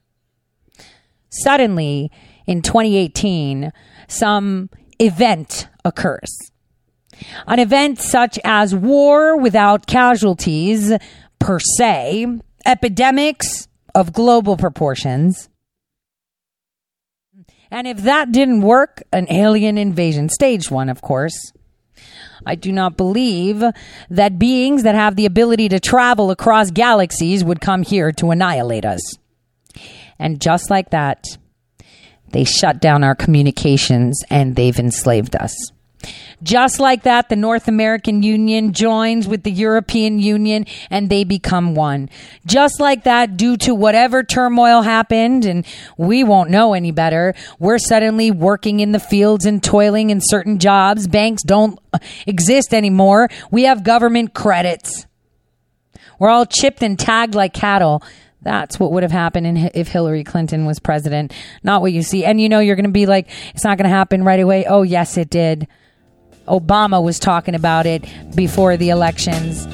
suddenly 1.30 2.10
in 2.46 2.62
2018, 2.62 3.72
some 4.08 4.70
event 4.98 5.68
occurs. 5.84 6.50
An 7.46 7.58
event 7.58 8.00
such 8.00 8.38
as 8.44 8.74
war 8.74 9.36
without 9.36 9.86
casualties 9.86 10.92
per 11.38 11.58
se, 11.58 12.26
epidemics 12.66 13.68
of 13.94 14.12
global 14.12 14.56
proportions, 14.56 15.48
and 17.70 17.86
if 17.86 17.98
that 17.98 18.32
didn't 18.32 18.62
work, 18.62 19.02
an 19.12 19.26
alien 19.30 19.78
invasion, 19.78 20.28
stage 20.28 20.70
one, 20.70 20.88
of 20.88 21.00
course. 21.00 21.52
I 22.44 22.54
do 22.54 22.72
not 22.72 22.96
believe 22.96 23.62
that 24.08 24.38
beings 24.38 24.82
that 24.82 24.94
have 24.94 25.14
the 25.14 25.26
ability 25.26 25.68
to 25.68 25.78
travel 25.78 26.30
across 26.30 26.70
galaxies 26.70 27.44
would 27.44 27.60
come 27.60 27.82
here 27.82 28.12
to 28.12 28.30
annihilate 28.30 28.84
us. 28.84 29.00
And 30.20 30.40
just 30.40 30.70
like 30.70 30.90
that, 30.90 31.24
they 32.30 32.44
shut 32.44 32.80
down 32.80 33.02
our 33.02 33.16
communications 33.16 34.22
and 34.30 34.54
they've 34.54 34.78
enslaved 34.78 35.34
us. 35.34 35.56
Just 36.42 36.80
like 36.80 37.02
that, 37.02 37.28
the 37.28 37.36
North 37.36 37.68
American 37.68 38.22
Union 38.22 38.72
joins 38.72 39.28
with 39.28 39.42
the 39.42 39.50
European 39.50 40.18
Union 40.18 40.64
and 40.88 41.10
they 41.10 41.24
become 41.24 41.74
one. 41.74 42.08
Just 42.46 42.80
like 42.80 43.04
that, 43.04 43.36
due 43.36 43.58
to 43.58 43.74
whatever 43.74 44.22
turmoil 44.22 44.80
happened, 44.80 45.44
and 45.44 45.66
we 45.98 46.24
won't 46.24 46.48
know 46.48 46.72
any 46.72 46.92
better, 46.92 47.34
we're 47.58 47.78
suddenly 47.78 48.30
working 48.30 48.80
in 48.80 48.92
the 48.92 49.00
fields 49.00 49.44
and 49.44 49.62
toiling 49.62 50.08
in 50.08 50.20
certain 50.22 50.58
jobs. 50.58 51.06
Banks 51.06 51.42
don't 51.42 51.78
exist 52.26 52.72
anymore. 52.72 53.28
We 53.50 53.64
have 53.64 53.84
government 53.84 54.32
credits. 54.32 55.06
We're 56.18 56.30
all 56.30 56.46
chipped 56.46 56.82
and 56.82 56.98
tagged 56.98 57.34
like 57.34 57.52
cattle. 57.52 58.02
That's 58.42 58.80
what 58.80 58.92
would 58.92 59.02
have 59.02 59.12
happened 59.12 59.46
in, 59.46 59.70
if 59.74 59.88
Hillary 59.88 60.24
Clinton 60.24 60.64
was 60.64 60.78
president, 60.78 61.32
not 61.62 61.82
what 61.82 61.92
you 61.92 62.02
see. 62.02 62.24
And 62.24 62.40
you 62.40 62.48
know, 62.48 62.60
you're 62.60 62.76
going 62.76 62.84
to 62.84 62.90
be 62.90 63.06
like, 63.06 63.28
it's 63.54 63.64
not 63.64 63.76
going 63.76 63.84
to 63.84 63.94
happen 63.94 64.24
right 64.24 64.40
away. 64.40 64.64
Oh, 64.66 64.82
yes, 64.82 65.16
it 65.18 65.28
did. 65.28 65.68
Obama 66.48 67.02
was 67.02 67.18
talking 67.18 67.54
about 67.54 67.86
it 67.86 68.04
before 68.34 68.76
the 68.76 68.88
elections. 68.88 69.66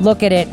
Look 0.00 0.22
at 0.22 0.32
it. 0.32 0.48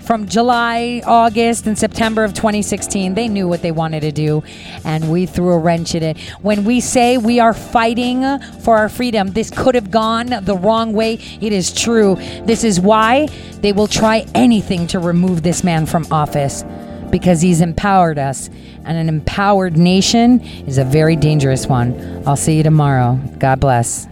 From 0.00 0.26
July, 0.26 1.02
August, 1.06 1.66
and 1.66 1.78
September 1.78 2.24
of 2.24 2.34
2016, 2.34 3.14
they 3.14 3.28
knew 3.28 3.46
what 3.46 3.62
they 3.62 3.70
wanted 3.70 4.00
to 4.00 4.12
do, 4.12 4.42
and 4.84 5.10
we 5.10 5.26
threw 5.26 5.52
a 5.52 5.58
wrench 5.58 5.94
in 5.94 6.02
it. 6.02 6.18
When 6.42 6.64
we 6.64 6.80
say 6.80 7.16
we 7.18 7.38
are 7.38 7.54
fighting 7.54 8.22
for 8.62 8.76
our 8.76 8.88
freedom, 8.88 9.32
this 9.32 9.50
could 9.50 9.74
have 9.74 9.90
gone 9.90 10.26
the 10.42 10.56
wrong 10.56 10.92
way. 10.94 11.14
It 11.40 11.52
is 11.52 11.72
true. 11.72 12.16
This 12.44 12.64
is 12.64 12.80
why 12.80 13.28
they 13.60 13.72
will 13.72 13.86
try 13.86 14.26
anything 14.34 14.86
to 14.88 14.98
remove 14.98 15.42
this 15.42 15.62
man 15.62 15.86
from 15.86 16.06
office 16.10 16.64
because 17.10 17.40
he's 17.40 17.60
empowered 17.60 18.18
us. 18.18 18.48
And 18.84 18.96
an 18.96 19.08
empowered 19.08 19.76
nation 19.76 20.40
is 20.66 20.78
a 20.78 20.84
very 20.84 21.16
dangerous 21.16 21.66
one. 21.66 22.22
I'll 22.26 22.36
see 22.36 22.56
you 22.56 22.62
tomorrow. 22.62 23.20
God 23.38 23.60
bless. 23.60 24.08